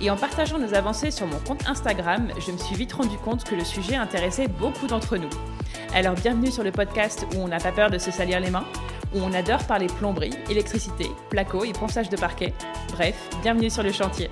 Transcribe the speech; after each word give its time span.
et 0.00 0.10
en 0.10 0.16
partageant 0.16 0.58
nos 0.58 0.74
avancées 0.74 1.10
sur 1.10 1.26
mon 1.26 1.38
compte 1.38 1.66
Instagram, 1.68 2.28
je 2.44 2.52
me 2.52 2.58
suis 2.58 2.74
vite 2.74 2.92
rendu 2.92 3.16
compte 3.18 3.44
que 3.44 3.54
le 3.54 3.64
sujet 3.64 3.96
intéressait 3.96 4.48
beaucoup 4.48 4.86
d'entre 4.86 5.16
nous. 5.16 5.30
Alors 5.94 6.14
bienvenue 6.14 6.50
sur 6.50 6.62
le 6.62 6.72
podcast 6.72 7.26
où 7.34 7.40
on 7.40 7.48
n'a 7.48 7.58
pas 7.58 7.72
peur 7.72 7.90
de 7.90 7.98
se 7.98 8.10
salir 8.10 8.40
les 8.40 8.50
mains, 8.50 8.66
où 9.14 9.18
on 9.20 9.32
adore 9.32 9.64
parler 9.64 9.86
plomberie, 9.86 10.34
électricité, 10.48 11.06
placo 11.28 11.64
et 11.64 11.72
ponçage 11.72 12.08
de 12.08 12.16
parquet. 12.16 12.54
Bref, 12.92 13.16
bienvenue 13.42 13.70
sur 13.70 13.82
le 13.82 13.92
chantier. 13.92 14.30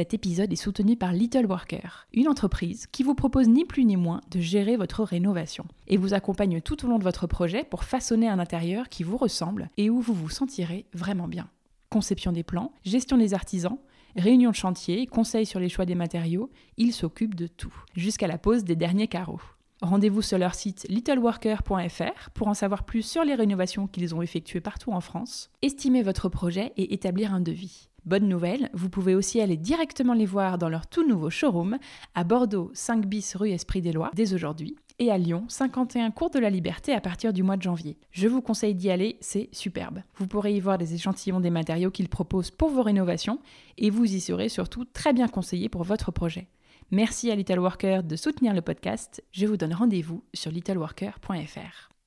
Cet 0.00 0.14
épisode 0.14 0.50
est 0.50 0.56
soutenu 0.56 0.96
par 0.96 1.12
Little 1.12 1.44
Worker, 1.44 2.06
une 2.14 2.26
entreprise 2.26 2.86
qui 2.86 3.02
vous 3.02 3.14
propose 3.14 3.48
ni 3.48 3.66
plus 3.66 3.84
ni 3.84 3.98
moins 3.98 4.22
de 4.30 4.40
gérer 4.40 4.78
votre 4.78 5.04
rénovation 5.04 5.66
et 5.88 5.98
vous 5.98 6.14
accompagne 6.14 6.62
tout 6.62 6.86
au 6.86 6.88
long 6.88 6.98
de 6.98 7.04
votre 7.04 7.26
projet 7.26 7.64
pour 7.64 7.84
façonner 7.84 8.26
un 8.26 8.38
intérieur 8.38 8.88
qui 8.88 9.02
vous 9.02 9.18
ressemble 9.18 9.68
et 9.76 9.90
où 9.90 10.00
vous 10.00 10.14
vous 10.14 10.30
sentirez 10.30 10.86
vraiment 10.94 11.28
bien. 11.28 11.50
Conception 11.90 12.32
des 12.32 12.44
plans, 12.44 12.72
gestion 12.82 13.18
des 13.18 13.34
artisans, 13.34 13.76
réunion 14.16 14.52
de 14.52 14.56
chantier, 14.56 15.06
conseils 15.06 15.44
sur 15.44 15.60
les 15.60 15.68
choix 15.68 15.84
des 15.84 15.94
matériaux, 15.94 16.48
ils 16.78 16.94
s'occupent 16.94 17.34
de 17.34 17.46
tout, 17.46 17.74
jusqu'à 17.94 18.26
la 18.26 18.38
pose 18.38 18.64
des 18.64 18.76
derniers 18.76 19.06
carreaux. 19.06 19.42
Rendez-vous 19.82 20.22
sur 20.22 20.38
leur 20.38 20.54
site 20.54 20.86
littleworker.fr 20.88 22.30
pour 22.30 22.48
en 22.48 22.54
savoir 22.54 22.84
plus 22.84 23.02
sur 23.02 23.22
les 23.22 23.34
rénovations 23.34 23.86
qu'ils 23.86 24.14
ont 24.14 24.22
effectuées 24.22 24.62
partout 24.62 24.92
en 24.92 25.02
France, 25.02 25.50
estimer 25.60 26.02
votre 26.02 26.30
projet 26.30 26.72
et 26.78 26.94
établir 26.94 27.34
un 27.34 27.40
devis. 27.40 27.89
Bonne 28.06 28.28
nouvelle, 28.28 28.70
vous 28.72 28.88
pouvez 28.88 29.14
aussi 29.14 29.40
aller 29.40 29.56
directement 29.56 30.14
les 30.14 30.26
voir 30.26 30.56
dans 30.56 30.68
leur 30.68 30.86
tout 30.86 31.06
nouveau 31.06 31.28
showroom 31.28 31.78
à 32.14 32.24
Bordeaux 32.24 32.70
5 32.72 33.06
bis 33.06 33.34
rue 33.36 33.50
Esprit 33.50 33.82
des 33.82 33.92
Lois 33.92 34.10
dès 34.14 34.32
aujourd'hui 34.32 34.76
et 34.98 35.10
à 35.10 35.18
Lyon 35.18 35.44
51 35.48 36.10
Cours 36.10 36.30
de 36.30 36.38
la 36.38 36.50
Liberté 36.50 36.92
à 36.92 37.00
partir 37.00 37.32
du 37.32 37.42
mois 37.42 37.56
de 37.56 37.62
janvier. 37.62 37.98
Je 38.10 38.28
vous 38.28 38.40
conseille 38.40 38.74
d'y 38.74 38.90
aller, 38.90 39.16
c'est 39.20 39.48
superbe. 39.52 40.02
Vous 40.16 40.26
pourrez 40.26 40.54
y 40.54 40.60
voir 40.60 40.78
des 40.78 40.94
échantillons 40.94 41.40
des 41.40 41.50
matériaux 41.50 41.90
qu'ils 41.90 42.08
proposent 42.08 42.50
pour 42.50 42.70
vos 42.70 42.82
rénovations 42.82 43.38
et 43.76 43.90
vous 43.90 44.04
y 44.04 44.20
serez 44.20 44.48
surtout 44.48 44.84
très 44.84 45.12
bien 45.12 45.28
conseillé 45.28 45.68
pour 45.68 45.84
votre 45.84 46.10
projet. 46.10 46.48
Merci 46.90 47.30
à 47.30 47.34
Little 47.34 47.60
Worker 47.60 48.02
de 48.02 48.16
soutenir 48.16 48.54
le 48.54 48.62
podcast. 48.62 49.22
Je 49.32 49.46
vous 49.46 49.56
donne 49.56 49.74
rendez-vous 49.74 50.24
sur 50.34 50.50
littleworker.fr. 50.50 51.99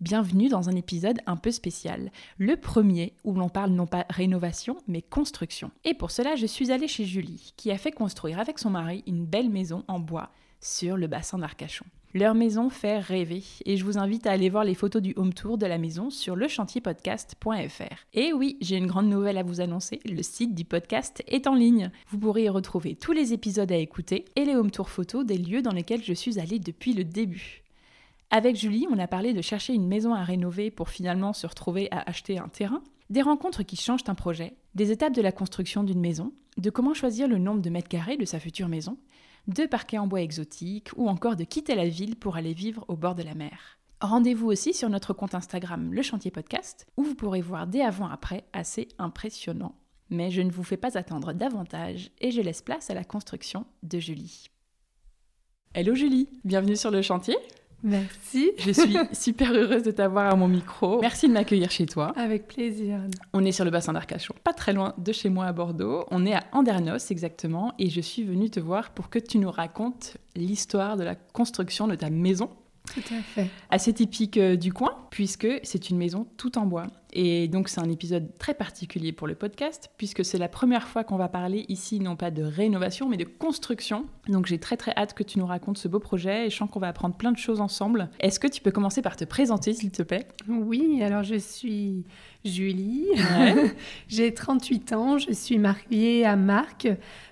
Bienvenue 0.00 0.48
dans 0.48 0.70
un 0.70 0.76
épisode 0.76 1.18
un 1.26 1.36
peu 1.36 1.50
spécial, 1.50 2.10
le 2.38 2.56
premier 2.56 3.12
où 3.22 3.34
l'on 3.34 3.50
parle 3.50 3.72
non 3.72 3.86
pas 3.86 4.06
rénovation 4.08 4.78
mais 4.88 5.02
construction. 5.02 5.70
Et 5.84 5.92
pour 5.92 6.10
cela, 6.10 6.36
je 6.36 6.46
suis 6.46 6.72
allée 6.72 6.88
chez 6.88 7.04
Julie, 7.04 7.52
qui 7.58 7.70
a 7.70 7.76
fait 7.76 7.92
construire 7.92 8.40
avec 8.40 8.58
son 8.58 8.70
mari 8.70 9.04
une 9.06 9.26
belle 9.26 9.50
maison 9.50 9.84
en 9.88 9.98
bois 9.98 10.30
sur 10.58 10.96
le 10.96 11.06
bassin 11.06 11.36
d'Arcachon. 11.36 11.84
Leur 12.14 12.34
maison 12.34 12.70
fait 12.70 12.98
rêver 12.98 13.42
et 13.66 13.76
je 13.76 13.84
vous 13.84 13.98
invite 13.98 14.26
à 14.26 14.32
aller 14.32 14.48
voir 14.48 14.64
les 14.64 14.74
photos 14.74 15.02
du 15.02 15.12
home 15.16 15.34
tour 15.34 15.58
de 15.58 15.66
la 15.66 15.76
maison 15.76 16.08
sur 16.08 16.34
lechantierpodcast.fr. 16.34 18.06
Et 18.14 18.32
oui, 18.32 18.56
j'ai 18.62 18.78
une 18.78 18.86
grande 18.86 19.10
nouvelle 19.10 19.36
à 19.36 19.42
vous 19.42 19.60
annoncer, 19.60 20.00
le 20.06 20.22
site 20.22 20.54
du 20.54 20.64
podcast 20.64 21.22
est 21.26 21.46
en 21.46 21.54
ligne. 21.54 21.90
Vous 22.08 22.18
pourrez 22.18 22.44
y 22.44 22.48
retrouver 22.48 22.94
tous 22.94 23.12
les 23.12 23.34
épisodes 23.34 23.70
à 23.70 23.76
écouter 23.76 24.24
et 24.34 24.46
les 24.46 24.56
home 24.56 24.70
tours 24.70 24.88
photos 24.88 25.26
des 25.26 25.36
lieux 25.36 25.60
dans 25.60 25.74
lesquels 25.74 26.02
je 26.02 26.14
suis 26.14 26.40
allée 26.40 26.58
depuis 26.58 26.94
le 26.94 27.04
début. 27.04 27.64
Avec 28.32 28.54
Julie, 28.54 28.86
on 28.88 28.98
a 29.00 29.08
parlé 29.08 29.32
de 29.32 29.42
chercher 29.42 29.74
une 29.74 29.88
maison 29.88 30.14
à 30.14 30.22
rénover 30.22 30.70
pour 30.70 30.88
finalement 30.88 31.32
se 31.32 31.48
retrouver 31.48 31.88
à 31.90 32.08
acheter 32.08 32.38
un 32.38 32.46
terrain, 32.46 32.80
des 33.10 33.22
rencontres 33.22 33.64
qui 33.64 33.74
changent 33.74 34.04
un 34.06 34.14
projet, 34.14 34.54
des 34.76 34.92
étapes 34.92 35.14
de 35.16 35.22
la 35.22 35.32
construction 35.32 35.82
d'une 35.82 35.98
maison, 35.98 36.32
de 36.56 36.70
comment 36.70 36.94
choisir 36.94 37.26
le 37.26 37.38
nombre 37.38 37.60
de 37.60 37.70
mètres 37.70 37.88
carrés 37.88 38.16
de 38.16 38.24
sa 38.24 38.38
future 38.38 38.68
maison, 38.68 38.98
de 39.48 39.66
parquets 39.66 39.98
en 39.98 40.06
bois 40.06 40.22
exotique 40.22 40.90
ou 40.96 41.08
encore 41.08 41.34
de 41.34 41.42
quitter 41.42 41.74
la 41.74 41.88
ville 41.88 42.14
pour 42.14 42.36
aller 42.36 42.52
vivre 42.52 42.84
au 42.86 42.94
bord 42.94 43.16
de 43.16 43.24
la 43.24 43.34
mer. 43.34 43.78
Rendez-vous 44.00 44.46
aussi 44.46 44.74
sur 44.74 44.88
notre 44.88 45.12
compte 45.12 45.34
Instagram 45.34 45.92
Le 45.92 46.02
Chantier 46.02 46.30
Podcast 46.30 46.86
où 46.96 47.02
vous 47.02 47.16
pourrez 47.16 47.40
voir 47.40 47.66
des 47.66 47.80
avant-après 47.80 48.44
assez 48.52 48.86
impressionnants. 48.98 49.74
Mais 50.08 50.30
je 50.30 50.42
ne 50.42 50.52
vous 50.52 50.62
fais 50.62 50.76
pas 50.76 50.96
attendre 50.96 51.32
davantage 51.32 52.12
et 52.20 52.30
je 52.30 52.40
laisse 52.40 52.62
place 52.62 52.90
à 52.90 52.94
la 52.94 53.04
construction 53.04 53.66
de 53.82 53.98
Julie. 53.98 54.50
Hello 55.74 55.96
Julie, 55.96 56.28
bienvenue 56.44 56.76
sur 56.76 56.92
le 56.92 57.02
chantier. 57.02 57.36
Merci. 57.82 58.52
Je 58.58 58.70
suis 58.72 58.96
super 59.12 59.52
heureuse 59.52 59.82
de 59.82 59.90
t'avoir 59.90 60.32
à 60.32 60.36
mon 60.36 60.48
micro. 60.48 61.00
Merci 61.00 61.28
de 61.28 61.32
m'accueillir 61.32 61.70
chez 61.70 61.86
toi. 61.86 62.12
Avec 62.16 62.46
plaisir. 62.46 63.00
On 63.32 63.44
est 63.44 63.52
sur 63.52 63.64
le 63.64 63.70
bassin 63.70 63.92
d'Arcachon, 63.92 64.34
pas 64.44 64.52
très 64.52 64.72
loin 64.72 64.94
de 64.98 65.12
chez 65.12 65.28
moi 65.28 65.46
à 65.46 65.52
Bordeaux. 65.52 66.04
On 66.10 66.26
est 66.26 66.34
à 66.34 66.44
Andernos 66.52 67.10
exactement 67.10 67.72
et 67.78 67.90
je 67.90 68.00
suis 68.00 68.24
venue 68.24 68.50
te 68.50 68.60
voir 68.60 68.90
pour 68.90 69.08
que 69.08 69.18
tu 69.18 69.38
nous 69.38 69.50
racontes 69.50 70.16
l'histoire 70.36 70.96
de 70.96 71.04
la 71.04 71.14
construction 71.14 71.86
de 71.86 71.94
ta 71.94 72.10
maison. 72.10 72.50
Tout 72.94 73.14
à 73.14 73.22
fait. 73.22 73.48
Assez 73.70 73.92
typique 73.92 74.36
euh, 74.36 74.56
du 74.56 74.72
coin, 74.72 74.96
puisque 75.10 75.48
c'est 75.62 75.90
une 75.90 75.96
maison 75.96 76.26
tout 76.36 76.58
en 76.58 76.66
bois. 76.66 76.86
Et 77.12 77.48
donc 77.48 77.68
c'est 77.68 77.80
un 77.80 77.88
épisode 77.88 78.36
très 78.38 78.54
particulier 78.54 79.12
pour 79.12 79.26
le 79.26 79.34
podcast, 79.34 79.90
puisque 79.96 80.24
c'est 80.24 80.38
la 80.38 80.48
première 80.48 80.86
fois 80.86 81.02
qu'on 81.02 81.16
va 81.16 81.28
parler 81.28 81.64
ici 81.68 81.98
non 81.98 82.16
pas 82.16 82.30
de 82.30 82.42
rénovation, 82.42 83.08
mais 83.08 83.16
de 83.16 83.24
construction. 83.24 84.06
Donc 84.28 84.46
j'ai 84.46 84.58
très 84.58 84.76
très 84.76 84.92
hâte 84.96 85.14
que 85.14 85.22
tu 85.22 85.38
nous 85.38 85.46
racontes 85.46 85.78
ce 85.78 85.88
beau 85.88 85.98
projet 85.98 86.46
et 86.46 86.50
je 86.50 86.56
sens 86.56 86.70
qu'on 86.70 86.78
va 86.78 86.88
apprendre 86.88 87.16
plein 87.16 87.32
de 87.32 87.38
choses 87.38 87.60
ensemble. 87.60 88.10
Est-ce 88.20 88.38
que 88.38 88.46
tu 88.46 88.60
peux 88.60 88.70
commencer 88.70 89.02
par 89.02 89.16
te 89.16 89.24
présenter, 89.24 89.72
s'il 89.72 89.90
te 89.90 90.02
plaît? 90.02 90.28
Oui, 90.48 91.02
alors 91.02 91.24
je 91.24 91.36
suis 91.36 92.04
Julie, 92.44 93.06
j'ai 94.08 94.32
38 94.32 94.92
ans, 94.92 95.18
je 95.18 95.32
suis 95.32 95.58
mariée 95.58 96.24
à 96.24 96.36
Marc. 96.36 96.88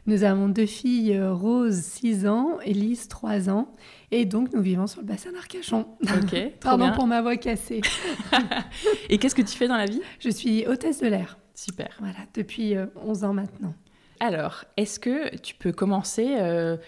Nous 0.06 0.24
avons 0.24 0.48
deux 0.48 0.66
filles, 0.66 1.14
euh, 1.14 1.32
Rose, 1.32 1.76
6 1.76 2.26
ans, 2.26 2.58
Elise, 2.64 3.08
3 3.08 3.48
ans. 3.48 3.74
Et 4.10 4.24
donc, 4.24 4.52
nous 4.54 4.62
vivons 4.62 4.86
sur 4.86 5.02
le 5.02 5.06
bassin 5.06 5.32
d'Arcachon. 5.32 5.86
Ok. 6.02 6.34
Pardon 6.60 6.92
pour 6.92 7.06
ma 7.06 7.20
voix 7.20 7.36
cassée. 7.36 7.82
Et 9.10 9.18
qu'est-ce 9.18 9.34
que 9.34 9.42
tu 9.42 9.56
fais 9.56 9.68
dans 9.68 9.76
la 9.76 9.84
vie? 9.84 10.00
Je 10.18 10.30
suis 10.30 10.66
hôtesse 10.66 11.00
de 11.00 11.08
l'air. 11.08 11.38
Super. 11.54 11.94
Voilà, 11.98 12.20
depuis 12.34 12.74
11 13.04 13.24
euh, 13.24 13.26
ans 13.26 13.34
maintenant. 13.34 13.74
Alors, 14.20 14.64
est-ce 14.76 14.98
que 14.98 15.36
tu 15.36 15.54
peux 15.54 15.72
commencer 15.72 16.36
euh, 16.38 16.78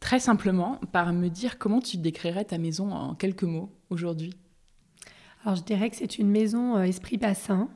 très 0.00 0.18
simplement 0.18 0.80
par 0.92 1.12
me 1.12 1.28
dire 1.28 1.58
comment 1.58 1.80
tu 1.80 1.98
décrirais 1.98 2.44
ta 2.44 2.56
maison 2.56 2.90
en 2.92 3.14
quelques 3.14 3.42
mots 3.42 3.70
aujourd'hui? 3.90 4.32
Alors, 5.44 5.56
je 5.56 5.62
dirais 5.62 5.90
que 5.90 5.96
c'est 5.96 6.18
une 6.18 6.30
maison 6.30 6.76
euh, 6.76 6.82
esprit 6.84 7.18
bassin, 7.18 7.68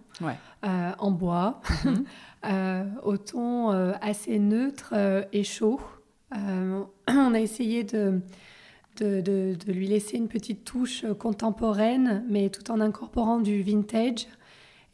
en 0.62 1.10
bois, 1.10 1.60
mhm. 1.84 2.94
au 3.02 3.16
ton 3.18 3.70
assez 4.00 4.38
neutre 4.38 4.94
et 5.32 5.44
chaud. 5.44 5.80
on 6.32 7.34
a 7.34 7.40
essayé 7.40 7.84
de 7.84 8.20
de, 9.02 9.56
lui 9.66 9.86
laisser 9.86 10.16
une 10.16 10.28
petite 10.28 10.64
touche 10.64 11.04
euh, 11.04 11.14
contemporaine, 11.14 12.24
mais 12.28 12.48
tout 12.50 12.70
en 12.70 12.80
incorporant 12.80 13.40
du 13.40 13.62
vintage 13.62 14.26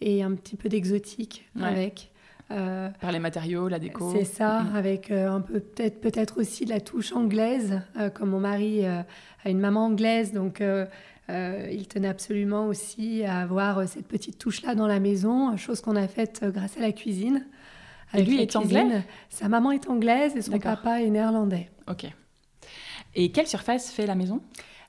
et 0.00 0.22
un 0.22 0.34
petit 0.34 0.56
peu 0.56 0.68
d'exotique 0.68 1.48
avec. 1.60 2.10
Euh, 2.50 2.90
Par 3.00 3.12
les 3.12 3.18
matériaux, 3.18 3.68
la 3.68 3.78
déco. 3.78 4.12
C'est 4.12 4.24
ça, 4.24 4.62
mm. 4.62 4.76
avec 4.76 5.10
euh, 5.10 5.30
un 5.30 5.40
peu 5.40 5.58
peut-être 5.58 6.00
peut-être 6.00 6.40
aussi 6.40 6.64
de 6.64 6.70
la 6.70 6.80
touche 6.80 7.12
anglaise, 7.12 7.80
comme 8.14 8.30
mon 8.30 8.40
mari 8.40 8.84
a 8.86 9.04
une 9.46 9.58
maman 9.58 9.86
anglaise, 9.86 10.32
donc 10.32 10.62
il 11.28 11.88
tenait 11.88 12.08
absolument 12.08 12.66
aussi 12.66 13.24
à 13.24 13.40
avoir 13.40 13.88
cette 13.88 14.06
petite 14.06 14.38
touche-là 14.38 14.74
dans 14.74 14.86
la 14.86 15.00
maison, 15.00 15.56
chose 15.56 15.80
qu'on 15.80 15.96
a 15.96 16.06
faite 16.06 16.44
grâce 16.44 16.76
à 16.76 16.80
la 16.80 16.92
cuisine. 16.92 17.44
Et 18.14 18.22
lui 18.22 18.40
est 18.40 18.54
anglais? 18.54 19.02
Sa 19.28 19.48
maman 19.48 19.72
est 19.72 19.88
anglaise 19.88 20.36
et 20.36 20.42
son 20.42 20.58
papa 20.58 21.02
est 21.02 21.10
néerlandais. 21.10 21.68
Ok. 21.88 22.06
Et 23.16 23.30
quelle 23.30 23.46
surface 23.46 23.90
fait 23.90 24.06
la 24.06 24.14
maison? 24.14 24.42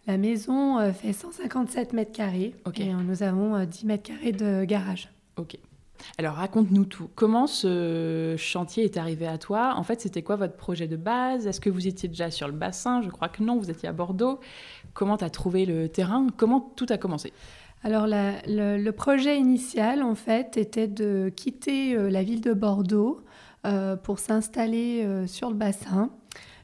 La 0.05 0.17
maison 0.17 0.79
euh, 0.79 0.91
fait 0.91 1.13
157 1.13 1.93
mètres 1.93 2.11
carrés 2.11 2.53
et 2.75 2.89
euh, 2.89 2.97
nous 2.97 3.23
avons 3.23 3.63
10 3.63 3.83
euh, 3.83 3.87
mètres 3.87 4.03
carrés 4.03 4.33
de 4.33 4.65
garage. 4.65 5.09
Ok. 5.37 5.57
Alors 6.17 6.35
raconte-nous 6.35 6.85
tout. 6.85 7.09
Comment 7.15 7.47
ce 7.47 8.35
chantier 8.37 8.83
est 8.83 8.97
arrivé 8.97 9.27
à 9.27 9.37
toi? 9.37 9.73
En 9.77 9.83
fait, 9.83 10.01
c'était 10.01 10.23
quoi 10.23 10.35
votre 10.35 10.55
projet 10.55 10.87
de 10.87 10.97
base? 10.97 11.47
Est-ce 11.47 11.61
que 11.61 11.69
vous 11.69 11.87
étiez 11.87 12.09
déjà 12.09 12.29
sur 12.29 12.47
le 12.47 12.53
bassin? 12.53 13.01
Je 13.01 13.09
crois 13.09 13.29
que 13.29 13.41
non, 13.41 13.57
vous 13.57 13.71
étiez 13.71 13.87
à 13.87 13.93
Bordeaux. 13.93 14.39
Comment 14.93 15.17
tu 15.17 15.23
as 15.23 15.29
trouvé 15.29 15.65
le 15.65 15.87
terrain? 15.87 16.27
Comment 16.35 16.59
tout 16.59 16.85
a 16.89 16.97
commencé? 16.97 17.31
Alors 17.83 18.07
le, 18.07 18.91
projet 18.91 19.39
initial, 19.39 20.03
en 20.03 20.15
fait, 20.15 20.57
était 20.57 20.87
de 20.87 21.31
quitter 21.35 21.95
la 22.09 22.23
ville 22.23 22.41
de 22.41 22.53
Bordeaux 22.53 23.21
pour 24.03 24.19
s'installer 24.19 25.25
sur 25.27 25.49
le 25.49 25.55
bassin. 25.55 26.11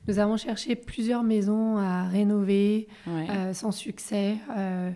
Nous 0.08 0.20
avons 0.20 0.38
cherché 0.38 0.76
plusieurs 0.76 1.24
maisons 1.24 1.78
à 1.78 2.04
rénover 2.04 2.88
euh, 3.08 3.54
sans 3.54 3.72
succès. 3.72 4.36
Euh, 4.58 4.92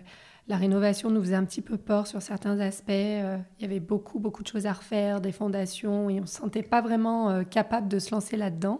la 0.48 0.56
rénovation 0.56 1.10
nous 1.10 1.20
faisait 1.20 1.34
un 1.34 1.44
petit 1.44 1.60
peu 1.60 1.76
peur 1.76 2.06
sur 2.06 2.22
certains 2.22 2.58
aspects. 2.60 2.90
Euh, 2.90 3.36
il 3.58 3.62
y 3.62 3.64
avait 3.66 3.80
beaucoup, 3.80 4.18
beaucoup 4.18 4.42
de 4.42 4.48
choses 4.48 4.64
à 4.64 4.72
refaire, 4.72 5.20
des 5.20 5.32
fondations, 5.32 6.08
et 6.08 6.18
on 6.18 6.22
ne 6.22 6.26
se 6.26 6.36
sentait 6.36 6.62
pas 6.62 6.80
vraiment 6.80 7.28
euh, 7.28 7.42
capable 7.42 7.88
de 7.88 7.98
se 7.98 8.14
lancer 8.14 8.36
là-dedans. 8.36 8.78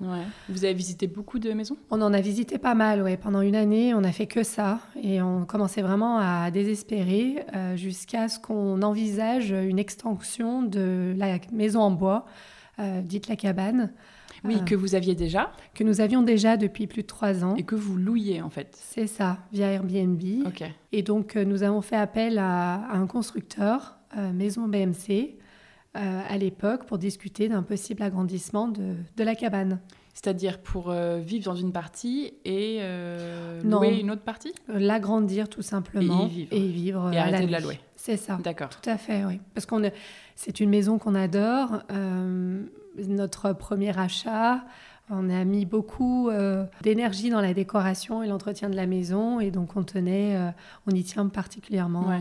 Vous 0.48 0.64
avez 0.64 0.72
visité 0.72 1.06
beaucoup 1.06 1.38
de 1.38 1.52
maisons? 1.52 1.76
On 1.90 2.00
en 2.00 2.14
a 2.14 2.20
visité 2.22 2.56
pas 2.56 2.75
mal, 2.75 3.02
oui. 3.02 3.16
Pendant 3.19 3.42
une 3.42 3.56
année, 3.56 3.92
on 3.92 4.02
a 4.02 4.12
fait 4.12 4.26
que 4.26 4.42
ça, 4.42 4.80
et 5.02 5.20
on 5.20 5.44
commençait 5.44 5.82
vraiment 5.82 6.19
à 6.19 6.50
désespérer 6.50 7.44
euh, 7.54 7.76
jusqu'à 7.76 8.28
ce 8.28 8.38
qu'on 8.38 8.80
envisage 8.80 9.50
une 9.50 9.78
extension 9.78 10.62
de 10.62 11.14
la 11.19 11.38
maison 11.52 11.80
en 11.80 11.90
bois, 11.90 12.26
dite 13.02 13.28
la 13.28 13.36
cabane. 13.36 13.92
Oui, 14.44 14.56
euh, 14.56 14.64
que 14.64 14.75
vous 14.75 14.94
aviez 14.94 15.14
déjà. 15.14 15.52
Que 15.75 15.85
nous 15.85 16.00
avions 16.00 16.23
déjà 16.23 16.56
depuis 16.56 16.87
plus 16.87 17.02
de 17.02 17.06
trois 17.06 17.44
ans. 17.44 17.56
Et 17.56 17.62
que 17.62 17.75
vous 17.75 17.96
louiez 17.96 18.43
en 18.43 18.50
fait. 18.50 18.76
C'est 18.79 19.06
ça, 19.06 19.38
via 19.52 19.69
Airbnb. 19.69 20.23
Ok. 20.46 20.64
Et 20.93 21.02
donc 21.02 21.37
euh, 21.37 21.44
nous 21.44 21.62
avons 21.62 21.81
fait 21.81 21.96
appel 21.96 22.38
à, 22.38 22.90
un 22.93 23.06
constructeur, 23.06 23.99
euh, 24.17 24.32
Maison 24.32 24.69
BMC, 24.69 25.37
à 25.94 26.38
l'époque 26.38 26.85
pour 26.85 26.96
discuter 26.96 27.49
d'un 27.49 27.64
possible 27.64 28.05
agrandissement 28.05 28.69
de, 28.69 28.94
de 29.17 29.25
la 29.25 29.35
cabane. 29.35 29.81
C'est-à-dire 30.14 30.61
pour 30.61 30.93
vivre 30.93 31.44
dans 31.44 31.56
une 31.56 31.73
partie 31.73 32.35
et 32.44 32.81
louer 33.64 33.99
une 33.99 34.12
autre 34.12 34.23
partie? 34.23 34.52
L'agrandir 34.69 35.49
tout 35.49 35.62
simplement. 35.62 36.26
Et 36.26 36.26
y 36.26 36.29
vivre. 36.29 36.52
Et, 36.52 36.61
y 36.61 36.70
vivre 36.70 37.12
et 37.12 37.19
arrêter 37.19 37.46
de 37.46 37.50
la 37.50 37.58
louer. 37.58 37.81
C'est 37.96 38.17
ça. 38.17 38.38
D'accord. 38.44 38.69
Tout 38.69 38.88
à 38.88 38.96
fait, 38.96 39.25
oui. 39.25 39.40
Parce 39.55 39.67
qu'on 39.67 39.82
c'est 40.37 40.61
une 40.61 40.70
maison 40.70 40.99
qu'on 40.99 41.17
adore 41.17 41.82
notre 43.06 43.52
premier 43.52 43.96
achat. 43.98 44.62
On 45.10 45.30
a 45.30 45.44
mis 45.44 45.64
beaucoup 45.64 46.28
euh, 46.28 46.64
d'énergie 46.82 47.30
dans 47.30 47.40
la 47.40 47.54
décoration 47.54 48.22
et 48.22 48.28
l'entretien 48.28 48.68
de 48.68 48.76
la 48.76 48.86
maison 48.86 49.40
et 49.40 49.50
donc 49.50 49.76
on 49.76 49.82
tenait, 49.82 50.36
euh, 50.36 50.50
on 50.86 50.94
y 50.94 51.02
tient 51.02 51.26
particulièrement. 51.28 52.10
Euh. 52.10 52.18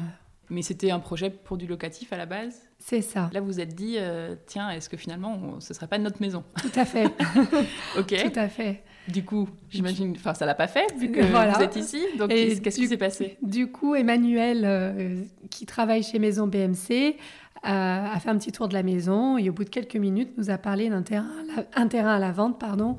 Mais 0.50 0.62
c'était 0.62 0.92
un 0.92 1.00
projet 1.00 1.30
pour 1.30 1.58
du 1.58 1.68
locatif 1.68 2.14
à 2.14 2.18
la 2.18 2.26
base 2.26 2.62
C'est 2.80 3.02
ça. 3.02 3.30
Là, 3.34 3.42
vous 3.42 3.48
vous 3.48 3.60
êtes 3.60 3.76
dit, 3.76 3.98
tiens, 4.46 4.70
est-ce 4.70 4.90
que 4.90 4.98
finalement, 4.98 5.60
ce 5.60 5.74
ne 5.74 5.76
serait 5.76 5.88
pas 5.88 5.98
notre 5.98 6.22
maison 6.22 6.44
Tout 6.62 6.80
à 6.80 6.86
fait. 6.86 7.06
ok. 7.98 8.32
Tout 8.32 8.40
à 8.40 8.48
fait. 8.48 8.84
Du 9.08 9.24
coup, 9.24 9.48
j'imagine, 9.70 10.14
enfin, 10.18 10.34
ça 10.34 10.46
l'a 10.46 10.56
pas 10.56 10.68
fait 10.68 10.94
vu 10.98 11.12
que 11.12 11.22
vous 11.22 11.62
êtes 11.62 11.76
ici. 11.76 12.02
Donc, 12.18 12.30
qu'est-ce 12.30 12.78
qui 12.78 12.88
s'est 12.88 12.98
passé 12.98 13.38
Du 13.42 13.72
coup, 13.72 13.96
Emmanuel, 13.96 15.28
qui 15.50 15.66
travaille 15.66 16.04
chez 16.04 16.20
Maison 16.20 16.48
BMC, 16.48 17.18
a 17.64 18.20
fait 18.20 18.30
un 18.30 18.38
petit 18.38 18.52
tour 18.52 18.68
de 18.68 18.74
la 18.74 18.84
maison 18.84 19.38
et 19.38 19.50
au 19.50 19.54
bout 19.54 19.64
de 19.64 19.70
quelques 19.70 19.96
minutes 19.96 20.38
nous 20.38 20.50
a 20.50 20.58
parlé 20.58 20.90
d'un 20.90 21.02
terrain, 21.02 21.30
un 21.76 21.88
terrain 21.88 22.16
à 22.16 22.20
la 22.20 22.32
vente 22.32 22.60
pardon, 22.60 22.98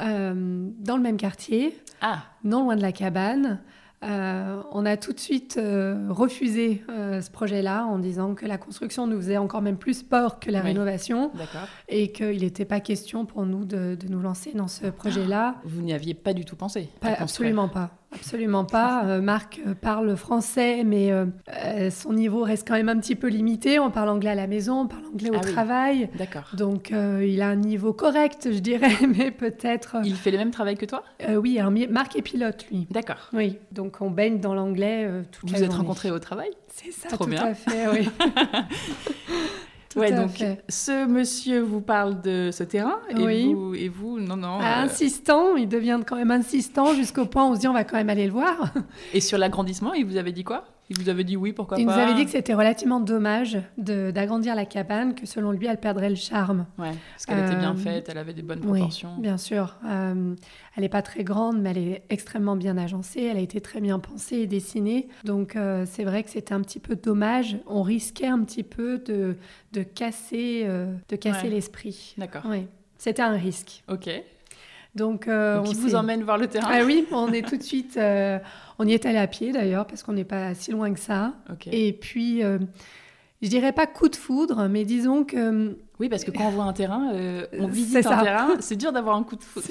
euh, 0.00 0.68
dans 0.78 0.96
le 0.96 1.02
même 1.02 1.16
quartier, 1.16 1.76
ah. 2.00 2.24
non 2.44 2.64
loin 2.64 2.76
de 2.76 2.82
la 2.82 2.92
cabane. 2.92 3.60
Euh, 4.02 4.62
on 4.72 4.86
a 4.86 4.96
tout 4.96 5.12
de 5.12 5.20
suite 5.20 5.58
euh, 5.58 6.06
refusé 6.08 6.82
ce 6.88 7.30
projet-là 7.30 7.84
en 7.84 7.98
disant 7.98 8.34
que 8.34 8.46
la 8.46 8.56
construction 8.56 9.06
nous 9.06 9.16
faisait 9.18 9.36
encore 9.36 9.60
même 9.62 9.76
plus 9.76 10.02
peur 10.02 10.40
que 10.40 10.50
la 10.50 10.60
rénovation 10.62 11.30
et 11.88 12.12
qu'il 12.12 12.40
n'était 12.40 12.64
pas 12.64 12.80
question 12.80 13.26
pour 13.26 13.44
nous 13.44 13.64
de, 13.64 13.96
de, 14.00 14.08
nous 14.08 14.20
lancer 14.20 14.52
dans 14.52 14.68
ce 14.68 14.86
projet-là. 14.86 15.56
Vous 15.64 15.82
n'y 15.82 15.92
aviez 15.92 16.14
pas 16.14 16.32
du 16.32 16.44
tout 16.44 16.56
pensé 16.56 16.88
Absolument 17.02 17.68
pas. 17.68 17.90
Absolument 18.12 18.64
pas. 18.64 19.04
Euh, 19.04 19.20
Marc 19.20 19.60
euh, 19.66 19.74
parle 19.74 20.16
français, 20.16 20.82
mais 20.84 21.12
euh, 21.12 21.90
son 21.90 22.12
niveau 22.12 22.42
reste 22.42 22.66
quand 22.66 22.74
même 22.74 22.88
un 22.88 22.98
petit 22.98 23.14
peu 23.14 23.28
limité. 23.28 23.78
On 23.78 23.90
parle 23.90 24.08
anglais 24.08 24.30
à 24.30 24.34
la 24.34 24.46
maison, 24.46 24.80
on 24.80 24.86
parle 24.86 25.06
anglais 25.06 25.30
au 25.30 25.36
ah 25.36 25.40
travail. 25.40 26.08
D'accord. 26.16 26.50
Donc 26.54 26.90
il 26.90 27.42
a 27.42 27.48
un 27.48 27.56
niveau 27.56 27.92
correct, 27.92 28.48
je 28.52 28.58
dirais, 28.58 28.94
mais 29.16 29.30
peut-être. 29.30 29.96
Il 30.04 30.16
fait 30.16 30.30
le 30.30 30.38
même 30.38 30.50
travail 30.50 30.76
que 30.76 30.86
toi? 30.86 31.04
Oui, 31.28 31.58
alors 31.58 31.72
Marc 31.90 32.16
est 32.16 32.22
pilote, 32.22 32.66
lui. 32.70 32.86
D'accord. 32.90 33.30
Oui, 33.32 33.58
donc 33.72 33.98
on 34.00 34.10
baigne 34.10 34.40
dans 34.40 34.54
l'anglais 34.54 35.08
toute 35.30 35.50
Vous 35.50 35.56
vous 35.56 35.62
êtes 35.62 35.72
rencontrés 35.72 36.10
au 36.10 36.18
travail? 36.18 36.50
C'est 36.68 36.92
ça, 36.92 37.08
Trop 37.08 37.24
tout 37.24 37.30
bien. 37.30 37.44
à 37.44 37.54
fait, 37.54 37.88
oui. 37.88 38.08
ouais, 39.96 40.12
donc 40.12 40.42
ce 40.68 41.06
monsieur 41.06 41.60
vous 41.60 41.80
parle 41.80 42.20
de 42.20 42.50
ce 42.52 42.62
terrain 42.62 42.98
et, 43.10 43.52
vous, 43.52 43.74
et 43.74 43.88
vous, 43.88 44.20
non, 44.20 44.36
non. 44.36 44.58
Ah, 44.60 44.80
euh, 44.80 44.84
insistant, 44.84 45.56
il 45.56 45.68
devient 45.68 46.00
quand 46.06 46.16
même 46.16 46.30
insistant 46.30 46.94
jusqu'au 46.94 47.26
point 47.26 47.46
où 47.46 47.52
on 47.52 47.54
se 47.54 47.60
dit 47.60 47.68
on 47.68 47.72
va 47.72 47.84
quand 47.84 47.96
même 47.96 48.10
aller 48.10 48.26
le 48.26 48.32
voir. 48.32 48.72
Et 49.12 49.20
sur 49.20 49.38
l'agrandissement, 49.38 49.92
il 49.94 50.06
vous 50.06 50.16
avait 50.16 50.32
dit 50.32 50.44
quoi? 50.44 50.64
Il 50.90 50.98
vous 50.98 51.08
avait 51.08 51.22
dit 51.22 51.36
oui, 51.36 51.52
pourquoi 51.52 51.76
pas 51.76 51.80
Il 51.80 51.86
nous 51.86 51.92
avait 51.92 52.14
dit 52.14 52.24
que 52.24 52.32
c'était 52.32 52.52
relativement 52.52 52.98
dommage 52.98 53.58
d'agrandir 53.78 54.56
la 54.56 54.66
cabane, 54.66 55.14
que 55.14 55.24
selon 55.24 55.52
lui, 55.52 55.68
elle 55.68 55.78
perdrait 55.78 56.10
le 56.10 56.16
charme. 56.16 56.66
Ouais, 56.78 56.90
parce 57.12 57.26
qu'elle 57.26 57.38
était 57.38 57.56
bien 57.56 57.74
euh, 57.74 57.76
faite, 57.76 58.08
elle 58.08 58.18
avait 58.18 58.34
des 58.34 58.42
bonnes 58.42 58.58
proportions. 58.58 59.14
Oui, 59.14 59.22
bien 59.22 59.38
sûr. 59.38 59.76
Euh, 59.86 60.34
elle 60.76 60.82
n'est 60.82 60.88
pas 60.88 61.02
très 61.02 61.22
grande, 61.22 61.60
mais 61.60 61.70
elle 61.70 61.78
est 61.78 62.02
extrêmement 62.10 62.56
bien 62.56 62.76
agencée. 62.76 63.22
Elle 63.22 63.36
a 63.36 63.40
été 63.40 63.60
très 63.60 63.80
bien 63.80 64.00
pensée 64.00 64.38
et 64.38 64.46
dessinée. 64.48 65.08
Donc 65.22 65.54
euh, 65.54 65.86
c'est 65.86 66.02
vrai 66.02 66.24
que 66.24 66.30
c'était 66.30 66.54
un 66.54 66.60
petit 66.60 66.80
peu 66.80 66.96
dommage. 66.96 67.58
On 67.68 67.82
risquait 67.82 68.26
un 68.26 68.42
petit 68.42 68.64
peu 68.64 68.98
de, 68.98 69.36
de 69.72 69.82
casser, 69.84 70.66
de 71.08 71.16
casser 71.16 71.48
l'esprit. 71.48 72.16
D'accord. 72.18 72.42
Oui, 72.46 72.66
c'était 72.98 73.22
un 73.22 73.36
risque. 73.36 73.84
Ok. 73.88 74.10
Donc, 74.94 75.28
on 75.28 75.62
qui 75.62 75.74
vous 75.74 75.94
emmène 75.94 76.22
voir 76.22 76.38
le 76.38 76.46
terrain 76.48 76.68
Ah 76.70 76.84
oui, 76.84 77.06
on 77.12 77.32
est 77.32 77.46
tout 77.46 77.56
de 77.56 77.62
suite. 77.62 77.98
On 78.80 78.86
y 78.86 78.94
est 78.94 79.04
allé 79.04 79.18
à 79.18 79.26
pied 79.26 79.52
d'ailleurs, 79.52 79.86
parce 79.86 80.02
qu'on 80.02 80.14
n'est 80.14 80.24
pas 80.24 80.54
si 80.54 80.70
loin 80.70 80.90
que 80.94 80.98
ça. 80.98 81.34
Et 81.70 81.92
puis, 81.92 82.42
euh, 82.42 82.58
je 83.42 83.48
dirais 83.50 83.72
pas 83.72 83.86
coup 83.86 84.08
de 84.08 84.16
foudre, 84.16 84.68
mais 84.70 84.86
disons 84.86 85.22
que. 85.24 85.76
Oui, 85.98 86.08
parce 86.08 86.24
que 86.24 86.30
quand 86.30 86.46
on 86.46 86.50
voit 86.50 86.64
un 86.64 86.72
terrain, 86.72 87.12
euh, 87.12 87.44
on 87.58 87.66
visite 87.66 88.06
un 88.06 88.22
terrain, 88.22 88.48
c'est 88.60 88.76
dur 88.76 88.90
d'avoir 88.90 89.16
un 89.16 89.22
coup 89.22 89.36
de 89.36 89.42
foudre. 89.42 89.66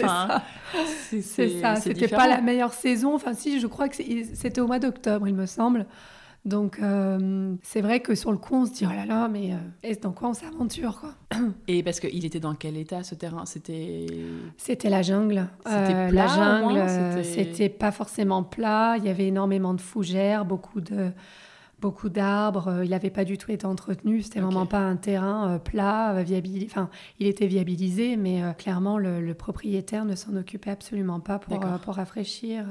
C'est 1.10 1.22
ça. 1.24 1.76
C'était 1.78 2.08
pas 2.08 2.28
la 2.28 2.40
meilleure 2.40 2.74
saison. 2.74 3.16
Enfin, 3.16 3.34
si, 3.34 3.60
je 3.60 3.66
crois 3.66 3.90
que 3.90 3.96
c'était 3.96 4.62
au 4.62 4.68
mois 4.68 4.78
d'octobre, 4.78 5.28
il 5.28 5.34
me 5.34 5.48
semble. 5.48 5.88
Donc 6.46 6.80
euh, 6.82 7.56
c'est 7.64 7.82
vrai 7.82 8.00
que 8.00 8.16
sur 8.16 8.32
le 8.32 8.38
coup, 8.38 8.56
on 8.56 8.66
se 8.66 8.72
dit 8.72 8.86
oh 8.88 8.94
là 8.94 9.06
là, 9.06 9.28
mais 9.28 9.54
euh, 9.54 9.96
dans 10.02 10.12
quoi 10.12 10.30
on 10.30 10.34
s'aventure 10.34 11.00
quoi? 11.00 11.14
Et 11.68 11.84
parce 11.84 12.00
qu'il 12.00 12.26
était 12.26 12.40
dans 12.40 12.56
quel 12.56 12.78
état 12.78 13.04
ce 13.04 13.14
terrain? 13.16 13.46
C'était 13.46 14.06
c'était 14.58 14.90
la 14.90 15.02
jungle. 15.02 15.48
Euh, 15.68 16.12
la 16.12 16.28
jungle, 16.28 17.24
c'était 17.24 17.70
pas 17.70 17.92
forcément 17.92 18.44
plat. 18.44 18.96
Il 18.98 19.06
y 19.06 19.10
avait 19.10 19.28
énormément 19.28 19.74
de 19.74 19.82
fougères, 19.82 20.46
beaucoup 20.46 20.80
de 20.80 21.12
beaucoup 21.82 22.10
d'arbres. 22.10 22.84
Il 22.84 22.92
n'avait 22.92 23.10
pas 23.10 23.26
du 23.26 23.38
tout 23.38 23.52
été 23.52 23.66
entretenu. 23.66 24.22
C'était 24.22 24.40
vraiment 24.40 24.66
pas 24.66 24.80
un 24.80 24.96
terrain 24.96 25.60
plat, 25.60 26.24
viabilisé. 26.24 26.68
Enfin, 26.70 26.90
il 27.20 27.28
était 27.28 27.48
viabilisé, 27.48 28.16
mais 28.16 28.42
clairement 28.58 28.98
le, 28.98 29.34
propriétaire 29.34 30.06
ne 30.06 30.16
s'en 30.16 30.36
occupait 30.38 30.72
absolument 30.72 31.20
pas 31.20 31.38
pour, 31.38 31.60
pour 31.84 31.96
rafraîchir. 31.96 32.66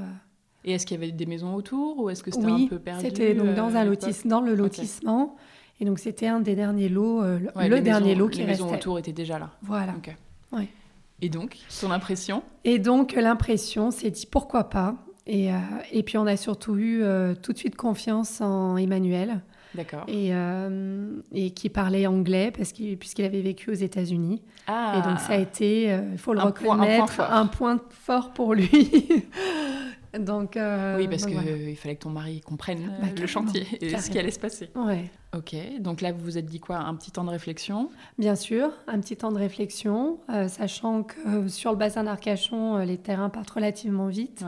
Et 0.69 0.73
est-ce 0.73 0.85
qu'il 0.85 1.01
y 1.01 1.03
avait 1.03 1.13
des 1.13 1.25
maisons 1.25 1.55
autour 1.55 1.99
ou 1.99 2.11
est-ce 2.11 2.23
que 2.23 2.31
c'était 2.31 2.47
un 2.47 2.67
peu 2.67 2.79
perdu 2.79 3.03
c'était 3.03 3.33
donc 3.33 3.55
dans, 3.55 3.75
un 3.75 3.87
euh, 3.87 3.97
dans 4.27 4.43
le 4.43 4.55
lotissement. 4.55 5.35
Et 5.81 5.87
donc 5.87 5.99
c'était 5.99 6.27
un 6.27 6.41
des 6.41 6.55
derniers 6.55 6.91
lots, 6.91 7.23
euh, 7.23 7.39
le 7.57 7.81
dernier 7.81 8.15
lot 8.15 8.29
qui 8.29 8.41
les 8.41 8.45
restait. 8.45 8.63
Les 8.63 8.69
maisons 8.69 8.77
autour 8.77 8.99
étaient 8.99 9.13
déjà 9.13 9.39
là. 9.39 9.51
Voilà. 9.63 9.95
Et 11.23 11.31
donc, 11.31 11.57
son 11.71 11.91
impression? 11.91 12.43
Et 12.65 12.79
donc 12.79 13.15
l'impression, 13.15 13.91
c'est 13.91 14.11
dit 14.11 14.27
pourquoi 14.31 14.65
pas. 14.65 14.95
Et, 15.27 15.51
euh, 15.51 15.57
et, 15.91 16.03
puis 16.03 16.19
on 16.19 16.27
a 16.27 16.37
surtout 16.37 16.77
eu 16.77 17.03
tout 17.43 17.55
de 17.55 17.59
suite 17.59 17.75
confiance 17.75 18.43
en 18.43 18.77
Emmanuel. 18.77 19.41
D'accord. 19.75 20.05
Et, 20.07 20.33
et, 21.33 21.51
qui 21.53 21.71
parlait 21.71 22.07
anglais 22.07 22.53
parce 22.55 22.73
puisqu'il 22.73 23.25
avait 23.25 23.41
vécu 23.41 23.71
aux 23.71 23.75
États-Unis. 23.75 24.43
Ah. 24.67 24.99
Et 24.99 25.09
donc 25.09 25.19
ça 25.19 25.33
a 25.33 25.39
été, 25.39 25.99
il 26.13 26.19
faut 26.19 26.35
le 26.35 26.41
reconnaître, 26.41 27.23
un 27.23 27.47
point 27.47 27.81
fort 27.89 28.35
pour 28.35 28.53
lui. 28.53 28.69
Donc, 30.19 30.57
euh, 30.57 30.97
oui, 30.97 31.09
parce 31.09 31.27
qu'il 31.27 31.77
fallait 31.77 31.97
que 31.97 32.03
ton 32.03 32.11
mari 32.11 32.41
comprenne 32.41 32.93
bah, 33.01 33.09
le 33.19 33.27
chantier 33.27 33.67
et 33.81 33.97
ce 33.99 34.11
qui 34.11 34.19
allait 34.19 34.31
se 34.31 34.39
passer. 34.39 34.71
Ouais. 34.75 35.11
Ok, 35.37 35.55
donc 35.81 36.01
là, 36.01 36.13
vous 36.13 36.25
vous 36.25 36.39
êtes 36.39 36.47
dit 36.47 36.61
quoi? 36.61 36.79
Un 36.79 36.95
petit 36.95 37.11
temps 37.11 37.25
de 37.25 37.31
réflexion? 37.31 37.91
Bien 38.19 38.35
sûr, 38.35 38.71
un 38.87 38.99
petit 39.01 39.17
temps 39.17 39.33
de 39.33 39.39
réflexion, 39.39 40.19
euh, 40.31 40.49
sachant 40.49 41.03
que 41.03 41.19
euh, 41.27 41.49
sur 41.49 41.73
le 41.73 41.77
bassin 41.77 42.05
d'Arcachon, 42.05 42.79
les 42.79 42.97
terrains 42.97 43.29
partent 43.29 43.51
relativement 43.51 44.07
vite. 44.07 44.45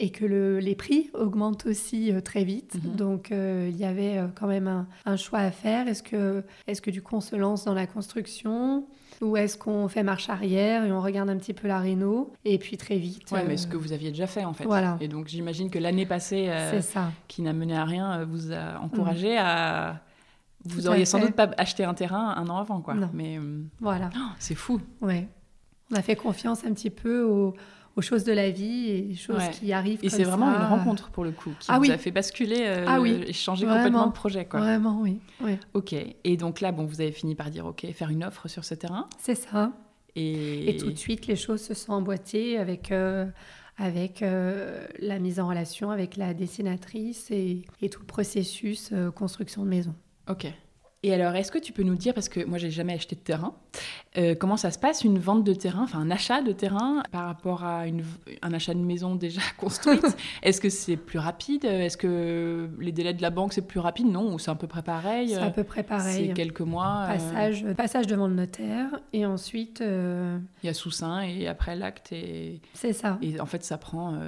Et 0.00 0.10
que 0.10 0.24
le, 0.24 0.58
les 0.58 0.74
prix 0.74 1.10
augmentent 1.14 1.66
aussi 1.66 2.12
très 2.24 2.42
vite. 2.42 2.74
Mhm. 2.82 2.96
Donc, 2.96 3.30
il 3.30 3.76
y 3.76 3.84
avait 3.84 4.20
quand 4.34 4.48
même 4.48 4.66
un, 4.66 4.88
un, 5.06 5.16
choix 5.16 5.38
à 5.38 5.50
faire. 5.52 5.86
Est-ce 5.86 6.02
que, 6.02 6.42
est 6.66 6.72
-ce 6.72 6.80
que 6.80 6.90
du 6.90 7.00
coup, 7.00 7.16
on 7.16 7.20
se 7.20 7.36
lance 7.36 7.64
dans 7.64 7.74
la 7.74 7.86
construction 7.86 8.86
ou 9.20 9.36
est-ce 9.36 9.56
qu'on 9.56 9.88
fait 9.88 10.02
marche 10.02 10.28
arrière 10.28 10.84
et 10.84 10.92
on 10.92 11.00
regarde 11.00 11.30
un 11.30 11.36
petit 11.36 11.54
peu 11.54 11.68
la 11.68 11.78
réno 11.78 12.32
et 12.44 12.58
puis 12.58 12.76
très 12.76 12.96
vite 12.96 13.30
Ouais, 13.30 13.44
mais 13.46 13.56
ce 13.56 13.66
que 13.66 13.76
vous 13.76 13.92
aviez 13.92 14.10
déjà 14.10 14.26
fait 14.26 14.44
en 14.44 14.52
fait. 14.52 14.64
Voilà. 14.64 14.96
Et 15.00 15.08
donc 15.08 15.28
j'imagine 15.28 15.70
que 15.70 15.78
l'année 15.78 16.06
passée, 16.06 16.46
euh, 16.48 16.80
qui 17.28 17.42
n'a 17.42 17.52
mené 17.52 17.76
à 17.76 17.84
rien, 17.84 18.20
euh, 18.20 18.24
vous 18.24 18.52
a 18.52 18.78
encouragé 18.80 19.34
mm. 19.34 19.42
à. 19.42 20.00
Vous 20.66 20.86
auriez 20.88 21.04
sans 21.04 21.18
doute 21.18 21.34
pas 21.34 21.50
acheté 21.58 21.84
un 21.84 21.92
terrain 21.92 22.34
un 22.36 22.48
an 22.48 22.56
avant, 22.56 22.80
quoi. 22.80 22.94
Non. 22.94 23.10
Mais 23.12 23.38
euh, 23.38 23.62
voilà. 23.80 24.08
Oh, 24.16 24.32
c'est 24.38 24.54
fou. 24.54 24.80
Ouais. 25.02 25.28
On 25.92 25.96
a 25.96 26.02
fait 26.02 26.16
confiance 26.16 26.64
un 26.64 26.72
petit 26.72 26.88
peu 26.88 27.22
aux, 27.22 27.54
aux 27.96 28.02
choses 28.02 28.24
de 28.24 28.32
la 28.32 28.50
vie 28.50 28.88
et 28.90 29.00
des 29.02 29.14
choses 29.14 29.42
qui 29.52 29.72
arrivent. 29.72 30.00
Et 30.02 30.08
c'est 30.08 30.24
vraiment 30.24 30.48
une 30.48 30.64
rencontre 30.64 31.10
pour 31.10 31.24
le 31.24 31.30
coup 31.30 31.50
qui 31.58 31.68
ah 31.70 31.78
vous 31.78 31.90
a 31.90 31.98
fait 31.98 32.10
basculer 32.10 32.62
euh, 32.62 32.84
ah, 32.88 33.00
oui. 33.00 33.24
et 33.26 33.32
changer 33.32 33.66
complètement 33.66 34.06
de 34.06 34.12
projet. 34.12 34.44
Quoi. 34.46 34.60
Vraiment, 34.60 35.00
oui. 35.00 35.18
Ok. 35.74 35.94
Et 36.24 36.36
donc 36.36 36.60
là, 36.60 36.72
bon, 36.72 36.84
vous 36.84 37.00
avez 37.00 37.12
fini 37.12 37.34
par 37.34 37.50
dire 37.50 37.66
ok, 37.66 37.86
faire 37.92 38.10
une 38.10 38.24
offre 38.24 38.48
sur 38.48 38.64
ce 38.64 38.74
terrain. 38.74 39.08
C'est 39.18 39.34
ça. 39.34 39.72
Et... 40.16 40.70
et... 40.70 40.76
tout 40.76 40.90
de 40.90 40.98
suite, 40.98 41.26
les 41.26 41.36
choses 41.36 41.62
se 41.62 41.74
sont 41.74 41.92
emboîtées 41.92 42.58
avec. 42.58 42.92
Euh, 42.92 43.26
avec 43.76 44.20
la 44.20 45.18
mise 45.18 45.40
en 45.40 45.48
relation 45.48 45.90
avec 45.90 46.16
la 46.16 46.32
dessinatrice 46.32 47.28
et, 47.32 47.62
et 47.82 47.90
tout 47.90 47.98
le 47.98 48.06
processus 48.06 48.92
construction 49.16 49.64
de 49.64 49.68
maison. 49.68 49.96
Ok. 50.28 50.46
Et 51.04 51.12
alors, 51.12 51.34
est-ce 51.34 51.52
que 51.52 51.58
tu 51.58 51.74
peux 51.74 51.82
nous 51.82 51.96
dire, 51.96 52.14
parce 52.14 52.30
que 52.30 52.42
moi 52.46 52.56
j'ai 52.56 52.70
jamais 52.70 52.94
acheté 52.94 53.14
de 53.14 53.20
terrain, 53.20 53.52
euh, 54.16 54.34
comment 54.34 54.56
ça 54.56 54.70
se 54.70 54.78
passe 54.78 55.04
une 55.04 55.18
vente 55.18 55.44
de 55.44 55.52
terrain, 55.52 55.82
enfin 55.82 55.98
un 55.98 56.10
achat 56.10 56.40
de 56.40 56.52
terrain 56.52 57.02
par 57.12 57.26
rapport 57.26 57.62
à 57.62 57.86
une, 57.86 58.02
un 58.40 58.54
achat 58.54 58.72
de 58.72 58.78
maison 58.78 59.14
déjà 59.14 59.42
construite? 59.58 60.16
Est-ce 60.42 60.62
que 60.62 60.70
c'est 60.70 60.96
plus 60.96 61.18
rapide? 61.18 61.66
Est-ce 61.66 61.98
que 61.98 62.70
les 62.80 62.90
délais 62.90 63.12
de 63.12 63.20
la 63.20 63.28
banque 63.28 63.52
c'est 63.52 63.66
plus 63.66 63.80
rapide? 63.80 64.06
Non, 64.06 64.32
ou 64.32 64.38
c'est 64.38 64.50
à 64.50 64.54
peu 64.54 64.66
près 64.66 64.80
pareil? 64.80 65.28
C'est 65.28 65.36
à 65.36 65.50
peu 65.50 65.62
près 65.62 65.82
pareil. 65.82 66.28
C'est 66.28 66.32
quelques 66.32 66.62
mois. 66.62 67.02
Euh, 67.02 67.12
passage, 67.12 67.66
passage 67.76 68.06
devant 68.06 68.26
le 68.26 68.34
notaire 68.34 68.98
et 69.12 69.26
ensuite. 69.26 69.82
Euh, 69.82 70.38
il 70.62 70.68
y 70.68 70.70
a 70.70 70.74
sous-sein 70.74 71.20
et 71.20 71.48
après 71.48 71.76
l'acte 71.76 72.12
et. 72.12 72.62
C'est 72.72 72.94
ça. 72.94 73.18
Et 73.20 73.38
en 73.40 73.46
fait 73.46 73.62
ça 73.62 73.76
prend. 73.76 74.18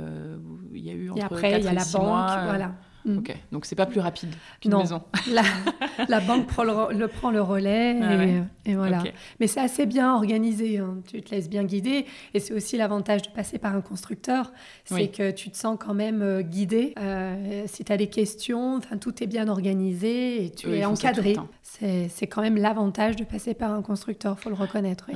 il 0.75 0.85
y 0.85 0.91
a 0.91 0.93
eu 0.93 1.09
entre 1.09 1.21
et 1.21 1.23
après 1.23 1.59
il 1.59 1.65
y 1.65 1.69
a 1.69 1.73
la 1.73 1.85
banque, 1.91 2.45
voilà. 2.45 2.75
Mm. 3.07 3.19
Ok, 3.19 3.37
donc 3.53 3.67
c'est 3.67 3.77
pas 3.77 3.87
plus 3.87 4.01
rapide 4.01 4.35
qu'une 4.61 4.77
maison. 4.77 5.01
La, 5.31 5.43
la 6.09 6.21
banque 6.21 6.47
prend 6.47 6.65
le, 6.65 7.07
prend 7.07 7.31
le 7.31 7.41
relais 7.41 8.43
et, 8.65 8.75
voilà. 8.75 9.05
Mais 9.39 9.47
c'est 9.47 9.61
assez 9.61 9.87
bien 9.87 10.13
organisé, 10.13 10.79
hein. 10.79 10.97
tu 11.07 11.23
te 11.23 11.31
laisses 11.31 11.49
bien 11.49 11.65
guider 11.65 12.05
et 12.35 12.41
c'est 12.41 12.53
aussi 12.53 12.77
l'avantage 12.77 13.23
de 13.23 13.29
passer 13.29 13.59
par 13.59 13.75
un 13.75 13.81
constructeur, 13.81 14.53
c'est 14.85 15.09
que 15.09 15.31
tu 15.31 15.51
te 15.51 15.57
sens 15.57 15.77
quand 15.79 15.95
même 15.95 16.23
euh, 16.23 16.43
guidé. 16.43 16.95
Euh, 16.99 17.63
si 17.67 17.85
tu 17.85 17.93
as 17.93 17.97
des 17.97 18.09
questions, 18.09 18.81
tout 19.01 19.23
est 19.23 19.27
bien 19.27 19.49
organisé 19.49 20.45
et 20.45 20.51
tu 20.51 20.75
es 20.75 20.85
encadré. 20.85 21.37
C'est 21.63 22.27
quand 22.27 22.43
même 22.43 22.57
l'avantage 22.57 23.15
de 23.17 23.25
passer 23.25 23.55
par 23.55 23.73
un 23.73 23.83
constructeur, 23.83 24.39
faut 24.41 24.51
le 24.51 24.57
reconnaître. 24.57 25.11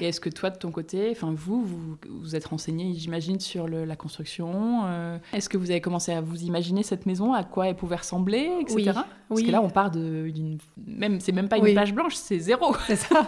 Et 0.00 0.06
est-ce 0.06 0.20
que 0.20 0.28
toi, 0.28 0.50
de 0.50 0.56
ton 0.56 0.70
côté, 0.70 1.08
enfin 1.10 1.32
vous, 1.34 1.64
vous 1.64 1.96
vous 2.08 2.36
êtes 2.36 2.46
renseigné, 2.46 2.94
j'imagine, 2.94 3.40
sur 3.40 3.66
la 3.68 3.96
construction. 3.96 4.82
Euh, 4.84 5.18
est-ce 5.32 5.48
que 5.48 5.56
vous 5.56 5.70
avez 5.70 5.80
commencé 5.80 6.12
à 6.12 6.20
vous 6.20 6.42
imaginer 6.42 6.82
cette 6.82 7.06
maison, 7.06 7.32
à 7.32 7.42
quoi 7.44 7.68
elle 7.68 7.76
pouvait 7.76 7.96
ressembler, 7.96 8.50
etc. 8.60 8.76
Oui. 8.76 8.92
Parce 9.28 9.42
que 9.42 9.50
là, 9.50 9.62
on 9.62 9.70
part 9.70 9.90
d'une, 9.90 10.58
même, 10.86 11.20
c'est 11.20 11.32
même 11.32 11.48
pas 11.48 11.58
une 11.58 11.74
page 11.74 11.94
blanche, 11.94 12.14
c'est 12.14 12.38
zéro. 12.38 12.74
C'est 12.86 12.96
ça. 12.96 13.24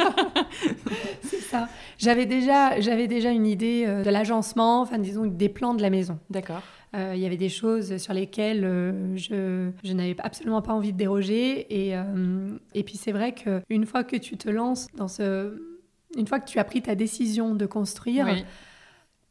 c'est 1.23 1.40
ça. 1.40 1.68
J'avais 1.99 2.26
déjà, 2.26 2.78
j'avais 2.80 3.06
déjà 3.06 3.30
une 3.30 3.46
idée 3.46 3.84
euh, 3.87 4.02
de 4.02 4.11
l'agencement, 4.11 4.82
enfin 4.82 4.99
disons 4.99 5.25
des 5.26 5.49
plans 5.49 5.75
de 5.75 5.82
la 5.82 5.90
maison. 5.90 6.18
D'accord. 6.28 6.61
Euh, 6.94 7.12
il 7.16 7.20
y 7.20 7.26
avait 7.26 7.37
des 7.37 7.49
choses 7.49 7.96
sur 7.96 8.12
lesquelles 8.12 8.62
je, 9.16 9.70
je 9.82 9.92
n'avais 9.92 10.14
absolument 10.20 10.62
pas 10.62 10.73
envie 10.73 10.92
de 10.92 10.99
déroger. 10.99 11.66
Et, 11.75 11.96
et 12.75 12.82
puis 12.84 12.96
c'est 12.96 13.12
vrai 13.12 13.34
qu'une 13.34 13.87
fois 13.87 14.04
que 14.04 14.16
tu 14.16 14.37
te 14.37 14.49
lances 14.49 14.87
dans 14.96 15.08
ce 15.08 15.74
une 16.16 16.26
fois 16.26 16.40
que 16.40 16.49
tu 16.49 16.59
as 16.59 16.64
pris 16.64 16.83
ta 16.83 16.94
décision 16.94 17.54
de 17.54 17.66
construire, 17.66 18.26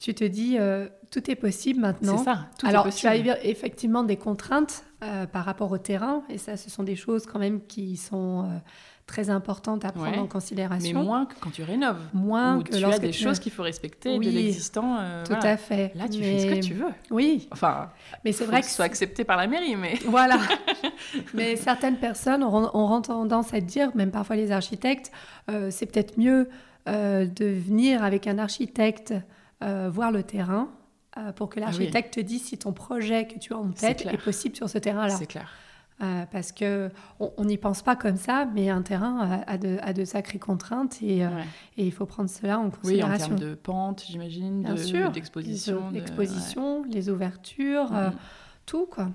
tu 0.04 0.14
te 0.14 0.24
dis 0.26 0.58
euh, 0.60 0.88
tout 1.12 1.32
est 1.32 1.36
possible 1.36 1.80
maintenant. 1.80 2.18
C'est 2.18 2.26
ça. 2.26 2.48
Tout 2.58 2.68
Alors, 2.68 2.88
est 2.88 2.92
tu 2.92 3.08
as 3.08 3.46
effectivement 3.46 4.04
des 4.04 4.18
contraintes 4.18 4.84
euh, 5.02 5.26
par 5.26 5.46
rapport 5.46 5.72
au 5.72 5.78
terrain, 5.78 6.24
et 6.30 6.38
ça, 6.38 6.58
ce 6.58 6.70
sont 6.70 6.84
des 6.84 6.98
choses 6.98 7.26
quand 7.26 7.40
même 7.40 7.62
qui 7.66 7.96
sont 7.96 8.44
euh, 8.44 8.58
très 9.06 9.30
importantes 9.30 9.86
à 9.86 9.94
prendre 9.94 10.20
en 10.20 10.28
considération. 10.28 11.00
Mais 11.00 11.06
moins 11.06 11.26
que 11.26 11.36
quand 11.40 11.52
tu 11.52 11.64
rénoves. 11.64 12.02
Moins 12.14 12.62
que 12.62 12.76
tu 12.76 12.84
as 12.84 13.00
des 13.00 13.14
choses 13.14 13.40
qu'il 13.40 13.54
faut 13.54 13.64
respecter 13.64 14.18
de 14.18 14.24
l'existant. 14.24 14.98
tout 15.24 15.34
à 15.42 15.56
fait. 15.56 15.94
Là, 15.96 16.10
tu 16.10 16.22
fais 16.22 16.40
ce 16.40 16.48
que 16.48 16.60
tu 16.60 16.74
veux. 16.74 16.92
Oui. 17.10 17.48
Enfin, 17.52 17.90
mais 18.26 18.34
c'est 18.34 18.46
vrai 18.46 18.60
que, 18.60 18.68
ce 18.68 18.76
soit 18.76 18.86
accepté 18.86 19.24
par 19.24 19.38
la 19.38 19.48
mairie, 19.48 19.78
mais 19.78 19.94
voilà. 20.06 20.38
mais 21.34 21.56
certaines 21.56 21.98
personnes 21.98 22.44
auront, 22.44 23.02
tendance 23.02 23.54
à 23.54 23.62
dire, 23.62 23.96
même 23.96 24.12
parfois 24.12 24.36
les 24.36 24.52
architectes, 24.52 25.14
c'est 25.70 25.86
peut-être 25.86 26.18
mieux 26.18 26.50
de 26.86 27.46
venir 27.46 28.04
avec 28.04 28.28
un 28.28 28.38
architecte 28.38 29.14
euh, 29.64 29.90
voir 29.90 30.12
le 30.12 30.24
terrain 30.24 30.70
euh, 31.18 31.32
pour 31.32 31.50
que 31.50 31.60
ah 31.60 31.66
l'architecte 31.66 32.16
te 32.16 32.20
dise 32.20 32.44
si 32.44 32.58
ton 32.58 32.74
projet 32.74 33.28
que 33.28 33.40
tu 33.40 33.54
as 33.54 33.58
en 33.58 33.70
tête 33.70 34.06
est, 34.06 34.18
possible 34.18 34.56
sur 34.56 34.70
ce 34.70 34.78
terrain-là. 34.78 35.16
C'est 35.16 35.28
clair. 35.28 35.50
parce 36.32 36.52
que 36.52 36.90
on 37.20 37.46
n'y 37.46 37.58
pense 37.58 37.82
pas 37.82 37.96
comme 37.96 38.18
ça, 38.18 38.46
mais 38.54 38.70
un 38.70 38.82
terrain 38.82 39.42
a, 39.48 39.58
de, 39.58 39.80
de, 39.94 40.06
sacrées 40.06 40.40
contraintes 40.40 41.02
et, 41.02 41.20
et, 41.20 41.86
il 41.86 41.94
faut 41.94 42.06
prendre 42.06 42.30
cela 42.30 42.60
en 42.60 42.72
considération. 42.72 43.28
Oui, 43.28 43.34
en 43.34 43.38
termes 43.38 43.50
de 43.52 43.56
pente, 43.56 44.04
j'imagine, 44.06 44.64
d'exposition. 45.14 45.92
D'exposition, 45.92 46.84
les 46.84 47.10
ouvertures, 47.10 47.92
tout 48.66 48.88
quoi. 48.88 49.12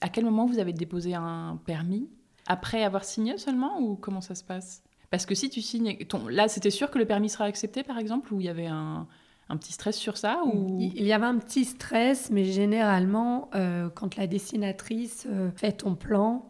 À 0.00 0.08
quel 0.08 0.24
moment 0.24 0.46
vous 0.46 0.58
avez 0.60 0.72
déposé 0.72 1.14
un 1.14 1.58
permis? 1.66 2.08
Après 2.46 2.84
avoir 2.84 3.04
signé 3.04 3.36
seulement 3.38 3.80
ou 3.80 3.96
comment 3.96 4.20
ça 4.20 4.34
se 4.34 4.44
passe? 4.44 4.82
Parce 5.10 5.26
que 5.26 5.34
si 5.34 5.50
tu 5.50 5.60
signes, 5.60 5.96
ton... 6.08 6.28
là, 6.28 6.48
c'était 6.48 6.70
sûr 6.70 6.90
que 6.90 6.98
le 6.98 7.04
permis 7.04 7.28
sera 7.28 7.44
accepté, 7.44 7.82
par 7.82 7.98
exemple, 7.98 8.32
ou 8.32 8.40
il 8.40 8.46
y 8.46 8.48
avait 8.48 8.66
un, 8.66 9.06
un 9.48 9.56
petit 9.56 9.72
stress 9.72 9.96
sur 9.96 10.16
ça 10.16 10.42
ou... 10.44 10.78
Il 10.80 11.04
y 11.04 11.12
avait 11.12 11.26
un 11.26 11.38
petit 11.38 11.64
stress, 11.64 12.30
mais 12.30 12.44
généralement, 12.44 13.50
euh, 13.54 13.88
quand 13.92 14.16
la 14.16 14.28
dessinatrice 14.28 15.26
euh, 15.28 15.50
fait 15.56 15.72
ton 15.72 15.96
plan, 15.96 16.48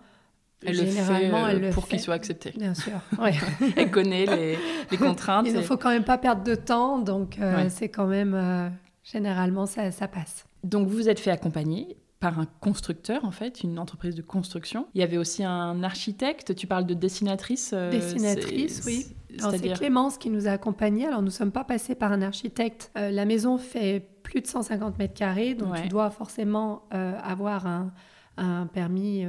elle 0.65 0.75
généralement, 0.75 1.47
le 1.47 1.59
fait, 1.59 1.67
elle 1.67 1.73
pour 1.73 1.89
qu'il 1.89 2.01
soit 2.01 2.15
accepté. 2.15 2.53
Bien 2.55 2.75
sûr. 2.75 3.01
elle 3.77 3.91
connaît 3.91 4.27
les, 4.27 4.59
les 4.91 4.97
contraintes. 4.99 5.47
Il 5.47 5.55
ne 5.55 5.63
faut 5.63 5.79
quand 5.79 5.89
même 5.89 6.05
pas 6.05 6.19
perdre 6.19 6.45
de 6.45 6.55
temps, 6.55 6.99
donc 6.99 7.39
euh, 7.39 7.67
c'est 7.71 7.89
quand 7.89 8.07
même 8.07 8.71
généralement 9.03 9.65
ça, 9.65 9.91
ça 9.91 10.07
passe. 10.07 10.45
Donc 10.63 10.87
vous 10.87 10.97
vous 10.97 11.09
êtes 11.09 11.21
fait 11.21 11.31
accompagner 11.31 11.97
par 12.21 12.39
un 12.39 12.47
constructeur, 12.61 13.25
en 13.25 13.31
fait, 13.31 13.63
une 13.63 13.79
entreprise 13.79 14.15
de 14.15 14.21
construction. 14.21 14.87
Il 14.95 15.01
y 15.01 15.05
avait 15.05 15.17
aussi 15.17 15.43
un 15.43 15.83
architecte, 15.83 16.55
tu 16.55 16.67
parles 16.67 16.85
de 16.85 16.93
dessinatrice. 16.93 17.73
Euh, 17.75 17.91
dessinatrice, 17.91 18.83
oui. 18.85 19.07
C'est 19.39 19.73
Clémence 19.73 20.19
qui 20.19 20.29
nous 20.29 20.47
a 20.47 20.51
accompagnés. 20.51 21.07
Alors, 21.07 21.21
nous 21.21 21.27
ne 21.27 21.33
sommes 21.33 21.53
pas 21.53 21.65
passés 21.65 21.95
par 21.95 22.13
un 22.13 22.21
architecte. 22.21 22.91
Euh, 22.99 23.11
la 23.11 23.25
maison 23.25 23.57
fait 23.57 24.07
plus 24.23 24.43
de 24.43 24.47
150 24.47 24.99
mètres 24.99 25.15
carrés, 25.15 25.55
donc 25.55 25.81
tu 25.81 25.89
dois 25.89 26.11
forcément 26.11 26.83
euh, 26.93 27.19
avoir 27.23 27.67
un, 27.67 27.93
permis 28.73 29.25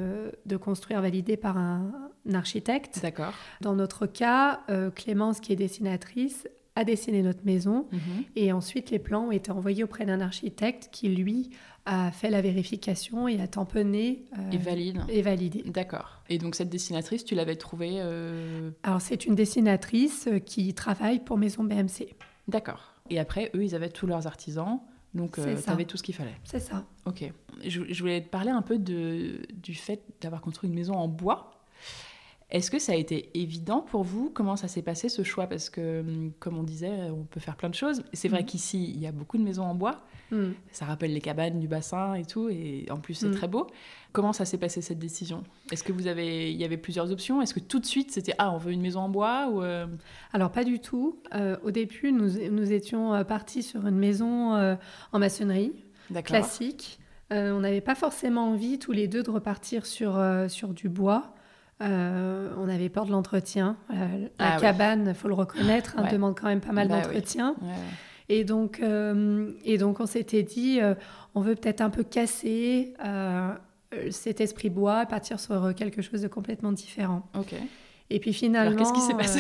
de 0.46 0.58
construire 0.58 1.02
validé 1.02 1.38
par 1.38 1.58
un, 1.58 1.92
architecte. 2.34 3.00
D'accord. 3.02 3.34
Dans 3.62 3.74
notre 3.74 4.06
cas, 4.06 4.62
Clémence, 4.96 5.40
qui 5.40 5.54
est 5.54 5.58
dessinatrice, 5.58 6.48
a 6.76 6.84
dessiné 6.84 7.22
notre 7.22 7.44
maison 7.46 7.88
mhm. 7.92 8.24
et 8.36 8.54
ensuite 8.54 8.92
les 8.92 9.00
plans 9.00 9.28
ont 9.28 9.32
été 9.32 9.52
envoyés 9.52 9.84
auprès 9.84 10.06
d'un 10.06 10.22
architecte 10.22 10.90
qui, 10.92 11.10
lui, 11.10 11.50
a 11.86 12.12
fait 12.12 12.30
la 12.30 12.42
vérification 12.42 13.28
et 13.28 13.42
a 13.42 13.48
tamponné 13.48 14.26
euh, 14.38 14.52
et, 14.52 14.58
valide. 14.58 15.02
et 15.10 15.22
validé. 15.22 15.64
D'accord. 15.66 16.22
Et 16.30 16.38
donc 16.38 16.56
cette 16.56 16.70
dessinatrice, 16.70 17.26
tu 17.26 17.36
l'avais 17.36 17.56
trouvée 17.56 17.96
euh, 17.98 18.72
Alors 18.84 19.02
c'est 19.02 19.26
une 19.26 19.36
dessinatrice 19.36 20.28
euh, 20.28 20.40
qui 20.40 20.74
travaille 20.74 21.20
pour 21.20 21.38
Maison 21.38 21.64
BMC. 21.64 22.16
D'accord. 22.48 22.94
Et 23.10 23.20
après, 23.20 23.52
eux, 23.56 23.64
ils 23.64 23.76
avaient 23.76 23.90
tous 23.90 24.08
leurs 24.08 24.28
artisans. 24.28 24.80
Donc, 25.14 25.36
tu 25.36 25.70
avais 25.70 25.84
tout 25.84 25.98
ce 25.98 26.04
qu'il 26.04 26.16
fallait. 26.16 26.38
C'est 26.46 26.62
ça. 26.62 26.86
Ok. 27.06 27.30
Je, 27.68 27.82
je, 27.90 28.00
voulais 28.00 28.22
te 28.22 28.30
parler 28.30 28.52
un 28.52 28.62
peu 28.62 28.78
de, 28.78 29.42
du 29.54 29.76
fait 29.76 30.02
d'avoir 30.22 30.40
construit 30.40 30.70
une 30.70 30.76
maison 30.76 30.94
en 30.94 31.10
bois. 31.10 31.52
Est-ce 32.52 32.70
que 32.70 32.80
ça 32.80 32.92
a 32.92 32.96
été 32.96 33.30
évident 33.34 33.82
pour 33.82 34.04
vous? 34.04 34.30
Comment 34.34 34.56
ça 34.56 34.70
s'est 34.70 34.82
passé 34.82 35.10
ce 35.10 35.24
choix? 35.24 35.48
Parce 35.48 35.70
que, 35.70 36.02
hum, 36.02 36.32
comme 36.40 36.58
on 36.58 36.64
disait, 36.64 37.10
on 37.10 37.24
peut 37.24 37.40
faire 37.40 37.58
plein 37.58 37.70
de 37.70 37.76
choses. 37.76 38.04
C'est 38.14 38.28
vrai 38.28 38.44
mm. 38.44 38.46
qu'ici, 38.46 38.92
il 38.94 39.00
y 39.00 39.08
a 39.08 39.12
beaucoup 39.12 39.38
de 39.38 39.44
maisons 39.44 39.64
en 39.64 39.76
bois. 39.76 40.04
Mm. 40.32 40.52
Ça 40.72 40.86
rappelle 40.86 41.14
les 41.14 41.22
cabanes 41.22 41.60
du 41.60 41.68
bassin 41.68 42.16
et 42.16 42.26
tout. 42.26 42.50
Et 42.50 42.86
en 42.90 42.98
plus, 42.98 43.14
c'est 43.14 43.28
mm. 43.28 43.36
très 43.36 43.48
beau. 43.48 43.68
Comment 44.12 44.34
ça 44.34 44.46
s'est 44.46 44.58
passé 44.58 44.82
cette 44.82 45.00
décision? 45.00 45.44
Est-ce 45.72 45.84
que 45.84 45.92
vous 45.92 46.08
avez, 46.08 46.52
il 46.52 46.58
y 46.58 46.64
avait 46.64 46.78
plusieurs 46.78 47.12
options? 47.12 47.42
Est-ce 47.42 47.54
que 47.54 47.60
tout 47.60 47.80
de 47.80 47.86
suite 47.86 48.12
c'était 48.12 48.34
ah 48.38 48.52
on 48.52 48.58
veut 48.58 48.72
une 48.72 48.82
maison 48.82 49.02
en 49.02 49.10
bois 49.10 49.48
ou 49.50 49.62
euh? 49.62 49.88
Alors 50.34 50.52
pas 50.52 50.64
du 50.64 50.80
tout. 50.80 51.22
Euh, 51.34 51.56
au 51.64 51.72
début 51.72 52.12
nous, 52.12 52.30
nous 52.50 52.74
étions 52.74 53.14
euh, 53.14 53.24
partis 53.24 53.64
sur 53.64 53.88
une 53.88 53.98
maison 53.98 54.78
en 55.14 55.20
maçonnerie 55.20 55.74
classique. 56.26 57.00
on 57.30 57.62
n'avait 57.62 57.80
pas 57.80 57.96
forcément 57.96 58.50
envie 58.50 58.80
tous 58.80 58.92
les 58.92 59.08
deux 59.08 59.24
de 59.24 59.30
repartir 59.30 59.86
sur 59.86 60.22
sur 60.50 60.74
du 60.74 60.90
bois. 60.90 61.34
Euh, 61.82 62.50
on 62.58 62.70
avait 62.70 62.90
peur 62.90 63.06
de 63.06 63.12
l'entretien. 63.12 63.76
Euh, 63.92 64.28
la 64.40 64.56
ah 64.56 64.60
cabane, 64.60 65.06
il 65.08 65.16
faut 65.16 65.28
le 65.28 65.34
reconnaître, 65.34 65.96
hein, 65.98 66.08
demande 66.12 66.40
quand 66.40 66.48
même 66.48 66.62
pas 66.62 66.74
mal 66.74 66.88
bah 66.88 67.02
d'entretien. 67.02 67.56
Et, 68.32 68.44
donc, 68.44 68.80
euh, 68.82 69.52
et 69.66 69.78
donc, 69.78 70.00
on 70.00 70.06
s'était 70.06 70.44
dit, 70.44 70.80
on 71.36 71.42
veut 71.42 71.56
peut-être 71.56 71.82
un 71.82 71.90
peu 71.90 72.04
casser 72.04 72.94
cet 74.10 74.40
esprit 74.40 74.70
bois, 74.70 75.06
partir 75.06 75.40
sur 75.40 75.76
quelque 75.76 76.02
chose 76.02 76.22
de 76.22 76.28
complètement 76.28 76.72
différent. 76.72 77.30
Ok. 77.38 77.56
Et 78.12 78.20
puis 78.20 78.34
finalement. 78.34 78.76
qu'est-ce 78.78 78.94
qui 78.94 79.02
s'est 79.02 79.14
passé 79.14 79.40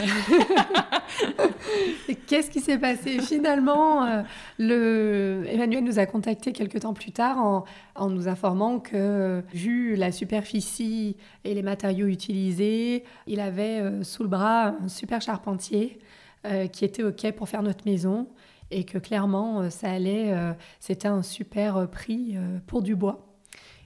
euh, 1.39 2.13
Qu'est-ce 2.25 2.49
qui 2.49 2.61
s'est 2.61 2.77
passé? 2.77 3.19
Finalement, 3.19 4.05
euh, 4.05 4.21
le... 4.57 5.43
Emmanuel 5.47 5.83
nous 5.83 5.99
a 5.99 6.05
contactés 6.05 6.53
quelques 6.53 6.79
temps 6.79 6.93
plus 6.93 7.11
tard 7.11 7.37
en, 7.37 7.65
en, 7.95 8.09
nous 8.09 8.27
informant 8.27 8.79
que, 8.79 9.43
vu 9.53 9.95
la 9.95 10.11
superficie 10.11 11.17
et 11.43 11.53
les 11.53 11.63
matériaux 11.63 12.07
utilisés, 12.07 13.03
il 13.27 13.41
avait 13.41 13.81
euh, 13.81 14.03
sous 14.03 14.23
le 14.23 14.29
bras 14.29 14.75
un 14.81 14.87
super 14.87 15.21
charpentier 15.21 15.99
qui 16.71 16.85
était 16.85 17.03
OK 17.03 17.31
pour 17.33 17.47
faire 17.47 17.61
notre 17.61 17.85
maison 17.85 18.27
et 18.71 18.83
que 18.83 18.97
clairement, 18.97 19.69
ça 19.69 19.91
allait. 19.91 20.33
C'était 20.79 21.07
un 21.07 21.21
super 21.21 21.87
prix 21.89 22.35
pour 22.67 22.81
du 22.81 22.95
bois. 22.95 23.31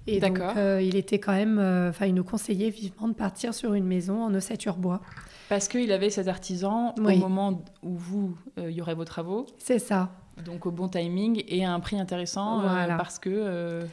Et 0.07 0.19
donc, 0.19 0.39
euh, 0.39 0.81
il 0.81 0.95
était 0.95 1.19
quand 1.19 1.33
même, 1.33 1.57
euh, 1.57 1.89
enfin, 1.89 2.05
il 2.05 2.13
nous 2.13 2.23
conseillait 2.23 2.69
vivement 2.69 3.07
de 3.07 3.13
partir 3.13 3.53
sur 3.53 3.73
une 3.73 3.85
maison 3.85 4.23
en 4.23 4.33
ossature 4.33 4.77
bois. 4.77 5.01
Parce 5.49 5.67
qu'il 5.67 5.91
avait 5.91 6.09
cet 6.09 6.27
artisan 6.27 6.93
au 6.97 7.01
moment 7.01 7.63
où 7.83 7.95
vous, 7.95 8.37
euh, 8.59 8.69
il 8.69 8.75
y 8.75 8.81
aurait 8.81 8.95
vos 8.95 9.05
travaux. 9.05 9.45
C'est 9.57 9.79
ça. 9.79 10.11
Donc 10.43 10.65
au 10.65 10.71
bon 10.71 10.89
timing 10.89 11.43
et 11.47 11.65
à 11.65 11.71
un 11.71 11.79
prix 11.79 11.99
intéressant 11.99 12.61
parce 12.97 13.19
que. 13.19 13.85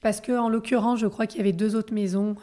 Parce 0.00 0.22
que 0.22 0.32
en 0.32 0.48
l'occurrence, 0.48 0.98
je 0.98 1.06
crois 1.06 1.26
qu'il 1.26 1.38
y 1.38 1.42
avait 1.42 1.52
deux 1.52 1.76
autres 1.76 1.92
maisons, 1.92 2.34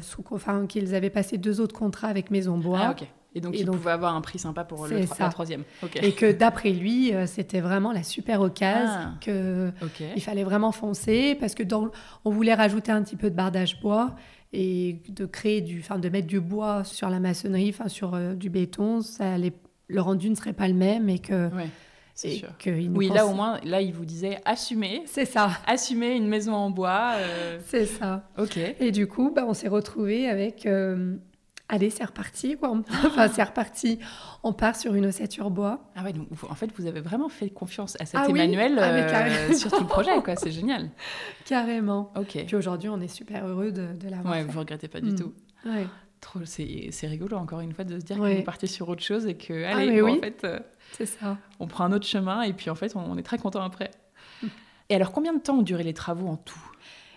sous, 0.00 0.24
enfin 0.30 0.66
qu'ils 0.68 0.94
avaient 0.94 1.10
passé 1.10 1.36
deux 1.36 1.60
autres 1.60 1.74
contrats 1.74 2.06
avec 2.06 2.30
Maison 2.30 2.56
Bois. 2.56 2.80
Ah 2.80 2.90
ok. 2.92 3.08
Et 3.34 3.40
donc, 3.40 3.54
il 3.58 3.64
pouvait 3.66 3.92
avoir 3.92 4.14
un 4.14 4.20
prix 4.20 4.38
sympa 4.38 4.64
pour 4.64 4.86
le 4.86 5.00
la 5.18 5.28
troisième. 5.28 5.64
Et 6.02 6.12
que 6.12 6.30
d'après 6.32 6.70
lui, 6.70 7.14
euh, 7.14 7.26
c'était 7.26 7.60
vraiment 7.60 7.92
la 7.92 8.02
super 8.02 8.40
occasion, 8.40 8.90
ah, 8.90 9.14
que 9.20 9.72
il 10.14 10.22
fallait 10.22 10.44
vraiment 10.44 10.72
foncer 10.72 11.34
parce 11.40 11.54
que 11.54 11.62
dans, 11.62 11.88
on 12.24 12.30
voulait 12.30 12.54
rajouter 12.54 12.92
un 12.92 13.02
petit 13.02 13.16
peu 13.16 13.30
de 13.30 13.34
bardage 13.34 13.80
bois 13.80 14.14
et 14.52 15.00
de 15.08 15.24
créer 15.24 15.62
du, 15.62 15.80
enfin 15.80 15.98
de 15.98 16.08
mettre 16.08 16.26
du 16.26 16.40
bois 16.40 16.84
sur 16.84 17.08
la 17.08 17.20
maçonnerie, 17.20 17.70
enfin 17.70 17.88
sur 17.88 18.14
euh, 18.14 18.34
du 18.34 18.50
béton, 18.50 19.00
ça 19.00 19.32
allait, 19.32 19.54
le 19.88 20.00
rendu 20.02 20.28
ne 20.28 20.34
serait 20.34 20.52
pas 20.52 20.68
le 20.68 20.74
même 20.74 21.08
et 21.08 21.18
que. 21.18 21.50
C'est 22.14 22.32
sûr. 22.32 22.50
oui, 22.94 23.08
là 23.08 23.26
au 23.26 23.32
moins, 23.32 23.58
là 23.64 23.80
il 23.80 23.94
vous 23.94 24.04
disait 24.04 24.38
assumer. 24.44 25.02
C'est 25.06 25.24
ça. 25.24 25.52
Assumer 25.66 26.14
une 26.14 26.28
maison 26.28 26.52
en 26.52 26.68
bois. 26.68 27.14
Euh. 27.16 27.58
C'est 27.64 27.86
ça. 27.86 28.28
Ok. 28.36 28.58
Et 28.58 28.90
du 28.90 29.06
coup, 29.06 29.32
bah, 29.34 29.46
on 29.48 29.54
s'est 29.54 29.68
retrouvé 29.68 30.28
avec 30.28 30.66
allez, 31.68 31.90
c'est 31.90 32.04
reparti. 32.04 32.56
Quoi. 32.56 32.70
enfin, 33.06 33.28
c'est 33.28 33.42
reparti. 33.42 33.98
On 34.42 34.52
part 34.52 34.76
sur 34.76 34.94
une 34.94 35.06
ossature 35.06 35.50
bois. 35.50 35.90
Ah 35.96 36.04
ouais, 36.04 36.12
donc 36.12 36.28
en 36.48 36.54
fait, 36.54 36.70
vous 36.76 36.86
avez 36.86 37.00
vraiment 37.00 37.28
fait 37.28 37.50
confiance 37.50 37.96
à 38.00 38.06
cet 38.06 38.20
ah 38.20 38.26
Emmanuel 38.28 38.78
ah, 38.78 38.92
euh, 38.92 39.52
sur 39.54 39.70
tout 39.70 39.80
le 39.80 39.86
projet, 39.86 40.22
quoi. 40.22 40.36
C'est 40.36 40.50
génial. 40.52 40.90
Carrément. 41.44 42.12
Ok. 42.16 42.44
Puis 42.46 42.56
aujourd'hui, 42.56 42.88
on 42.88 43.00
est 43.00 43.08
super 43.08 43.46
heureux 43.46 43.72
de, 43.72 43.94
de 43.94 44.08
l'avoir. 44.08 44.34
Ouais, 44.34 44.44
vous 44.44 44.58
regrettez 44.58 44.88
pas 44.88 45.00
du 45.00 45.12
mm. 45.12 45.16
tout. 45.16 45.32
Ouais. 45.64 45.86
Trop, 46.20 46.38
c'est 46.44 47.06
rigolo 47.08 47.36
encore 47.36 47.60
une 47.60 47.72
fois 47.72 47.84
de 47.84 47.98
se 47.98 48.04
dire 48.04 48.16
qu'on 48.16 48.26
est 48.26 48.42
parti 48.42 48.68
sur 48.68 48.88
autre 48.88 49.02
chose 49.02 49.26
et 49.26 49.36
que 49.36 49.64
ah, 49.64 49.78
allez, 49.78 50.00
en 50.00 50.20
fait, 50.20 50.44
euh, 50.44 50.60
c'est 50.92 51.06
ça. 51.06 51.36
On 51.58 51.66
prend 51.66 51.84
un 51.84 51.92
autre 51.92 52.06
chemin 52.06 52.42
et 52.42 52.52
puis 52.52 52.70
en 52.70 52.76
fait, 52.76 52.94
on, 52.94 53.18
est 53.18 53.24
très 53.24 53.38
content 53.38 53.62
après. 53.62 53.90
Et 54.88 54.94
alors, 54.94 55.10
combien 55.10 55.32
de 55.32 55.40
temps 55.40 55.56
ont 55.58 55.62
duré 55.62 55.82
les 55.82 55.94
travaux 55.94 56.28
en 56.28 56.36
tout? 56.36 56.62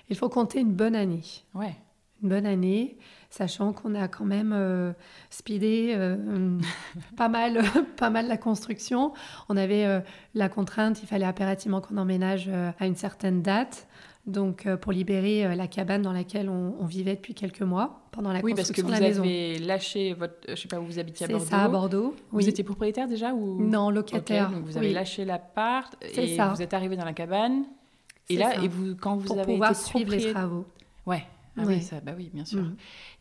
Il 0.09 0.15
faut 0.15 0.29
compter 0.29 0.59
une 0.59 0.71
bonne 0.71 0.95
année. 0.95 1.23
Ouais. 1.53 1.75
Une 2.23 2.29
bonne 2.29 2.45
année 2.45 2.97
sachant 3.35 3.73
qu'on 3.73 3.95
a 3.95 4.07
quand 4.07 4.23
même 4.23 4.53
euh, 4.55 4.93
speedé 5.29 5.93
euh, 5.95 6.57
pas, 7.17 7.27
mal, 7.27 7.61
pas 7.97 8.09
mal 8.09 8.27
la 8.27 8.37
construction. 8.37 9.13
On 9.49 9.57
avait 9.57 9.85
euh, 9.85 9.99
la 10.35 10.47
contrainte, 10.47 11.01
il 11.03 11.07
fallait 11.07 11.25
impérativement 11.25 11.81
qu'on 11.81 11.97
emménage 11.97 12.49
à 12.79 12.85
une 12.85 12.95
certaine 12.95 13.41
date. 13.41 13.87
Donc, 14.25 14.67
pour 14.77 14.91
libérer 14.91 15.55
la 15.55 15.67
cabane 15.67 16.01
dans 16.01 16.11
laquelle 16.11 16.49
on, 16.49 16.83
vivait 16.85 17.15
depuis 17.15 17.35
quelques 17.35 17.61
mois 17.61 18.01
pendant 18.11 18.33
la 18.33 18.41
construction 18.41 18.87
de 18.87 18.91
la 18.91 18.99
maison. 18.99 19.21
Oui, 19.21 19.27
parce 19.27 19.51
que 19.51 19.59
vous 19.59 19.59
avez 19.59 19.67
lâché 19.67 20.13
votre, 20.13 20.35
je 20.49 20.55
sais 20.55 20.67
pas 20.67 20.79
où 20.79 20.85
vous 20.85 20.97
habitiez 20.97 21.27
à 21.27 21.29
Bordeaux. 21.29 21.45
C'est 21.45 21.51
ça, 21.51 21.61
à 21.61 21.67
Bordeaux. 21.67 22.15
Vous 22.31 22.49
étiez 22.49 22.63
propriétaire 22.63 23.07
déjà 23.07 23.35
ou? 23.35 23.63
Non, 23.63 23.91
locataire. 23.91 24.49
donc 24.49 24.63
vous 24.63 24.77
avez 24.77 24.93
lâché 24.93 25.25
l'appart 25.25 25.95
et 26.01 26.35
ça. 26.35 26.47
vous 26.47 26.63
êtes 26.63 26.73
arrivé 26.73 26.95
dans 26.95 27.05
la 27.05 27.13
cabane. 27.13 27.65
Et 28.27 28.37
là, 28.37 28.63
et 28.63 28.67
vous, 28.67 28.95
quand 28.95 29.15
vous 29.15 29.27
pour 29.27 29.37
avez 29.37 29.53
pouvoir 29.53 29.73
été 29.73 29.79
suivre 29.79 30.11
les 30.15 30.31
travaux. 30.31 30.65
Ouais. 31.05 31.23
Ah 31.57 31.63
oui, 31.65 31.81
ça, 31.81 32.01
bah 32.01 32.11
oui, 32.17 32.29
bien 32.33 32.43
sûr. 32.43 32.61
Mm. 32.61 32.75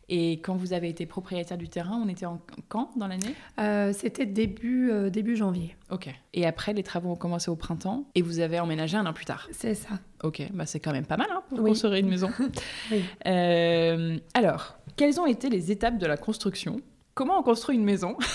Et 0.09 0.33
quand 0.33 0.55
vous 0.55 0.73
avez 0.73 0.89
été 0.89 1.05
propriétaire 1.05 1.57
du 1.57 1.67
terrain, 1.67 1.99
on 2.03 2.07
était 2.07 2.25
en 2.25 2.39
quand 2.69 2.91
dans 2.95 3.07
l'année 3.07 3.33
euh, 3.59 3.91
C'était 3.93 4.25
début, 4.25 4.91
euh, 4.91 5.09
début 5.09 5.35
janvier. 5.35 5.75
Ok. 5.89 6.09
Et 6.33 6.45
après, 6.45 6.73
les 6.73 6.83
travaux 6.83 7.11
ont 7.11 7.15
commencé 7.15 7.49
au 7.49 7.55
printemps 7.55 8.05
et 8.13 8.21
vous 8.21 8.39
avez 8.39 8.59
emménagé 8.59 8.97
un 8.97 9.05
an 9.05 9.13
plus 9.13 9.25
tard 9.25 9.47
C'est 9.51 9.73
ça. 9.73 9.99
Ok, 10.23 10.43
bah 10.53 10.65
c'est 10.65 10.79
quand 10.79 10.91
même 10.91 11.05
pas 11.05 11.17
mal 11.17 11.27
hein, 11.31 11.43
pour 11.49 11.59
construire 11.59 11.95
une 11.95 12.09
maison. 12.09 12.29
oui. 12.91 13.03
Euh, 13.27 14.17
alors, 14.33 14.77
quelles 14.95 15.19
ont 15.19 15.25
été 15.25 15.49
les 15.49 15.71
étapes 15.71 15.97
de 15.97 16.05
la 16.05 16.17
construction? 16.17 16.81
Comment 17.13 17.39
on 17.39 17.43
construit 17.43 17.75
une 17.75 17.85
maison? 17.85 18.17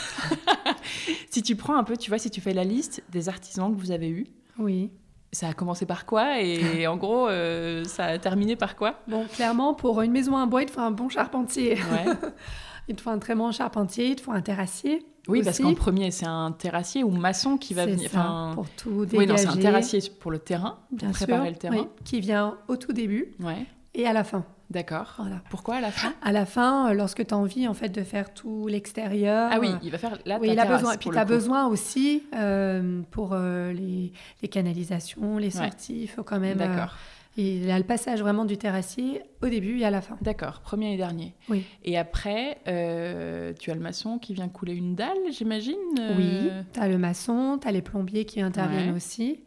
Si 1.30 1.42
tu 1.42 1.54
prends 1.54 1.76
un 1.76 1.84
peu, 1.84 1.96
tu 1.96 2.10
vois, 2.10 2.18
si 2.18 2.30
tu 2.30 2.40
fais 2.40 2.52
la 2.52 2.64
liste 2.64 3.04
des 3.10 3.28
artisans 3.28 3.72
que 3.72 3.80
vous 3.80 3.92
avez 3.92 4.08
eus. 4.08 4.26
Oui 4.58 4.90
ça 5.32 5.48
a 5.48 5.52
commencé 5.52 5.86
par 5.86 6.06
quoi 6.06 6.40
et 6.40 6.86
en 6.86 6.96
gros 6.96 7.28
euh, 7.28 7.84
ça 7.84 8.06
a 8.06 8.18
terminé 8.18 8.56
par 8.56 8.76
quoi? 8.76 8.96
Bon, 9.06 9.24
clairement 9.26 9.74
pour 9.74 10.02
une 10.02 10.12
maison 10.12 10.36
en 10.36 10.46
bois, 10.46 10.62
il 10.62 10.66
te 10.66 10.72
faut 10.72 10.80
un 10.80 10.90
bon 10.90 11.08
charpentier. 11.08 11.74
Ouais. 11.74 12.12
il 12.88 12.96
te 12.96 13.02
faut 13.02 13.10
un 13.10 13.18
très 13.18 13.34
bon 13.34 13.52
charpentier, 13.52 14.08
il 14.08 14.16
te 14.16 14.22
faut 14.22 14.32
un 14.32 14.40
terrassier. 14.40 15.06
Oui, 15.28 15.42
parce 15.44 15.60
qu'en 15.60 15.74
premier, 15.74 16.10
c'est 16.10 16.26
un 16.26 16.50
terrassier 16.50 17.04
ou 17.04 17.10
maçon 17.10 17.56
qui 17.56 17.74
va 17.74 17.86
venir. 17.86 18.10
Ça, 18.10 18.50
pour 18.54 18.68
tout 18.70 19.04
dégager. 19.04 19.18
Oui, 19.18 19.26
non, 19.26 19.36
c'est 19.36 19.46
un 19.46 19.56
terrassier 19.56 20.00
pour 20.18 20.30
le 20.30 20.38
terrain, 20.38 20.78
Bien 20.90 21.10
préparer 21.10 21.50
le 21.50 21.56
terrain. 21.56 21.86
qui 22.04 22.20
vient 22.20 22.56
au 22.68 22.76
tout 22.76 22.92
début 22.92 23.34
ouais. 23.40 23.66
et 23.94 24.06
à 24.06 24.12
la 24.12 24.24
fin. 24.24 24.44
D'accord. 24.70 25.14
Voilà. 25.18 25.42
Pourquoi 25.50 25.76
à 25.76 25.80
la 25.80 25.90
fin? 25.90 26.14
À 26.22 26.30
la 26.30 26.46
fin, 26.46 26.90
euh, 26.90 26.94
lorsque 26.94 27.26
tu 27.26 27.34
as 27.34 27.36
envie 27.36 27.66
en 27.66 27.74
fait 27.74 27.88
de 27.88 28.02
faire 28.02 28.32
tout 28.32 28.68
l'extérieur. 28.68 29.50
Ah 29.52 29.58
oui, 29.58 29.70
il 29.82 29.90
va 29.90 29.98
faire 29.98 30.16
là. 30.24 30.38
Oui, 30.40 30.50
il 30.52 30.58
a 30.58 30.64
besoin. 30.64 30.92
Et 30.92 30.96
puis 30.96 31.10
tu 31.10 31.18
as 31.18 31.24
besoin 31.24 31.66
aussi 31.66 32.22
euh, 32.34 33.02
pour 33.10 33.30
euh, 33.32 33.72
les, 33.72 34.12
les, 34.42 34.48
canalisations, 34.48 35.38
les 35.38 35.50
sorties. 35.50 36.02
Il 36.02 36.08
faut 36.08 36.22
quand 36.22 36.38
même. 36.38 36.58
D'accord. 36.58 36.94
Il 37.36 37.64
y 37.64 37.70
a 37.70 37.78
le 37.78 37.84
passage 37.84 38.20
vraiment 38.20 38.44
du 38.44 38.58
terrassier 38.58 39.22
au 39.40 39.48
début 39.48 39.78
et 39.78 39.84
à 39.84 39.90
la 39.90 40.00
fin. 40.00 40.18
D'accord, 40.20 40.60
premier 40.60 40.94
et 40.94 40.96
dernier. 40.96 41.34
Oui. 41.48 41.64
Et 41.84 41.96
après, 41.96 42.58
tu 42.64 43.70
as 43.70 43.74
le 43.74 43.80
maçon 43.80 44.18
qui 44.18 44.34
vient 44.34 44.48
couler 44.48 44.74
une 44.74 44.94
dalle, 44.94 45.18
j'imagine 45.30 45.76
Oui, 46.16 46.50
tu 46.72 46.80
as 46.80 46.88
le 46.88 46.98
maçon, 46.98 47.58
tu 47.60 47.68
as 47.68 47.72
les 47.72 47.82
plombiers 47.82 48.24
qui 48.24 48.40
interviennent 48.40 48.94
aussi. 48.94 49.40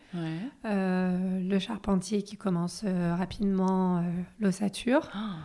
Euh, 0.65 1.39
le 1.39 1.59
charpentier 1.59 2.21
qui 2.21 2.37
commence 2.37 2.83
euh, 2.85 3.15
rapidement 3.15 3.97
euh, 3.97 4.01
l'ossature. 4.39 5.09
Ah. 5.13 5.37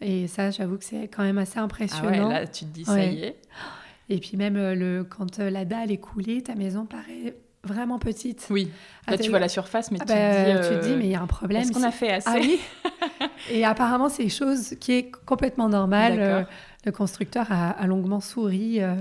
Et 0.00 0.26
ça, 0.26 0.50
j'avoue 0.50 0.76
que 0.76 0.84
c'est 0.84 1.08
quand 1.08 1.22
même 1.22 1.38
assez 1.38 1.58
impressionnant. 1.58 2.10
Ah 2.12 2.28
ouais, 2.28 2.40
là, 2.40 2.46
tu 2.46 2.66
te 2.66 2.70
dis, 2.70 2.84
ça 2.84 3.04
y 3.04 3.20
est. 3.22 3.40
Et 4.08 4.18
puis 4.18 4.36
même 4.36 4.56
le, 4.56 5.04
quand 5.04 5.38
la 5.38 5.64
dalle 5.64 5.90
est 5.90 5.96
coulée, 5.96 6.42
ta 6.42 6.54
maison 6.54 6.84
paraît 6.84 7.34
vraiment 7.66 7.98
petite. 7.98 8.46
Oui. 8.50 8.70
Là, 9.06 9.14
ah, 9.14 9.18
tu 9.18 9.30
vois 9.30 9.38
la 9.38 9.48
surface, 9.48 9.90
mais 9.90 9.98
ah 10.00 10.04
tu, 10.04 10.12
te 10.12 10.18
bah, 10.18 10.60
dis, 10.62 10.68
tu 10.68 10.80
te 10.80 10.84
dis, 10.86 10.96
mais 10.96 11.04
il 11.04 11.10
y 11.10 11.14
a 11.14 11.20
un 11.20 11.26
problème. 11.26 11.62
Est-ce 11.62 11.72
qu'on 11.72 11.82
a 11.82 11.90
fait 11.90 12.12
assez 12.12 12.28
ah, 12.28 12.36
oui. 12.40 12.60
Et 13.50 13.64
apparemment, 13.64 14.08
c'est 14.08 14.28
chose 14.28 14.74
qui 14.80 14.92
est 14.92 15.10
complètement 15.26 15.68
normale 15.68 16.46
le 16.86 16.92
constructeur 16.92 17.46
a, 17.50 17.84
longuement 17.86 18.20
souri 18.20 18.80
euh, 18.80 18.94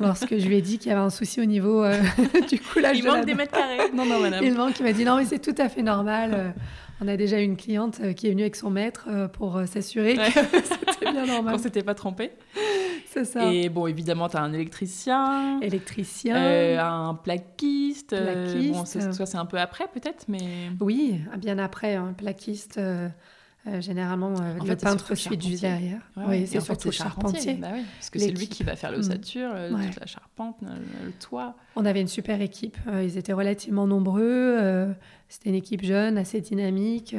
lorsque 0.00 0.36
je 0.36 0.46
lui 0.46 0.56
ai 0.56 0.60
dit 0.60 0.78
qu'il 0.78 0.90
y 0.90 0.92
avait 0.92 1.04
un 1.04 1.08
souci 1.08 1.40
au 1.40 1.44
niveau 1.44 1.84
euh, 1.84 1.96
du 2.50 2.58
coulage 2.58 2.98
il 2.98 3.04
manque 3.04 3.24
des 3.24 3.34
mètres 3.34 3.52
carrés. 3.52 3.92
Non, 3.94 4.04
non, 4.04 4.20
madame. 4.20 4.44
Il 4.44 4.54
manque, 4.54 4.78
il 4.80 4.82
m'a 4.82 4.92
dit 4.92 5.04
non, 5.04 5.16
mais 5.16 5.24
c'est 5.24 5.38
tout 5.38 5.54
à 5.56 5.68
fait 5.68 5.82
normal. 5.82 6.52
Euh, 7.00 7.04
on 7.04 7.08
a 7.08 7.16
déjà 7.16 7.40
une 7.40 7.56
cliente 7.56 8.14
qui 8.14 8.26
est 8.26 8.30
venue 8.30 8.42
avec 8.42 8.56
son 8.56 8.70
maître 8.70 9.08
pour 9.32 9.60
s'assurer 9.66 10.16
que 10.16 10.22
c'était 10.92 11.12
bien 11.12 11.26
normal. 11.26 11.54
Qu'on 11.54 11.62
s'était 11.62 11.82
pas 11.82 11.94
trompé. 11.94 12.32
C'est 13.10 13.24
ça. 13.24 13.52
Et 13.52 13.68
bon, 13.68 13.86
évidemment, 13.86 14.28
tu 14.28 14.36
as 14.36 14.42
un 14.42 14.52
électricien. 14.52 15.60
Électricien. 15.60 16.36
un 16.78 17.14
plaquiste. 17.14 18.14
plaquiste. 18.16 18.72
bon, 18.72 18.84
ça, 18.84 19.26
c'est 19.26 19.38
un 19.38 19.46
peu 19.46 19.58
après, 19.58 19.86
peut-être, 19.88 20.24
mais... 20.28 20.70
Oui, 20.80 21.20
bien 21.38 21.58
après, 21.58 21.94
un 21.94 22.12
plaquiste... 22.12 22.78
Euh, 22.78 23.08
généralement, 23.80 24.34
euh, 24.40 24.54
le 24.64 24.76
peintre 24.76 25.14
suit 25.14 25.40
juste 25.40 25.62
derrière. 25.62 26.00
oui, 26.16 26.46
c'est 26.46 26.60
surtout 26.60 26.88
le 26.88 26.92
charpentier. 26.92 27.54
Bah 27.54 27.68
parce 27.96 28.10
que 28.10 28.18
c'est 28.18 28.30
lui 28.30 28.48
qui 28.48 28.62
va 28.62 28.76
faire 28.76 28.92
l'ossature, 28.92 29.50
mm. 29.50 29.86
toute 29.86 30.00
la 30.00 30.06
charpente, 30.06 30.56
le, 30.62 31.12
toit. 31.12 31.56
On 31.76 31.84
avait 31.84 32.00
une 32.00 32.08
super 32.08 32.40
équipe. 32.40 32.76
Euh, 32.88 33.02
ils 33.02 33.16
étaient 33.16 33.32
relativement 33.32 33.86
nombreux. 33.86 34.94
C'était 35.28 35.50
une 35.50 35.56
équipe 35.56 35.82
jeune, 35.82 36.18
assez 36.18 36.40
dynamique. 36.40 37.14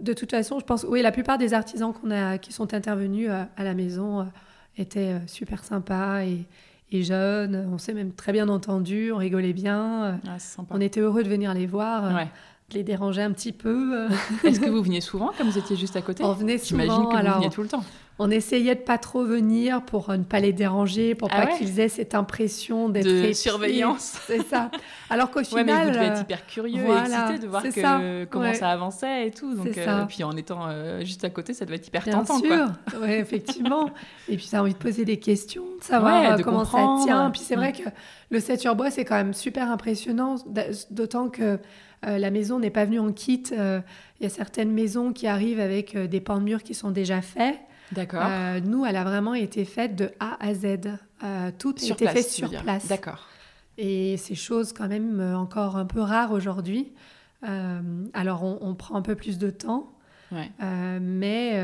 de 0.00 0.12
toute 0.12 0.30
façon, 0.30 0.58
je 0.58 0.64
pense, 0.64 0.84
oui, 0.88 1.02
la 1.02 1.12
plupart 1.12 1.38
des 1.38 1.54
artisans 1.54 1.92
qu'on 1.92 2.10
a, 2.10 2.38
qui 2.38 2.52
sont 2.52 2.74
intervenus 2.74 3.30
à, 3.30 3.64
la 3.64 3.74
maison 3.74 4.28
étaient 4.76 5.20
super 5.26 5.64
sympas 5.64 6.22
et, 6.22 6.46
et 6.92 7.02
jeunes. 7.02 7.68
On 7.72 7.78
s'est 7.78 7.94
même 7.94 8.12
très 8.12 8.32
bien 8.32 8.48
entendus, 8.48 9.12
on 9.12 9.16
rigolait 9.16 9.52
bien. 9.52 10.20
Ah, 10.26 10.36
on 10.70 10.80
était 10.80 11.00
heureux 11.00 11.22
de 11.22 11.28
venir 11.28 11.54
les 11.54 11.66
voir 11.66 12.28
les 12.72 12.82
déranger 12.82 13.22
un 13.22 13.32
petit 13.32 13.52
peu. 13.52 14.08
Est-ce 14.44 14.60
que 14.60 14.68
vous 14.68 14.82
veniez 14.84 15.00
souvent 15.00 15.32
comme 15.36 15.48
vous 15.48 15.58
étiez 15.58 15.76
juste 15.76 15.96
à 15.96 16.02
côté? 16.02 16.24
On 16.24 16.32
venait 16.32 16.58
souvent. 16.58 16.82
J'imagine 16.82 17.04
que 17.08 17.16
vous 17.16 17.34
veniez 17.34 17.50
tout 17.50 17.62
le 17.62 17.68
temps. 17.68 17.84
On 18.18 18.30
essayait 18.30 18.74
de 18.74 18.80
pas 18.80 18.96
trop 18.96 19.24
venir 19.24 19.82
pour 19.82 20.10
ne 20.10 20.24
pas 20.24 20.40
les 20.40 20.54
déranger, 20.54 21.14
pour 21.14 21.28
ah 21.30 21.42
pas 21.42 21.46
qu'ils 21.58 21.80
aient 21.80 21.90
cette 21.90 22.14
impression 22.14 22.88
d'être 22.88 23.04
de 23.04 23.32
surveillance. 23.34 24.18
C'est 24.26 24.42
ça. 24.42 24.70
Alors 25.10 25.30
qu'au 25.30 25.44
final, 25.44 25.66
ouais, 25.66 25.74
mais 25.74 25.84
vous 25.84 25.90
devez 25.90 26.06
être 26.06 26.22
hyper 26.22 26.46
curieux 26.46 26.82
et 26.82 26.98
excité 26.98 27.38
de 27.38 27.46
voir 27.46 27.62
que, 27.62 28.24
comment 28.24 28.54
ça 28.54 28.70
avançait 28.70 29.26
et 29.26 29.30
tout. 29.32 29.54
Donc, 29.54 29.76
euh, 29.76 30.04
puis 30.06 30.24
en 30.24 30.34
étant 30.34 30.66
euh, 30.66 31.04
juste 31.04 31.24
à 31.24 31.30
côté, 31.30 31.52
ça 31.52 31.66
devait 31.66 31.76
être 31.76 31.86
hyper 31.86 32.04
Bien 32.04 32.24
tentant. 32.24 32.38
Sûr. 32.38 32.66
Oui, 33.02 33.10
effectivement. 33.10 33.90
et 34.28 34.36
puis, 34.36 34.46
ça 34.46 34.58
a 34.58 34.62
envie 34.62 34.72
de 34.72 34.78
poser 34.78 35.04
des 35.04 35.18
questions, 35.18 35.64
de 35.78 35.84
savoir 35.84 36.32
euh, 36.32 36.42
comment 36.42 36.64
ça 36.64 37.04
tient. 37.04 37.30
Puis 37.30 37.42
c'est 37.44 37.56
vrai 37.56 37.72
que 37.72 37.88
le 38.30 38.40
7 38.40 38.60
sur 38.60 38.74
bois, 38.74 38.90
c'est 38.90 39.04
quand 39.04 39.16
même 39.16 39.34
super 39.34 39.70
impressionnant, 39.70 40.36
d'autant 40.90 41.28
que 41.28 41.58
euh, 42.06 42.18
la 42.18 42.30
maison 42.30 42.58
n'est 42.58 42.70
pas 42.70 42.84
venue 42.84 43.00
en 43.00 43.12
kit. 43.12 43.42
Euh, 43.52 43.80
il 44.20 44.24
y 44.24 44.26
a 44.26 44.30
certaines 44.30 44.72
maisons 44.72 45.12
qui 45.12 45.26
arrivent 45.26 45.60
avec 45.60 45.94
euh, 45.94 46.06
des 46.06 46.20
pans 46.20 46.38
de 46.38 46.44
murs 46.44 46.62
qui 46.62 46.74
sont 46.74 46.90
déjà 46.90 47.20
faits. 47.20 47.58
D'accord. 47.92 48.28
nous, 48.64 48.84
elle 48.84 48.96
a 48.96 49.04
vraiment 49.04 49.34
été 49.34 49.64
faite 49.64 49.94
de 49.94 50.10
A 50.18 50.36
à 50.44 50.54
Z. 50.54 50.98
tout 51.56 51.74
a 51.80 51.84
été 51.84 52.08
fait 52.08 52.22
sur 52.22 52.50
place. 52.50 52.88
D'accord. 52.88 53.28
Et 53.78 54.16
c'est 54.16 54.34
chose 54.34 54.72
quand 54.72 54.88
même 54.88 55.20
encore 55.20 55.76
un 55.76 55.86
peu 55.86 56.00
rare 56.00 56.32
aujourd'hui. 56.32 56.92
alors, 58.12 58.42
on, 58.42 58.74
prend 58.74 58.96
un 58.96 59.02
peu 59.02 59.14
plus 59.14 59.38
de 59.38 59.50
temps. 59.50 59.92
mais 61.00 61.62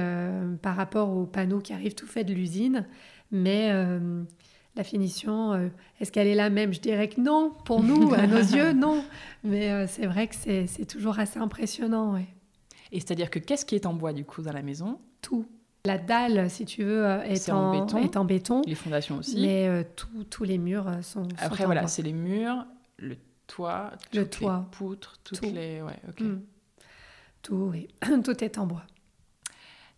par 0.63 0.77
rapport 0.77 1.11
aux 1.11 1.27
panneaux 1.27 1.59
qui 1.59 1.73
arrivent 1.73 1.97
tout 1.97 2.07
faits 2.07 2.29
de 2.29 2.35
l'usine, 2.35 2.87
mais 3.33 3.73
la 4.77 4.85
finition, 4.85 5.71
est-ce 6.01 6.11
qu'elle 6.11 6.27
est 6.27 6.35
la 6.35 6.51
même? 6.51 6.73
Je 6.73 6.81
dirais 6.81 7.09
que 7.09 7.21
non, 7.21 7.53
pour 7.65 7.83
nous, 7.83 8.15
à 8.15 8.27
nos 8.27 8.37
yeux, 8.39 8.73
non. 8.73 9.05
Mais 9.45 9.87
c'est 9.87 10.07
vrai 10.07 10.29
que 10.29 10.35
c'est 10.35 10.87
toujours 10.87 11.19
assez 11.19 11.39
impressionnant. 11.39 12.15
Ouais. 12.15 12.27
Et 12.91 13.01
c'est-à-dire 13.01 13.31
que 13.31 13.39
qu'est-ce 13.39 13.65
qui 13.65 13.75
est 13.75 13.87
en 13.87 13.95
bois 13.95 14.13
du 14.13 14.25
coup 14.25 14.43
dans 14.43 14.53
la 14.53 14.63
maison? 14.63 14.99
Tout. 15.21 15.47
La 15.85 15.99
dalle, 15.99 16.49
si 16.49 16.65
tu 16.65 16.85
veux, 16.85 17.05
est, 17.25 17.51
en, 17.51 17.81
béton. 17.85 17.99
est 17.99 18.17
en 18.17 18.25
béton. 18.25 18.63
Les 18.67 18.75
fondations 18.75 19.19
aussi. 19.19 19.41
Mais 19.41 19.87
tous 20.31 20.45
les 20.45 20.59
murs 20.59 20.91
sont. 21.03 21.27
Après, 21.39 21.65
voilà, 21.67 21.87
c'est 21.87 22.03
les 22.03 22.13
murs, 22.13 22.65
le 22.99 23.17
toit, 23.47 23.93
le 24.15 24.29
toit. 24.29 24.65
les 24.71 24.77
poutres, 24.77 25.19
toutes 25.25 25.43
les. 25.43 25.83
Ouais, 25.83 25.99
ok. 26.09 26.21
Mm. 26.21 26.41
Tout, 27.43 27.71
oui. 27.73 27.89
Tout 28.25 28.45
est 28.45 28.57
en 28.57 28.67
bois. 28.67 28.85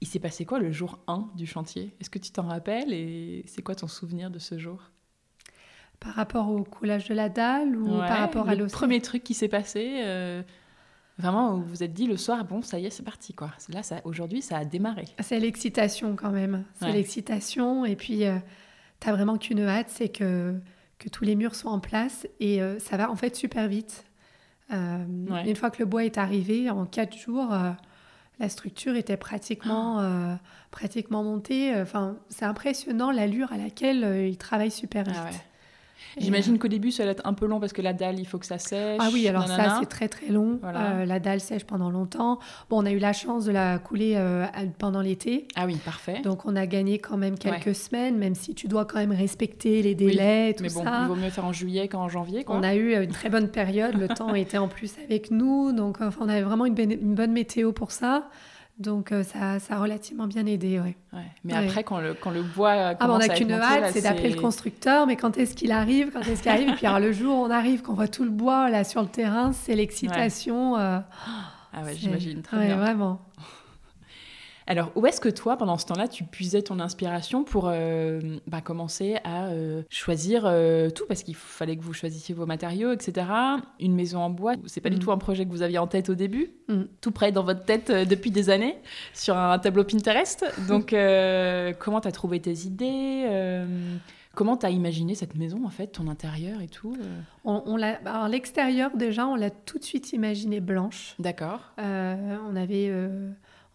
Il 0.05 0.07
s'est 0.07 0.19
passé 0.19 0.45
quoi 0.45 0.59
le 0.59 0.71
jour 0.71 0.99
1 1.07 1.31
du 1.35 1.47
chantier? 1.47 1.97
Est-ce 1.99 2.11
que 2.11 2.19
tu 2.19 2.31
t'en 2.31 2.43
rappelles 2.43 2.93
et 2.93 3.43
c'est 3.47 3.62
quoi 3.62 3.75
ton 3.75 3.88
souvenir 3.88 4.31
de 4.31 4.38
ce 4.38 4.59
jour? 4.59 4.90
Par 5.99 6.12
rapport 6.12 6.51
au 6.51 6.62
coulage 6.62 7.09
de 7.09 7.14
la 7.14 7.31
dalle 7.31 7.75
ou 7.75 7.88
par 7.88 8.19
rapport 8.19 8.51
à 8.51 8.55
Le 8.55 8.67
premier 8.67 9.01
truc 9.01 9.25
qui 9.25 9.33
s'est 9.33 9.49
passé, 9.49 10.03
euh, 10.05 10.43
vraiment, 11.17 11.57
vous 11.57 11.64
vous 11.64 11.83
êtes 11.83 11.95
dit 11.95 12.07
le 12.07 12.19
soir, 12.19 12.45
bon, 12.45 12.61
ça 12.61 12.79
y 12.79 12.85
est, 12.85 12.90
c'est 12.90 13.03
parti. 13.03 13.33
quoi. 13.33 13.51
Là, 13.71 13.81
aujourd'hui, 14.05 14.43
ça 14.43 14.59
a 14.59 14.67
démarré. 14.67 15.07
C'est 15.21 15.40
l'excitation 15.40 16.17
quand 16.17 16.33
même. 16.33 16.64
C'est 16.75 16.93
l'excitation. 16.93 17.87
Et 17.87 17.97
puis, 17.97 18.27
euh, 18.27 18.37
tu 19.01 19.09
as 19.09 19.12
vraiment 19.12 19.38
qu'une 19.38 19.61
hâte, 19.61 19.88
c'est 19.88 20.11
que, 20.11 20.55
que 20.99 21.09
tous 21.09 21.25
les 21.25 21.35
murs 21.35 21.55
soient 21.55 21.73
en 21.73 21.81
place. 21.81 22.27
Et 22.40 22.61
euh, 22.61 22.79
ça 22.79 22.99
va 22.99 23.11
en 23.11 23.17
fait 23.17 23.35
super 23.35 23.69
vite. 23.69 24.05
Une 24.69 25.57
fois 25.57 25.71
que 25.71 25.79
le 25.79 25.87
bois 25.87 26.05
est 26.05 26.19
arrivé, 26.19 26.69
en 26.69 26.85
quatre 26.85 27.17
jours 27.17 27.55
la 28.40 28.49
structure 28.49 28.97
était 28.97 29.16
pratiquement, 29.16 29.99
ah. 29.99 30.03
euh, 30.03 30.35
pratiquement 30.70 31.23
montée. 31.23 31.75
Enfin, 31.81 32.16
c'est 32.29 32.44
impressionnant 32.44 33.11
l'allure 33.11 33.53
à 33.53 33.57
laquelle 33.57 34.05
euh, 34.05 34.27
il 34.27 34.37
travaille 34.37 34.70
super 34.70 35.05
ah 35.09 35.31
vite. 35.31 35.40
J'imagine 36.19 36.59
qu'au 36.59 36.69
début, 36.69 36.90
ça 36.90 37.05
va 37.05 37.11
être 37.11 37.27
un 37.27 37.35
peu 37.35 37.47
long 37.47 37.61
parce 37.61 37.73
que 37.73 37.83
la 37.83 37.93
dalle, 37.93 38.19
il 38.19 38.27
faut 38.27 38.38
que 38.38 38.47
ça 38.47 38.59
sèche. 38.59 38.99
Ah 39.01 39.09
oui, 39.12 39.27
alors 39.29 39.47
ça, 39.49 39.79
c'est 39.81 39.87
très 39.88 40.09
très 40.09 40.29
long. 40.29 40.59
Euh, 40.64 41.05
la 41.05 41.21
dalle 41.21 41.40
sèche 41.40 41.64
pendant 41.64 41.90
longtemps. 41.90 42.38
Bon, 42.71 42.83
on 42.83 42.87
a 42.87 42.90
eu 42.90 42.99
la 42.99 43.12
chance 43.12 43.45
de 43.45 43.53
la 43.53 43.79
couler 43.79 44.14
euh, 44.17 44.47
pendant 44.79 45.01
l'été. 45.01 45.47
Ah 45.57 45.67
oui, 45.67 45.77
parfait. 45.85 46.21
Donc 46.23 46.47
on 46.47 46.57
a 46.57 46.67
gagné 46.67 46.99
quand 46.99 47.17
même 47.17 47.38
quelques 47.38 47.75
semaines, 47.75 48.17
même 48.17 48.35
si 48.35 48.55
tu 48.55 48.69
dois 48.69 48.85
quand 48.85 48.99
même 48.99 49.12
respecter 49.12 49.83
les 49.83 49.95
délais, 49.95 50.51
et 50.51 50.55
tout 50.55 50.62
mais 50.62 50.71
bon, 50.71 50.85
Il 50.85 51.09
vaut 51.09 51.14
mieux 51.14 51.31
faire 51.31 51.45
en 51.45 51.53
juillet 51.53 51.88
qu'en 51.88 52.09
janvier. 52.09 52.45
On 52.49 52.62
a 52.62 52.75
eu 52.75 52.95
une 53.03 53.11
très 53.11 53.29
bonne 53.29 53.49
période. 53.49 53.97
Le 53.97 54.09
temps 54.14 54.35
était 54.35 54.59
en 54.59 54.69
plus 54.69 54.95
avec 55.05 55.31
nous. 55.31 55.73
Donc 55.73 56.01
enfin, 56.01 56.25
on 56.25 56.29
avait 56.29 56.43
vraiment 56.43 56.67
une, 56.67 56.79
une 56.79 57.14
bonne 57.14 57.33
météo 57.33 57.73
pour 57.73 57.90
ça. 57.90 58.29
Donc 58.78 59.12
euh, 59.12 59.22
ça, 59.22 59.60
ça, 59.60 59.76
a 59.76 59.78
relativement 59.78 60.26
bien 60.26 60.46
aidé, 60.46 60.80
ouais. 60.80 60.96
Mais 61.44 61.54
après, 61.54 61.84
quand 61.84 62.00
le, 62.00 62.14
quand 62.14 62.30
le 62.30 62.42
bois 62.42 62.94
commence 62.96 62.96
ah, 63.00 63.14
on 63.14 63.18
n'a 63.18 63.28
qu'une 63.28 63.52
hâte, 63.52 63.92
c'est 63.92 64.02
d'appeler 64.02 64.30
le 64.30 64.40
constructeur, 64.40 65.06
mais 65.06 65.14
quand 65.14 65.38
est-ce 65.38 65.54
qu'il 65.54 65.70
arrive 65.70 66.10
Quand 66.12 66.22
est-ce 66.22 66.42
qu'il 66.42 66.50
arrive 66.50 66.70
Et 66.70 66.72
puis 66.72 66.87
alors, 66.87 66.98
le 66.98 67.12
jour 67.12 67.38
où 67.38 67.44
on 67.44 67.50
arrive, 67.50 67.82
qu'on 67.82 67.94
voit 67.94 68.08
tout 68.08 68.24
le 68.24 68.30
bois 68.30 68.70
là 68.70 68.82
sur 68.82 69.00
le 69.00 69.06
terrain, 69.08 69.52
c'est 69.52 69.76
l'excitation. 69.76 70.76
Euh, 70.76 70.98
ah 71.72 71.82
ouais, 71.84 71.94
j'imagine 71.94 72.42
très 72.42 72.66
bien. 72.66 72.76
Vraiment. 72.76 73.20
Alors, 74.66 74.92
où 74.94 75.07
est-ce 75.07 75.20
que 75.20 75.29
toi, 75.29 75.57
pendant 75.57 75.77
ce 75.77 75.85
temps-là, 75.87 76.09
tu 76.09 76.24
puisais 76.24 76.62
ton 76.62 76.81
inspiration 76.81 77.44
pour 77.44 77.68
euh, 77.68 78.20
bah, 78.46 78.62
commencer 78.62 79.16
à 79.22 79.48
euh, 79.48 79.83
choisir 79.90 80.44
euh, 80.46 80.88
tout? 80.88 81.05
Parce 81.07 81.22
qu'il 81.22 81.35
fallait 81.35 81.77
que 81.77 81.83
vous 81.83 81.92
choisissiez 81.92 82.35
vos 82.35 82.46
matériaux, 82.46 82.92
etc. 82.92 83.27
Une 83.79 83.94
maison 83.94 84.20
en 84.20 84.31
bois, 84.31 84.55
c'est 84.66 84.81
pas 84.81 84.90
du 84.90 84.96
mm. 84.96 85.00
tout 85.00 85.12
un 85.12 85.18
projet 85.18 85.44
que 85.44 85.50
vous 85.50 85.62
aviez 85.62 85.79
en 85.79 85.87
tête 85.87 86.09
au 86.09 86.14
début, 86.14 86.50
mm. 86.68 86.83
tout 87.00 87.11
près 87.11 87.31
dans 87.31 87.44
votre 87.44 87.64
tête 87.64 87.90
depuis 87.90 88.31
des 88.31 88.48
années, 88.48 88.77
sur 89.12 89.37
un 89.37 89.59
tableau 89.59 89.85
Pinterest? 89.85 90.46
Donc, 90.66 90.90
comment 91.79 92.00
tu 92.00 92.09
as 92.09 92.12
trouvé 92.12 92.40
tes 92.40 92.66
idées 92.66 93.29
Comment 94.35 94.57
tu 94.57 94.66
as 94.66 94.70
imaginé 94.70 95.14
cette 95.14 95.37
maison, 95.37 95.64
en 95.64 95.70
fait, 95.70 95.88
ton 95.88 96.09
intérieur 96.09 96.61
et 96.61 96.66
tout 96.66 96.96
on, 97.44 97.62
on 97.66 97.81
Alors, 97.81 98.27
l'extérieur, 98.29 98.90
déjà, 98.96 99.29
on 99.29 99.37
l'a 99.37 99.50
tout 99.50 99.79
de 99.79 99.85
suite 99.85 100.12
imaginé 100.12 100.59
blanche. 100.59 101.14
D'accord. 101.20 101.61
on 101.79 102.57
avait 102.57 102.90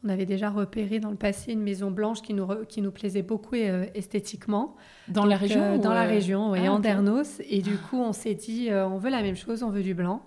on 0.04 0.10
avait 0.10 0.26
déjà 0.26 0.50
repéré 0.50 1.00
dans 1.00 1.10
le 1.10 1.18
passé 1.18 1.52
une 1.52 1.62
maison 1.62 1.92
blanche 1.92 2.22
qui 2.22 2.34
nous, 2.34 2.48
qui 2.68 2.82
nous 2.82 2.92
plaisait 2.92 3.22
beaucoup 3.22 3.56
euh, 3.56 3.86
esthétiquement. 3.96 4.76
Dans 5.10 5.26
la 5.26 5.36
région 5.36 5.62
euh, 5.62 5.78
Dans 5.78 5.94
la 5.94 6.06
euh, 6.06 6.08
région, 6.08 6.52
oui, 6.52 6.60
ah, 6.66 6.72
en 6.72 6.80
Dernos. 6.80 7.42
Et 7.50 7.62
du 7.62 7.76
coup, 7.76 8.02
on 8.02 8.14
s'est 8.14 8.36
dit, 8.36 8.70
on 8.72 8.98
veut 8.98 9.10
la 9.10 9.22
même 9.22 9.36
chose, 9.36 9.62
on 9.62 9.70
veut 9.70 9.84
du 9.84 9.94
blanc. 9.94 10.24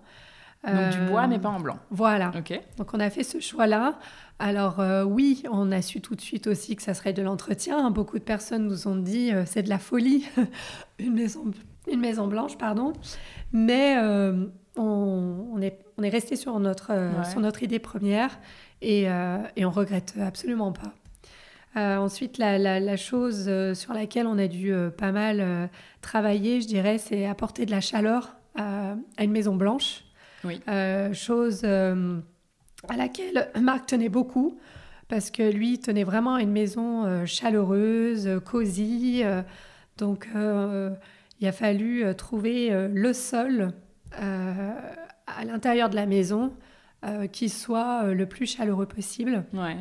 Donc 0.65 0.91
du 0.91 1.01
bois, 1.11 1.27
mais 1.27 1.41
pas 1.41 1.49
en 1.49 1.59
blanc. 1.59 1.79
Voilà. 1.91 2.31
Donc 2.77 2.95
on 2.95 3.01
a 3.01 3.11
fait 3.11 3.25
ce 3.25 3.41
choix-là. 3.41 3.99
Alors 4.39 4.81
oui, 5.07 5.43
on 5.51 5.73
a 5.73 5.83
su 5.83 6.01
tout 6.01 6.15
de 6.15 6.21
suite 6.21 6.47
aussi 6.47 6.77
que 6.77 6.83
ça 6.83 6.95
serait 6.95 7.13
de 7.13 7.23
l'entretien. 7.23 7.91
Beaucoup 7.91 8.19
de 8.19 8.25
personnes 8.25 8.67
nous 8.67 8.87
ont 8.87 8.95
dit, 8.95 9.33
c'est 9.45 9.65
de 9.65 9.69
la 9.69 9.81
folie, 9.81 10.25
une, 11.01 11.15
maison, 11.15 11.51
une 11.91 11.99
maison 11.99 12.29
blanche, 12.29 12.59
pardon. 12.59 12.93
Mais 13.53 13.97
on, 14.77 15.61
est, 15.61 15.81
on 15.99 16.05
est 16.05 16.11
resté 16.11 16.37
sur 16.37 16.61
notre, 16.61 16.93
sur 17.29 17.41
notre 17.41 17.65
idée 17.65 17.81
première 17.81 18.39
et, 18.83 19.09
euh, 19.09 19.39
et 19.57 19.65
on 19.65 19.71
regrette 19.71 20.15
absolument 20.21 20.73
pas. 20.73 20.93
Euh, 21.77 21.97
ensuite, 21.97 22.37
la, 22.37 22.97
chose 22.97 23.47
euh, 23.49 23.73
sur 23.73 23.95
laquelle 23.95 24.27
on 24.27 24.37
a 24.37 24.49
dû 24.49 24.75
pas 24.99 25.13
mal 25.13 25.71
travailler, 26.03 26.61
je 26.61 26.67
dirais, 26.67 26.99
c'est 26.99 27.25
apporter 27.25 27.65
de 27.65 27.71
la 27.71 27.81
chaleur 27.81 28.37
à, 28.57 28.97
une 29.19 29.31
maison 29.31 29.57
blanche. 29.57 30.05
Oui. 30.45 30.61
chose 31.15 31.65
à 31.65 32.97
laquelle 32.97 33.49
Marc 33.61 33.87
tenait 33.87 34.09
beaucoup, 34.09 34.59
parce 35.07 35.31
que 35.31 35.49
lui 35.51 35.79
tenait 35.79 36.03
vraiment 36.03 36.35
à 36.35 36.43
une 36.43 36.51
maison 36.51 37.25
chaleureuse, 37.25 38.41
cosy. 38.45 39.23
donc, 39.99 40.29
il 41.41 41.47
a 41.47 41.53
fallu 41.53 42.05
trouver 42.17 42.89
le 42.93 43.13
sol 43.13 43.73
à 44.19 45.45
l'intérieur 45.45 45.89
de 45.89 45.95
la 45.95 46.07
maison 46.07 46.53
euh, 47.05 47.27
qui 47.27 47.49
soit 47.49 48.05
euh, 48.05 48.15
le 48.15 48.27
plus 48.27 48.47
chaleureux 48.47 48.87
possible. 48.87 49.45
Ouais. 49.53 49.77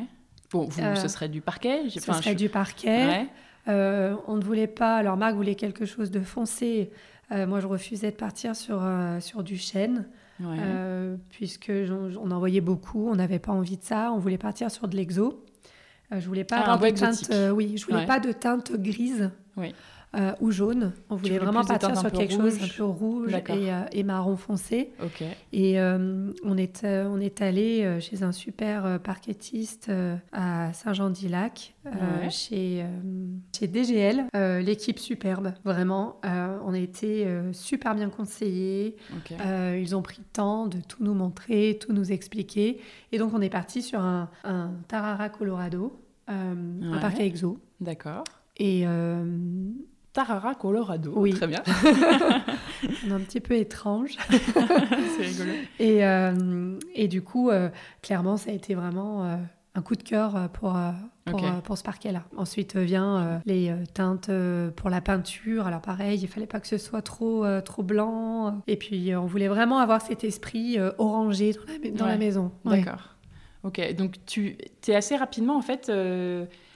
Pour 0.50 0.70
vous, 0.70 0.82
ce 0.96 1.08
serait 1.08 1.30
du 1.30 1.40
parquet 1.40 1.88
Ce 1.90 2.00
serait 2.00 2.36
du 2.36 2.50
parquet. 2.50 3.28
Euh, 3.68 4.16
on 4.28 4.38
ne 4.38 4.44
voulait 4.44 4.68
pas. 4.68 4.98
Alors, 4.98 5.18
Marc 5.18 5.36
voulait 5.36 5.56
quelque 5.56 5.86
chose 5.86 6.10
de 6.10 6.20
foncé. 6.22 6.92
moi, 7.30 7.60
je 7.60 7.68
refusais 7.68 8.12
de 8.12 8.16
partir 8.16 8.56
sur, 8.56 8.84
sur 9.20 9.44
du 9.44 9.56
chêne. 9.56 10.08
puisque 11.30 11.72
on, 11.72 12.32
en 12.32 12.40
voyait 12.40 12.60
beaucoup, 12.60 13.08
on 13.08 13.16
n'avait 13.16 13.40
pas 13.40 13.52
envie 13.52 13.78
de 13.78 13.84
ça, 13.84 14.12
on 14.12 14.18
voulait 14.18 14.40
partir 14.40 14.72
sur 14.72 14.88
de 14.88 14.98
l'exo. 14.98 15.46
je 16.12 16.28
voulais 16.28 16.44
pas 16.44 16.58
ah, 16.58 16.74
avoir 16.74 16.92
de 16.92 16.98
teinte, 16.98 17.32
oui, 17.54 17.78
je 17.78 17.86
voulais 17.86 18.06
pas 18.06 18.20
de 18.20 18.32
teinte 18.32 18.74
grise. 18.74 19.30
Oui. 19.56 19.74
Euh, 20.14 20.34
ou 20.42 20.52
jaune. 20.52 20.92
On 21.10 21.16
voulait 21.16 21.38
vraiment 21.38 21.64
partir 21.64 21.98
sur 21.98 22.12
quelque 22.12 22.34
chose 22.34 22.62
un 22.62 22.68
peu 22.68 22.84
rouge 22.84 23.34
et, 23.34 23.72
euh, 23.72 23.86
et, 23.94 24.04
marron 24.04 24.36
foncé. 24.36 24.92
Et 25.54 25.80
euh, 25.80 26.34
on, 26.44 26.58
est, 26.58 26.84
on 26.84 27.22
est 27.22 27.42
allé 27.42 27.98
chez 28.02 28.22
un 28.22 28.34
super 28.34 29.00
parquetiste 29.00 29.90
à 30.34 30.74
Saint-Jean-d'Ilac, 30.74 31.76
chez, 32.30 32.86
chez 33.58 33.68
DGL. 33.68 34.26
L'équipe 34.34 35.00
superbe, 35.00 35.54
vraiment. 35.64 36.20
on 36.24 36.74
a 36.74 36.80
été 36.80 37.26
super 37.54 37.96
bien 37.96 38.10
conseillés. 38.10 38.98
ils 39.30 39.96
ont 39.96 40.02
pris 40.02 40.18
le 40.20 40.34
temps 40.34 40.68
de 40.68 40.80
tout 40.82 41.06
nous 41.06 41.14
montrer, 41.14 41.80
tout 41.80 41.94
nous 41.94 42.12
expliquer. 42.12 42.82
Et 43.14 43.18
donc 43.18 43.34
on 43.34 43.40
est 43.40 43.50
parti 43.50 43.82
sur 43.82 44.02
un, 44.02 44.30
un 44.44 44.72
Tarara 44.90 45.30
Colorado, 45.30 46.02
un 46.28 47.00
parquet 47.00 47.28
exo. 47.28 47.60
D'accord. 47.80 48.26
Et, 48.58 48.86
Tarara 50.14 50.56
Colorado. 50.56 51.14
Oui. 51.16 51.34
Très 51.34 51.48
bien. 51.48 51.64
un 53.12 53.20
petit 53.20 53.40
peu 53.40 53.56
étrange. 53.56 54.18
C'est 54.30 55.24
rigolo. 55.24 55.52
Et, 55.80 56.06
euh, 56.06 56.78
et, 56.94 57.08
du 57.08 57.22
coup, 57.22 57.50
euh, 57.50 57.70
clairement, 58.02 58.36
ça 58.36 58.52
a 58.52 58.54
été 58.54 58.76
vraiment 58.76 59.24
euh, 59.24 59.38
un 59.76 59.82
coup 59.82 59.96
de 59.96 60.04
cœur 60.04 60.50
pour, 60.50 60.78
pour, 61.26 61.42
pour, 61.64 61.78
ce 61.78 61.84
parquet-là. 61.84 62.24
Ensuite 62.36 62.76
vient 62.76 63.42
les 63.46 63.74
teintes 63.94 64.30
pour 64.76 64.90
la 64.90 65.00
peinture. 65.00 65.66
Alors 65.66 65.82
pareil, 65.82 66.20
il 66.22 66.28
fallait 66.28 66.46
pas 66.46 66.60
que 66.60 66.68
ce 66.68 66.78
soit 66.78 67.02
trop, 67.02 67.46
trop 67.62 67.84
blanc. 67.84 68.62
Et 68.68 68.76
puis, 68.76 69.16
on 69.16 69.26
voulait 69.28 69.48
vraiment 69.48 69.80
avoir 69.80 70.02
cet 70.02 70.26
esprit 70.26 70.78
orangé 70.98 71.54
dans 71.54 71.62
la, 71.84 71.92
dans 71.92 72.06
la 72.06 72.18
maison. 72.18 72.52
D'accord. 72.66 73.16
Ok, 73.64 73.94
donc 73.94 74.16
tu 74.26 74.58
es 74.88 74.96
assez 74.96 75.16
rapidement, 75.16 75.56
en 75.56 75.62
fait 75.62 75.90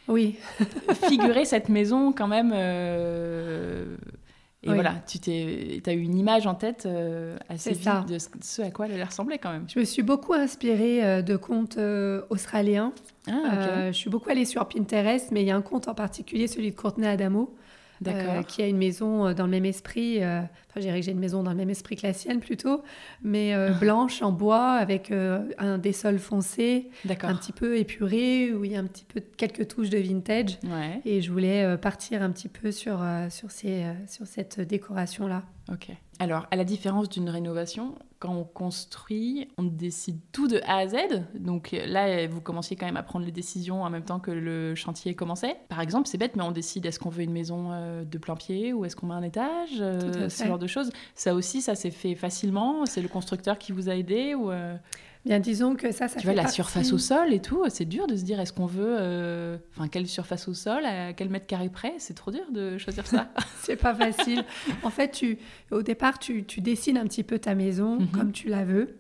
oui. 0.08 0.36
figurer 1.08 1.46
cette 1.46 1.70
maison 1.70 2.12
quand 2.12 2.28
même. 2.28 2.52
Euh, 2.54 3.96
et 4.64 4.74
voilà, 4.74 4.96
tu 5.08 5.20
t'es, 5.20 5.82
as 5.86 5.94
eu 5.94 6.02
une 6.02 6.18
image 6.18 6.48
en 6.48 6.56
tête 6.56 6.88
euh, 6.88 7.38
assez 7.50 7.74
vite 7.74 8.08
de 8.08 8.18
ce, 8.42 8.64
à 8.64 8.72
quoi 8.72 8.88
elle 8.88 8.94
allait 8.94 9.04
ressembler 9.04 9.38
quand 9.38 9.52
même. 9.52 9.66
Je 9.68 9.80
me 9.80 9.86
suis 9.86 10.02
beaucoup 10.02 10.34
inspirée 10.34 11.06
euh, 11.06 11.22
de 11.22 11.36
contes 11.36 11.78
australiens. 12.30 12.92
Ah, 13.28 13.92
je 13.92 13.98
suis 13.98 14.10
beaucoup 14.10 14.30
allée 14.30 14.46
sur 14.46 14.68
Pinterest, 14.68 15.32
mais 15.32 15.42
il 15.42 15.48
y 15.48 15.52
a 15.52 15.56
un 15.56 15.62
conte 15.62 15.88
en 15.88 15.94
particulier, 15.94 16.48
celui 16.48 16.72
de 16.72 16.76
Courtney 16.76 17.08
Adamo, 17.08 17.54
qui 18.48 18.62
a 18.62 18.68
une 18.68 18.78
maison 18.78 19.34
dans 19.34 19.46
le 19.46 19.52
même 19.52 19.66
esprit. 19.66 20.18
enfin, 20.18 20.48
je 20.76 20.82
dirais 20.82 21.00
que 21.00 21.06
j'ai 21.06 21.12
une 21.12 21.20
maison 21.20 21.44
dans 21.44 21.52
le 21.52 21.58
même 21.58 21.70
esprit 21.70 21.96
que 21.96 22.06
la 22.06 22.14
sienne 22.14 22.40
plutôt, 22.40 22.84
mais 23.24 23.54
ah. 23.54 23.72
blanche 23.72 24.22
en 24.22 24.32
bois 24.32 24.74
avec 24.74 25.12
un 25.58 25.78
des 25.78 25.94
sols 25.94 26.20
foncés, 26.20 26.90
un 27.10 27.36
petit 27.36 27.54
peu 27.54 27.78
épuré 27.78 28.52
où 28.54 28.66
il 28.66 28.72
y 28.72 28.76
a 28.76 28.80
un 28.80 28.86
petit 28.86 29.06
peu 29.06 29.22
quelques 29.38 29.68
touches 29.68 29.90
de 29.90 29.98
vintage. 29.98 30.58
Et 31.06 31.22
je 31.22 31.32
voulais 31.32 31.78
partir 31.78 32.22
un 32.22 32.32
petit 32.32 32.50
peu 32.50 32.72
sur 32.72 33.04
sur 33.30 33.52
ces 33.52 33.84
sur 34.08 34.28
cette 34.28 34.60
décoration 34.60 35.28
là. 35.28 35.44
Ok. 35.72 35.92
Alors, 36.20 36.46
à 36.52 36.56
la 36.56 36.64
différence 36.64 37.10
d'une 37.10 37.30
rénovation, 37.30 37.96
quand 38.20 38.34
on 38.34 38.44
construit, 38.44 39.50
on 39.58 39.64
décide 39.64 40.20
tout 40.32 40.48
de 40.48 40.62
A 40.66 40.78
à 40.78 40.88
Z. 40.88 40.96
Donc 41.34 41.76
là, 41.86 42.28
vous 42.28 42.40
commenciez 42.40 42.76
quand 42.76 42.86
même 42.86 42.98
à 42.98 43.04
prendre 43.04 43.26
les 43.26 43.32
décisions 43.32 43.84
en 43.84 43.90
même 43.90 44.04
temps 44.04 44.20
que 44.20 44.32
le 44.32 44.76
chantier 44.76 45.16
commençait. 45.16 45.58
Par 45.68 45.82
exemple, 45.82 46.08
c'est 46.08 46.18
bête, 46.18 46.36
mais 46.36 46.44
on 46.44 46.52
décide 46.52 46.86
est-ce 46.86 47.00
qu'on 47.00 47.10
veut 47.10 47.24
une 47.24 47.34
maison 47.34 47.72
euh, 47.72 48.06
de 48.06 48.18
plein 48.18 48.36
pied 48.36 48.74
ou 48.74 48.86
est-ce 48.86 48.96
qu'on 48.96 49.08
met 49.08 49.16
un 49.16 49.24
étage 49.24 49.82
euh, 49.82 50.30
Ce 50.30 50.46
genre 50.46 50.60
de 50.60 50.68
choses. 50.68 50.92
Ça 51.16 51.34
aussi, 51.34 51.62
ça 51.62 51.76
s'est 51.76 51.92
fait 51.92 52.16
facilement. 52.16 52.86
C'est 52.86 53.02
le 53.02 53.10
constructeur 53.10 53.58
qui 53.58 53.72
vous 53.72 53.90
a 53.90 53.96
aidé 53.96 54.36
ou 54.36 54.52
euh, 54.52 54.78
Bien, 55.26 55.40
disons 55.40 55.76
que 55.76 55.92
ça, 55.92 56.08
ça 56.08 56.20
tu 56.20 56.28
vois, 56.28 56.36
la 56.36 56.48
surface 56.48 56.94
au 56.94 57.00
sol 57.00 57.34
et 57.34 57.42
tout, 57.42 57.64
c'est 57.70 57.86
dur 57.86 58.06
de 58.06 58.16
se 58.16 58.24
dire 58.24 58.40
est-ce 58.40 58.54
qu'on 58.54 58.68
veut, 58.68 58.96
euh, 59.00 59.58
enfin, 59.76 59.88
quelle 59.88 60.06
surface 60.06 60.48
au 60.48 60.54
sol, 60.54 60.86
à 60.86 61.14
quel 61.14 61.30
mètre 61.30 61.48
carré 61.48 61.70
près, 61.70 61.96
c'est 61.98 62.14
trop 62.14 62.30
dur 62.30 62.44
de 62.52 62.78
choisir 62.78 63.08
ça. 63.08 63.30
c'est 63.62 63.76
pas 63.76 63.96
facile. 63.96 64.46
En 64.84 64.92
fait, 64.92 65.10
tu, 65.10 65.40
au 65.72 65.82
départ, 65.82 66.20
tu, 66.20 66.44
tu 66.44 66.62
dessines 66.62 66.98
un 67.00 67.06
petit 67.06 67.24
peu 67.24 67.40
ta 67.40 67.56
maison 67.56 68.00
mhm. 68.00 68.08
comme 68.10 68.32
tu 68.34 68.50
la 68.50 68.66
veux, 68.66 69.00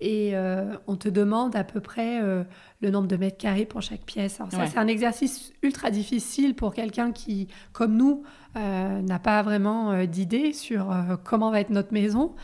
et 0.00 0.36
euh, 0.36 0.76
on 0.86 0.94
te 0.94 1.08
demande 1.08 1.56
à 1.56 1.64
peu 1.64 1.80
près 1.80 2.22
euh, 2.22 2.44
le 2.80 2.90
nombre 2.90 3.08
de 3.08 3.16
mètres 3.16 3.38
carrés 3.38 3.66
pour 3.66 3.82
chaque 3.82 4.02
pièce. 4.02 4.40
Alors 4.40 4.52
ça, 4.52 4.66
c'est 4.68 4.78
un 4.78 4.86
exercice 4.86 5.52
ultra 5.62 5.90
difficile 5.90 6.54
pour 6.54 6.72
quelqu'un 6.72 7.10
qui, 7.10 7.48
comme 7.72 7.96
nous, 7.96 8.22
n'a 8.54 9.18
pas 9.18 9.42
vraiment 9.42 10.04
d'idée 10.04 10.52
sur 10.52 10.94
comment 11.24 11.50
va 11.50 11.58
être 11.58 11.70
notre 11.70 11.92
maison. 11.92 12.36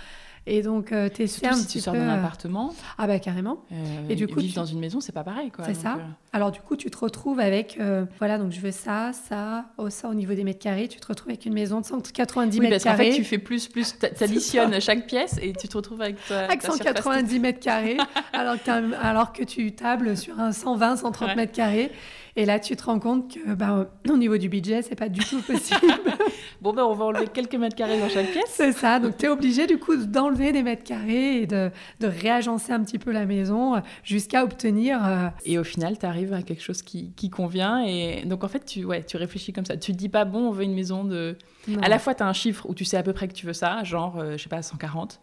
Et 0.46 0.62
donc, 0.62 0.90
euh, 0.90 1.08
tu 1.08 1.22
essaies 1.22 1.46
un 1.46 1.54
si 1.54 1.66
tu 1.66 1.80
sors 1.80 1.94
d'un 1.94 2.08
euh, 2.08 2.18
appartement. 2.18 2.74
Ah, 2.98 3.06
bah 3.06 3.18
carrément. 3.18 3.64
Euh, 3.72 4.08
et 4.08 4.14
du 4.14 4.26
coup. 4.26 4.40
Vivre 4.40 4.54
dans 4.54 4.64
une 4.64 4.80
maison, 4.80 5.00
c'est 5.00 5.12
pas 5.12 5.22
pareil, 5.22 5.50
quoi. 5.50 5.64
C'est 5.66 5.74
ça. 5.74 5.98
Alors, 6.32 6.50
du 6.50 6.60
coup, 6.60 6.76
tu 6.76 6.90
te 6.90 6.96
retrouves 6.96 7.40
avec. 7.40 7.78
voilà, 8.18 8.38
donc 8.38 8.52
je 8.52 8.60
veux 8.60 8.70
ça, 8.70 9.12
ça, 9.12 9.66
oh, 9.76 9.90
ça 9.90 10.08
au 10.08 10.14
niveau 10.14 10.34
des 10.34 10.44
mètres 10.44 10.58
carrés. 10.58 10.88
Tu 10.88 10.98
te 10.98 11.06
retrouves 11.06 11.30
avec 11.30 11.46
une 11.46 11.54
maison 11.54 11.80
de 11.80 11.86
190 11.86 12.58
oui, 12.58 12.68
mètres 12.68 12.82
carrés. 12.82 13.08
En 13.08 13.10
fait, 13.10 13.16
tu 13.16 13.24
fais 13.24 13.38
plus, 13.38 13.68
plus. 13.68 13.94
Tu 14.00 14.24
additionnes 14.24 14.80
chaque 14.80 15.06
pièce 15.06 15.38
et 15.42 15.52
tu 15.52 15.68
te 15.68 15.76
retrouves 15.76 16.00
avec 16.00 16.24
toi. 16.26 16.38
Avec 16.38 16.62
190 16.62 17.38
mètres 17.38 17.60
carrés, 17.60 17.96
alors, 18.32 18.56
que 18.62 18.94
alors 18.94 19.32
que 19.32 19.42
tu 19.44 19.72
tables 19.72 20.16
sur 20.16 20.38
un 20.40 20.52
120, 20.52 20.96
130 20.96 21.36
mètres 21.36 21.52
carrés. 21.52 21.92
Et 22.40 22.46
là, 22.46 22.58
tu 22.58 22.74
te 22.74 22.84
rends 22.84 22.98
compte 22.98 23.34
que, 23.34 23.52
bah, 23.52 23.90
au 24.08 24.16
niveau 24.16 24.38
du 24.38 24.48
budget, 24.48 24.80
c'est 24.80 24.94
pas 24.94 25.10
du 25.10 25.20
tout 25.20 25.42
possible. 25.42 25.92
bon, 26.62 26.72
ben, 26.72 26.84
on 26.84 26.94
va 26.94 27.04
enlever 27.04 27.26
quelques 27.26 27.54
mètres 27.54 27.76
carrés 27.76 28.00
dans 28.00 28.08
chaque 28.08 28.32
pièce. 28.32 28.48
C'est 28.48 28.72
ça. 28.72 28.98
Donc, 28.98 29.18
tu 29.18 29.26
es 29.26 29.28
obligé, 29.28 29.66
du 29.66 29.76
coup, 29.76 29.94
d'enlever 29.94 30.50
des 30.50 30.62
mètres 30.62 30.82
carrés 30.82 31.42
et 31.42 31.46
de, 31.46 31.70
de, 32.00 32.06
réagencer 32.06 32.72
un 32.72 32.82
petit 32.82 32.98
peu 32.98 33.12
la 33.12 33.26
maison 33.26 33.74
euh, 33.74 33.80
jusqu'à 34.04 34.42
obtenir. 34.42 35.06
Euh, 35.06 35.28
et 35.44 35.58
au 35.58 35.64
final, 35.64 35.98
tu 35.98 36.06
arrives 36.06 36.32
à 36.32 36.40
quelque 36.40 36.62
chose 36.62 36.80
qui, 36.80 37.12
qui, 37.12 37.28
convient. 37.28 37.84
Et 37.84 38.22
donc, 38.24 38.42
en 38.42 38.48
fait, 38.48 38.64
tu, 38.64 38.86
ouais, 38.86 39.04
tu 39.04 39.18
réfléchis 39.18 39.52
comme 39.52 39.66
ça. 39.66 39.76
Tu 39.76 39.92
te 39.92 39.98
dis 39.98 40.08
pas, 40.08 40.24
bon, 40.24 40.48
on 40.48 40.50
veut 40.50 40.64
une 40.64 40.74
maison 40.74 41.04
de. 41.04 41.36
À 41.82 41.90
la 41.90 41.98
fois, 41.98 42.14
tu 42.14 42.22
as 42.22 42.26
un 42.26 42.32
chiffre 42.32 42.64
où 42.70 42.74
tu 42.74 42.86
sais 42.86 42.96
à 42.96 43.02
peu 43.02 43.12
près 43.12 43.28
que 43.28 43.34
tu 43.34 43.44
veux 43.44 43.52
ça, 43.52 43.84
genre, 43.84 44.18
euh, 44.18 44.38
je 44.38 44.42
sais 44.42 44.48
pas, 44.48 44.62
140. 44.62 45.20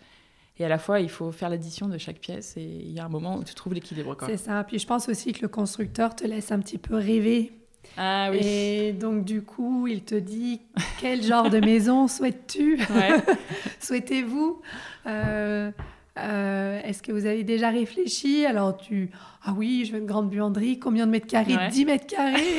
Et 0.60 0.66
à 0.66 0.70
la 0.70 0.80
fois, 0.80 1.00
il 1.00 1.10
faut 1.10 1.32
faire 1.32 1.50
l'addition 1.50 1.88
de 1.88 1.98
chaque 1.98 2.20
pièce 2.20 2.58
et 2.58 2.64
il 2.64 2.92
y 2.92 3.00
a 3.00 3.06
un 3.06 3.10
moment 3.10 3.38
où 3.38 3.44
tu 3.44 3.54
trouves 3.54 3.74
l'équilibre. 3.74 4.18
C'est 4.26 4.38
ça. 4.38 4.64
Puis 4.64 4.80
je 4.80 4.88
pense 4.88 5.08
aussi 5.08 5.34
que 5.34 5.42
le 5.42 5.48
constructeur 5.48 6.16
te 6.16 6.26
laisse 6.26 6.52
un 6.52 6.60
petit 6.60 6.80
peu 6.80 6.96
rêver. 6.96 7.52
Ah 7.96 8.30
oui. 8.32 8.40
Et 8.42 8.94
donc, 8.94 9.24
du 9.24 9.44
coup, 9.44 9.88
il 9.88 10.04
te 10.04 10.16
dit 10.16 10.62
quel 11.00 11.24
genre 11.24 11.50
de 11.50 11.60
maison 11.60 12.08
souhaites-tu 12.08 12.80
Souhaitez-vous 13.80 14.62
euh, 15.06 15.72
euh, 16.18 16.82
Est-ce 16.84 17.02
que 17.04 17.12
vous 17.12 17.26
avez 17.26 17.44
déjà 17.44 17.70
réfléchi? 17.70 18.46
Alors, 18.46 18.78
tu. 18.78 19.12
Ah 19.44 19.54
oui, 19.56 19.86
je 19.86 19.94
veux 19.94 20.00
une 20.00 20.08
grande 20.08 20.30
buanderie. 20.30 20.80
Combien 20.80 21.06
de 21.06 21.12
mètres 21.12 21.28
carrés? 21.28 21.56
10 21.72 21.86
mètres 21.86 22.08
carrés? 22.08 22.58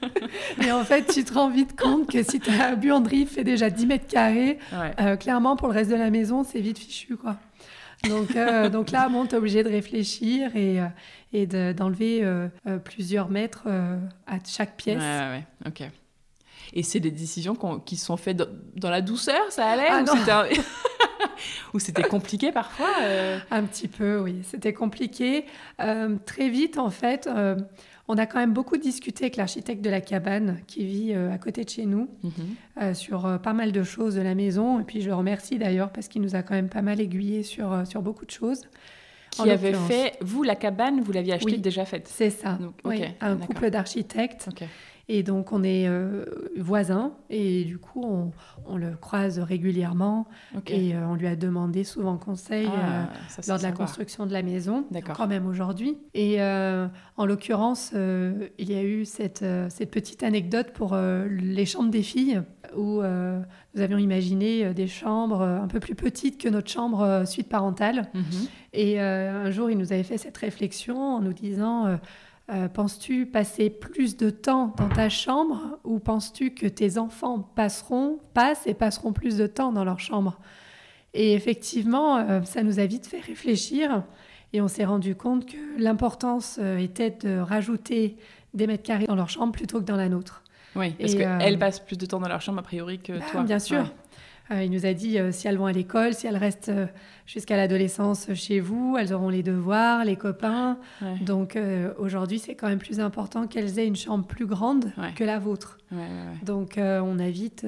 Et 0.63 0.71
en 0.71 0.83
fait, 0.83 1.05
tu 1.11 1.23
te 1.23 1.33
rends 1.33 1.49
vite 1.49 1.79
compte 1.79 2.09
que 2.09 2.23
si 2.23 2.39
ta 2.39 2.75
buanderie 2.75 3.25
fait 3.25 3.43
déjà 3.43 3.69
10 3.69 3.85
mètres 3.85 4.07
carrés, 4.07 4.59
euh, 4.99 5.15
clairement, 5.15 5.55
pour 5.55 5.67
le 5.67 5.73
reste 5.73 5.89
de 5.89 5.95
la 5.95 6.09
maison, 6.09 6.43
c'est 6.43 6.59
vite 6.59 6.79
fichu, 6.79 7.17
quoi. 7.17 7.37
Donc, 8.07 8.35
euh, 8.35 8.69
donc 8.69 8.91
là, 8.91 9.09
bon, 9.09 9.25
tu 9.25 9.35
es 9.35 9.37
obligé 9.37 9.63
de 9.63 9.69
réfléchir 9.69 10.55
et, 10.55 10.81
euh, 10.81 10.85
et 11.33 11.45
d'enlever 11.73 12.25
plusieurs 12.83 13.29
mètres 13.29 13.67
à 14.27 14.37
chaque 14.45 14.75
pièce. 14.75 14.99
Ouais, 14.99 15.37
ouais, 15.37 15.45
ok. 15.67 15.89
Et 16.73 16.83
c'est 16.83 17.01
des 17.01 17.11
décisions 17.11 17.55
qui 17.85 17.97
sont 17.97 18.15
faites 18.15 18.37
dans, 18.75 18.89
la 18.89 19.01
douceur, 19.01 19.41
ça 19.49 19.67
allait 19.67 19.89
ah, 19.89 20.45
ou 21.73 21.79
c'était 21.79 22.03
compliqué 22.03 22.53
parfois 22.53 22.87
Un 23.49 23.63
petit 23.63 23.89
peu, 23.89 24.19
oui. 24.19 24.41
C'était 24.43 24.73
compliqué. 24.73 25.45
très 26.25 26.49
vite, 26.49 26.77
en 26.77 26.89
fait, 26.89 27.29
on 28.11 28.17
a 28.17 28.25
quand 28.25 28.39
même 28.39 28.51
beaucoup 28.51 28.75
discuté 28.75 29.23
avec 29.23 29.37
l'architecte 29.37 29.81
de 29.81 29.89
la 29.89 30.01
cabane 30.01 30.59
qui 30.67 30.83
vit 30.83 31.13
euh, 31.13 31.31
à 31.31 31.37
côté 31.37 31.63
de 31.63 31.69
chez 31.69 31.85
nous 31.85 32.09
mhm. 32.23 32.31
euh, 32.81 32.93
sur 32.93 33.25
euh, 33.25 33.37
pas 33.37 33.53
mal 33.53 33.71
de 33.71 33.83
choses 33.83 34.15
de 34.15 34.21
la 34.21 34.35
maison. 34.35 34.81
Et 34.81 34.83
puis 34.83 34.99
je 34.99 35.07
le 35.07 35.15
remercie 35.15 35.57
d'ailleurs 35.57 35.93
parce 35.93 36.09
qu'il 36.09 36.21
nous 36.21 36.35
a 36.35 36.43
quand 36.43 36.53
même 36.53 36.67
pas 36.67 36.81
mal 36.81 36.99
aiguillé 36.99 37.41
sur, 37.41 37.87
sur 37.87 38.01
beaucoup 38.01 38.25
de 38.25 38.31
choses. 38.31 38.63
Qui 39.31 39.49
avait 39.49 39.73
fait, 39.73 40.17
vous, 40.21 40.43
la 40.43 40.55
cabane, 40.55 41.01
vous 41.01 41.11
l'aviez 41.11 41.33
achetée 41.33 41.57
déjà 41.57 41.85
faite. 41.85 42.07
C'est 42.07 42.29
ça, 42.29 42.59
oui, 42.83 43.03
un 43.21 43.37
couple 43.37 43.69
d'architectes. 43.69 44.49
Et 45.13 45.23
donc, 45.23 45.51
on 45.51 45.61
est 45.61 45.89
euh, 45.89 46.23
voisins. 46.57 47.11
Et 47.29 47.65
du 47.65 47.77
coup, 47.79 48.31
on, 48.65 48.77
le 48.77 48.95
croise 48.95 49.39
régulièrement. 49.39 50.25
Et 50.67 50.95
euh, 50.95 51.05
on 51.05 51.15
lui 51.15 51.27
a 51.27 51.35
demandé 51.35 51.83
souvent 51.83 52.17
conseil 52.17 52.69
ah, 52.71 53.03
euh, 53.03 53.41
lors 53.47 53.57
de 53.57 53.63
la 53.63 53.73
construction 53.73 54.25
de 54.25 54.31
la 54.31 54.41
maison, 54.41 54.85
quand 55.13 55.27
même 55.27 55.47
aujourd'hui. 55.47 55.97
Et 56.13 56.41
en 56.41 57.25
l'occurrence, 57.25 57.91
il 57.93 58.71
y 58.71 58.75
a 58.75 58.83
eu 58.83 59.03
cette, 59.03 59.43
cette 59.69 59.91
petite 59.91 60.23
anecdote 60.23 60.71
pour 60.73 60.95
les 60.95 61.65
chambres 61.65 61.91
des 61.91 62.03
filles 62.03 62.41
où 62.75 63.01
nous 63.01 63.81
avions 63.81 63.97
imaginé 63.97 64.73
des 64.73 64.87
chambres 64.87 65.41
un 65.41 65.67
peu 65.67 65.79
plus 65.79 65.95
petites 65.95 66.41
que 66.41 66.49
notre 66.49 66.69
chambre 66.69 67.23
suite 67.25 67.49
parentale. 67.49 68.09
Mhm. 68.13 68.23
Et 68.73 68.99
un 68.99 69.51
jour, 69.51 69.69
il 69.69 69.77
nous 69.77 69.93
avait 69.93 70.03
fait 70.03 70.17
cette 70.17 70.37
réflexion 70.37 70.97
en 70.97 71.19
nous 71.19 71.33
disant 71.33 71.97
euh, 72.51 72.67
penses-tu 72.67 73.27
passer 73.27 73.69
plus 73.69 74.17
de 74.17 74.29
temps 74.29 74.73
dans 74.77 74.89
ta 74.89 75.07
chambre 75.07 75.79
ou 75.85 75.99
penses-tu 75.99 76.53
que 76.53 76.67
tes 76.67 76.97
enfants 76.97 77.39
passeront, 77.39 78.19
passent 78.33 78.67
et 78.67 78.73
passeront 78.73 79.13
plus 79.13 79.37
de 79.37 79.47
temps 79.47 79.71
dans 79.71 79.85
leur 79.85 80.01
chambre? 80.01 80.37
Et 81.13 81.33
effectivement, 81.33 82.17
euh, 82.17 82.41
ça 82.43 82.63
nous 82.63 82.79
a 82.79 82.85
vite 82.85 83.07
fait 83.07 83.21
réfléchir 83.21 84.03
et 84.51 84.59
on 84.59 84.67
s'est 84.67 84.83
rendu 84.83 85.15
compte 85.15 85.45
que 85.45 85.57
l'importance 85.77 86.59
euh, 86.61 86.77
était 86.77 87.11
de 87.11 87.37
rajouter 87.37 88.17
des 88.53 88.67
mètres 88.67 88.83
carrés 88.83 89.07
dans 89.07 89.15
leur 89.15 89.29
chambre 89.29 89.53
plutôt 89.53 89.79
que 89.79 89.85
dans 89.85 89.95
la 89.95 90.09
nôtre. 90.09 90.43
Oui, 90.75 90.91
parce 90.91 91.15
qu'elles 91.15 91.59
passent 91.59 91.79
plus 91.79 91.97
de 91.97 92.05
temps 92.05 92.19
dans 92.19 92.29
leur 92.29 92.41
chambre 92.41 92.59
a 92.59 92.63
priori 92.63 92.99
que 92.99 93.13
bah, 93.13 93.25
toi. 93.31 93.43
Bien 93.43 93.59
sûr. 93.59 93.85
Euh, 94.51 94.63
il 94.63 94.71
nous 94.71 94.85
a 94.85 94.93
dit 94.93 95.17
euh, 95.17 95.31
si 95.31 95.47
elles 95.47 95.57
vont 95.57 95.65
à 95.65 95.71
l'école, 95.71 96.13
si 96.13 96.27
elles 96.27 96.37
restent 96.37 96.69
euh, 96.69 96.85
jusqu'à 97.25 97.55
l'adolescence 97.55 98.27
chez 98.33 98.59
vous, 98.59 98.97
elles 98.99 99.13
auront 99.13 99.29
les 99.29 99.43
devoirs, 99.43 100.03
les 100.03 100.17
copains. 100.17 100.77
Donc 101.21 101.57
aujourd'hui, 101.97 102.39
c'est 102.39 102.55
quand 102.55 102.67
même 102.67 102.79
plus 102.79 102.99
important 102.99 103.47
qu'elles 103.47 103.79
aient 103.79 103.87
une 103.87 103.95
chambre 103.95 104.25
plus 104.25 104.45
grande 104.45 104.91
que 105.15 105.23
la 105.23 105.39
vôtre. 105.39 105.77
Donc 106.43 106.77
on 106.77 107.19
a 107.19 107.29
vite 107.29 107.65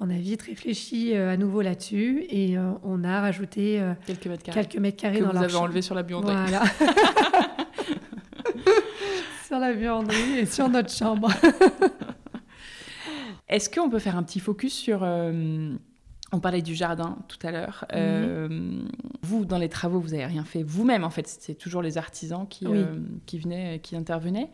on 0.00 0.10
a 0.10 0.16
vite 0.16 0.42
réfléchi 0.42 1.14
à 1.14 1.36
nouveau 1.36 1.62
là-dessus 1.62 2.24
et 2.28 2.56
on 2.82 3.04
a 3.04 3.20
rajouté 3.20 3.80
quelques 4.06 4.26
mètres 4.26 4.42
carrés, 4.42 4.60
quelques 4.60 4.80
mètres 4.80 4.96
carrés 4.96 5.20
que 5.20 5.24
dans 5.24 5.30
vous 5.30 5.44
avez 5.44 5.54
enlevé 5.54 5.82
sur 5.82 5.94
la 5.94 6.02
buanderie. 6.02 6.34
Voilà. 6.48 6.64
sur 9.46 9.58
la 9.58 9.72
buanderie 9.72 10.38
et 10.40 10.46
sur 10.46 10.68
notre 10.68 10.90
chambre. 10.90 11.30
Est-ce 13.48 13.68
qu'on 13.68 13.90
peut 13.90 13.98
faire 13.98 14.16
un 14.16 14.22
petit 14.22 14.40
focus 14.40 14.72
sur 14.72 15.04
on 16.32 16.40
parlait 16.40 16.62
du 16.62 16.74
jardin 16.74 17.18
tout 17.28 17.38
à 17.46 17.50
l'heure. 17.50 17.84
Mhm. 17.90 17.98
Euh, 17.98 18.82
vous, 19.20 19.44
dans 19.44 19.58
les 19.58 19.68
travaux, 19.68 20.00
vous 20.00 20.08
n'avez 20.08 20.24
rien 20.24 20.44
fait 20.44 20.62
vous-même, 20.62 21.04
en 21.04 21.10
fait. 21.10 21.28
C'est 21.28 21.54
toujours 21.54 21.82
les 21.82 21.98
artisans 21.98 22.48
qui, 22.48 22.66
euh, 22.66 22.96
qui 23.26 23.38
venaient, 23.38 23.80
qui 23.80 23.96
intervenaient. 23.96 24.50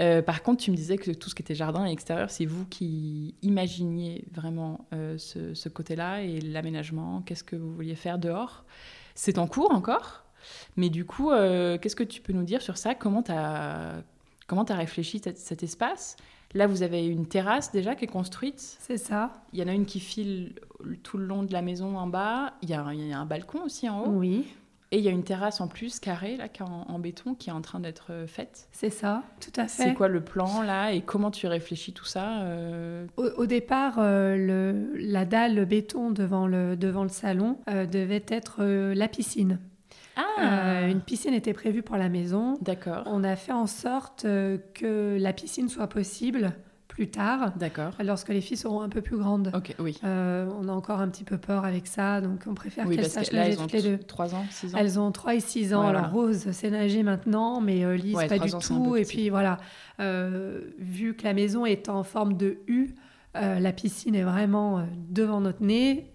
Euh, 0.00 0.20
par 0.20 0.42
contre, 0.42 0.62
tu 0.62 0.70
me 0.70 0.76
disais 0.76 0.98
que 0.98 1.10
tout 1.12 1.30
ce 1.30 1.34
qui 1.34 1.42
était 1.42 1.54
jardin 1.54 1.86
et 1.86 1.92
extérieur, 1.92 2.30
c'est 2.30 2.44
vous 2.44 2.66
qui 2.66 3.34
imaginiez 3.40 4.26
vraiment 4.32 4.86
ce, 5.16 5.68
côté-là 5.68 6.22
et 6.22 6.40
l'aménagement. 6.40 7.22
Qu'est-ce 7.22 7.44
que 7.44 7.56
vous 7.56 7.72
vouliez 7.72 7.94
faire 7.96 8.18
dehors 8.18 8.64
C'est 9.14 9.38
en 9.38 9.46
cours 9.46 9.72
encore. 9.72 10.24
Mais 10.76 10.90
du 10.90 11.06
coup, 11.06 11.30
qu'est-ce 11.30 11.96
que 11.96 12.04
tu 12.04 12.20
peux 12.20 12.34
nous 12.34 12.44
dire 12.44 12.60
sur 12.60 12.76
ça? 12.76 12.94
Comment 12.94 13.22
tu 13.22 13.32
as, 13.32 14.02
comment 14.46 14.64
as 14.64 14.74
réfléchi 14.74 15.22
cet 15.34 15.62
espace? 15.62 16.16
Là, 16.54 16.68
vous 16.68 16.82
avez 16.82 17.04
une 17.06 17.26
terrasse 17.26 17.72
déjà 17.72 17.96
qui 17.96 18.04
est 18.04 18.08
construite. 18.08 18.60
C'est 18.78 18.96
ça. 18.96 19.32
Il 19.52 19.58
y 19.58 19.62
en 19.62 19.68
a 19.68 19.72
une 19.72 19.86
qui 19.86 20.00
file 20.00 20.54
tout 21.02 21.18
le 21.18 21.26
long 21.26 21.42
de 21.42 21.52
la 21.52 21.62
maison 21.62 21.98
en 21.98 22.06
bas. 22.06 22.54
Il 22.62 22.70
y 22.70 22.74
a, 22.74 22.84
un 22.84 23.26
balcon 23.26 23.62
aussi 23.64 23.88
en 23.88 24.02
haut. 24.02 24.10
Oui. 24.10 24.46
Et 24.92 24.98
il 24.98 25.02
y 25.02 25.08
a 25.08 25.10
une 25.10 25.24
terrasse 25.24 25.60
en 25.60 25.66
plus 25.66 25.98
carrée 25.98 26.36
là, 26.36 26.46
en, 26.60 26.98
béton 27.00 27.34
qui 27.34 27.50
est 27.50 27.52
en 27.52 27.62
train 27.62 27.80
d'être 27.80 28.12
euh, 28.12 28.26
faite. 28.28 28.68
C'est 28.70 28.90
ça, 28.90 29.24
tout 29.40 29.50
à 29.56 29.66
fait. 29.66 29.82
C'est 29.82 29.94
quoi 29.94 30.06
le 30.06 30.20
plan 30.20 30.62
là 30.62 30.92
et 30.92 31.00
comment 31.00 31.32
tu 31.32 31.48
réfléchis 31.48 31.92
tout 31.92 32.04
ça 32.04 32.42
euh? 32.42 33.08
au, 33.16 33.46
départ, 33.46 33.94
le, 33.98 34.92
la 34.94 35.24
dalle 35.24 35.64
béton 35.64 36.12
devant 36.12 36.46
le, 36.46 36.76
devant 36.76 37.02
le 37.02 37.08
salon 37.08 37.58
devait 37.66 38.24
être 38.28 38.62
la 38.62 39.08
piscine. 39.08 39.58
Ah. 40.16 40.86
une 40.88 41.00
piscine 41.00 41.34
était 41.34 41.54
prévue 41.54 41.82
pour 41.82 41.96
la 41.96 42.08
maison. 42.08 42.58
D'accord. 42.60 43.02
On 43.06 43.24
a 43.24 43.36
fait 43.36 43.52
en 43.52 43.66
sorte 43.66 44.22
que 44.22 45.16
la 45.18 45.32
piscine 45.32 45.68
soit 45.68 45.88
possible 45.88 46.54
plus 46.94 47.08
tard. 47.08 47.52
D'accord. 47.56 47.92
Lorsque 48.02 48.28
les 48.28 48.40
filles 48.40 48.56
seront 48.56 48.80
un 48.80 48.88
peu 48.88 49.02
plus 49.02 49.16
grandes. 49.16 49.50
Ok, 49.54 49.74
oui. 49.80 49.98
Euh, 50.04 50.48
on 50.60 50.68
a 50.68 50.72
encore 50.72 51.00
un 51.00 51.08
petit 51.08 51.24
peu 51.24 51.38
peur 51.38 51.64
avec 51.64 51.86
ça, 51.86 52.20
donc 52.20 52.44
on 52.46 52.54
préfère 52.54 52.88
qu'elles 52.88 53.10
sachent 53.10 53.32
nager 53.32 53.56
toutes 53.56 53.72
les 53.72 53.82
deux. 53.82 53.98
3 53.98 54.34
ans, 54.34 54.44
6 54.50 54.74
ans 54.74 54.78
Elles 54.78 55.00
ont 55.00 55.10
3 55.10 55.34
et 55.34 55.40
6 55.40 55.74
ans. 55.74 55.86
Alors 55.86 56.10
Rose 56.10 56.50
sait 56.52 56.70
nager 56.70 57.02
maintenant, 57.02 57.60
mais 57.60 57.84
euh, 57.84 57.96
Lise 57.96 58.16
pas 58.28 58.38
du 58.38 58.50
tout. 58.50 58.96
Et 58.96 59.04
puis 59.04 59.28
voilà, 59.28 59.58
euh, 60.00 60.60
vu 60.78 61.14
que 61.14 61.24
la 61.24 61.34
maison 61.34 61.66
est 61.66 61.88
en 61.88 62.04
forme 62.04 62.36
de 62.36 62.58
U, 62.68 62.94
euh, 63.36 63.58
la 63.58 63.72
piscine 63.72 64.14
est 64.14 64.22
vraiment 64.22 64.86
devant 65.08 65.40
notre 65.40 65.62
nez, 65.62 66.10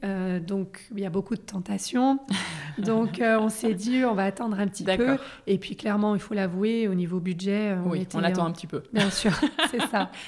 donc 0.47 0.87
il 0.91 0.99
y 0.99 1.05
a 1.05 1.09
beaucoup 1.09 1.35
de 1.35 1.41
tentations. 1.41 2.19
donc 2.77 3.21
on 3.21 3.49
s'est 3.49 3.73
dit, 3.73 4.03
on 4.05 4.13
va 4.13 4.25
attendre 4.25 4.59
un 4.59 4.67
petit 4.67 4.83
peu. 4.83 5.17
Et 5.47 5.57
puis 5.57 5.75
clairement, 5.75 6.15
il 6.15 6.21
faut 6.21 6.33
l'avouer, 6.33 6.87
au 6.87 6.95
niveau 6.95 7.19
budget, 7.19 7.75
on, 7.85 7.89
oui, 7.89 8.07
on 8.13 8.23
attend 8.23 8.45
un 8.45 8.51
petit 8.51 8.67
peu. 8.67 8.83
Bien 8.93 9.09
sûr, 9.09 9.31
c'est 9.71 9.81
ça. 9.87 10.11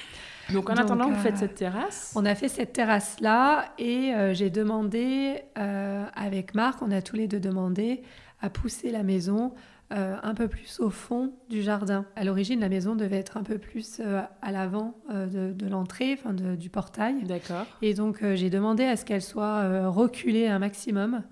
Donc 0.52 0.70
en 0.70 0.74
attendant, 0.74 1.08
vous 1.08 1.20
faites 1.20 1.34
euh, 1.34 1.38
cette 1.38 1.54
terrasse 1.54 2.12
On 2.16 2.24
a 2.24 2.34
fait 2.34 2.48
cette 2.48 2.72
terrasse-là 2.72 3.72
et 3.78 4.12
euh, 4.14 4.34
j'ai 4.34 4.50
demandé, 4.50 5.42
euh, 5.58 6.04
avec 6.14 6.54
Marc, 6.54 6.82
on 6.82 6.90
a 6.90 7.00
tous 7.02 7.16
les 7.16 7.28
deux 7.28 7.40
demandé 7.40 8.02
à 8.40 8.50
pousser 8.50 8.90
la 8.90 9.02
maison 9.02 9.54
un 9.92 10.34
peu 10.34 10.48
plus 10.48 10.80
au 10.80 10.90
fond 10.90 11.32
du 11.50 11.62
jardin. 11.62 12.06
À 12.16 12.24
l'origine, 12.24 12.60
la 12.60 12.68
maison 12.68 12.96
devait 12.96 13.18
être 13.18 13.36
un 13.36 13.42
peu 13.42 13.58
plus 13.58 14.00
à 14.00 14.52
l'avant 14.52 14.94
de, 15.10 15.68
l'entrée, 15.68 16.14
enfin 16.18 16.32
du 16.32 16.70
portail. 16.70 17.22
D'accord. 17.24 17.66
Et 17.82 17.94
donc 17.94 18.24
j'ai 18.34 18.50
demandé 18.50 18.84
à 18.84 18.96
ce 18.96 19.04
qu'elle 19.04 19.22
soit 19.22 19.88
reculée 19.88 20.48
un 20.48 20.58
maximum, 20.58 21.22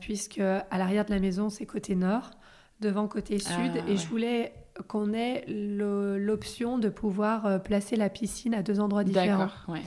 puisque 0.00 0.40
à 0.40 0.78
l'arrière 0.78 1.04
de 1.04 1.10
la 1.10 1.20
maison, 1.20 1.48
c'est 1.48 1.66
côté 1.66 1.94
nord, 1.94 2.30
devant 2.80 3.08
côté 3.08 3.38
sud, 3.38 3.72
ah, 3.74 3.90
et 3.90 3.96
je 3.96 4.06
voulais 4.08 4.52
qu'on 4.88 5.12
ait 5.12 5.44
l'option 5.48 6.78
de 6.78 6.88
pouvoir 6.88 7.46
euh, 7.46 7.58
placer 7.58 7.96
la 7.96 8.08
piscine 8.08 8.54
à 8.54 8.62
deux 8.62 8.80
endroits 8.80 9.04
différents. 9.04 9.48
Ouais. 9.68 9.82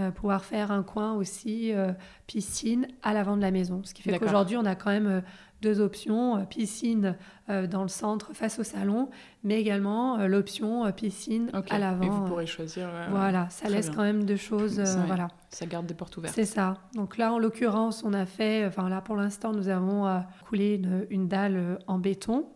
Euh, 0.00 0.10
pouvoir 0.10 0.44
faire 0.44 0.70
un 0.70 0.82
coin 0.82 1.12
aussi 1.14 1.72
euh, 1.72 1.92
piscine 2.26 2.88
à 3.02 3.12
l'avant 3.12 3.36
de 3.36 3.42
la 3.42 3.50
maison. 3.50 3.82
Ce 3.84 3.94
qui 3.94 4.02
fait 4.02 4.18
qu'aujourd'hui, 4.18 4.56
on 4.56 4.64
a 4.64 4.74
quand 4.74 4.90
même 4.90 5.22
deux 5.62 5.80
options, 5.80 6.44
piscine 6.46 7.16
dans 7.48 7.82
le 7.82 7.88
centre 7.88 8.32
face 8.32 8.58
au 8.58 8.62
salon, 8.62 9.10
mais 9.44 9.60
également 9.60 10.26
l'option 10.26 10.90
piscine 10.92 11.50
à 11.68 11.78
l'avant. 11.78 12.02
Et 12.02 12.08
vous 12.08 12.24
pourrez 12.24 12.46
choisir. 12.46 12.88
voilà, 13.10 13.48
ça 13.50 13.68
laisse 13.68 13.90
quand 13.90 14.02
même 14.02 14.24
deux 14.24 14.36
choses. 14.36 14.80
voilà. 15.06 15.28
Ça 15.50 15.66
garde 15.66 15.86
des 15.86 15.94
portes 15.94 16.16
ouvertes. 16.16 16.34
C'est 16.34 16.46
ça. 16.46 16.78
Donc 16.94 17.18
là, 17.18 17.32
en 17.32 17.38
l'occurrence, 17.38 18.04
on 18.04 18.14
a 18.14 18.24
fait, 18.24 18.64
enfin 18.64 18.88
là 18.88 19.02
pour 19.02 19.16
l'instant, 19.16 19.52
nous 19.52 19.68
avons 19.68 20.22
coulé 20.46 20.80
une, 21.10 21.28
dalle 21.28 21.78
en 21.86 21.98
béton 21.98 22.46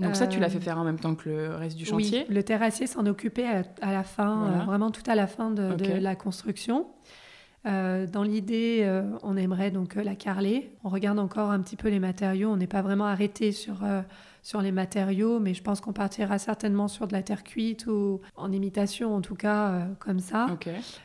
donc 0.00 0.16
ça, 0.16 0.26
tu 0.26 0.40
l'as 0.40 0.48
fait 0.48 0.58
euh, 0.58 0.60
faire 0.60 0.78
en 0.78 0.84
même 0.84 0.98
temps 0.98 1.14
que 1.14 1.28
le 1.28 1.54
reste 1.54 1.76
du 1.76 1.84
chantier? 1.84 2.26
Oui, 2.28 2.34
le 2.34 2.42
terrassier 2.42 2.86
s'en 2.86 3.06
occupait 3.06 3.46
à, 3.80 3.92
la 3.92 4.02
fin, 4.02 4.46
euh, 4.46 4.64
vraiment 4.64 4.90
tout 4.90 5.08
à 5.08 5.14
la 5.14 5.26
fin 5.26 5.50
de, 5.50 5.98
la 5.98 6.14
construction. 6.14 6.86
Euh, 7.66 8.06
dans 8.06 8.22
l'idée, 8.22 9.02
on 9.22 9.36
aimerait 9.36 9.70
donc 9.70 9.94
la 9.94 10.14
carler. 10.14 10.72
On 10.82 10.88
regarde 10.88 11.18
encore 11.18 11.50
un 11.50 11.60
petit 11.60 11.76
peu 11.76 11.88
les 11.88 12.00
matériaux. 12.00 12.50
On 12.50 12.56
n'est 12.56 12.66
pas 12.66 12.80
vraiment 12.80 13.04
arrêté 13.04 13.52
sur, 13.52 13.82
sur 14.42 14.62
les 14.62 14.72
matériaux, 14.72 15.40
mais 15.40 15.52
je 15.52 15.62
pense 15.62 15.82
qu'on 15.82 15.92
partira 15.92 16.38
certainement 16.38 16.88
sur 16.88 17.06
de 17.06 17.12
la 17.12 17.22
terre 17.22 17.44
cuite 17.44 17.86
ou 17.86 18.22
en 18.34 18.50
imitation, 18.50 19.14
en 19.14 19.20
tout 19.20 19.34
cas, 19.34 19.88
comme 19.98 20.20
ça. 20.20 20.46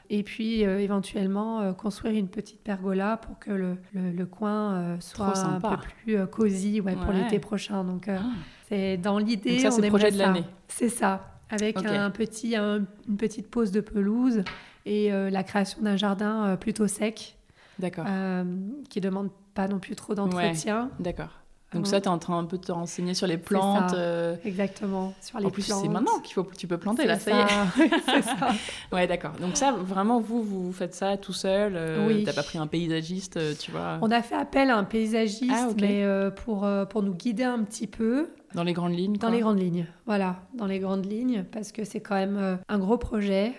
Et 0.09 0.23
puis, 0.23 0.61
éventuellement, 0.61 1.73
construire 1.73 2.15
une 2.15 2.29
petite 2.29 2.61
pergola 2.61 3.17
pour 3.17 3.37
que 3.37 3.51
le, 3.51 3.77
le, 3.93 4.25
coin 4.25 4.97
soit 5.01 5.37
un 5.37 5.59
peu 5.59 5.75
plus 6.03 6.25
cosy 6.27 6.79
ouais, 6.79 6.95
pour 6.95 7.11
l'été 7.11 7.39
prochain. 7.39 7.83
Donc, 7.83 8.07
ah. 8.07 8.21
C'est 8.67 8.97
dans 8.97 9.17
l'idée. 9.17 9.59
Ça, 9.59 9.71
c'est 9.71 9.81
le 9.81 9.89
projet 9.89 10.11
de 10.11 10.17
l'année. 10.17 10.43
C'est 10.67 10.89
ça, 10.89 11.27
avec 11.49 11.77
un 11.77 12.09
petit, 12.11 12.55
une 12.55 13.17
petite 13.17 13.49
pause 13.49 13.71
de 13.71 13.81
pelouse 13.81 14.43
et 14.85 15.11
euh, 15.11 15.29
la 15.29 15.43
création 15.43 15.81
d'un 15.81 15.97
jardin 15.97 16.45
euh, 16.45 16.55
plutôt 16.57 16.87
sec. 16.87 17.35
D'accord. 17.79 18.05
Euh, 18.07 18.43
qui 18.89 19.01
demande 19.01 19.29
pas 19.53 19.67
non 19.67 19.79
plus 19.79 19.95
trop 19.95 20.15
d'entretien. 20.15 20.89
D'accord. 20.99 21.41
Donc 21.73 21.87
ça, 21.87 21.99
tu 21.99 22.05
es 22.05 22.09
en 22.09 22.19
train 22.19 22.39
un 22.39 22.45
peu 22.45 22.57
de 22.57 22.63
te 22.63 22.71
renseigner 22.71 23.13
sur 23.13 23.27
les 23.27 23.37
plantes. 23.37 23.93
Euh, 23.93 24.35
Exactement, 24.45 25.13
sur 25.19 25.39
les 25.39 25.45
en 25.45 25.49
plus, 25.49 25.63
c'est 25.63 25.89
maintenant 25.89 26.19
qu'il 26.19 26.33
faut 26.33 26.47
tu 26.57 26.67
peux 26.67 26.77
planter 26.77 27.05
là, 27.05 27.19
ça, 27.19 27.31
y 27.31 27.33
est. 27.33 27.89
c'est 28.05 28.21
ça. 28.21 28.53
ouais, 28.93 29.07
d'accord. 29.07 29.33
Donc 29.41 29.57
ça, 29.57 29.73
vraiment, 29.73 30.21
vous, 30.21 30.41
vous 30.41 30.71
faites 30.71 30.95
ça 30.95 31.17
tout 31.17 31.33
seul. 31.33 31.73
Euh, 31.75 32.07
oui. 32.07 32.23
T'as 32.23 32.31
pas 32.31 32.43
pris 32.43 32.57
un 32.57 32.67
paysagiste, 32.67 33.57
tu 33.59 33.71
vois? 33.71 33.97
On 34.01 34.11
a 34.11 34.21
fait 34.21 34.35
appel 34.35 34.69
à 34.69 34.77
un 34.77 34.85
paysagiste, 34.85 35.51
ah, 35.53 35.67
mais 35.81 36.05
pour 36.45 36.65
pour 36.89 37.03
nous 37.03 37.13
guider 37.13 37.43
un 37.43 37.61
petit 37.63 37.87
peu. 37.87 38.29
Dans 38.55 38.63
les 38.63 38.73
grandes 38.73 38.95
lignes. 38.95 39.17
Dans 39.17 39.29
les 39.29 39.41
grandes 39.41 39.59
lignes, 39.59 39.85
voilà, 40.05 40.39
dans 40.53 40.65
les 40.65 40.79
grandes 40.79 41.05
lignes, 41.05 41.43
parce 41.51 41.71
que 41.71 41.83
c'est 41.83 41.99
quand 41.99 42.15
même 42.15 42.59
un 42.67 42.79
gros 42.79 42.97
projet. 42.97 43.53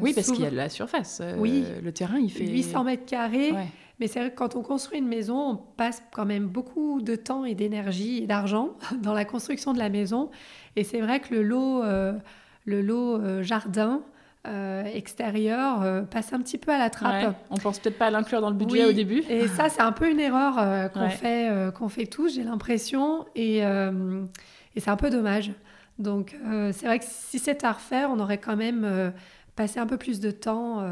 oui, 0.00 0.12
parce 0.14 0.30
qu'il 0.30 0.42
y 0.42 0.46
a 0.46 0.50
de 0.50 0.56
la 0.56 0.68
surface. 0.68 1.22
oui. 1.38 1.64
Le 1.82 1.92
terrain, 1.92 2.18
il 2.18 2.30
fait 2.30 2.46
800 2.46 2.84
mètres 2.84 3.06
carrés. 3.06 3.52
Ouais. 3.52 3.66
Mais 3.98 4.08
c'est 4.08 4.20
vrai 4.20 4.30
que 4.30 4.36
quand 4.36 4.56
on 4.56 4.62
construit 4.62 4.98
une 4.98 5.08
maison, 5.08 5.52
on 5.52 5.56
passe 5.56 6.02
quand 6.12 6.26
même 6.26 6.46
beaucoup 6.46 7.00
de 7.00 7.16
temps 7.16 7.44
et 7.44 7.54
d'énergie 7.54 8.18
et 8.18 8.26
d'argent 8.26 8.76
dans 9.02 9.14
la 9.14 9.24
construction 9.24 9.72
de 9.72 9.78
la 9.78 9.88
maison. 9.88 10.30
Et 10.76 10.84
c'est 10.84 11.00
vrai 11.00 11.20
que 11.20 11.34
le 11.34 11.42
lot, 11.42 11.82
euh, 11.82 12.12
le 12.64 12.82
lot 12.82 13.16
euh, 13.16 13.42
jardin 13.42 14.02
euh, 14.46 14.84
extérieur 14.84 16.06
passe 16.08 16.32
un 16.32 16.40
petit 16.40 16.58
peu 16.58 16.72
à 16.72 16.78
la 16.78 16.90
trappe. 16.90 17.28
Ouais, 17.28 17.34
on 17.50 17.56
pense 17.56 17.78
peut-être 17.78 17.98
pas 17.98 18.06
à 18.06 18.10
l'inclure 18.10 18.40
dans 18.40 18.50
le 18.50 18.56
budget 18.56 18.84
au 18.84 18.92
début. 18.92 19.22
Et 19.28 19.48
ça, 19.48 19.68
c'est 19.68 19.82
un 19.82 19.92
peu 19.92 20.10
une 20.10 20.20
erreur 20.20 20.90
qu'on 20.92 21.10
fait, 21.10 21.50
qu'on 21.74 21.88
fait 21.88 22.06
tous, 22.06 22.34
j'ai 22.34 22.44
l'impression. 22.44 23.26
Et, 23.34 23.58
et 23.58 24.80
c'est 24.80 24.90
un 24.90 24.96
peu 24.96 25.10
dommage. 25.10 25.52
Donc 25.98 26.36
c'est 26.72 26.86
vrai 26.86 26.98
que 26.98 27.04
si 27.06 27.38
c'était 27.38 27.66
à 27.66 27.72
refaire, 27.72 28.10
on 28.10 28.20
aurait 28.20 28.38
quand 28.38 28.56
même 28.56 29.12
passé 29.54 29.80
un 29.80 29.86
peu 29.86 29.96
plus 29.96 30.20
de 30.20 30.30
temps 30.30 30.84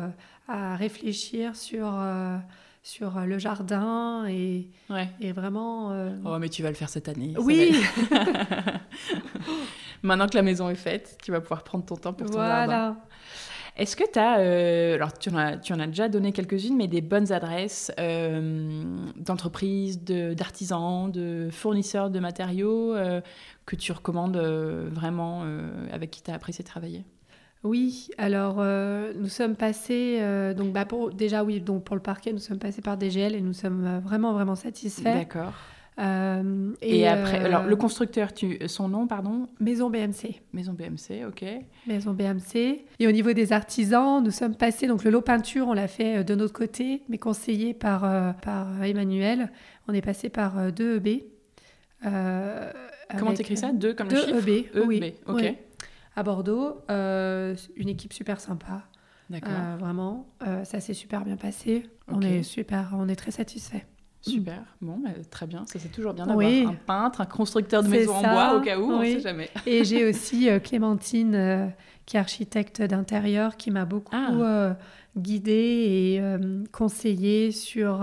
à 0.49 0.77
réfléchir 0.77 1.57
sur 1.57 1.93
sur 2.85 3.17
euh, 3.17 3.25
le 3.25 3.39
jardin 3.39 4.27
et, 4.29 4.69
et 5.21 5.33
vraiment. 5.33 5.91
Euh, 5.91 6.11
oh, 6.25 6.39
mais 6.39 6.51
tu 6.51 6.63
vas 6.63 6.69
le 6.69 6.75
faire 6.77 6.91
cette 6.91 7.09
année. 7.09 7.35
Oui. 7.39 7.75
Maintenant 10.03 10.29
que 10.29 10.37
la 10.37 10.43
maison 10.43 10.69
est 10.69 10.77
faite, 10.77 11.19
tu 11.25 11.33
vas 11.33 11.41
pouvoir 11.41 11.65
prendre 11.65 11.85
ton 11.85 11.97
temps 11.97 12.13
pour 12.13 12.27
ton 12.27 12.35
voilà. 12.35 12.67
jardin. 12.67 12.99
Est-ce 13.77 13.97
que 13.97 14.05
tu 14.11 14.19
as, 14.19 14.39
euh, 14.39 14.95
alors 14.95 15.19
tu 15.19 15.31
en 15.31 15.37
as, 15.37 15.57
tu 15.57 15.73
en 15.73 15.81
as 15.81 15.87
déjà 15.87 16.09
donné 16.09 16.33
quelques-unes, 16.33 16.77
mais 16.77 16.87
des 16.87 17.01
bonnes 17.01 17.33
adresses 17.33 17.91
d'entreprises, 19.17 20.03
d'artisans, 20.03 21.11
de, 21.11 21.49
fournisseurs 21.51 22.11
de 22.11 22.21
matériaux 22.21 22.95
que 23.67 23.77
tu 23.77 23.93
recommandes 23.93 24.37
vraiment, 24.37 25.45
avec 25.91 26.11
qui 26.11 26.23
tu 26.23 26.31
as 26.31 26.35
apprécié 26.35 26.65
travailler? 26.65 27.05
Oui, 27.65 28.11
alors 28.19 28.57
euh, 28.59 29.15
nous 29.17 29.29
sommes 29.29 29.57
passés, 29.57 30.19
euh, 30.21 30.53
donc 30.53 30.75
bah 30.75 30.85
pour, 30.85 31.11
déjà 31.11 31.43
oui, 31.43 31.63
donc 31.63 31.83
pour 31.83 31.97
le 31.97 32.03
parquet, 32.03 32.31
nous 32.31 32.39
sommes 32.39 32.59
passés 32.59 32.83
par 32.83 32.99
DGL 32.99 33.35
et 33.35 33.41
nous 33.41 33.55
sommes 33.55 33.87
euh, 33.87 33.99
vraiment, 34.01 34.35
vraiment 34.35 34.55
satisfaits. 34.55 35.15
D'accord. 35.15 35.55
Et, 35.97 37.07
après, 37.07 37.39
alors 37.39 37.65
le 37.65 37.77
constructeur, 37.77 38.33
tu, 38.33 38.59
son 38.67 38.89
nom, 38.89 39.07
pardon? 39.07 39.49
Maison 39.61 39.91
BMC. 39.91 40.43
Maison 40.53 40.73
BMC, 40.73 41.27
ok. 41.29 41.45
Maison 41.87 42.13
BMC. 42.13 42.85
Et 42.99 43.07
au 43.07 43.13
niveau 43.13 43.33
des 43.33 43.53
artisans, 43.53 44.23
nous 44.23 44.31
sommes 44.31 44.57
passés, 44.57 44.87
donc 44.87 45.05
le 45.05 45.11
lot 45.11 45.23
peinture, 45.23 45.69
on 45.69 45.73
l'a 45.73 45.89
fait 45.89 46.25
de 46.25 46.35
notre 46.35 46.53
côté, 46.53 47.03
mais 47.09 47.19
conseillé 47.19 47.75
par, 47.75 48.01
par 48.41 48.83
Emmanuel. 48.83 49.53
On 49.87 49.95
est 49.95 50.03
passé 50.03 50.29
par 50.29 50.71
2EB. 50.71 51.25
Comment 52.03 53.35
t'écris 53.35 53.57
ça? 53.57 53.73
2 53.73 53.95
comme 53.95 54.09
le 54.09 54.17
chiffre? 54.17 54.49
EB, 54.49 54.67
oui. 54.87 55.15
E 55.29 55.33
ok 55.33 55.57
à 56.17 56.23
Bordeaux. 56.23 56.83
Euh, 56.91 57.55
une 57.77 57.89
équipe 57.89 58.13
super 58.13 58.41
sympa. 58.41 58.85
D'accord. 59.31 59.53
Euh, 59.53 59.77
vraiment, 59.79 60.27
euh, 60.47 60.65
ça 60.65 60.81
s'est 60.81 60.95
super 60.95 61.25
bien 61.25 61.37
passé. 61.37 61.85
On 62.09 62.21
est 62.21 62.43
super, 62.43 62.91
on 62.95 63.09
est 63.09 63.17
très 63.17 63.31
satisfait. 63.31 63.87
Super, 64.27 64.63
bon, 64.81 64.99
bah, 65.03 65.11
très 65.31 65.47
bien. 65.47 65.65
Ça 65.67 65.79
c'est 65.79 65.91
toujours 65.91 66.15
bien 66.15 66.27
d'avoir 66.27 66.47
un 66.47 66.75
peintre, 66.87 67.21
un 67.21 67.27
constructeur 67.27 67.83
de 67.83 67.89
maisons 67.89 68.15
en 68.15 68.23
bois 68.23 68.57
au 68.57 68.61
cas 68.61 68.79
où, 68.79 68.91
on 68.91 69.01
ne 69.01 69.05
sait 69.05 69.21
jamais. 69.21 69.51
Et 69.67 69.85
j'ai 69.85 70.09
aussi 70.09 70.49
Clémentine, 70.63 71.73
qui 72.07 72.17
est 72.17 72.21
architecte 72.21 72.83
d'intérieur, 72.83 73.57
qui 73.57 73.71
m'a 73.71 73.85
beaucoup 73.85 74.15
ah. 74.15 74.77
guidée 75.17 75.53
et 75.53 76.23
conseillée 76.73 77.53
sur, 77.53 78.01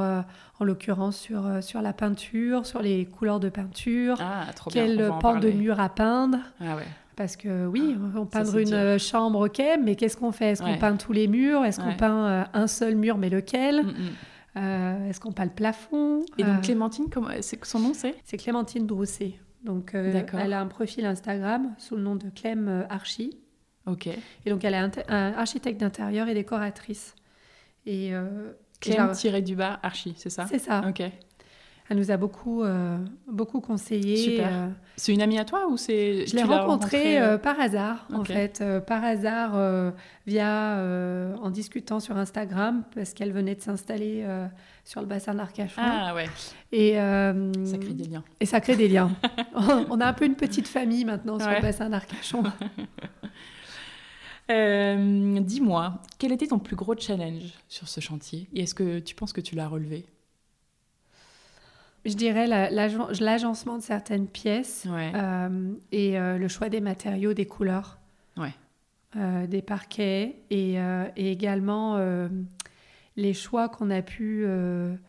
en 0.60 0.64
l'occurrence, 0.64 1.18
sur, 1.18 1.44
sur 1.62 1.82
la 1.82 1.94
peinture, 1.94 2.66
sur 2.66 2.82
les 2.82 3.06
couleurs 3.06 3.40
de 3.40 3.50
peinture, 3.50 4.18
ah, 4.20 4.46
quel 4.72 5.12
pan 5.20 5.40
de 5.40 5.50
mur 5.50 5.80
à 5.80 5.90
peindre. 5.90 6.38
Ah 6.60 6.76
ouais. 6.76 6.88
Parce 7.16 7.36
que 7.36 7.68
oui, 7.68 7.96
ah, 7.98 8.20
on 8.20 8.26
peindre 8.26 8.58
une 8.58 8.74
euh, 8.74 8.98
chambre, 8.98 9.46
ok, 9.46 9.62
mais 9.84 9.96
qu'est-ce 9.96 10.18
qu'on 10.18 10.32
fait? 10.32 10.52
Est-ce 10.52 10.64
qu'on 10.64 10.78
peint 10.78 10.96
tous 10.96 11.14
les 11.14 11.28
murs? 11.28 11.64
Est-ce 11.66 11.80
qu'on 11.80 11.94
peint 11.94 12.26
euh, 12.26 12.44
un 12.54 12.68
seul 12.68 12.96
mur, 12.96 13.18
mais 13.18 13.30
lequel? 13.30 13.84
Mm, 13.84 13.90
mm. 13.90 14.10
Est-ce 14.56 15.20
qu'on 15.20 15.32
peint 15.32 15.46
le 15.46 15.52
plafond? 15.52 16.24
Et 16.38 16.44
donc 16.44 16.62
Clémentine, 16.62 17.06
c'est 17.42 17.64
son 17.66 17.80
nom 17.80 17.94
c'est? 17.94 18.16
C'est 18.24 18.38
Clémentine 18.38 18.86
Drousset. 18.86 19.36
Donc 19.64 19.94
elle 19.94 20.54
a 20.54 20.60
un 20.60 20.68
profil 20.68 21.06
Instagram 21.06 21.74
sous 21.78 21.96
le 21.96 22.02
nom 22.02 22.16
de 22.16 22.30
Clem 22.30 22.86
Archie. 22.90 23.38
Ok. 23.86 24.08
Et 24.08 24.50
donc 24.50 24.64
elle 24.64 24.74
est 24.74 25.10
architecte 25.10 25.80
d'intérieur 25.80 26.28
et 26.28 26.34
décoratrice. 26.34 27.16
Et 27.86 28.12
Clem 28.80 29.12
tiré 29.14 29.42
du 29.42 29.56
bas 29.56 29.80
Archie, 29.84 30.16
c'est 30.18 30.30
ça? 30.30 30.48
C'est 30.48 30.60
ça. 30.60 30.84
Ok. 30.88 31.04
Elle 31.92 31.98
nous 31.98 32.10
a 32.10 32.16
beaucoup, 32.16 32.64
euh, 32.64 32.98
beaucoup 33.28 33.60
conseillé. 33.60 34.16
Super. 34.16 34.48
Euh, 34.50 34.68
c'est 34.96 35.12
une 35.12 35.22
amie 35.22 35.38
à 35.38 35.44
toi 35.44 35.68
ou 35.68 35.76
c'est 35.76 36.26
Je 36.26 36.38
l'ai 36.38 36.44
rencontrée 36.44 37.20
euh, 37.20 37.38
par 37.38 37.60
hasard, 37.60 38.08
en 38.14 38.24
fait, 38.24 38.64
par 38.88 39.04
hasard 39.04 39.60
via 40.26 40.78
en 41.42 41.50
discutant 41.50 42.00
sur 42.00 42.16
Instagram 42.16 42.86
parce 42.96 43.14
qu'elle 43.14 43.34
venait 43.34 43.56
de 43.56 43.62
s'installer 43.62 44.26
sur 44.86 45.02
le 45.02 45.08
bassin 45.08 45.34
d'Arcachon. 45.34 45.82
Ah 45.84 46.16
ouais. 46.16 46.30
Et 46.72 46.94
ça 46.94 47.78
crée 47.78 47.94
des 47.94 48.06
liens. 48.06 48.24
Et 48.40 48.46
ça 48.46 48.62
crée 48.62 48.78
des 48.78 48.88
liens. 48.88 49.12
On 49.90 50.00
a 50.00 50.06
un 50.06 50.14
peu 50.14 50.24
une 50.24 50.36
petite 50.36 50.70
famille 50.70 51.04
maintenant 51.04 51.40
sur 51.40 51.50
le 51.50 51.62
bassin 51.62 51.90
d'Arcachon. 51.90 52.44
Dis-moi, 55.42 56.02
quel 56.20 56.32
était 56.32 56.48
ton 56.48 56.60
plus 56.60 56.78
gros 56.78 56.96
challenge 56.98 57.52
sur 57.68 57.90
ce 57.90 58.00
chantier? 58.00 58.48
Et 58.54 58.62
est-ce 58.62 58.76
que 58.76 59.00
tu 59.00 59.14
penses 59.14 59.34
que 59.34 59.42
tu 59.42 59.56
l'as 59.56 59.68
relevé? 59.68 60.06
Je 62.06 62.14
dirais 62.14 62.48
l'agencement 62.48 63.78
de 63.78 63.84
certaines 63.84 64.28
pièces 64.28 64.88
euh, 64.88 65.74
et 65.92 66.18
euh, 66.18 66.38
le 66.38 66.48
choix 66.48 66.70
des 66.70 66.82
matériaux, 66.82 67.34
des 67.34 67.46
couleurs, 67.46 68.00
euh, 69.18 69.46
des 69.46 69.62
parquets 69.62 70.38
et, 70.50 70.78
également 71.18 72.00
les 73.18 73.34
choix 73.34 73.68
qu'on 73.70 73.90
a 73.90 74.02
pu. 74.02 74.46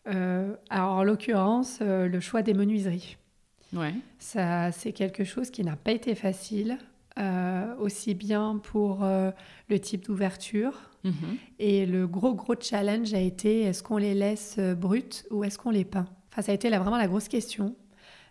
alors 0.05 0.97
en 0.97 1.03
l'occurrence, 1.03 1.79
le 1.81 2.19
choix 2.19 2.41
des 2.41 2.53
menuiseries. 2.53 3.17
Ouais. 3.73 3.93
Ça, 4.19 4.71
c'est 4.71 4.91
quelque 4.91 5.23
chose 5.23 5.49
qui 5.49 5.63
n'a 5.63 5.75
pas 5.75 5.93
été 5.93 6.13
facile, 6.15 6.77
aussi 7.79 8.13
bien 8.13 8.59
pour 8.61 9.03
le 9.03 9.79
type 9.79 10.05
d'ouverture. 10.05 10.91
Mhm. 11.05 11.13
Et 11.59 11.85
le 11.85 12.07
gros, 12.07 12.33
gros 12.33 12.55
challenge 12.59 13.13
a 13.13 13.19
été 13.19 13.61
est-ce 13.63 13.83
qu'on 13.83 13.97
les 13.97 14.13
laisse 14.13 14.59
brutes 14.59 15.25
ou 15.31 15.43
est-ce 15.43 15.57
qu'on 15.57 15.71
les 15.71 15.85
peint? 15.85 16.07
Ça 16.41 16.51
a 16.51 16.55
été 16.55 16.69
là, 16.69 16.79
vraiment 16.79 16.97
la 16.97 17.07
grosse 17.07 17.27
question. 17.27 17.75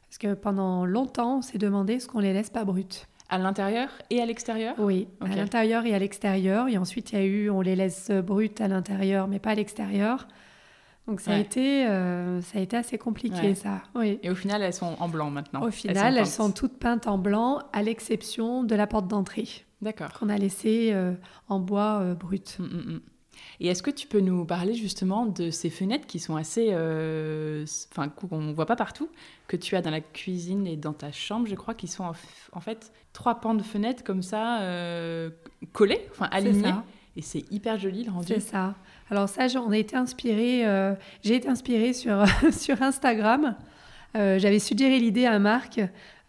Parce 0.02 0.18
que 0.18 0.34
pendant 0.34 0.84
longtemps, 0.84 1.38
on 1.38 1.42
s'est 1.42 1.58
demandé 1.58 1.98
ce 2.00 2.06
qu'on 2.06 2.18
les 2.18 2.32
laisse 2.32 2.50
pas 2.50 2.64
brutes. 2.64 3.06
À 3.28 3.38
l'intérieur 3.38 3.88
et 4.10 4.20
à 4.20 4.26
l'extérieur? 4.26 4.74
Oui, 4.78 5.08
à 5.20 5.34
l'intérieur 5.34 5.86
et 5.86 5.94
à 5.94 5.98
l'extérieur. 5.98 6.68
Et 6.68 6.76
ensuite, 6.76 7.12
il 7.12 7.18
y 7.18 7.22
a 7.22 7.24
eu, 7.24 7.48
on 7.48 7.62
les 7.62 7.76
laisse 7.76 8.10
brutes 8.10 8.60
à 8.60 8.68
l'intérieur, 8.68 9.26
mais 9.26 9.38
pas 9.38 9.50
à 9.50 9.54
l'extérieur. 9.54 10.26
Donc 11.08 11.20
ça, 11.20 11.32
a 11.32 11.38
été, 11.38 11.86
euh, 11.86 12.40
ça 12.42 12.58
a 12.58 12.60
été 12.60 12.76
assez 12.76 12.96
compliqué, 12.96 13.54
ça. 13.54 13.82
Oui. 13.94 14.20
Et 14.22 14.30
au 14.30 14.36
final, 14.36 14.62
elles 14.62 14.72
sont 14.72 14.96
en 15.00 15.08
blanc 15.08 15.30
maintenant 15.30 15.62
Au 15.62 15.70
final, 15.70 16.16
elles 16.16 16.26
sont, 16.26 16.52
toutes 16.52 16.78
peintes 16.78 17.08
en 17.08 17.18
blanc, 17.18 17.58
à 17.72 17.82
l'exception 17.82 18.62
de 18.62 18.74
la 18.74 18.86
porte 18.86 19.08
d'entrée. 19.08 19.48
D'accord. 19.80 20.12
Qu'on 20.12 20.28
a 20.28 20.36
laissée 20.36 20.90
euh, 20.92 21.14
en 21.48 21.58
bois 21.58 22.00
euh, 22.00 22.14
brut. 22.14 22.56
Hum, 22.60 22.66
hum, 22.66 22.84
hum. 22.86 23.00
Et 23.62 23.68
est-ce 23.68 23.84
que 23.84 23.92
tu 23.92 24.08
peux 24.08 24.18
nous 24.18 24.44
parler 24.44 24.74
justement 24.74 25.24
de 25.24 25.50
ces 25.50 25.70
fenêtres 25.70 26.08
qui 26.08 26.18
sont 26.18 26.34
assez. 26.34 26.70
Euh, 26.72 27.64
enfin, 27.92 28.08
qu'on 28.08 28.40
ne 28.40 28.52
voit 28.52 28.66
pas 28.66 28.74
partout, 28.74 29.08
que 29.46 29.56
tu 29.56 29.76
as 29.76 29.82
dans 29.82 29.92
la 29.92 30.00
cuisine 30.00 30.66
et 30.66 30.74
dans 30.74 30.92
ta 30.92 31.12
chambre, 31.12 31.46
je 31.46 31.54
crois, 31.54 31.72
qui 31.72 31.86
sont 31.86 32.02
en, 32.52 32.60
fait 32.60 32.92
trois 33.12 33.36
pans 33.36 33.54
de 33.54 33.62
fenêtres 33.62 34.02
comme 34.02 34.24
ça, 34.24 34.62
euh, 34.62 35.30
collés, 35.72 36.00
enfin 36.10 36.28
alignés. 36.32 36.74
Et 37.14 37.22
c'est 37.22 37.44
hyper 37.52 37.78
joli 37.78 38.02
le 38.02 38.10
rendu. 38.10 38.26
C'est 38.26 38.40
ça. 38.40 38.74
Alors, 39.12 39.28
ça, 39.28 39.46
on 39.64 39.70
a 39.70 39.78
été 39.78 39.94
inspiré. 39.94 40.66
Euh, 40.66 40.94
j'ai 41.22 41.36
été 41.36 41.48
inspirée 41.48 41.92
sur, 41.92 42.24
sur 42.50 42.82
Instagram. 42.82 43.54
J'avais 44.14 44.58
suggéré 44.58 44.98
l'idée 44.98 45.24
à 45.24 45.38
Marc 45.38 45.80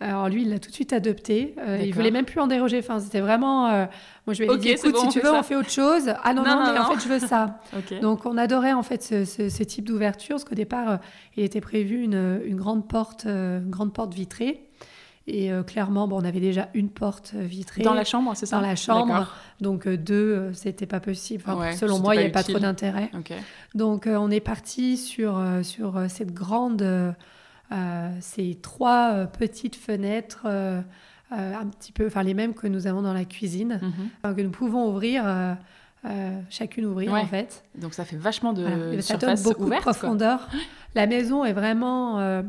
alors 0.03 0.27
lui, 0.27 0.41
il 0.41 0.49
l'a 0.49 0.59
tout 0.59 0.69
de 0.69 0.75
suite 0.75 0.91
adopté. 0.91 1.55
Euh, 1.59 1.79
il 1.81 1.93
voulait 1.93 2.11
même 2.11 2.25
plus 2.25 2.39
en 2.39 2.47
déroger. 2.47 2.79
Enfin, 2.79 2.99
c'était 2.99 3.21
vraiment. 3.21 3.87
Euh, 4.23 4.27
moi, 4.27 4.33
je 4.33 4.43
lui 4.43 4.51
ai 4.51 4.57
dit 4.57 4.69
écoute, 4.69 4.97
si 4.97 5.07
tu 5.09 5.19
veux, 5.19 5.31
on 5.31 5.43
fait 5.43 5.55
autre 5.55 5.69
chose. 5.69 6.13
Ah 6.23 6.33
non, 6.33 6.43
non, 6.43 6.71
mais 6.73 6.79
en 6.79 6.91
fait, 6.91 7.03
je 7.03 7.07
veux 7.07 7.19
ça. 7.19 7.59
Donc, 8.01 8.25
on 8.25 8.37
adorait 8.37 8.73
en 8.73 8.83
fait 8.83 9.03
ce, 9.03 9.63
type 9.63 9.85
d'ouverture, 9.85 10.35
parce 10.35 10.43
qu'au 10.43 10.55
départ, 10.55 10.89
euh, 10.89 10.97
il 11.37 11.43
était 11.43 11.61
prévu 11.61 12.03
une, 12.03 12.55
grande 12.55 12.87
porte, 12.87 13.25
une 13.25 13.69
grande 13.69 13.93
porte 13.93 14.13
vitrée. 14.13 14.67
Et 15.25 15.51
clairement, 15.65 16.05
bon, 16.09 16.21
on 16.21 16.25
avait 16.25 16.41
déjà 16.41 16.67
une 16.73 16.89
porte 16.89 17.33
vitrée. 17.33 17.81
Dans 17.81 17.93
la 17.93 18.03
chambre, 18.03 18.33
c'est 18.35 18.45
ça? 18.45 18.57
Dans 18.57 18.67
la 18.67 18.75
chambre. 18.75 19.33
Donc 19.61 19.87
deux, 19.87 20.51
c'était 20.53 20.85
pas 20.85 20.99
possible. 20.99 21.43
selon 21.79 21.99
moi, 21.99 22.15
il 22.15 22.17
n'y 22.17 22.23
avait 22.25 22.33
pas 22.33 22.43
trop 22.43 22.59
d'intérêt. 22.59 23.09
Donc 23.73 24.05
on 24.05 24.29
est 24.29 24.41
parti 24.41 24.97
sur, 24.97 25.41
sur 25.63 26.03
cette 26.09 26.33
grande 26.33 27.15
euh, 27.73 28.11
ces 28.19 28.55
trois 28.61 29.13
euh, 29.13 29.25
petites 29.25 29.75
fenêtres, 29.75 30.45
euh, 31.37 31.55
un 31.55 31.67
petit 31.67 31.91
peu, 31.91 32.07
enfin 32.07 32.23
les 32.23 32.33
mêmes 32.33 32.53
que 32.53 32.67
nous 32.67 32.87
avons 32.87 33.01
dans 33.01 33.13
la 33.13 33.25
cuisine, 33.25 33.79
mhm. 34.23 34.35
que 34.35 34.41
nous 34.41 34.51
pouvons 34.51 34.89
ouvrir. 34.89 35.23
chacune 36.49 36.85
ouvrir 36.85 37.13
en 37.13 37.25
fait. 37.25 37.63
Donc 37.75 37.93
ça 37.93 38.05
fait 38.05 38.17
vachement 38.17 38.53
de 38.53 38.99
ça 39.01 39.17
donne 39.17 39.41
beaucoup 39.41 39.69
de 39.69 39.75
profondeur. 39.77 40.49
La 40.95 41.07
maison 41.07 41.43
est 41.45 41.53
vraiment. 41.53 42.43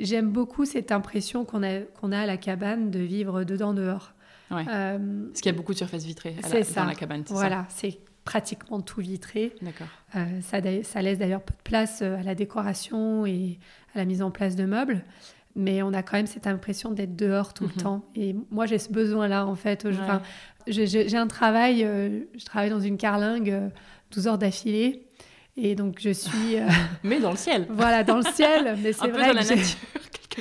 J'aime 0.00 0.30
beaucoup 0.30 0.64
cette 0.64 0.90
impression 0.90 1.44
qu'on 1.44 1.62
a 1.62 1.80
qu'on 1.80 2.10
a 2.10 2.20
à 2.20 2.26
la 2.26 2.36
cabane 2.36 2.90
de 2.90 3.00
vivre 3.00 3.44
dedans 3.44 3.74
dehors. 3.74 4.12
Ouais. 4.50 4.64
Parce 4.64 5.40
qu'il 5.40 5.46
y 5.46 5.54
a 5.54 5.56
beaucoup 5.56 5.72
de 5.72 5.78
surface 5.78 6.04
vitrée 6.04 6.36
dans 6.74 6.84
la 6.84 6.94
cabane. 6.94 7.22
Voilà, 7.28 7.66
c'est 7.68 7.98
pratiquement 8.24 8.80
tout 8.80 9.00
vitré. 9.02 9.52
D'accord. 9.60 9.86
ça, 10.40 10.58
ça, 10.82 11.02
laisse 11.02 11.18
d'ailleurs 11.18 11.42
peu 11.42 11.52
de 11.52 11.62
place 11.62 12.00
à 12.00 12.22
la 12.22 12.34
décoration 12.34 13.26
et 13.26 13.58
à 13.94 13.98
la 13.98 14.06
mise 14.06 14.22
en 14.22 14.30
place 14.30 14.56
de 14.56 14.64
meubles. 14.64 15.04
Mais 15.56 15.82
on 15.82 15.92
a 15.92 16.02
quand 16.02 16.16
même 16.16 16.26
cette 16.26 16.46
impression 16.46 16.90
d'être 16.90 17.14
dehors 17.14 17.54
tout 17.54 17.64
le 17.64 17.70
mhm. 17.70 17.82
temps. 17.82 18.04
Et 18.16 18.34
moi, 18.50 18.66
j'ai 18.66 18.78
ce 18.78 18.90
besoin-là, 18.92 19.46
en 19.46 19.54
fait. 19.54 19.86
j'ai 20.66 21.16
un 21.16 21.26
travail, 21.26 21.84
euh, 21.84 22.20
je 22.36 22.44
travaille 22.44 22.70
dans 22.70 22.80
une 22.80 22.96
carlingue 22.96 23.70
12 24.10 24.26
euh, 24.26 24.30
heures 24.30 24.38
d'affilée. 24.38 25.06
Et 25.56 25.76
donc, 25.76 25.98
je 26.00 26.10
suis. 26.10 26.56
Euh, 26.56 26.66
mais 27.04 27.20
dans 27.20 27.30
le 27.30 27.36
ciel. 27.36 27.66
Voilà, 27.70 28.02
dans 28.02 28.16
le 28.16 28.24
ciel. 28.24 28.76
Mais 28.82 28.92
c'est 28.92 29.08
vrai. 29.08 29.28
Peu 29.28 29.34
dans 29.34 29.40
la 29.40 29.44
nature. 29.44 29.78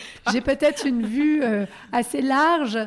J'ai 0.32 0.42
peut-être 0.42 0.86
une 0.86 1.06
vue 1.06 1.44
euh, 1.44 1.66
assez 1.92 2.22
large, 2.22 2.78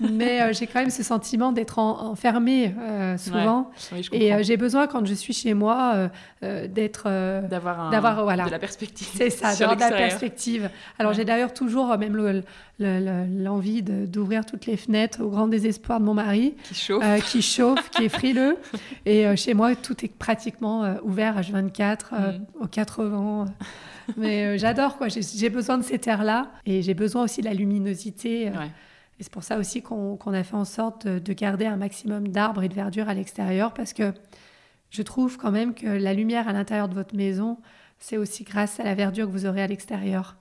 mais 0.00 0.40
euh, 0.40 0.52
j'ai 0.52 0.66
quand 0.66 0.80
même 0.80 0.90
ce 0.90 1.02
sentiment 1.02 1.52
d'être 1.52 1.78
enfermée 1.78 2.74
euh, 2.78 3.16
souvent. 3.18 3.70
et 4.12 4.42
j'ai 4.42 4.56
besoin, 4.56 4.86
quand 4.86 5.04
je 5.06 5.14
suis 5.14 5.32
chez 5.32 5.54
moi, 5.54 6.08
d'être. 6.42 7.04
d'avoir 7.48 8.22
voilà. 8.22 8.46
de 8.46 8.50
la 8.50 8.58
perspective. 8.58 9.08
C'est 9.14 9.30
ça, 9.30 9.54
d'avoir 9.54 9.76
de 9.76 9.80
la 9.80 9.90
perspective. 9.92 10.70
Alors 10.98 11.12
j'ai 11.12 11.24
d'ailleurs 11.24 11.52
toujours 11.52 11.96
même 11.98 12.42
l'envie 12.78 13.82
d'ouvrir 13.82 14.46
toutes 14.46 14.66
les 14.66 14.76
fenêtres 14.76 15.22
au 15.22 15.28
grand 15.28 15.48
désespoir 15.48 16.00
de 16.00 16.04
mon 16.04 16.14
mari. 16.14 16.54
Qui 16.64 16.74
chauffe. 16.74 17.30
qui 17.30 17.42
chauffe, 17.42 17.90
qui 17.90 18.04
est 18.04 18.08
frileux. 18.08 18.56
Et 19.06 19.36
chez 19.36 19.54
moi, 19.54 19.74
tout 19.74 20.04
est 20.04 20.12
pratiquement 20.12 20.96
ouvert 21.02 21.40
H24, 21.40 21.98
mm. 22.10 22.62
aux 22.62 22.66
quatre 22.66 23.04
vents. 23.04 23.46
Mais 24.16 24.44
euh, 24.44 24.58
j'adore, 24.58 24.96
quoi. 24.98 25.08
J'ai 25.08 25.50
besoin 25.50 25.78
de 25.78 25.82
cet 25.82 26.06
air-là 26.06 26.50
et 26.64 26.82
j'ai 26.82 26.94
besoin 26.94 27.24
aussi 27.24 27.40
de 27.40 27.46
la 27.46 27.54
luminosité. 27.54 28.48
Euh. 28.48 28.52
Et 29.18 29.22
c'est 29.22 29.32
pour 29.32 29.44
ça 29.44 29.58
aussi 29.58 29.82
qu'on 29.82 30.18
a 30.18 30.44
fait 30.44 30.56
en 30.56 30.64
sorte 30.64 31.06
de, 31.06 31.32
garder 31.32 31.66
un 31.66 31.76
maximum 31.76 32.28
d'arbres 32.28 32.62
et 32.62 32.68
de 32.68 32.74
verdure 32.74 33.08
à 33.08 33.14
l'extérieur 33.14 33.72
parce 33.72 33.92
que 33.92 34.12
je 34.90 35.02
trouve 35.02 35.38
quand 35.38 35.50
même 35.50 35.74
que 35.74 35.86
la 35.86 36.12
lumière 36.12 36.48
à 36.48 36.52
l'intérieur 36.52 36.88
de 36.88 36.94
votre 36.94 37.16
maison, 37.16 37.58
c'est 37.98 38.18
aussi 38.18 38.44
grâce 38.44 38.78
à 38.78 38.84
la 38.84 38.94
verdure 38.94 39.26
que 39.26 39.32
vous 39.32 39.46
aurez 39.46 39.62
à 39.62 39.66
l'extérieur. 39.66 40.36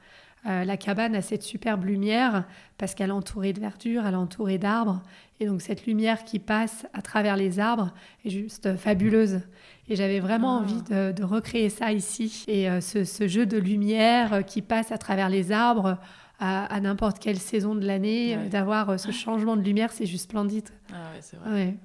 Euh, 0.46 0.64
la 0.64 0.78
cabane 0.78 1.16
a 1.16 1.22
cette 1.22 1.42
superbe 1.42 1.86
lumière 1.86 2.46
parce 2.78 2.94
qu'elle 2.94 3.10
est 3.10 3.14
entourée 3.14 3.54
de 3.54 3.60
verdure, 3.60 4.06
elle 4.06 4.14
est 4.14 4.18
entourée 4.18 4.58
d'arbres. 4.58 5.02
Et 5.40 5.48
donc 5.48 5.62
cette 5.62 5.86
lumière 5.88 6.24
qui 6.24 6.40
passe 6.40 6.86
à 6.94 7.02
travers 7.02 7.36
les 7.36 7.60
arbres 7.60 7.94
est 8.26 8.30
juste 8.30 8.76
fabuleuse. 8.76 9.40
Et 9.88 9.96
j'avais 9.96 10.20
vraiment 10.20 10.58
ah. 10.58 10.62
envie 10.62 10.82
de, 10.82 11.24
recréer 11.24 11.70
ça 11.70 11.92
ici. 11.92 12.44
Et 12.48 12.70
euh, 12.70 12.82
ce, 12.82 13.28
jeu 13.28 13.46
de 13.46 13.58
lumière 13.58 14.34
euh, 14.34 14.42
qui 14.42 14.62
passe 14.62 14.92
à 14.92 14.98
travers 14.98 15.30
les 15.30 15.52
arbres 15.52 15.98
à, 16.40 16.82
n'importe 16.82 17.20
quelle 17.20 17.40
saison 17.40 17.76
de 17.76 17.86
l'année, 17.86 18.36
d'avoir 18.50 19.00
ce 19.00 19.12
changement 19.12 19.56
de 19.56 19.62
lumière, 19.62 19.94
c'est 19.94 20.06
juste 20.06 20.26
splendide. 20.26 20.68
Ah 20.92 21.12
ouais, 21.14 21.22
c'est 21.22 21.38
vrai. 21.38 21.78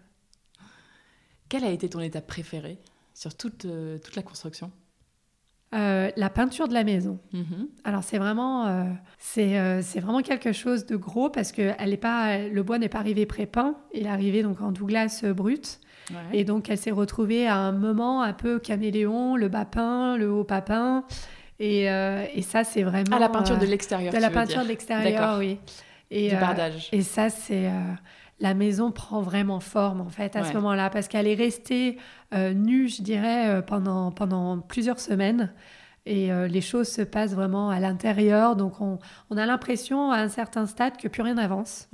Quelle 1.48 1.62
a 1.62 1.70
été 1.70 1.88
ton 1.88 2.01
étape 2.01 2.26
préférée 2.26 2.78
sur 3.14 3.36
toute, 3.36 3.64
toute 4.03 4.16
la 4.16 4.22
construction? 4.22 4.72
Euh, 5.72 6.11
la 6.16 6.30
peinture 6.30 6.66
de 6.66 6.74
la 6.74 6.82
maison. 6.82 7.20
Mhm. 7.32 7.68
Alors 7.84 8.03
c'est 8.03 8.18
vraiment, 8.18 8.66
euh, 8.66 8.84
euh, 9.38 9.80
c'est, 9.84 10.01
vraiment 10.01 10.20
quelque 10.20 10.51
chose 10.51 10.84
de 10.84 10.96
gros 10.96 11.30
parce 11.30 11.53
que 11.53 11.72
elle 11.78 11.92
est 11.92 11.96
pas, 11.96 12.38
le 12.38 12.62
bois 12.64 12.78
n'est 12.78 12.88
pas 12.88 12.98
arrivé 12.98 13.24
pré-peint, 13.24 13.76
il 13.94 14.07
est 14.07 14.11
arrivé 14.11 14.42
donc 14.42 14.61
en 14.61 14.72
Douglas 14.72 15.22
brut. 15.28 15.80
Et 16.32 16.44
donc 16.44 16.68
elle 16.68 16.78
s'est 16.78 16.90
retrouvée 16.90 17.46
à 17.46 17.57
un 17.57 17.72
moment 17.72 18.22
un 18.22 18.32
peu 18.32 18.59
caméléon, 18.59 19.36
le 19.36 19.48
bas 19.48 19.66
le 20.18 20.30
haut 20.30 20.44
pas 20.44 20.61
peint. 20.61 21.05
Et, 21.59 21.84
et 21.84 22.42
ça 22.42 22.64
c'est 22.64 22.82
vraiment... 22.82 23.16
À 23.16 23.18
la 23.18 23.28
peinture 23.28 23.59
de 23.59 23.66
l'extérieur. 23.66 24.12
De 24.12 24.18
la 24.18 24.30
peinture 24.30 24.62
de 24.62 24.68
l'extérieur, 24.68 25.38
oui. 25.38 25.59
Et, 26.11 26.30
du 26.30 26.36
bardage. 26.36 26.88
et 26.90 27.03
ça 27.03 27.30
c'est 27.30 27.70
la 28.40 28.55
maison 28.55 28.90
prend 28.90 29.20
vraiment 29.20 29.61
forme 29.61 30.01
en 30.01 30.09
fait 30.09 30.34
à 30.34 30.42
ce 30.42 30.55
moment-là 30.55 30.90
parce 30.90 31.07
qu'elle 31.07 31.28
est 31.28 31.34
restée 31.34 31.98
nue, 32.32 32.88
je 32.88 33.03
dirais, 33.03 33.62
pendant, 33.66 34.11
pendant 34.11 34.59
plusieurs 34.59 34.98
semaines. 34.98 35.53
Et 36.07 36.32
euh, 36.32 36.48
les 36.48 36.61
choses 36.61 36.88
se 36.88 37.03
passent 37.03 37.34
vraiment 37.34 37.70
à 37.70 37.78
l'intérieur. 37.78 38.57
Donc 38.57 38.80
on, 38.80 38.98
a 39.36 39.46
l'impression 39.46 40.11
à 40.11 40.18
un 40.18 40.28
certain 40.28 40.66
stade 40.66 40.96
que 40.96 41.09
plus 41.09 41.22
rien 41.22 41.34
n'avance. 41.34 41.88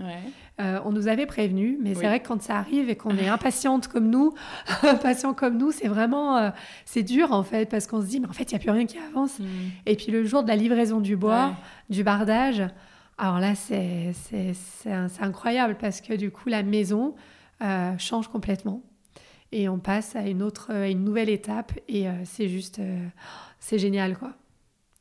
Euh, 0.60 0.78
on 0.84 0.92
nous 0.92 1.08
avait 1.08 1.26
prévenu, 1.26 1.78
mais 1.82 1.94
c'est 1.94 2.06
vrai 2.06 2.20
que 2.20 2.28
quand 2.28 2.40
ça 2.40 2.56
arrive 2.56 2.88
et 2.88 2.96
qu'on 2.96 3.16
est 3.16 3.28
impatiente 3.28 3.88
comme 3.88 4.08
nous, 4.08 4.32
impatient 4.82 5.34
comme 5.34 5.58
nous, 5.58 5.72
c'est 5.72 5.88
vraiment 5.88 6.36
euh, 6.36 6.50
c'est 6.84 7.02
dur 7.02 7.32
en 7.32 7.42
fait 7.42 7.68
parce 7.68 7.86
qu'on 7.86 8.00
se 8.00 8.06
dit 8.06 8.20
mais 8.20 8.28
en 8.28 8.32
fait 8.32 8.50
il 8.50 8.54
n'y 8.54 8.60
a 8.60 8.60
plus 8.60 8.70
rien 8.70 8.86
qui 8.86 8.98
avance. 8.98 9.38
Mm. 9.38 9.44
Et 9.86 9.96
puis 9.96 10.12
le 10.12 10.24
jour 10.24 10.42
de 10.42 10.48
la 10.48 10.56
livraison 10.56 11.00
du 11.00 11.16
bois, 11.16 11.54
du 11.90 12.04
bardage, 12.04 12.62
alors 13.18 13.40
là 13.40 13.54
c'est 13.54 14.12
incroyable 15.20 15.76
parce 15.80 16.00
que 16.00 16.14
du 16.14 16.30
coup 16.30 16.48
la 16.48 16.62
maison 16.62 17.14
change 17.98 18.28
complètement 18.28 18.82
et 19.52 19.68
on 19.68 19.78
passe 19.78 20.16
à 20.16 20.26
une 20.26 20.42
autre, 20.42 20.72
à 20.72 20.88
une 20.88 21.04
nouvelle 21.04 21.28
étape 21.28 21.72
et 21.88 22.06
c'est 22.24 22.48
juste 22.48 22.80
c'est 23.60 23.78
génial, 23.78 24.18
quoi. 24.18 24.34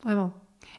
Vraiment. 0.03 0.33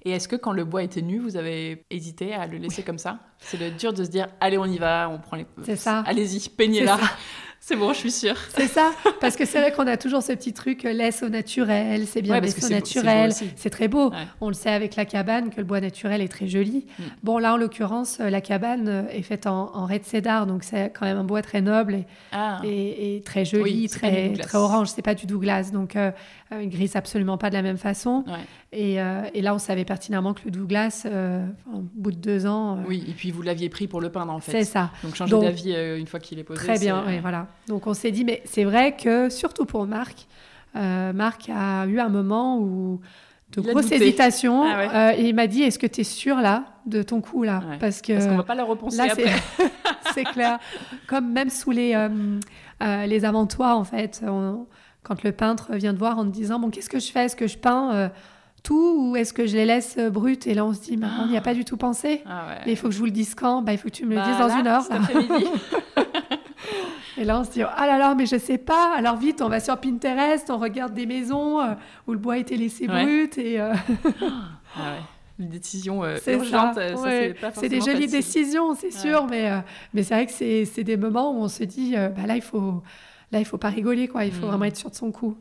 Et 0.04 0.10
est-ce 0.10 0.28
que 0.28 0.36
quand 0.36 0.52
le 0.52 0.64
bois 0.64 0.82
était 0.82 1.02
nu, 1.02 1.18
vous 1.18 1.36
avez 1.36 1.84
hésité 1.90 2.32
à 2.34 2.46
le 2.46 2.58
laisser 2.58 2.82
comme 2.82 2.98
ça? 2.98 3.20
C'est 3.48 3.58
le 3.58 3.70
dur 3.70 3.92
de 3.92 4.04
se 4.04 4.10
dire, 4.10 4.28
allez, 4.40 4.58
on 4.58 4.66
y 4.66 4.78
va, 4.78 5.08
on 5.08 5.18
prend 5.18 5.36
les... 5.36 5.46
C'est 5.64 5.76
ça. 5.76 6.02
Allez-y, 6.06 6.48
peignez-la. 6.48 6.98
C'est 7.66 7.74
bon, 7.74 7.92
je 7.92 7.98
suis 7.98 8.12
sûre. 8.12 8.36
C'est 8.56 8.68
ça, 8.68 8.92
parce 9.20 9.34
que 9.34 9.44
c'est 9.44 9.60
vrai 9.60 9.72
qu'on 9.72 9.88
a 9.88 9.96
toujours 9.96 10.22
ce 10.22 10.32
petit 10.32 10.52
truc 10.52 10.84
euh, 10.84 10.92
laisse 10.92 11.24
au 11.24 11.28
naturel, 11.28 12.06
c'est 12.06 12.22
bien 12.22 12.38
laisse 12.38 12.64
au 12.64 12.68
naturel, 12.68 13.32
c'est 13.32 13.70
très 13.70 13.88
beau. 13.88 14.12
On 14.40 14.46
le 14.46 14.54
sait 14.54 14.70
avec 14.70 14.94
la 14.94 15.04
cabane 15.04 15.50
que 15.50 15.56
le 15.56 15.64
bois 15.64 15.80
naturel 15.80 16.20
est 16.20 16.28
très 16.28 16.46
joli. 16.46 16.86
Mm. 16.96 17.02
Bon, 17.24 17.38
là 17.38 17.54
en 17.54 17.56
l'occurrence, 17.56 18.18
euh, 18.20 18.30
la 18.30 18.40
cabane 18.40 18.86
euh, 18.86 19.08
est 19.10 19.22
faite 19.22 19.48
en, 19.48 19.74
en 19.74 19.84
red 19.84 20.04
cedar, 20.04 20.46
donc 20.46 20.62
c'est 20.62 20.92
quand 20.92 21.06
même 21.06 21.18
un 21.18 21.24
bois 21.24 21.42
très 21.42 21.60
noble 21.60 21.94
et, 21.94 22.04
ah. 22.30 22.60
et, 22.62 23.20
très 23.24 23.44
joli, 23.44 23.88
très, 23.88 24.34
très 24.34 24.58
orange. 24.58 24.90
C'est 24.94 25.02
pas 25.02 25.16
du 25.16 25.26
Douglas, 25.26 25.70
donc 25.72 25.96
euh, 25.96 26.12
il 26.52 26.70
grise 26.70 26.94
absolument 26.94 27.36
pas 27.36 27.48
de 27.48 27.54
la 27.54 27.62
même 27.62 27.78
façon. 27.78 28.24
Et, 28.72 28.98
et, 29.34 29.42
là, 29.42 29.54
on 29.54 29.58
savait 29.58 29.84
pertinemment 29.84 30.34
que 30.34 30.42
le 30.44 30.52
Douglas, 30.52 31.06
au 31.74 31.80
bout 31.94 32.12
de 32.12 32.18
deux 32.18 32.46
ans. 32.46 32.78
oui, 32.86 33.04
et 33.08 33.12
puis 33.12 33.32
vous 33.36 33.42
l'aviez 33.42 33.68
pris 33.68 33.86
pour 33.86 34.00
le 34.00 34.10
peindre 34.10 34.32
en 34.32 34.40
fait. 34.40 34.52
C'est 34.52 34.64
ça. 34.64 34.90
Donc 35.04 35.14
changer 35.14 35.38
d'avis 35.38 35.74
une 35.98 36.06
fois 36.06 36.18
qu'il 36.18 36.38
est 36.38 36.44
posé. 36.44 36.58
Très 36.58 36.78
bien, 36.78 37.04
oui, 37.06 37.18
voilà. 37.20 37.46
Donc 37.68 37.86
on 37.86 37.94
s'est 37.94 38.10
dit, 38.10 38.24
mais 38.24 38.42
c'est 38.44 38.64
vrai 38.64 38.96
que 38.96 39.30
surtout 39.30 39.66
pour 39.66 39.86
Marc, 39.86 40.26
euh, 40.76 41.12
Marc 41.12 41.48
a 41.48 41.86
eu 41.86 41.98
un 41.98 42.08
moment 42.08 42.58
où 42.58 43.00
de 43.52 43.60
grosses 43.60 43.92
hésitations. 43.92 44.62
Ah 44.64 45.10
euh, 45.10 45.16
et 45.16 45.28
il 45.28 45.34
m'a 45.34 45.46
dit, 45.46 45.62
est-ce 45.62 45.78
que 45.78 45.86
tu 45.86 46.02
es 46.02 46.04
sûr 46.04 46.36
là 46.36 46.64
de 46.84 47.02
ton 47.02 47.20
coup 47.20 47.44
là? 47.44 47.62
Parce 47.80 48.02
que 48.02 48.12
Parce 48.12 48.26
qu'on 48.26 48.36
va 48.36 48.42
pas 48.42 48.54
le 48.54 48.62
repenser 48.62 49.00
après. 49.00 49.24
C'est 50.14 50.24
clair. 50.24 50.58
Comme 51.06 51.32
même 51.32 51.50
sous 51.50 51.70
les, 51.70 51.94
euh, 51.94 53.06
les 53.06 53.24
avantoirs 53.24 53.78
en 53.78 53.84
fait, 53.84 54.22
quand 55.02 55.22
le 55.22 55.32
peintre 55.32 55.74
vient 55.74 55.94
te 55.94 55.98
voir 55.98 56.18
en 56.18 56.24
te 56.24 56.30
disant, 56.30 56.58
bon 56.58 56.70
qu'est-ce 56.70 56.90
que 56.90 56.98
je 56.98 57.10
fais? 57.10 57.26
Est-ce 57.26 57.36
que 57.36 57.46
je 57.46 57.58
peins 57.58 58.10
tout 58.66 58.96
ou 58.98 59.16
est-ce 59.16 59.32
que 59.32 59.46
je 59.46 59.56
les 59.56 59.64
laisse 59.64 59.96
brutes 59.96 60.46
Et 60.48 60.54
là, 60.54 60.64
on 60.64 60.74
se 60.74 60.80
dit, 60.80 60.98
on 61.20 61.28
n'y 61.28 61.36
a 61.36 61.40
pas 61.40 61.54
du 61.54 61.64
tout 61.64 61.76
pensé. 61.76 62.22
Ah 62.26 62.56
mais 62.66 62.72
il 62.72 62.76
faut 62.76 62.88
que 62.88 62.94
je 62.94 62.98
vous 62.98 63.04
le 63.04 63.12
dise 63.12 63.36
quand? 63.36 63.62
Bah, 63.62 63.72
Il 63.72 63.78
faut 63.78 63.88
que 63.88 63.94
tu 63.94 64.04
me 64.04 64.10
le 64.10 64.16
bah 64.16 64.26
dises 64.26 64.38
dans 64.38 64.58
une 64.58 64.66
heure. 64.66 64.82
Et 67.18 67.24
là, 67.24 67.40
on 67.40 67.44
se 67.44 67.50
dit, 67.50 67.62
ah 67.62 67.86
là 67.86 67.96
là, 67.96 68.14
mais 68.16 68.26
je 68.26 68.36
sais 68.36 68.58
pas. 68.58 68.92
Alors 68.96 69.16
vite, 69.16 69.40
on 69.40 69.48
va 69.48 69.60
sur 69.60 69.78
Pinterest, 69.78 70.50
on 70.50 70.58
regarde 70.58 70.92
des 70.94 71.06
maisons 71.06 71.60
euh, 71.60 71.74
où 72.08 72.12
le 72.12 72.18
bois 72.18 72.34
a 72.34 72.38
été 72.38 72.56
laissé 72.56 72.88
brut. 72.88 73.38
Et, 73.38 73.60
euh, 73.60 73.72
ah 74.74 74.78
ouais. 74.78 74.98
Une 75.38 75.48
décision 75.48 76.02
euh, 76.02 76.16
urgente, 76.26 76.78
c'est 77.54 77.68
des 77.68 77.82
jolies 77.82 78.06
décisions, 78.06 78.74
c'est 78.74 78.90
sûr, 78.90 79.26
mais, 79.26 79.50
mais 79.92 80.02
c'est 80.02 80.14
vrai 80.14 80.24
que 80.24 80.32
c'est 80.32 80.82
des 80.82 80.96
moments 80.96 81.30
où 81.30 81.42
on 81.42 81.48
se 81.48 81.62
dit, 81.62 81.94
bah 81.94 82.26
là, 82.26 82.36
il 82.36 82.42
faut, 82.42 82.82
là, 83.30 83.38
il 83.38 83.44
faut 83.44 83.58
pas 83.58 83.68
rigoler, 83.68 84.08
quoi. 84.08 84.24
Il 84.24 84.32
faut 84.32 84.46
mm. 84.46 84.48
vraiment 84.48 84.64
être 84.64 84.78
sûr 84.78 84.88
de 84.90 84.94
son 84.94 85.12
coup. 85.12 85.36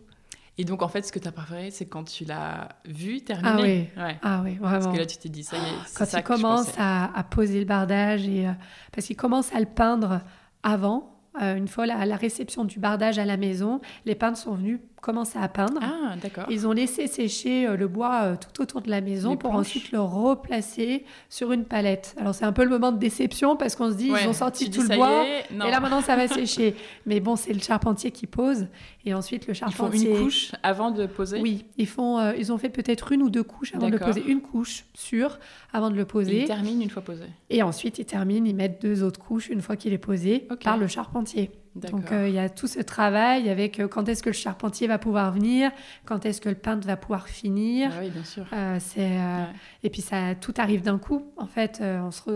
Et 0.58 0.64
donc, 0.64 0.82
en 0.82 0.88
fait, 0.88 1.06
ce 1.06 1.12
que 1.12 1.20
tu 1.20 1.28
as 1.28 1.32
préféré, 1.32 1.70
c'est 1.70 1.86
quand 1.86 2.06
tu 2.06 2.24
l'as 2.24 2.70
vu 2.86 3.22
terminer. 3.22 3.92
Ah 3.98 4.08
oui, 4.08 4.14
ah 4.22 4.42
oui 4.44 4.56
vraiment. 4.56 4.80
Parce 4.80 4.94
que 4.94 5.00
là, 5.00 5.06
tu 5.06 5.18
t'es 5.18 5.30
dit, 5.30 5.44
ça 5.44 5.58
y 5.58 5.60
est, 5.60 5.98
Quand 5.98 6.06
il 6.14 6.24
commence 6.24 6.72
à, 6.78 7.18
à, 7.18 7.24
poser 7.24 7.60
le 7.60 7.66
bardage, 7.66 8.28
et, 8.28 8.48
parce 8.94 9.08
qu'il 9.08 9.18
commence 9.18 9.54
à 9.54 9.60
le 9.60 9.66
peindre 9.66 10.22
avant, 10.64 11.16
euh, 11.42 11.56
une 11.56 11.68
fois 11.68 11.86
la, 11.86 12.06
la, 12.06 12.16
réception 12.16 12.64
du 12.64 12.80
bardage 12.80 13.20
à 13.20 13.26
la 13.26 13.36
maison, 13.36 13.82
les 14.06 14.16
peintres 14.16 14.38
sont 14.38 14.54
venus 14.54 14.80
commencé 15.06 15.38
à 15.38 15.48
peindre. 15.48 15.80
Ah, 15.84 16.16
d'accord. 16.20 16.46
Ils 16.50 16.68
ont 16.68 16.72
laissé 16.72 17.06
sécher 17.06 17.68
euh, 17.68 17.78
le 17.78 17.88
bois 17.88 18.22
euh, 18.24 18.36
tout 18.36 18.64
autour 18.64 18.82
de 18.82 18.90
la 18.90 19.02
maison 19.02 19.38
pour 19.38 19.52
ensuite 19.52 19.92
le 19.92 20.02
replacer 20.02 21.06
sur 21.30 21.52
une 21.52 21.64
palette. 21.64 22.16
Alors, 22.20 22.34
c'est 22.34 22.44
un 22.44 22.52
peu 22.52 22.64
le 22.64 22.72
moment 22.72 22.92
de 22.92 22.98
déception 22.98 23.56
parce 23.56 23.76
qu'on 23.76 23.92
se 23.92 23.96
dit, 23.96 24.08
ils 24.08 24.28
ont 24.28 24.34
sorti 24.34 24.72
tout 24.72 24.82
le 24.82 24.96
bois 24.96 25.24
et 25.28 25.72
là 25.72 25.80
maintenant 25.80 26.02
ça 26.02 26.16
va 26.16 26.28
sécher. 26.28 26.76
Mais 27.06 27.20
bon, 27.20 27.36
c'est 27.36 27.54
le 27.54 27.60
charpentier 27.60 28.10
qui 28.10 28.26
pose 28.26 28.66
et 29.06 29.14
ensuite 29.14 29.46
le 29.46 29.54
charpentier. 29.54 30.00
Ils 30.00 30.08
font 30.08 30.18
une 30.18 30.24
couche 30.24 30.52
avant 30.64 30.90
de 30.90 31.06
poser? 31.06 31.40
Oui, 31.40 31.66
ils, 31.78 31.88
font, 31.88 32.18
euh, 32.18 32.34
ils 32.36 32.52
ont 32.52 32.58
fait 32.58 32.70
peut-être 32.70 33.12
une 33.12 33.22
ou 33.22 33.30
deux 33.30 33.44
couches 33.44 33.76
avant 33.76 33.88
de 33.88 33.92
le 33.92 34.00
poser. 34.00 34.24
Une 34.26 34.42
couche 34.42 34.86
sûre 34.96 35.38
avant 35.72 35.92
de 35.92 35.96
le 35.96 36.06
poser. 36.06 36.42
ils 36.42 36.48
terminent 36.48 36.82
une 36.82 36.90
fois 36.90 37.04
posé. 37.04 37.26
Et 37.52 37.62
ensuite, 37.62 38.00
ils 38.00 38.06
terminent, 38.06 38.48
ils 38.48 38.56
mettent 38.56 38.82
deux 38.82 39.04
autres 39.04 39.20
couches 39.20 39.50
une 39.50 39.62
fois 39.62 39.76
qu'il 39.76 39.94
est 39.94 40.00
posé 40.00 40.48
par 40.64 40.78
le 40.78 40.88
charpentier. 40.88 41.52
Donc 41.76 42.06
il 42.12 42.32
y 42.32 42.40
a 42.40 42.50
tout 42.50 42.68
ce 42.68 42.80
travail 42.80 43.50
avec 43.50 43.82
quand 43.90 44.08
est-ce 44.08 44.24
que 44.24 44.30
le 44.30 44.34
charpentier 44.34 44.88
va 44.88 44.98
pouvoir 44.98 45.32
venir, 45.32 45.72
quand 46.06 46.26
est-ce 46.26 46.42
que 46.42 46.50
le 46.50 46.56
peintre 46.56 46.88
va 46.88 46.98
pouvoir 46.98 47.28
finir. 47.28 47.92
Ah 47.94 48.00
oui, 48.02 48.10
bien 48.10 48.24
sûr. 48.24 48.46
Euh, 48.54 48.78
c'est, 48.80 49.18
euh, 49.20 49.44
Et 49.84 49.90
puis 49.90 50.02
ça, 50.02 50.36
tout 50.36 50.54
arrive 50.58 50.82
d'un 50.82 50.98
coup. 50.98 51.32
En 51.38 51.48
fait, 51.48 51.80
euh, 51.82 52.00
on, 52.02 52.12
se 52.12 52.32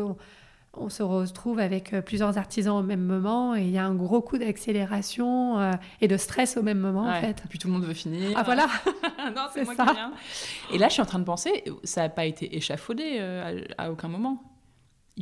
on, 0.74 0.90
se 0.90 1.04
retrouve 1.04 1.60
avec 1.60 1.96
plusieurs 2.06 2.38
artisans 2.38 2.78
au 2.78 2.84
même 2.84 3.04
moment 3.04 3.56
et 3.56 3.64
il 3.64 3.72
y 3.72 3.78
a 3.78 3.86
un 3.86 3.96
gros 3.96 4.22
coup 4.22 4.38
d'accélération 4.38 5.72
et 6.02 6.08
de 6.08 6.18
stress 6.18 6.58
au 6.58 6.64
même 6.64 6.80
moment, 6.80 7.08
en 7.08 7.22
fait. 7.22 7.42
Et 7.46 7.48
puis 7.50 7.60
tout 7.60 7.68
le 7.68 7.74
monde 7.74 7.86
veut 7.86 7.94
finir. 7.94 8.32
Ah 8.36 8.44
voilà 8.44 8.68
Non, 9.36 9.48
c'est 9.54 9.66
moi 9.66 9.76
ça. 9.76 9.86
qui 9.86 9.94
viens. 9.94 10.14
Et 10.74 10.78
là, 10.78 10.88
je 10.88 10.94
suis 10.94 11.02
en 11.02 11.06
train 11.06 11.20
de 11.20 11.24
penser, 11.24 11.64
ça 11.84 12.02
n'a 12.02 12.10
pas 12.10 12.26
été 12.26 12.56
échafaudé 12.58 13.20
à 13.78 13.92
aucun 13.92 14.08
moment 14.08 14.44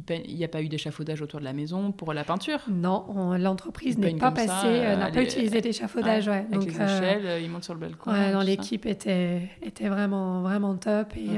il 0.09 0.35
n'y 0.35 0.43
a 0.43 0.47
pas 0.47 0.61
eu 0.61 0.69
d'échafaudage 0.69 1.21
autour 1.21 1.39
de 1.39 1.45
la 1.45 1.53
maison 1.53 1.91
pour 1.91 2.13
la 2.13 2.23
peinture 2.23 2.59
Non, 2.69 3.35
l'entreprise 3.37 3.97
n'est 3.97 4.15
pas 4.15 4.31
passée, 4.31 4.51
euh, 4.65 4.95
n'a 4.95 5.11
pas 5.11 5.23
utilisé 5.23 5.61
d'échafaudage. 5.61 6.27
Ouais, 6.27 6.45
avec 6.51 6.65
les 6.65 6.79
euh, 6.79 6.85
échelles, 6.85 7.25
euh, 7.25 7.39
ils 7.39 7.49
montent 7.49 7.63
sur 7.63 7.73
le 7.73 7.79
balcon. 7.79 8.11
l'équipe 8.41 8.85
était, 8.85 9.41
était 9.61 9.89
vraiment, 9.89 10.41
vraiment 10.41 10.75
top. 10.75 11.13
Et, 11.17 11.29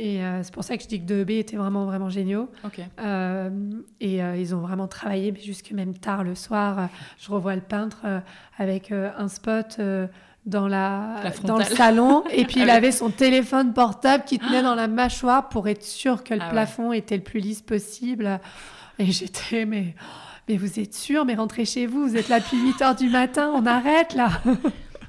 et 0.00 0.20
c'est 0.42 0.54
pour 0.54 0.64
ça 0.64 0.76
que 0.76 0.82
je 0.82 0.88
dis 0.88 1.04
que 1.04 1.12
2B 1.12 1.38
était 1.38 1.56
vraiment, 1.56 1.84
vraiment 1.84 2.08
géniaux. 2.08 2.48
et 4.00 4.18
ils 4.18 4.54
ont 4.54 4.60
vraiment 4.60 4.86
travaillé, 4.86 5.32
mais 5.32 5.40
jusque 5.40 5.72
même 5.72 5.94
tard 5.94 6.24
le 6.24 6.34
soir. 6.34 6.88
je 7.18 7.30
revois 7.30 7.56
le 7.56 7.62
peintre 7.62 8.06
avec 8.58 8.92
un 8.92 9.28
spot 9.28 9.80
dans, 10.46 10.68
la, 10.68 11.22
dans 11.44 11.58
le 11.58 11.64
salon. 11.64 12.24
Et 12.30 12.44
puis 12.44 12.60
il 12.62 12.70
ah 12.70 12.74
avait 12.74 12.92
son 12.92 13.10
téléphone 13.10 13.72
portable 13.72 14.24
qui 14.24 14.38
tenait 14.38 14.62
dans 14.62 14.74
la 14.74 14.88
mâchoire 14.88 15.48
pour 15.48 15.68
être 15.68 15.84
sûr 15.84 16.24
que 16.24 16.34
le 16.34 16.40
ah 16.42 16.50
plafond 16.50 16.92
était 16.92 17.16
le 17.16 17.22
plus 17.22 17.40
lisse 17.40 17.62
possible. 17.62 18.40
Et 18.98 19.06
j'étais, 19.06 19.64
mais, 19.64 19.94
mais 20.48 20.56
vous 20.56 20.78
êtes 20.80 20.94
sûr, 20.94 21.24
mais 21.24 21.34
rentrez 21.34 21.64
chez 21.64 21.86
vous, 21.86 22.08
vous 22.08 22.16
êtes 22.16 22.28
là 22.28 22.40
depuis 22.40 22.60
8 22.60 22.82
heures 22.82 22.94
du 22.94 23.08
matin, 23.08 23.52
on 23.54 23.66
arrête 23.66 24.14
là. 24.14 24.30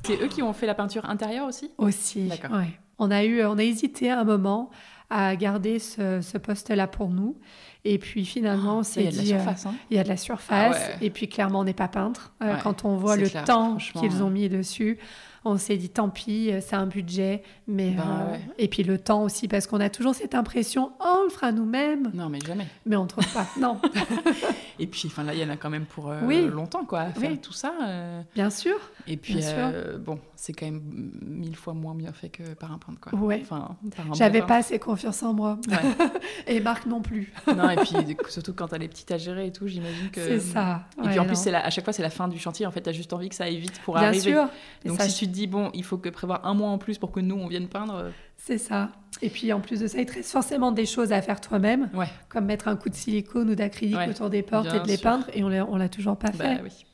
C'est 0.05 0.21
eux 0.21 0.27
qui 0.27 0.41
ont 0.41 0.53
fait 0.53 0.65
la 0.65 0.75
peinture 0.75 1.09
intérieure 1.09 1.47
aussi? 1.47 1.71
Aussi, 1.77 2.29
ouais. 2.29 2.79
On 2.99 3.09
a, 3.09 3.23
eu, 3.23 3.43
on 3.43 3.57
a 3.57 3.63
hésité 3.63 4.11
un 4.11 4.23
moment 4.23 4.69
à 5.15 5.35
garder 5.35 5.77
ce, 5.77 6.21
ce 6.21 6.39
poste-là 6.39 6.87
pour 6.87 7.09
nous. 7.09 7.37
Et 7.85 7.99
puis 7.99 8.25
finalement, 8.25 8.79
oh, 8.79 8.83
c'est 8.83 9.03
dit, 9.03 9.33
euh, 9.33 9.37
hein. 9.37 9.75
il 9.91 9.97
y 9.97 9.99
a 9.99 10.03
de 10.03 10.09
la 10.09 10.17
surface. 10.17 10.89
Ah 10.91 10.97
et 11.01 11.11
puis 11.11 11.29
clairement, 11.29 11.59
on 11.59 11.63
n'est 11.65 11.73
pas 11.73 11.87
peintre. 11.87 12.33
Euh, 12.41 12.55
quand 12.63 12.83
on 12.83 12.95
voit 12.95 13.15
le 13.15 13.29
temps 13.29 13.77
qu'ils 13.77 14.23
ont 14.23 14.31
mis 14.31 14.49
dessus, 14.49 14.97
on 15.45 15.57
s'est 15.57 15.77
dit 15.77 15.89
tant 15.89 16.09
pis, 16.09 16.49
euh, 16.49 16.61
c'est 16.61 16.75
un 16.75 16.87
budget. 16.87 17.43
Mais, 17.67 17.91
ben, 17.91 18.39
Et 18.57 18.69
puis 18.69 18.81
le 18.81 18.97
temps 18.97 19.23
aussi, 19.23 19.47
parce 19.47 19.67
qu'on 19.67 19.81
a 19.81 19.89
toujours 19.89 20.15
cette 20.15 20.33
impression, 20.33 20.93
oh, 20.99 21.17
on 21.19 21.23
le 21.25 21.29
fera 21.29 21.51
nous-mêmes. 21.51 22.09
Non, 22.15 22.29
mais 22.29 22.39
jamais. 22.39 22.67
Mais 22.87 22.95
on 22.95 23.03
ne 23.03 23.09
trouve 23.09 23.31
pas. 23.33 23.45
non. 23.59 23.79
et 24.79 24.87
puis 24.87 25.03
enfin, 25.05 25.23
là, 25.23 25.35
il 25.35 25.41
y 25.41 25.43
en 25.43 25.49
a 25.49 25.57
quand 25.57 25.69
même 25.69 25.85
pour 25.85 26.11
longtemps, 26.11 26.85
quoi, 26.85 27.01
à 27.01 27.11
faire 27.11 27.39
tout 27.39 27.53
ça. 27.53 27.73
Bien 28.33 28.49
sûr. 28.49 28.77
Et 29.05 29.17
puis, 29.17 29.37
bon, 29.99 30.17
c'est 30.43 30.51
quand 30.51 30.65
même 30.65 30.81
mille 31.21 31.55
fois 31.55 31.73
moins 31.73 31.95
bien 31.95 32.11
fait 32.11 32.27
que 32.27 32.43
par 32.55 32.73
un 32.73 32.77
peintre, 32.77 32.99
quoi. 32.99 33.17
Ouais. 33.17 33.39
Enfin, 33.43 33.77
J'avais 34.11 34.41
pas 34.41 34.57
assez 34.57 34.77
confiance 34.77 35.23
en 35.23 35.33
moi. 35.33 35.57
et 36.47 36.59
Marc 36.59 36.85
non 36.85 37.01
plus. 37.01 37.31
non, 37.47 37.69
et 37.69 37.77
puis 37.77 37.95
surtout 38.27 38.51
quand 38.51 38.67
t'as 38.67 38.77
les 38.77 38.89
petites 38.89 39.09
à 39.11 39.17
gérer 39.17 39.47
et 39.47 39.51
tout, 39.53 39.69
j'imagine 39.69 40.09
que. 40.09 40.19
C'est 40.19 40.41
ça. 40.41 40.85
Et 41.01 41.07
puis 41.07 41.19
en 41.19 41.25
plus, 41.25 41.37
c'est 41.37 41.55
à 41.55 41.69
chaque 41.69 41.85
fois, 41.85 41.93
c'est 41.93 42.01
la 42.01 42.09
fin 42.09 42.27
du 42.27 42.39
chantier. 42.39 42.65
En 42.65 42.71
fait, 42.71 42.81
t'as 42.81 42.91
juste 42.91 43.13
envie 43.13 43.29
que 43.29 43.35
ça 43.35 43.45
aille 43.45 43.55
vite 43.55 43.79
pour 43.85 43.93
Bien 43.93 44.07
arriver. 44.07 44.31
Sûr. 44.33 44.49
Donc 44.83 45.01
si 45.03 45.17
tu 45.17 45.27
te 45.27 45.31
dis, 45.31 45.47
bon, 45.47 45.71
il 45.73 45.85
faut 45.85 45.97
que 45.97 46.09
prévoir 46.09 46.45
un 46.45 46.53
mois 46.53 46.71
en 46.71 46.77
plus 46.77 46.97
pour 46.97 47.13
que 47.13 47.21
nous, 47.21 47.35
on 47.35 47.47
vienne 47.47 47.69
peindre. 47.69 48.11
C'est 48.45 48.57
ça. 48.57 48.89
Et 49.21 49.29
puis 49.29 49.53
en 49.53 49.61
plus 49.61 49.79
de 49.79 49.87
ça, 49.87 49.99
il 49.99 50.05
te 50.05 50.15
reste 50.15 50.29
forcément 50.29 50.73
des 50.73 50.85
choses 50.85 51.13
à 51.13 51.21
faire 51.21 51.39
toi-même, 51.39 51.89
ouais. 51.93 52.07
comme 52.27 52.43
mettre 52.43 52.67
un 52.67 52.75
coup 52.75 52.89
de 52.89 52.95
silicone 52.95 53.49
ou 53.49 53.55
d'acrylique 53.55 54.09
autour 54.09 54.29
des 54.29 54.43
portes 54.43 54.73
et 54.73 54.81
de 54.81 54.87
les 54.87 54.97
peindre, 54.97 55.25
et 55.33 55.45
on 55.45 55.49
ne 55.49 55.79
l'a 55.79 55.87
toujours 55.87 56.17
pas 56.17 56.29
bah 56.31 56.57
fait. 56.57 56.61
Oui. 56.61 56.85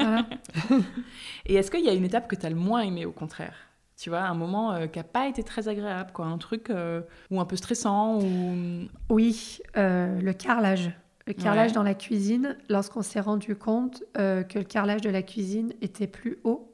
et 1.46 1.54
est-ce 1.54 1.70
qu'il 1.70 1.84
y 1.84 1.88
a 1.88 1.92
une 1.92 2.04
étape 2.04 2.26
que 2.26 2.34
tu 2.34 2.44
as 2.44 2.50
le 2.50 2.56
moins 2.56 2.80
aimée 2.80 3.06
au 3.06 3.12
contraire? 3.12 3.54
Tu 3.96 4.10
vois, 4.10 4.22
un 4.22 4.34
moment 4.34 4.72
euh, 4.72 4.88
qui 4.88 4.98
n'a 4.98 5.04
pas 5.04 5.28
été 5.28 5.44
très 5.44 5.68
agréable, 5.68 6.10
quoi, 6.12 6.26
un 6.26 6.38
truc 6.38 6.70
euh, 6.70 7.02
ou 7.30 7.40
un 7.40 7.44
peu 7.44 7.54
stressant 7.54 8.18
ou... 8.20 8.88
Oui, 9.10 9.60
euh, 9.76 10.20
le 10.20 10.32
carrelage. 10.32 10.90
Le 11.28 11.34
carrelage 11.34 11.72
dans 11.72 11.84
la 11.84 11.94
cuisine, 11.94 12.56
lorsqu'on 12.68 13.02
s'est 13.02 13.20
rendu 13.20 13.54
compte 13.54 14.02
que 14.14 14.58
le 14.58 14.64
carrelage 14.64 15.02
de 15.02 15.10
la 15.10 15.22
cuisine 15.22 15.72
était 15.80 16.08
plus 16.08 16.38
haut 16.42 16.72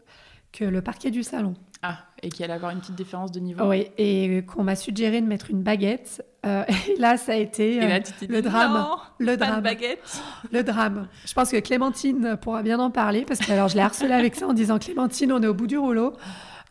que 0.52 0.64
le 0.64 0.80
parquet 0.80 1.10
du 1.10 1.22
salon. 1.22 1.52
Ah, 1.82 1.98
et 2.22 2.28
qu'il 2.28 2.44
allait 2.44 2.54
avoir 2.54 2.72
une 2.72 2.80
petite 2.80 2.94
différence 2.94 3.32
de 3.32 3.40
niveau. 3.40 3.64
Oui, 3.68 3.88
et 3.98 4.42
qu'on 4.46 4.64
m'a 4.64 4.76
suggéré 4.76 5.20
de 5.20 5.26
mettre 5.26 5.50
une 5.50 5.62
baguette. 5.62 6.24
Euh, 6.44 6.64
et 6.88 6.98
là, 6.98 7.16
ça 7.16 7.32
a 7.32 7.36
été 7.36 7.82
euh, 7.82 8.00
le 8.28 8.42
drame. 8.42 8.72
Non, 8.72 8.96
le 9.18 9.36
pas 9.36 9.46
drame. 9.46 9.56
De 9.58 9.64
baguette. 9.64 10.22
Le 10.52 10.62
drame. 10.62 11.08
Je 11.24 11.34
pense 11.34 11.50
que 11.50 11.58
Clémentine 11.58 12.36
pourra 12.40 12.62
bien 12.62 12.78
en 12.78 12.90
parler 12.90 13.24
parce 13.26 13.40
que 13.40 13.52
alors 13.52 13.68
je 13.68 13.74
l'ai 13.74 13.82
harcelée 13.82 14.14
avec 14.14 14.34
ça 14.34 14.46
en 14.46 14.52
disant 14.52 14.78
Clémentine, 14.78 15.32
on 15.32 15.42
est 15.42 15.46
au 15.46 15.54
bout 15.54 15.66
du 15.66 15.78
rouleau. 15.78 16.14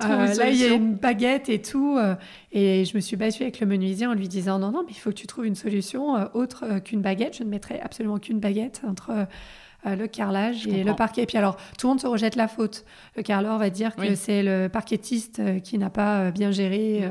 Euh, 0.03 0.33
là, 0.33 0.49
il 0.49 0.57
y 0.57 0.65
a 0.65 0.73
une 0.73 0.95
baguette 0.95 1.49
et 1.49 1.61
tout. 1.61 1.97
Euh, 1.97 2.15
et 2.51 2.85
je 2.85 2.95
me 2.95 3.01
suis 3.01 3.15
battue 3.15 3.43
avec 3.43 3.59
le 3.59 3.67
menuisier 3.67 4.07
en 4.07 4.13
lui 4.13 4.27
disant 4.27 4.59
non, 4.59 4.71
non, 4.71 4.83
mais 4.85 4.91
il 4.91 4.99
faut 4.99 5.09
que 5.09 5.15
tu 5.15 5.27
trouves 5.27 5.45
une 5.45 5.55
solution 5.55 6.17
euh, 6.17 6.25
autre 6.33 6.79
qu'une 6.79 7.01
baguette. 7.01 7.37
Je 7.37 7.43
ne 7.43 7.49
mettrai 7.49 7.79
absolument 7.79 8.19
qu'une 8.19 8.39
baguette 8.39 8.81
entre 8.87 9.27
le 9.85 10.07
carrelage 10.07 10.67
et 10.67 10.83
le 10.83 10.95
parquet. 10.95 11.23
Et 11.23 11.25
puis 11.25 11.37
alors, 11.37 11.57
tout 11.77 11.87
le 11.87 11.89
monde 11.89 12.01
se 12.01 12.07
rejette 12.07 12.35
la 12.35 12.47
faute. 12.47 12.85
Le 13.15 13.23
carreleur 13.23 13.57
va 13.57 13.69
dire 13.69 13.95
que 13.95 14.15
c'est 14.15 14.43
le 14.43 14.67
parquetiste 14.67 15.41
qui 15.61 15.77
n'a 15.77 15.89
pas 15.89 16.31
bien 16.31 16.51
géré 16.51 17.07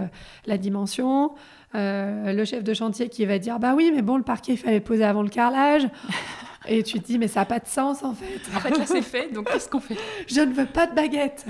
la 0.47 0.59
dimension. 0.59 1.33
le 1.75 2.45
chef 2.45 2.65
de 2.65 2.75
chantier 2.75 3.09
qui 3.09 3.25
va 3.27 3.39
dire 3.39 3.59
bah 3.59 3.75
oui, 3.77 3.93
mais 3.95 4.03
bon, 4.03 4.17
le 4.17 4.23
parquet, 4.23 4.53
il 4.53 4.59
fallait 4.59 4.81
poser 4.81 5.05
avant 5.05 5.23
le 5.23 5.29
carrelage. 5.29 5.89
Et 6.67 6.83
tu 6.83 7.01
te 7.01 7.07
dis, 7.07 7.19
mais 7.19 7.29
ça 7.29 7.41
n'a 7.41 7.47
pas 7.47 7.59
de 7.59 7.67
sens 7.67 8.03
en 8.03 8.15
fait. 8.15 8.41
En 8.55 8.61
fait, 8.61 8.71
là, 8.71 8.87
c'est 8.87 9.03
fait, 9.03 9.33
donc 9.33 9.51
qu'est-ce 9.51 9.69
qu'on 9.69 9.81
fait? 9.81 9.97
Je 10.27 10.41
ne 10.41 10.53
veux 10.53 10.67
pas 10.67 10.87
de 10.87 10.95
baguette. 10.95 11.45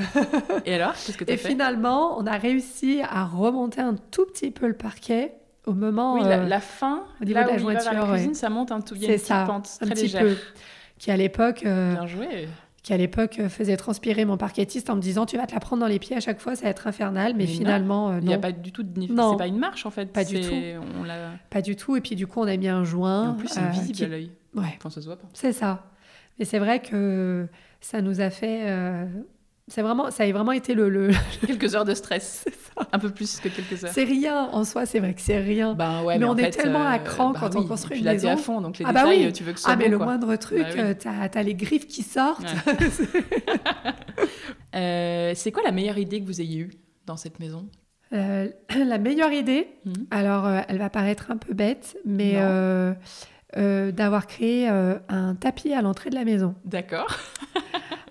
Et 0.64 0.74
alors, 0.74 0.92
qu'est-ce 0.92 1.16
que 1.16 1.24
tu 1.24 1.32
as 1.32 1.36
fait? 1.36 1.48
Et 1.48 1.50
finalement, 1.50 2.18
on 2.18 2.26
a 2.26 2.36
réussi 2.36 3.00
à 3.08 3.24
remonter 3.24 3.80
un 3.80 3.94
tout 4.10 4.26
petit 4.26 4.50
peu 4.50 4.66
le 4.66 4.74
parquet 4.74 5.34
au 5.66 5.72
moment. 5.72 6.14
Oui, 6.14 6.22
la, 6.24 6.60
fin, 6.60 7.04
au 7.20 7.24
niveau 7.24 7.40
de 7.40 7.46
la 7.46 7.58
jointure. 7.58 7.92
la 7.92 8.06
cuisine, 8.12 8.34
ça 8.34 8.50
monte 8.50 8.72
un 8.72 8.80
tout. 8.80 8.94
Il 8.96 9.02
y 9.02 9.06
a 9.06 9.08
une 9.08 9.14
petite 9.14 9.26
ça, 9.26 9.44
pente 9.46 9.68
un 9.80 9.86
très 9.86 9.94
petit 9.94 10.02
légère. 10.02 10.22
peu. 10.22 10.36
Qui 11.04 11.10
à 11.10 11.18
l'époque. 11.18 11.66
Joué 12.06 12.48
qui 12.82 12.92
à 12.92 12.98
l'époque 12.98 13.40
faisait 13.48 13.78
transpirer 13.78 14.26
mon 14.26 14.36
parquetiste 14.36 14.90
en 14.90 14.96
me 14.96 15.00
disant 15.00 15.24
tu 15.24 15.38
vas 15.38 15.46
te 15.46 15.54
la 15.54 15.60
prendre 15.60 15.80
dans 15.80 15.88
les 15.88 15.98
pieds 15.98 16.16
à 16.16 16.20
chaque 16.20 16.38
fois, 16.38 16.54
ça 16.54 16.64
va 16.64 16.68
être 16.68 16.86
infernal. 16.86 17.32
Mais, 17.34 17.46
finalement, 17.46 18.10
non. 18.12 18.18
Il 18.20 18.26
n'y 18.26 18.34
a 18.34 18.38
pas 18.38 18.52
du 18.52 18.72
tout 18.72 18.82
de. 18.82 19.00
C'est 19.00 19.38
pas 19.38 19.46
une 19.46 19.58
marche 19.58 19.86
en 19.86 19.90
fait. 19.90 20.12
Pas 20.12 20.22
du 20.22 20.38
tout. 20.40 20.52
On 20.52 21.06
pas 21.48 21.62
du 21.62 21.76
tout. 21.76 21.96
Et 21.96 22.02
puis 22.02 22.14
du 22.14 22.26
coup, 22.26 22.40
on 22.40 22.46
a 22.46 22.56
mis 22.58 22.68
un 22.68 22.84
joint. 22.84 23.24
Et 23.24 23.28
en 23.28 23.34
plus, 23.34 23.48
c'est 23.48 23.60
invisible 23.60 23.96
qui... 23.96 24.04
à 24.04 24.08
l'œil. 24.08 24.30
Ouais. 24.54 24.74
Enfin, 24.76 24.90
ça 24.90 25.00
se 25.00 25.06
voit 25.06 25.16
pas. 25.16 25.26
C'est 25.32 25.52
ça. 25.52 25.86
Mais 26.38 26.44
c'est 26.44 26.58
vrai 26.58 26.80
que 26.80 27.48
ça 27.80 28.02
nous 28.02 28.20
a 28.20 28.28
fait. 28.28 28.62
Euh... 28.64 29.06
C'est 29.66 29.80
vraiment, 29.80 30.10
ça 30.10 30.24
a 30.24 30.30
vraiment 30.32 30.52
été 30.52 30.74
le, 30.74 30.90
le... 30.90 31.10
quelques 31.46 31.74
heures 31.74 31.86
de 31.86 31.94
stress, 31.94 32.44
un 32.92 32.98
peu 32.98 33.08
plus 33.08 33.40
que 33.40 33.48
quelques 33.48 33.82
heures. 33.82 33.92
C'est 33.94 34.04
rien 34.04 34.48
en 34.52 34.62
soi, 34.64 34.84
c'est 34.84 34.98
vrai 34.98 35.14
que 35.14 35.22
c'est 35.22 35.38
rien. 35.38 35.72
Ben 35.74 36.02
ouais, 36.02 36.14
mais, 36.18 36.26
mais 36.26 36.30
on 36.30 36.36
est 36.36 36.50
tellement 36.50 36.82
à 36.84 36.96
euh, 36.96 36.98
cran 36.98 37.30
bah 37.30 37.38
quand 37.40 37.54
oui. 37.54 37.62
on 37.64 37.66
construit 37.68 37.98
une 38.00 38.04
maison. 38.04 38.28
à 38.28 38.36
fond, 38.36 38.60
donc 38.60 38.78
les 38.78 38.84
ah 38.86 38.92
bah 38.92 39.04
détails, 39.04 39.26
oui. 39.26 39.32
tu 39.32 39.42
veux 39.42 39.54
que 39.54 39.60
ça 39.60 39.70
Ah 39.72 39.76
mais 39.76 39.86
bon, 39.86 39.90
le 39.92 39.96
quoi. 39.96 40.06
moindre 40.06 40.36
truc, 40.36 40.58
Bah 40.58 40.68
oui. 40.74 40.80
euh, 40.80 40.94
t'as 40.98 41.28
as 41.34 41.42
les 41.42 41.54
griffes 41.54 41.86
qui 41.86 42.02
sortent. 42.02 42.42
Ouais. 42.42 42.88
euh, 44.76 45.32
c'est 45.34 45.50
quoi 45.52 45.62
la 45.62 45.72
meilleure 45.72 45.98
idée 45.98 46.20
que 46.20 46.26
vous 46.26 46.40
ayez 46.42 46.58
eue 46.60 46.70
dans 47.06 47.16
cette 47.16 47.40
maison? 47.40 47.66
Euh, 48.12 48.48
la 48.76 48.98
meilleure 48.98 49.32
idée, 49.32 49.68
Mhm. 49.86 50.06
alors 50.10 50.46
euh, 50.46 50.60
elle 50.68 50.78
va 50.78 50.90
paraître 50.90 51.30
un 51.30 51.36
peu 51.38 51.54
bête, 51.54 51.96
mais 52.04 52.34
d'avoir 53.56 54.26
créé 54.26 54.68
un 54.68 55.34
tapis 55.36 55.72
à 55.72 55.80
l'entrée 55.80 56.10
de 56.10 56.16
la 56.16 56.24
maison. 56.24 56.54
D'accord. 56.66 57.06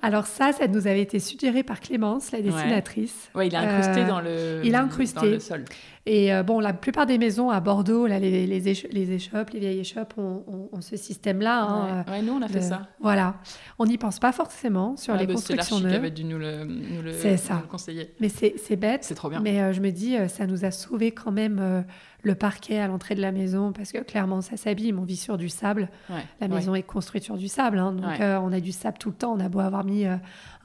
Alors 0.04 0.28
ça, 0.28 0.51
ça 0.51 0.68
nous 0.68 0.86
avait 0.86 1.01
été 1.01 1.18
suggéré 1.18 1.64
par 1.64 1.80
Clémence, 1.80 2.32
la 2.34 2.41
dessinatrice. 2.41 3.30
Ouais, 3.34 3.47
il 3.47 3.56
a 3.56 3.62
incrusté 3.62 4.01
Euh, 4.01 4.08
dans 4.08 4.20
le. 4.20 4.62
il 4.64 4.76
a 4.76 4.82
incrusté. 4.84 5.16
dans 5.16 5.26
le 5.26 5.39
sol. 5.39 5.64
Et 6.06 6.34
euh, 6.34 6.43
bon, 6.43 6.60
la 6.60 6.74
plupart 6.74 7.06
des 7.06 7.18
maisons 7.18 7.49
à 7.49 7.62
Bordeaux, 7.62 8.06
là, 8.06 8.20
les, 8.20 8.45
les, 8.45 8.68
écho- 8.68 8.89
les 8.91 9.12
échoppes, 9.14 9.51
les 9.51 9.60
vieilles 9.62 9.80
échoppes, 9.80 10.16
ont, 10.18 10.43
ont- 10.47 10.70
ont 10.74 10.82
ce 10.82 10.97
système-là. 10.97 11.62
hein, 11.64 12.04
ouais. 12.06 12.12
Ouais, 12.16 12.22
nous 12.22 12.34
on 12.34 12.41
a 12.41 12.49
fait 12.49 12.60
de- 12.60 12.64
ça. 12.66 12.88
Voilà. 12.99 13.36
On 13.80 13.86
n'y 13.86 13.97
pense 13.97 14.20
pas 14.20 14.34
forcément 14.34 14.97
sur 14.97 15.14
Ouais, 15.14 15.22
les 15.22 15.26
bah, 15.28 15.34
constructions 15.36 15.80
neuves. 15.80 15.93
avait 15.93 16.12
dû 16.12 16.26
nous 16.26 16.38
le, 16.38 16.66
nous 16.66 17.01
le, 17.01 17.14
C'est 17.14 17.38
ça. 17.38 17.54
nous 17.54 17.62
le 17.62 17.68
conseiller. 17.68 18.12
Mais 18.20 18.28
c'est 18.30 18.76
bête. 18.76 19.06
C'est 19.06 19.16
trop 19.16 19.30
bien. 19.30 19.39
Mais 19.39 19.62
euh, 19.62 19.72
je 19.72 19.80
me 19.80 19.91
dis, 19.91 20.18
euh, 20.18 20.28
ça 20.28 20.45
nous 20.45 20.66
a 20.66 20.72
sauvé 20.72 21.12
quand 21.12 21.32
même 21.32 21.60
euh, 21.62 21.82
le 22.24 22.36
parquet 22.36 22.80
à 22.80 22.88
l'entrée 22.88 23.16
de 23.16 23.22
la 23.22 23.32
maison 23.34 23.74
parce 23.74 23.92
que 23.92 23.98
clairement, 24.00 24.42
ça 24.42 24.56
s'abîme. 24.58 24.98
On 24.98 25.04
vit 25.04 25.18
sur 25.18 25.38
du 25.38 25.50
sable. 25.50 25.90
Ouais. 26.10 26.16
La 26.40 26.48
Ouais. 26.48 26.56
maison 26.56 26.74
est 26.74 26.82
construite 26.84 27.24
sur 27.24 27.38
du 27.38 27.48
sable. 27.50 27.78
hein, 27.78 27.92
donc 27.92 28.06
Ouais. 28.06 28.22
euh, 28.22 28.40
on 28.40 28.52
a 28.54 28.60
du 28.62 28.72
sable 28.72 28.98
tout 28.98 29.10
le 29.10 29.16
temps. 29.16 29.34
On 29.34 29.40
a 29.40 29.50
beau 29.50 29.60
avoir 29.60 29.84
mis 29.84 30.06
euh, 30.06 30.16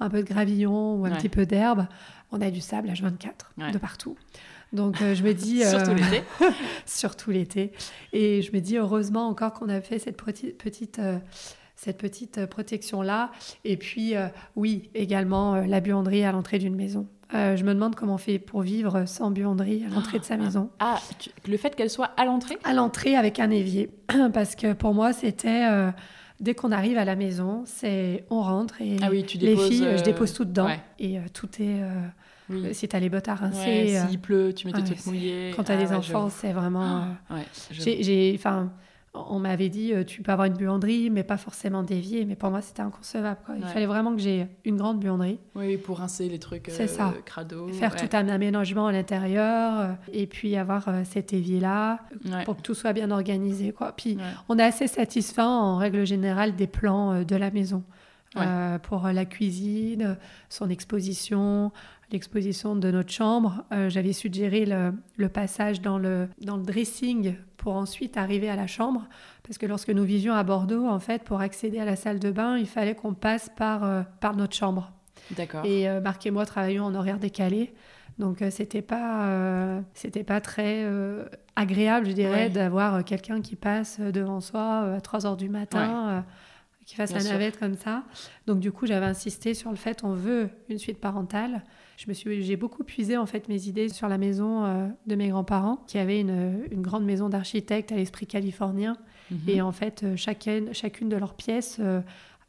un 0.01 0.09
peu 0.09 0.23
de 0.23 0.29
gravillon 0.29 0.95
ou 0.95 1.05
un 1.07 1.11
petit 1.11 1.29
peu 1.29 1.47
d'herbe. 1.47 1.87
On 2.31 2.41
a 2.41 2.51
du 2.51 2.61
sable 2.61 2.89
H24 2.89 3.33
Ouais. 3.59 3.73
de 3.73 3.79
partout. 3.79 4.17
Donc 4.73 5.03
euh, 5.03 5.15
je 5.15 5.23
me 5.25 5.35
dis... 5.35 5.63
Surtout 5.69 5.95
l'été. 5.95 6.23
surtout 6.87 7.31
l'été. 7.31 7.73
Et 8.13 8.43
je 8.43 8.53
me 8.53 8.61
dis 8.61 8.77
heureusement 8.79 9.27
encore 9.29 9.53
qu'on 9.53 9.69
a 9.69 9.81
fait 9.81 9.99
cette 9.99 10.17
petite, 10.17 11.01
cette 11.75 11.99
petite 11.99 12.39
euh, 12.39 12.47
protection-là. 12.47 13.31
Et 13.65 13.77
puis, 13.77 14.15
oui, 14.57 14.91
également 14.95 15.57
la 15.57 15.81
buanderie 15.81 16.25
à 16.25 16.33
l'entrée 16.33 16.59
d'une 16.59 16.75
maison. 16.77 17.07
Euh, 17.35 17.57
je 17.57 17.65
me 17.65 17.75
demande 17.75 17.95
comment 17.95 18.15
on 18.15 18.19
fait 18.19 18.39
pour 18.39 18.63
vivre 18.63 19.05
sans 19.07 19.31
buanderie 19.31 19.85
à 19.85 19.95
l'entrée 19.95 20.19
de 20.19 20.25
sa 20.25 20.37
maison. 20.39 20.71
Ah, 20.81 20.99
tu- 21.19 21.31
le 21.47 21.57
fait 21.59 21.77
qu'elle 21.77 21.91
soit 21.91 22.11
à 22.17 22.25
l'entrée? 22.25 22.57
À 22.65 22.73
l'entrée 22.73 23.17
avec 23.17 23.39
un 23.39 23.51
évier. 23.51 23.91
Parce 24.33 24.55
que 24.57 24.73
pour 24.73 24.95
moi, 24.95 25.13
c'était... 25.13 25.67
euh, 25.71 25.91
Dès 26.41 26.55
qu'on 26.55 26.71
arrive 26.71 26.97
à 26.99 27.05
la 27.05 27.17
maison, 27.17 27.65
c'est 27.67 28.25
on 28.31 28.41
rentre 28.43 28.81
et 28.81 28.97
Ah 29.03 29.09
oui, 29.11 29.25
tu 29.25 29.39
les 29.39 29.49
déposes, 29.49 29.69
filles, 29.71 29.85
euh, 29.87 29.97
je 29.99 30.05
dépose 30.05 30.33
tout 30.33 30.45
dedans 30.45 30.67
ouais. 30.67 30.79
et 31.01 31.19
euh, 31.19 31.23
tout 31.35 31.49
est. 31.61 31.83
Oui. 32.49 32.73
Si 32.73 32.87
t'as 32.87 33.01
les 33.01 33.09
bottes 33.09 33.27
à 33.27 33.35
rincer, 33.35 33.59
Ouais, 33.93 34.03
S'il 34.09 34.21
pleut, 34.21 34.53
tu 34.55 34.69
mets 34.69 34.73
tes 34.73 34.79
ouais, 34.79 34.85
trucs 34.85 35.05
mouillés. 35.07 35.53
quand 35.57 35.65
t'as 35.65 35.75
Ah 35.75 35.85
des 35.85 35.93
enfants, 35.93 36.29
c'est 36.31 36.53
vraiment. 36.53 37.09
J'ai, 37.73 38.05
j'ai- 38.05 38.33
enfin, 38.37 38.71
on 39.31 39.39
m'avait 39.39 39.69
dit, 39.69 39.93
euh, 39.93 40.05
tu 40.05 40.23
peux 40.23 40.33
avoir 40.33 40.47
une 40.47 40.55
buanderie, 40.55 41.11
mais 41.11 41.23
pas 41.23 41.37
forcément 41.37 41.83
déviée. 41.83 42.25
Mais 42.25 42.37
pour 42.37 42.51
moi, 42.51 42.61
c'était 42.61 42.83
inconcevable. 42.83 43.39
quoi. 43.45 43.55
Il 43.57 43.65
Ouais. 43.65 43.71
fallait 43.71 43.87
vraiment 43.87 44.15
que 44.15 44.21
j'ai 44.21 44.47
une 44.65 44.77
grande 44.77 45.01
buanderie, 45.01 45.39
Oui, 45.55 45.77
pour 45.77 45.99
rincer 45.99 46.29
les 46.29 46.39
trucs 46.39 46.67
C'est 46.71 46.85
euh, 46.85 46.87
ça. 46.87 47.15
crado. 47.25 47.69
faire 47.69 47.95
ouais. 47.95 48.09
tout 48.09 48.17
un 48.17 48.29
aménagement 48.29 48.87
à 48.87 48.93
l'intérieur, 48.93 49.81
euh, 49.81 49.93
et 50.13 50.27
puis 50.27 50.57
avoir 50.57 50.89
euh, 50.89 51.03
cet 51.05 51.33
évier-là 51.33 52.01
Ouais. 52.31 52.45
pour 52.45 52.57
que 52.57 52.63
tout 52.63 52.75
soit 52.75 52.93
bien 52.93 53.11
organisé. 53.11 53.73
Quoi. 53.73 53.93
Puis, 53.97 54.19
on 54.49 54.59
est 54.59 54.63
assez 54.65 54.87
satisfait 54.87 55.43
en 55.43 55.77
règle 55.77 56.07
générale 56.07 56.55
des 56.57 56.67
plans 56.67 57.13
euh, 57.13 57.25
de 57.25 57.37
la 57.37 57.51
maison. 57.51 57.83
Pour 58.85 59.09
la 59.09 59.25
cuisine, 59.25 60.17
son 60.49 60.69
exposition, 60.71 61.73
l'exposition 62.11 62.75
de 62.77 62.91
notre 62.91 63.11
chambre. 63.13 63.65
Euh, 63.73 63.89
J'avais 63.91 64.13
suggéré 64.13 64.65
le, 64.67 64.93
le 65.17 65.29
passage 65.29 65.81
dans 65.81 65.99
le, 65.99 66.29
dans 66.41 66.57
le 66.57 66.63
dressing 66.63 67.35
pour 67.57 67.75
ensuite 67.75 68.17
arriver 68.17 68.49
à 68.49 68.57
la 68.57 68.67
chambre. 68.67 69.07
Parce 69.43 69.59
que 69.59 69.67
lorsque 69.67 69.91
nous 69.91 70.05
vivions 70.05 70.33
à 70.35 70.43
Bordeaux, 70.45 70.87
en 70.87 71.01
fait, 71.01 71.25
pour 71.25 71.41
accéder 71.41 71.79
à 71.81 71.85
la 71.85 71.97
salle 71.97 72.19
de 72.19 72.31
bain, 72.31 72.57
il 72.57 72.67
fallait 72.67 72.95
qu'on 72.95 73.15
passe 73.15 73.51
par, 73.57 73.85
euh, 73.85 74.03
par 74.21 74.37
notre 74.37 74.55
chambre. 74.55 74.93
D'accord. 75.37 75.65
Et 75.65 75.89
euh, 75.89 76.01
Marc 76.01 76.25
et 76.27 76.31
moi 76.31 76.47
travaillions 76.47 76.85
en 76.85 76.95
horaire 76.95 77.19
décalé. 77.19 77.75
Donc 78.19 78.43
euh, 78.43 78.51
c'était 78.51 78.83
pas 78.83 79.81
c'était 79.95 80.25
pas 80.25 80.41
très 80.41 80.85
agréable, 81.55 82.07
je 82.09 82.13
dirais, 82.13 82.45
Ouais. 82.45 82.49
d'avoir 82.49 83.05
quelqu'un 83.05 83.41
qui 83.41 83.55
passe 83.55 84.01
devant 84.01 84.41
soi 84.41 84.95
à 84.97 85.01
3 85.01 85.25
heures 85.27 85.37
du 85.37 85.49
matin, 85.49 86.25
qui 86.85 86.97
fasse 86.97 87.11
Bien 87.11 87.19
la 87.19 87.25
sûr. 87.25 87.33
navette 87.35 87.59
comme 87.61 87.75
ça. 87.77 88.03
Donc 88.47 88.59
du 88.59 88.73
coup, 88.73 88.87
j'avais 88.87 89.07
insisté 89.07 89.55
sur 89.55 89.71
le 89.71 89.77
fait 89.77 90.03
on 90.03 90.15
veut 90.15 90.49
une 90.69 90.79
suite 90.79 90.99
parentale. 91.01 91.63
Je 91.99 92.07
me 92.07 92.15
suis 92.15 92.43
j'ai 92.45 92.55
beaucoup 92.57 92.85
puisé 92.85 93.17
en 93.17 93.27
fait 93.27 93.49
mes 93.49 93.67
idées 93.67 93.89
sur 93.89 94.07
la 94.09 94.19
maison 94.19 94.65
euh, 94.65 94.87
de 95.09 95.17
mes 95.17 95.29
grands-parents 95.31 95.83
qui 95.89 95.99
avaient 95.99 96.21
une, 96.21 96.61
une 96.71 96.81
grande 96.81 97.05
maison 97.05 97.29
d'architecte 97.29 97.91
à 97.93 97.97
l'esprit 97.97 98.27
californien 98.27 98.97
Mhm. 99.31 99.39
et 99.49 99.61
en 99.61 99.73
fait, 99.73 100.05
euh, 100.05 100.17
chacune, 100.17 100.73
chacune 100.73 101.11
de 101.11 101.17
leurs 101.17 101.35
pièces, 101.35 101.81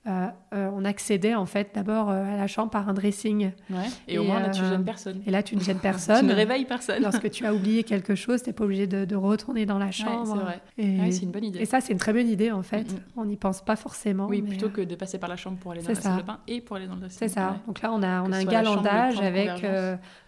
euh, 0.07 0.27
euh, 0.53 0.69
on 0.73 0.85
accédait 0.85 1.35
en 1.35 1.45
fait 1.45 1.71
d'abord 1.75 2.09
euh, 2.09 2.23
à 2.33 2.37
la 2.37 2.47
chambre 2.47 2.71
par 2.71 2.87
un 2.87 2.93
dressing. 2.93 3.51
Ouais. 3.69 3.77
Et, 4.07 4.17
au 4.17 4.23
moins, 4.23 4.39
là, 4.39 4.49
tu 4.49 4.61
euh, 4.61 4.69
gênes 4.69 4.85
personne. 4.85 5.21
Et 5.27 5.29
là, 5.31 5.43
tu 5.43 5.55
ne 5.57 5.61
gênes 5.61 5.75
Tu 5.75 5.81
personne. 5.81 6.25
ne 6.25 6.33
réveilles 6.33 6.65
personne. 6.65 7.03
Lorsque 7.03 7.29
tu 7.29 7.45
as 7.45 7.53
oublié 7.53 7.83
quelque 7.83 8.15
chose, 8.15 8.41
tu 8.41 8.49
n'es 8.49 8.53
pas 8.53 8.63
obligé 8.63 8.87
de, 8.87 9.03
de 9.03 9.15
retourner 9.15 9.65
dans 9.65 9.77
la 9.77 9.87
Ouais, 9.87 9.91
chambre. 9.91 10.25
c'est 10.37 10.43
vrai. 10.43 10.61
Et, 10.77 10.99
Ouais, 11.01 11.11
c'est 11.11 11.23
une 11.23 11.31
bonne 11.31 11.43
idée. 11.43 11.59
et 11.59 11.65
ça, 11.65 11.81
c'est 11.81 11.91
une 11.93 11.99
très 11.99 12.13
bonne 12.13 12.29
idée 12.29 12.51
en 12.51 12.63
fait. 12.63 12.91
Mm. 12.93 12.99
On 13.17 13.25
n'y 13.25 13.35
pense 13.35 13.61
pas 13.61 13.75
forcément. 13.75 14.27
Oui, 14.27 14.41
plutôt 14.41 14.69
que 14.69 14.81
de 14.81 14.95
passer 14.95 15.19
par 15.19 15.29
la 15.29 15.35
chambre 15.35 15.57
pour 15.57 15.73
aller 15.73 15.81
dans 15.81 15.89
la 15.89 15.95
salle 15.95 16.17
de 16.17 16.23
bain 16.23 16.39
et 16.47 16.61
pour 16.61 16.77
aller 16.77 16.87
dans 16.87 16.95
le 16.95 17.01
dressing. 17.01 17.19
C'est 17.19 17.27
ça. 17.27 17.57
Donc 17.67 17.81
là, 17.81 17.91
on 17.91 18.01
a, 18.01 18.21
on 18.23 18.31
a 18.31 18.37
un 18.37 18.45
galandage 18.45 19.19
avec 19.21 19.65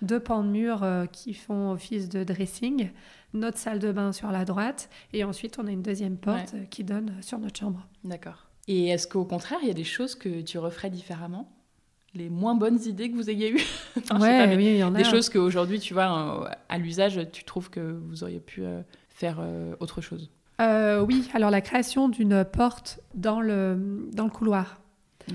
deux 0.01 0.19
pans 0.19 0.43
de 0.43 0.49
mur 0.49 0.85
qui 1.13 1.33
font 1.33 1.71
office 1.71 2.09
de 2.09 2.23
dressing, 2.25 2.89
notre 3.33 3.57
salle 3.57 3.79
de 3.79 3.91
bain 3.93 4.11
sur 4.11 4.31
la 4.31 4.43
droite, 4.43 4.89
et 5.13 5.23
ensuite 5.23 5.57
on 5.57 5.65
a 5.67 5.71
une 5.71 5.81
deuxième 5.81 6.17
porte 6.17 6.53
qui 6.69 6.83
donne 6.83 7.13
sur 7.21 7.39
notre 7.39 7.57
chambre. 7.59 7.87
D'accord. 8.03 8.47
Et 8.67 8.87
est-ce 8.89 9.07
qu'au 9.07 9.25
contraire, 9.25 9.59
il 9.61 9.67
y 9.67 9.71
a 9.71 9.75
des 9.75 9.83
choses 9.83 10.15
que 10.15 10.41
tu 10.41 10.57
referais 10.57 10.89
différemment? 10.89 11.49
Les 12.13 12.29
moins 12.29 12.55
bonnes 12.55 12.79
idées 12.85 13.09
que 13.09 13.15
vous 13.15 13.29
ayez 13.29 13.51
eues? 13.51 13.61
Enfin, 14.11 14.19
ouais, 14.21 14.47
pas, 14.47 14.55
oui, 14.55 14.65
il 14.65 14.77
y 14.77 14.83
en 14.83 14.93
a. 14.93 14.97
Des 14.97 15.03
choses 15.03 15.29
qu'aujourd'hui, 15.29 15.79
tu 15.79 15.93
vois, 15.93 16.43
euh, 16.43 16.49
à 16.69 16.77
l'usage, 16.77 17.19
tu 17.31 17.43
trouves 17.43 17.69
que 17.69 17.79
vous 17.79 18.23
auriez 18.23 18.39
pu 18.39 18.63
euh, 18.63 18.81
faire 19.09 19.37
euh, 19.39 19.73
autre 19.79 20.01
chose? 20.01 20.29
Euh, 20.59 21.01
oui, 21.01 21.29
alors 21.33 21.49
la 21.49 21.61
création 21.61 22.07
d'une 22.09 22.43
porte 22.45 22.99
dans 23.15 23.41
le, 23.41 24.07
dans 24.13 24.25
le 24.25 24.29
couloir. 24.29 24.79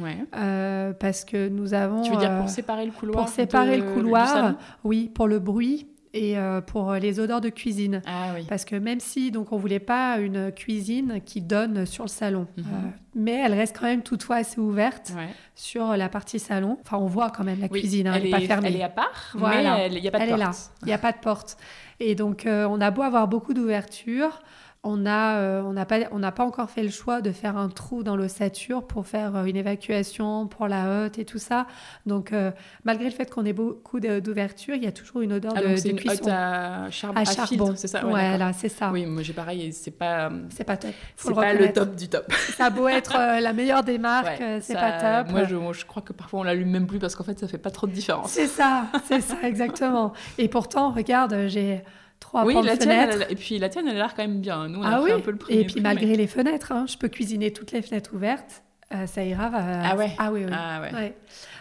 Ouais. 0.00 0.18
Euh, 0.36 0.92
parce 0.92 1.24
que 1.24 1.48
nous 1.48 1.72
avons. 1.72 2.02
Tu 2.02 2.10
veux 2.10 2.16
dire 2.18 2.36
pour 2.38 2.48
séparer 2.48 2.84
le 2.86 2.92
couloir 2.92 3.24
pour 3.24 3.28
séparer 3.34 3.78
de- 3.78 3.84
le 3.84 3.92
couloir, 3.94 4.54
oui, 4.84 5.10
pour 5.14 5.26
le 5.28 5.38
bruit 5.38 5.86
et 6.16 6.38
euh, 6.38 6.60
pour 6.60 6.92
les 6.94 7.20
odeurs 7.20 7.40
de 7.40 7.48
cuisine. 7.48 8.02
Ah, 8.06 8.32
oui. 8.34 8.44
Parce 8.48 8.64
que 8.64 8.74
même 8.76 9.00
si 9.00 9.30
donc 9.30 9.52
on 9.52 9.56
voulait 9.56 9.78
pas 9.78 10.18
une 10.18 10.50
cuisine 10.52 11.20
qui 11.24 11.40
donne 11.40 11.86
sur 11.86 12.04
le 12.04 12.08
salon, 12.08 12.46
Mhm. 12.56 12.64
euh, 12.64 12.88
mais 13.14 13.32
elle 13.44 13.54
reste 13.54 13.76
quand 13.78 13.86
même 13.86 14.02
toutefois 14.02 14.36
assez 14.36 14.60
ouverte 14.60 15.12
Ouais. 15.16 15.28
sur 15.54 15.96
la 15.96 16.08
partie 16.08 16.38
salon. 16.38 16.78
Enfin, 16.84 16.96
on 16.98 17.06
voit 17.06 17.30
quand 17.30 17.44
même 17.44 17.60
la 17.60 17.68
Oui, 17.70 17.80
cuisine, 17.80 18.06
hein, 18.08 18.14
elle 18.16 18.24
n'est 18.24 18.30
pas 18.30 18.40
fermée. 18.40 18.68
elle 18.68 18.76
est 18.76 18.82
à 18.82 18.88
part, 18.88 19.32
Voilà. 19.34 19.76
mais 19.76 19.88
il 19.94 20.00
n'y 20.02 20.08
a 20.08 20.10
pas 20.10 20.18
de 20.18 20.24
Elle 20.24 20.38
porte. 20.40 20.70
Il 20.82 20.86
n'y 20.86 20.92
a 20.92 20.98
pas 20.98 21.12
de 21.12 21.18
porte. 21.18 21.56
Et 22.00 22.14
donc, 22.14 22.44
euh, 22.46 22.66
on 22.68 22.80
a 22.80 22.90
beau 22.90 23.02
avoir 23.02 23.26
beaucoup 23.28 23.54
d'ouverture, 23.54 24.40
on 24.86 24.96
n'a 24.98 25.38
euh, 25.38 25.62
on 25.64 25.72
n'a 25.72 25.84
pas, 25.84 25.98
pas 26.32 26.44
encore 26.44 26.70
fait 26.70 26.84
le 26.84 26.90
choix 26.90 27.20
de 27.20 27.32
faire 27.32 27.56
un 27.56 27.68
trou 27.68 28.04
dans 28.04 28.14
l'ossature 28.14 28.86
pour 28.86 29.06
faire 29.06 29.34
euh, 29.34 29.44
une 29.44 29.56
évacuation 29.56 30.46
pour 30.46 30.68
la 30.68 31.04
hotte 31.06 31.18
et 31.18 31.24
tout 31.24 31.38
ça. 31.38 31.66
Donc, 32.06 32.32
euh, 32.32 32.52
malgré 32.84 33.06
le 33.06 33.10
fait 33.10 33.28
qu'on 33.28 33.44
ait 33.44 33.52
beaucoup 33.52 33.98
d'ouverture, 33.98 34.76
il 34.76 34.84
y 34.84 34.86
a 34.86 34.92
toujours 34.92 35.22
une 35.22 35.32
odeur 35.32 35.52
Ah, 35.56 35.60
de, 35.62 35.66
de 35.82 35.88
une 35.88 35.96
cuisson. 35.96 36.22
hotte 36.22 36.28
à, 36.28 36.90
charbon, 36.90 37.16
à 37.18 37.20
à 37.22 37.24
charbon. 37.24 37.72
c'est 37.76 37.88
ça? 37.88 38.04
Ouais, 38.04 38.12
voilà, 38.28 38.52
c'est 38.52 38.68
ça. 38.68 38.90
Oui, 38.92 39.04
moi 39.06 39.22
j'ai 39.22 39.32
pareil, 39.32 39.72
c'est 39.72 39.90
pas, 39.90 40.30
C'est 40.50 40.64
pas 40.64 40.76
top. 40.76 40.92
C'est 41.16 41.34
pas 41.34 41.52
le 41.52 41.72
top 41.72 41.96
du 41.96 42.08
top. 42.08 42.32
Ça 42.56 42.66
a 42.66 42.70
beau 42.70 42.86
être 42.88 43.16
euh, 43.18 43.40
la 43.40 43.52
meilleure 43.52 43.82
des 43.82 43.98
marques, 43.98 44.38
Ouais, 44.38 44.60
c'est 44.62 44.74
pas 44.74 45.22
top. 45.24 45.32
Moi 45.32 45.44
je, 45.44 45.56
moi, 45.56 45.72
je 45.72 45.84
crois 45.84 46.02
que 46.02 46.12
parfois 46.12 46.40
on 46.40 46.42
l'allume 46.44 46.70
même 46.70 46.86
plus 46.86 46.98
parce 47.00 47.16
qu'en 47.16 47.24
fait 47.24 47.38
ça 47.38 47.48
fait 47.48 47.58
pas 47.58 47.70
trop 47.70 47.86
de 47.88 47.92
différence. 47.92 48.30
C'est 48.30 48.46
ça, 48.46 48.86
c'est 49.08 49.20
ça, 49.20 49.36
exactement. 49.42 50.12
Et 50.38 50.48
pourtant, 50.48 50.90
regarde, 50.92 51.46
j'ai 51.48 51.82
trois 52.20 52.44
Oui, 52.44 52.54
la 52.62 52.76
tienne, 52.76 53.10
elle- 53.10 53.26
et 53.30 53.34
puis 53.34 53.58
la 53.58 53.68
tienne, 53.68 53.86
elle 53.88 53.96
a 53.96 53.98
l'air 53.98 54.14
quand 54.14 54.22
même 54.22 54.40
bien. 54.40 54.68
Nous, 54.68 54.80
on 54.80 54.82
a 54.82 54.96
ah 54.96 55.00
pris 55.00 55.12
oui, 55.12 55.18
un 55.18 55.20
peu 55.20 55.30
le 55.30 55.36
premier 55.38 55.58
et 55.60 55.64
puis 55.64 55.74
prix, 55.74 55.80
malgré 55.82 56.06
mais- 56.06 56.16
les 56.16 56.26
fenêtres, 56.26 56.72
hein, 56.72 56.86
je 56.88 56.96
peux 56.96 57.08
cuisiner 57.08 57.52
toutes 57.52 57.72
les 57.72 57.82
fenêtres 57.82 58.14
ouvertes, 58.14 58.62
euh, 58.94 59.06
ça 59.06 59.24
ira. 59.24 59.48
va- 59.50 59.82
Ah 59.90 59.96
ouais 59.96 60.10
Ah 60.18 60.32
oui, 60.32 60.42
oui. 60.44 60.52
Ah 60.54 60.80
ouais. 60.82 60.92
Ouais. 60.94 61.16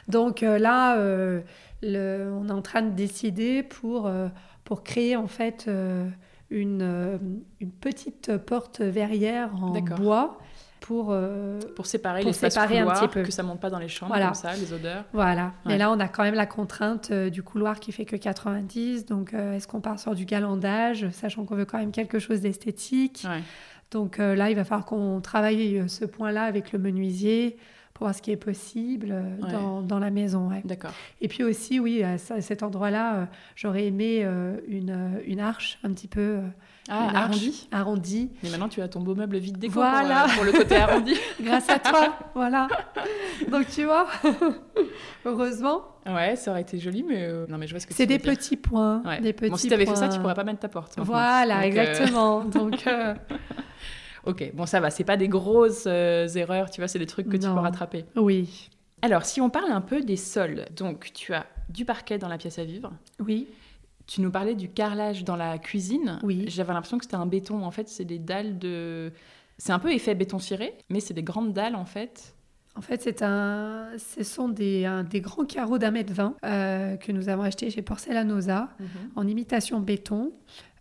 Donc 0.08 0.44
euh, 0.44 0.58
là, 0.60 0.98
euh, 0.98 1.42
le- 1.82 2.32
on 2.34 2.48
est 2.48 2.52
en 2.52 2.62
train 2.62 2.82
de 2.82 2.92
décider 2.92 3.64
pour, 3.64 4.10
pour 4.64 4.84
créer 4.84 5.16
en 5.16 5.28
fait 5.28 5.70
une, 6.52 7.20
une 7.60 7.72
petite 7.72 8.38
porte 8.38 8.82
verrière 8.82 9.50
en 9.62 9.72
bois 9.82 10.38
pour... 10.88 11.08
euh, 11.12 11.60
Pour 11.76 11.86
séparer 11.88 12.22
Pour 12.22 12.28
l'espace 12.30 12.54
séparer 12.54 12.78
un 12.80 12.84
couloir, 12.84 13.00
petit 13.02 13.08
peu. 13.14 13.24
que 13.24 13.32
ça 13.32 13.42
monte 13.44 13.60
pas 13.60 13.70
dans 13.70 13.80
les 13.80 13.88
chambres 13.88 14.12
Voilà. 14.12 14.28
comme 14.28 14.36
ça, 14.36 14.54
les 14.56 14.72
odeurs. 14.72 15.04
Voilà. 15.14 15.54
Mais 15.66 15.78
là, 15.78 15.92
on 15.92 16.00
a 16.00 16.08
quand 16.08 16.24
même 16.24 16.36
la 16.36 16.46
contrainte 16.46 17.10
euh, 17.12 17.30
du 17.30 17.42
couloir 17.44 17.80
qui 17.80 17.92
fait 17.92 18.06
que 18.06 18.16
90. 18.16 19.06
Donc, 19.06 19.34
euh, 19.34 19.54
est-ce 19.56 19.68
qu'on 19.68 19.82
part 19.82 20.00
sur 20.00 20.14
du 20.14 20.26
galandage, 20.26 21.10
sachant 21.12 21.46
qu'on 21.46 21.56
veut 21.56 21.66
quand 21.66 21.80
même 21.80 21.92
quelque 21.92 22.20
chose 22.20 22.42
d'esthétique? 22.42 23.24
Ouais. 23.28 23.42
Donc 23.92 24.18
là, 24.18 24.50
il 24.50 24.56
va 24.56 24.64
falloir 24.64 24.86
qu'on 24.86 25.22
travaille 25.22 25.84
ce 25.88 26.06
point-là 26.06 26.44
avec 26.44 26.72
le 26.72 26.80
menuisier 26.80 27.56
pour 27.94 28.06
voir 28.08 28.16
ce 28.16 28.22
qui 28.22 28.32
est 28.32 28.36
possible 28.38 29.14
Ouais. 29.42 29.52
dans, 29.52 29.82
dans 29.82 30.00
la 30.00 30.10
maison. 30.10 30.50
D'accord. 30.66 30.92
Et 31.22 31.28
puis 31.28 31.44
aussi, 31.44 31.80
oui, 31.80 32.04
à 32.04 32.18
cet 32.18 32.62
endroit-là, 32.64 33.28
j'aurais 33.56 33.86
aimé 33.86 34.28
une, 34.68 35.22
une 35.26 35.40
arche 35.40 35.78
un 35.84 35.94
petit 35.94 36.08
peu 36.08 36.40
Ah, 36.88 37.24
arrondi. 37.24 37.68
arrondie. 37.72 38.32
Mais 38.44 38.50
maintenant 38.50 38.70
tu 38.70 38.82
as 38.82 38.88
ton 38.88 39.00
beau 39.02 39.16
meuble 39.16 39.38
vide 39.38 39.58
déco 39.58 39.74
Voilà. 39.74 40.26
pour, 40.26 40.32
euh, 40.32 40.36
pour 40.36 40.44
le 40.46 40.52
côté 40.52 40.76
arrondi. 40.76 41.16
Grâce 41.42 41.68
à 41.70 41.80
toi, 41.80 42.16
voilà. 42.36 42.68
Donc 43.50 43.68
tu 43.70 43.86
vois, 43.86 44.08
heureusement, 45.26 45.82
Ouais, 46.08 46.36
ça 46.36 46.52
aurait 46.52 46.62
été 46.62 46.78
joli, 46.78 47.02
mais 47.02 47.24
euh, 47.24 47.48
non, 47.50 47.58
mais 47.58 47.66
je 47.66 47.72
vois 47.74 47.80
ce 47.80 47.88
que 47.88 47.94
c'est 47.96 48.06
des 48.06 48.20
petits 48.20 48.58
points. 48.58 49.02
Ouais. 49.04 49.20
Des 49.22 49.34
petits 49.34 49.50
Bon, 49.50 49.58
si 49.58 49.68
t'avais 49.70 49.88
fait 49.88 49.96
ça, 49.96 50.08
tu 50.08 50.20
pourrais 50.20 50.36
pas 50.36 50.44
mettre 50.44 50.60
ta 50.60 50.70
porte. 50.70 50.96
maintenant. 50.98 51.12
Voilà, 51.14 51.56
Donc, 51.56 51.64
euh, 51.64 51.68
exactement. 51.68 52.44
Donc, 52.44 52.86
Ok, 54.26 54.52
bon, 54.54 54.66
ça 54.66 54.80
va. 54.80 54.90
C'est 54.92 55.04
pas 55.04 55.18
des 55.18 55.28
grosses 55.28 55.86
erreurs, 55.88 56.70
tu 56.70 56.82
vois, 56.82 56.88
c'est 56.88 57.00
des 57.00 57.06
trucs 57.08 57.28
que 57.30 57.38
tu 57.38 57.48
peux 57.48 57.54
rattraper. 57.60 58.06
oui, 58.16 58.70
Alors, 59.02 59.26
si 59.26 59.42
on 59.42 59.50
parle 59.50 59.72
un 59.72 59.82
peu 59.82 60.02
des 60.02 60.18
sols, 60.18 60.66
donc 60.76 61.12
tu 61.14 61.34
as 61.34 61.46
du 61.70 61.86
parquet 61.86 62.18
dans 62.20 62.28
la 62.28 62.38
pièce 62.38 62.60
à 62.60 62.64
vivre. 62.66 62.92
oui, 63.20 63.48
Tu 64.08 64.22
nous 64.22 64.30
parlais 64.32 64.56
du 64.56 64.70
carrelage 64.70 65.24
dans 65.24 65.36
la 65.36 65.58
cuisine. 65.58 66.20
Oui. 66.24 66.46
J'avais 66.48 66.74
l'impression 66.74 66.98
que 66.98 67.06
c'était 67.06 67.16
un 67.16 67.26
béton. 67.26 67.64
En 67.64 67.72
fait, 67.72 67.88
c'est 67.90 68.06
des 68.06 68.20
dalles 68.20 68.60
de. 68.60 69.12
C'est 69.58 69.72
un 69.72 69.80
peu 69.80 69.92
effet 69.94 70.16
béton 70.16 70.38
ciré, 70.40 70.74
mais 70.90 71.00
c'est 71.00 71.14
des 71.14 71.24
grandes 71.24 71.54
dalles 71.54 71.76
en 71.76 71.86
fait. 71.86 72.36
En 72.78 72.82
fait, 72.82 73.02
c'est 73.02 73.22
un, 73.22 73.88
ce 73.98 74.22
sont 74.24 74.50
des, 74.50 74.84
un- 74.86 75.04
des 75.06 75.22
grands 75.22 75.46
carreaux 75.46 75.78
d'un 75.78 75.92
mètre 75.92 76.12
vingt 76.12 76.36
euh, 76.44 76.98
que 76.98 77.14
nous 77.14 77.30
avons 77.30 77.44
achetés 77.44 77.70
chez 77.70 77.82
Porcelanosa 77.82 78.68
en 79.16 79.26
imitation 79.28 79.80
béton. 79.80 80.34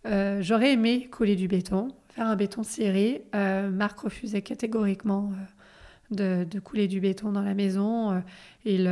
Euh, 0.06 0.42
J'aurais 0.42 0.72
aimé 0.72 1.06
coller 1.08 1.36
du 1.36 1.46
béton, 1.46 1.88
faire 2.08 2.26
un 2.26 2.34
béton 2.34 2.64
ciré. 2.64 3.24
Euh, 3.36 3.70
Marc 3.70 4.00
refusait 4.00 4.42
catégoriquement 4.42 5.30
de, 6.10 6.44
de 6.44 6.58
couler 6.58 6.88
du 6.88 7.00
béton 7.00 7.30
dans 7.30 7.42
la 7.42 7.54
maison. 7.54 8.20
Il 8.64 8.90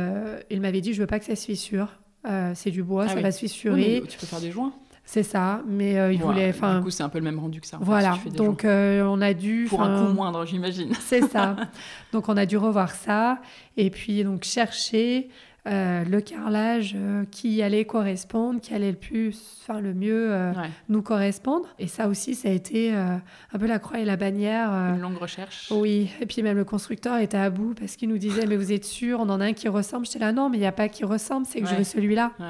il 0.49 0.61
m'avait 0.61 0.79
dit, 0.81 0.93
je 0.93 1.01
veux 1.01 1.07
pas 1.07 1.19
que 1.19 1.25
ça 1.25 1.35
se 1.35 1.45
fissure. 1.45 1.99
Euh, 2.25 2.51
c'est 2.55 2.71
du 2.71 2.83
bois, 2.83 3.03
Ah 3.05 3.09
ça 3.09 3.15
oui. 3.15 3.21
va 3.21 3.31
se 3.31 3.39
fissurer. 3.39 4.03
tu 4.07 4.17
peux 4.17 4.25
faire 4.25 4.39
des 4.39 4.51
joints. 4.51 4.73
C'est 5.05 5.23
ça, 5.23 5.61
mais 5.67 5.97
euh, 5.99 6.13
il 6.13 6.21
voulait... 6.21 6.47
enfin, 6.49 6.77
Du 6.77 6.85
coup, 6.85 6.89
c'est 6.89 7.03
un 7.03 7.09
peu 7.09 7.17
le 7.17 7.25
même 7.25 7.37
rendu 7.37 7.59
que 7.59 7.67
ça. 7.67 7.77
voilà, 7.81 8.17
si 8.23 8.29
donc 8.31 8.63
euh, 8.63 9.03
on 9.03 9.19
a 9.19 9.33
dû... 9.33 9.65
Pour 9.69 9.81
un 9.81 10.05
coût 10.07 10.13
moindre, 10.13 10.45
j'imagine. 10.45 10.93
C'est 11.01 11.27
ça. 11.29 11.57
Donc 12.13 12.29
on 12.29 12.37
a 12.37 12.45
dû 12.45 12.55
revoir 12.55 12.91
ça 12.91 13.39
et 13.75 13.89
puis 13.89 14.23
donc 14.23 14.43
chercher 14.45 15.27
euh, 15.65 16.03
le 16.03 16.19
carrelage 16.19 16.93
euh, 16.97 17.23
qui 17.31 17.61
allait 17.61 17.85
correspondre, 17.85 18.59
qui 18.59 18.73
allait 18.73 18.91
le 18.91 18.97
plus, 18.97 19.37
enfin 19.61 19.79
le 19.79 19.93
mieux 19.93 20.31
euh, 20.33 20.51
Ouais, 20.51 20.69
nous 20.89 21.01
correspondre. 21.01 21.67
Et 21.79 21.87
ça 21.87 22.09
aussi, 22.09 22.35
ça 22.35 22.49
a 22.49 22.51
été 22.51 22.93
un 22.93 23.21
peu 23.57 23.65
la 23.65 23.79
croix 23.79 23.99
et 23.99 24.05
la 24.05 24.17
bannière. 24.17 24.69
une 24.71 24.99
longue 25.01 25.17
recherche. 25.17 25.71
oui, 25.71 26.11
et 26.19 26.25
puis 26.25 26.41
même 26.43 26.57
le 26.57 26.65
constructeur 26.65 27.17
était 27.19 27.37
à 27.37 27.49
bout 27.49 27.73
parce 27.79 27.95
qu'il 27.95 28.09
nous 28.09 28.17
disait 28.17 28.45
mais 28.45 28.57
vous 28.57 28.71
êtes 28.73 28.85
sûr, 28.85 29.19
on 29.21 29.29
en 29.29 29.39
a 29.39 29.45
un 29.45 29.53
qui 29.53 29.69
ressemble. 29.69 30.05
J'étais 30.05 30.19
là 30.19 30.33
non, 30.33 30.49
mais 30.49 30.57
il 30.57 30.61
n'y 30.61 30.65
a 30.67 30.71
pas 30.73 30.89
qui 30.89 31.05
ressemble, 31.05 31.45
c'est 31.45 31.61
que 31.61 31.67
je 31.67 31.75
veux 31.75 31.83
celui-là. 31.85 32.31
Ouais. 32.39 32.45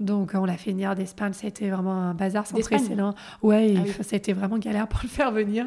Donc 0.00 0.32
on 0.34 0.44
l'a 0.44 0.56
fait 0.56 0.72
venir 0.72 0.94
d'Espagne, 0.96 1.32
ça 1.32 1.46
a 1.46 1.48
été 1.48 1.70
vraiment 1.70 1.94
un 1.94 2.14
bazar 2.14 2.46
sans 2.46 2.58
précédent. 2.58 3.14
Ouais, 3.42 3.74
Ah 3.76 3.80
oui. 3.84 3.90
enfin, 3.90 4.02
ça 4.02 4.14
a 4.14 4.16
été 4.16 4.32
vraiment 4.32 4.58
galère 4.58 4.88
pour 4.88 5.00
le 5.02 5.08
faire 5.08 5.30
venir. 5.30 5.66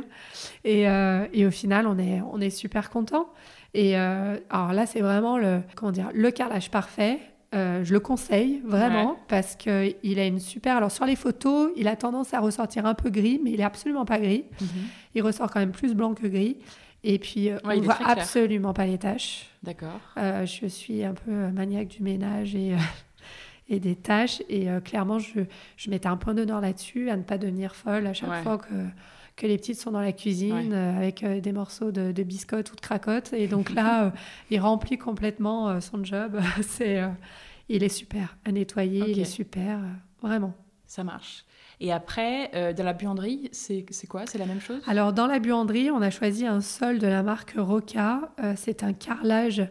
Et, 0.65 0.81
et 0.83 1.45
au 1.45 1.51
final, 1.51 1.87
on 1.87 1.97
est, 1.97 2.21
on 2.31 2.39
est 2.41 2.49
super 2.49 2.89
content. 2.89 3.29
Et 3.73 3.97
euh, 3.97 4.37
alors 4.49 4.73
là, 4.73 4.85
c'est 4.85 5.01
vraiment 5.01 5.37
le, 5.37 5.61
comment 5.75 5.91
dire, 5.91 6.09
le 6.13 6.31
carrelage 6.31 6.71
parfait. 6.71 7.19
Euh, 7.55 7.83
je 7.83 7.93
le 7.93 7.99
conseille 8.01 8.61
vraiment 8.65 9.11
Ouais. 9.11 9.17
parce 9.29 9.55
qu'il 9.55 10.19
a 10.19 10.25
une 10.25 10.39
super. 10.39 10.75
Alors 10.77 10.91
sur 10.91 11.05
les 11.05 11.15
photos, 11.15 11.71
il 11.77 11.87
a 11.87 11.95
tendance 11.95 12.33
à 12.33 12.39
ressortir 12.39 12.85
un 12.85 12.93
peu 12.93 13.09
gris, 13.09 13.39
mais 13.43 13.51
il 13.51 13.61
est 13.61 13.63
absolument 13.63 14.03
pas 14.05 14.19
gris. 14.19 14.43
Mhm. 14.59 14.67
Il 15.15 15.21
ressort 15.23 15.49
quand 15.49 15.59
même 15.59 15.71
plus 15.71 15.93
blanc 15.95 16.13
que 16.13 16.27
gris. 16.27 16.57
Et 17.03 17.19
puis, 17.19 17.49
euh, 17.49 17.57
Ouais, 17.63 17.77
on 17.77 17.81
voit 17.81 17.97
absolument 18.05 18.73
pas 18.73 18.85
les 18.85 18.97
taches. 18.97 19.47
D'accord. 19.63 19.99
Euh, 20.17 20.45
je 20.45 20.65
suis 20.65 21.03
un 21.05 21.13
peu 21.13 21.31
maniaque 21.31 21.87
du 21.87 22.03
ménage 22.03 22.53
et, 22.55 22.73
euh, 22.73 22.77
et 23.69 23.79
des 23.79 23.95
tâches. 23.95 24.41
Et 24.49 24.69
euh, 24.69 24.81
clairement, 24.81 25.19
je, 25.19 25.41
je 25.77 25.89
mettais 25.89 26.07
un 26.07 26.17
point 26.17 26.33
d'honneur 26.33 26.59
là-dessus, 26.59 27.09
à 27.09 27.15
ne 27.15 27.23
pas 27.23 27.37
devenir 27.37 27.75
folle 27.75 28.07
à 28.07 28.13
chaque 28.13 28.29
Ouais. 28.29 28.41
fois 28.41 28.57
que, 28.57 28.73
que 29.37 29.47
les 29.47 29.57
petites 29.57 29.79
sont 29.79 29.91
dans 29.91 30.01
la 30.01 30.11
cuisine 30.11 30.53
Ouais. 30.53 30.73
euh, 30.73 30.97
avec 30.97 31.23
euh, 31.23 31.39
des 31.39 31.53
morceaux 31.53 31.91
de, 31.91 32.11
de 32.11 32.23
biscottes 32.23 32.71
ou 32.73 32.75
de 32.75 32.81
cracottes. 32.81 33.31
Et 33.33 33.47
donc 33.47 33.73
là, 33.73 34.03
euh, 34.07 34.09
il 34.51 34.59
remplit 34.59 34.97
complètement 34.97 35.79
son 35.79 36.03
job. 36.03 36.37
C'est, 36.61 37.01
il 37.69 37.83
est 37.83 37.89
super 37.89 38.35
à 38.43 38.51
nettoyer, 38.51 39.09
il 39.09 39.19
est 39.19 39.25
super, 39.25 39.79
vraiment. 40.21 40.53
Ça 40.85 41.03
marche. 41.03 41.45
Et 41.79 41.91
après, 41.91 42.49
euh, 42.55 42.73
dans 42.73 42.83
la 42.85 42.93
buanderie, 42.93 43.49
c'est 43.51 43.85
c'est 43.91 44.07
quoi? 44.07 44.25
C'est 44.25 44.39
la 44.39 44.47
même 44.47 44.61
chose? 44.61 44.81
Alors, 44.87 45.13
dans 45.13 45.27
la 45.27 45.37
buanderie, 45.39 45.91
on 45.91 46.01
a 46.01 46.09
choisi 46.09 46.47
un 46.47 46.61
sol 46.61 46.97
de 46.97 47.05
la 47.05 47.21
marque 47.21 47.53
Roca. 47.57 48.31
Euh, 48.41 48.53
c'est 48.55 48.83
un 48.83 48.93
carrelage 48.93 49.61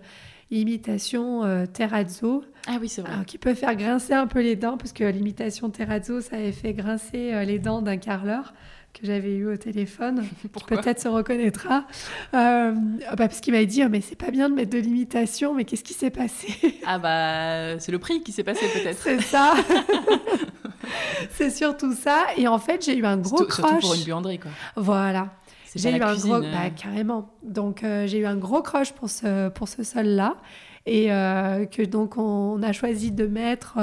imitation 0.51 1.43
euh, 1.45 1.67
terrazzo. 1.67 2.45
Ah 2.69 2.77
oui, 2.81 2.89
c'est 2.89 3.03
vrai. 3.03 3.13
Qui 3.27 3.39
peut 3.39 3.55
faire 3.55 3.75
grincer 3.75 4.13
un 4.15 4.27
peu 4.27 4.41
les 4.41 4.57
dents, 4.57 4.77
parce 4.77 4.93
que 4.93 5.05
l'imitation 5.05 5.71
terrazzo, 5.71 6.21
ça 6.21 6.37
avait 6.37 6.53
fait 6.53 6.73
grincer 6.75 7.45
les 7.45 7.59
dents 7.59 7.83
d'un 7.83 7.97
carreleur 7.97 8.55
que 9.01 9.07
j'avais 9.07 9.35
eu 9.35 9.47
au 9.53 9.57
téléphone, 9.57 10.25
Pourquoi 10.53 10.79
peut-être 10.79 11.01
se 11.01 11.09
reconnaîtra, 11.09 11.85
Euh, 12.35 12.73
bah, 12.73 13.17
parce 13.17 13.41
qu'il 13.41 13.53
m'a 13.55 13.65
dit 13.65 13.83
oh, 13.85 13.89
mais 13.91 14.01
c'est 14.01 14.17
pas 14.17 14.31
bien 14.31 14.49
de 14.49 14.55
mettre 14.55 14.71
de 14.71 14.79
l'imitation, 14.79 15.55
mais 15.55 15.65
qu'est-ce 15.65 15.85
qui 15.85 15.95
s'est 15.95 16.11
passé? 16.11 16.49
Ah 16.87 16.99
bah, 16.99 17.79
c'est 17.79 17.93
le 17.93 17.99
prix 17.99 18.23
qui 18.23 18.33
s'est 18.33 18.45
passé 18.45 18.67
peut-être. 18.73 19.01
C'est 19.03 19.21
ça, 19.23 19.55
c'est 21.31 21.51
surtout 21.51 21.93
ça. 21.95 22.25
Et 22.37 22.49
en 22.49 22.59
fait, 22.59 22.85
j'ai 22.85 22.97
eu 22.97 23.05
un 23.05 23.17
gros 23.17 23.37
Surtout 23.39 23.55
surtout 23.55 23.77
pour 23.79 23.91
crush. 23.91 23.99
une 24.01 24.05
buanderie, 24.05 24.39
quoi. 24.39 24.51
Voilà. 24.77 25.29
C'est 25.67 25.81
J'ai 25.81 25.91
pas 25.91 25.97
eu 25.97 26.01
la 26.01 26.09
un 26.09 26.13
cuisine, 26.13 26.31
gros, 26.31 26.43
euh. 26.43 26.53
bah, 26.53 26.71
carrément. 26.71 27.31
Donc 27.43 27.83
euh, 27.83 28.07
j'ai 28.07 28.19
eu 28.19 28.27
un 28.27 28.37
gros 28.37 28.63
crush 28.63 28.93
pour 28.93 29.11
ce 29.11 29.49
pour 29.51 29.69
ce 29.69 29.83
sol 29.83 30.07
là 30.07 30.37
et 30.87 31.13
euh, 31.13 31.67
que 31.67 31.83
donc 31.83 32.17
on 32.17 32.63
a 32.63 32.73
choisi 32.73 33.11
de 33.11 33.27
mettre 33.27 33.77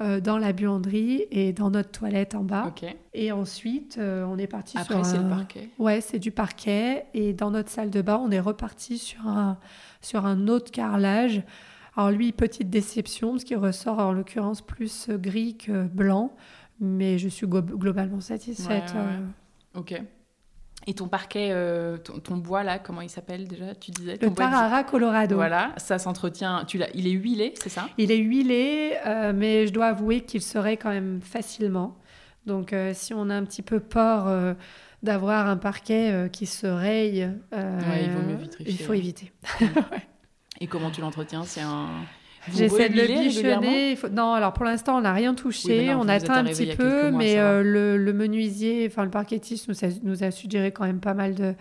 euh, 0.00 0.20
dans 0.20 0.38
la 0.38 0.52
buanderie 0.52 1.24
et 1.30 1.52
dans 1.52 1.70
notre 1.70 1.90
toilette 1.90 2.34
en 2.34 2.42
bas. 2.44 2.64
Et 3.12 3.30
ensuite 3.32 3.96
euh, 3.98 4.24
on 4.24 4.38
est 4.38 4.46
parti 4.46 4.76
Après, 4.78 4.94
sur 4.96 5.04
c'est 5.04 5.18
le 5.18 5.24
un- 5.24 5.28
parquet. 5.28 5.68
Ouais, 5.78 6.00
c'est 6.00 6.18
du 6.18 6.30
parquet 6.30 7.06
et 7.14 7.32
dans 7.32 7.50
notre 7.50 7.70
salle 7.70 7.90
de 7.90 8.02
bain 8.02 8.20
on 8.22 8.30
est 8.30 8.40
reparti 8.40 8.98
sur 8.98 9.26
un 9.26 9.58
sur 10.00 10.26
un 10.26 10.48
autre 10.48 10.70
carrelage. 10.70 11.42
Alors 11.96 12.10
lui 12.10 12.32
petite 12.32 12.70
déception 12.70 13.32
parce 13.32 13.44
qu'il 13.44 13.56
ressort 13.56 13.98
en 14.00 14.12
l'occurrence 14.12 14.62
plus 14.62 15.08
gris 15.10 15.56
que 15.56 15.84
blanc, 15.86 16.34
mais 16.80 17.18
je 17.18 17.28
suis 17.28 17.46
globalement 17.46 18.20
satisfaite. 18.20 18.92
Ouais, 18.94 19.00
ouais, 19.00 19.06
ouais. 19.06 19.12
euh, 19.76 19.80
Ok. 19.80 20.02
Et 20.86 20.94
ton 20.94 21.08
parquet, 21.08 21.48
euh, 21.52 21.96
ton, 21.96 22.36
bois 22.36 22.62
là, 22.62 22.78
comment 22.78 23.00
il 23.00 23.08
s'appelle 23.08 23.48
déjà 23.48 23.74
Tu 23.74 23.90
disais? 23.90 24.18
Le 24.20 24.30
Tarara 24.30 24.84
Colorado. 24.84 25.34
Voilà, 25.36 25.72
ça 25.78 25.98
s'entretient. 25.98 26.64
Tu 26.66 26.78
il 26.94 27.06
est 27.06 27.12
huilé, 27.12 27.54
c'est 27.60 27.70
ça? 27.70 27.88
Il 27.96 28.12
est 28.12 28.18
huilé, 28.18 28.92
euh, 29.06 29.32
mais 29.34 29.66
je 29.66 29.72
dois 29.72 29.86
avouer 29.86 30.20
qu'il 30.20 30.42
serait 30.42 30.76
quand 30.76 30.90
même 30.90 31.20
facilement. 31.22 31.96
Donc, 32.44 32.74
euh, 32.74 32.92
si 32.92 33.14
on 33.14 33.30
a 33.30 33.34
un 33.34 33.44
petit 33.44 33.62
peu 33.62 33.80
peur 33.80 34.56
d'avoir 35.02 35.48
un 35.48 35.56
parquet 35.56 36.28
qui 36.30 36.44
se 36.44 36.66
raye, 36.66 37.30
il, 38.60 38.78
faut 38.78 38.92
éviter. 38.92 39.32
Et 40.60 40.66
comment 40.66 40.90
tu 40.90 41.00
l'entretiens 41.00 41.44
C'est 41.44 41.62
un 41.62 41.88
J'essaie 42.52 42.88
de 42.88 42.94
le 42.96 43.06
bichonner. 43.06 43.98
Non, 44.12 44.32
alors 44.32 44.52
pour 44.52 44.64
l'instant, 44.64 44.98
on 44.98 45.00
n'a 45.02 45.12
rien 45.12 45.34
touché. 45.34 45.94
on 45.94 46.08
attend 46.08 46.34
un 46.34 46.44
petit 46.44 46.74
peu, 46.74 47.10
mais 47.10 47.38
euh, 47.38 47.62
le, 47.62 48.12
menuisier, 48.12 48.86
enfin 48.86 49.04
le 49.04 49.10
parquetiste 49.10 49.68
nous 49.68 49.84
a, 49.84 49.88
nous 50.02 50.24
a, 50.24 50.30
suggéré 50.30 50.72
quand 50.72 50.84
même 50.84 51.00
pas 51.00 51.14
mal 51.14 51.34
de, 51.34 51.54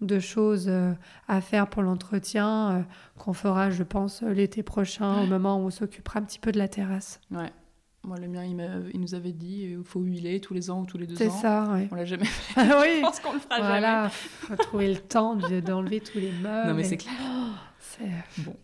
de 0.00 0.18
choses 0.18 0.66
euh, 0.68 0.92
à 1.26 1.40
faire 1.40 1.68
pour 1.68 1.82
l'entretien 1.82 2.70
euh, 2.70 2.82
qu'on 3.18 3.32
fera, 3.32 3.70
je 3.70 3.82
pense, 3.82 4.22
l'été 4.22 4.62
prochain, 4.62 5.22
au 5.22 5.26
moment 5.26 5.56
où 5.56 5.66
on 5.66 5.70
s'occupera 5.70 6.20
un 6.20 6.22
petit 6.22 6.38
peu 6.38 6.52
de 6.52 6.58
la 6.58 6.68
terrasse. 6.68 7.20
Ouais. 7.30 7.50
Moi, 8.04 8.16
le 8.18 8.28
mien, 8.28 8.44
il, 8.44 8.90
il 8.94 9.00
nous 9.00 9.14
avait 9.14 9.32
dit 9.32 9.76
il 9.76 9.84
faut 9.84 10.00
huiler 10.00 10.40
tous 10.40 10.54
les 10.54 10.70
ans 10.70 10.82
ou 10.82 10.86
tous 10.86 10.98
les 10.98 11.06
deux 11.06 11.16
ans. 11.16 11.18
C'est 11.18 11.42
ça, 11.42 11.68
oui. 11.74 11.88
On 11.90 11.96
l'a 11.96 12.04
jamais 12.04 12.24
fait. 12.24 12.60
Ah 12.60 12.80
oui. 12.80 12.96
Je 12.96 13.00
pense 13.00 13.20
qu'on 13.20 13.32
le 13.32 13.40
fera 13.40 13.58
voilà. 13.58 13.70
jamais. 13.72 13.80
Voilà, 13.80 14.08
faut 14.10 14.56
trouver 14.56 14.94
le 14.94 15.00
temps 15.00 15.34
d'enlever 15.34 16.00
tous 16.00 16.18
les 16.18 16.30
meubles. 16.30 16.68
Non, 16.68 16.74
mais 16.74 16.84
c'est 16.84 16.96
clair. 16.96 17.12
c'est 17.80 18.08
bon. 18.38 18.54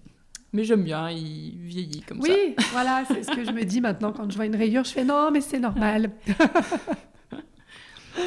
Mais 0.55 0.63
j'aime 0.63 0.85
bien, 0.85 1.11
il 1.11 1.59
vieillit 1.59 2.03
comme 2.03 2.23
ça. 2.23 2.33
Oui, 2.33 2.55
voilà, 2.71 3.05
c'est 3.09 3.25
ce 3.25 3.33
que 3.33 3.45
je 3.45 3.51
me 3.51 3.65
dis 3.65 3.81
maintenant 3.81 4.13
quand 4.13 4.31
je 4.31 4.37
vois 4.37 4.47
une 4.47 4.55
rayure, 4.55 4.85
je 4.85 4.93
fais 4.93 5.05
non, 5.05 5.31
mais 5.31 5.43
c'est 5.43 5.61
normal. 5.61 6.11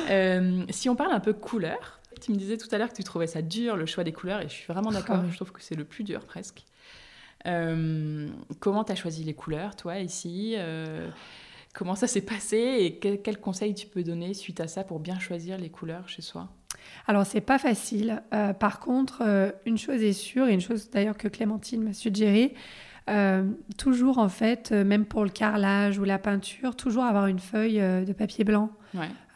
Euh, 0.09 0.65
si 0.69 0.89
on 0.89 0.97
parle 0.97 1.13
un 1.13 1.21
peu 1.21 1.31
couleur, 1.31 2.01
tu 2.19 2.31
me 2.31 2.37
disais 2.37 2.57
tout 2.57 2.67
à 2.71 2.77
l'heure 2.77 2.89
que 2.89 2.95
tu 2.95 3.05
trouvais 3.05 3.25
ça 3.25 3.41
dur, 3.41 3.77
le 3.77 3.85
choix 3.85 4.03
des 4.03 4.11
couleurs, 4.11 4.41
et 4.41 4.49
je 4.49 4.53
suis 4.53 4.65
vraiment 4.67 4.91
d'accord, 4.91 5.21
ah 5.23 5.29
je 5.31 5.35
trouve 5.35 5.53
que 5.53 5.61
c'est 5.61 5.75
le 5.75 5.85
plus 5.85 6.03
dur 6.03 6.25
presque. 6.25 6.65
Euh, 7.45 8.27
comment 8.59 8.83
tu 8.83 8.91
as 8.91 8.95
choisi 8.95 9.23
les 9.23 9.33
couleurs, 9.33 9.77
toi, 9.77 9.99
ici 9.99 10.55
euh, 10.57 11.09
Comment 11.73 11.95
ça 11.95 12.07
s'est 12.07 12.21
passé 12.21 12.57
et 12.57 12.99
quels 12.99 13.21
quel 13.21 13.39
conseils 13.39 13.75
tu 13.75 13.87
peux 13.87 14.03
donner 14.03 14.33
suite 14.33 14.59
à 14.59 14.67
ça 14.67 14.83
pour 14.83 14.99
bien 14.99 15.19
choisir 15.19 15.57
les 15.57 15.69
couleurs 15.69 16.09
chez 16.09 16.21
soi? 16.21 16.49
Alors, 17.07 17.25
c'est 17.25 17.41
pas 17.41 17.57
facile. 17.57 18.21
Euh, 18.33 18.53
par 18.53 18.79
contre, 18.79 19.23
euh, 19.25 19.51
une 19.65 19.77
chose 19.77 20.03
est 20.03 20.13
sûre, 20.13 20.47
et 20.47 20.53
une 20.53 20.61
chose 20.61 20.89
d'ailleurs 20.89 21.17
que 21.17 21.29
Clémentine 21.29 21.81
m'a 21.83 21.93
suggéré, 21.93 22.53
euh, 23.09 23.49
toujours 23.77 24.17
en 24.17 24.27
fait, 24.27 24.73
même 24.73 25.05
pour 25.05 25.23
le 25.23 25.29
carrelage 25.29 25.97
ou 25.97 26.03
la 26.03 26.19
peinture, 26.19 26.75
toujours 26.75 27.05
avoir 27.05 27.27
une 27.27 27.39
feuille 27.39 27.79
de 27.79 28.11
papier 28.11 28.43
blanc 28.43 28.69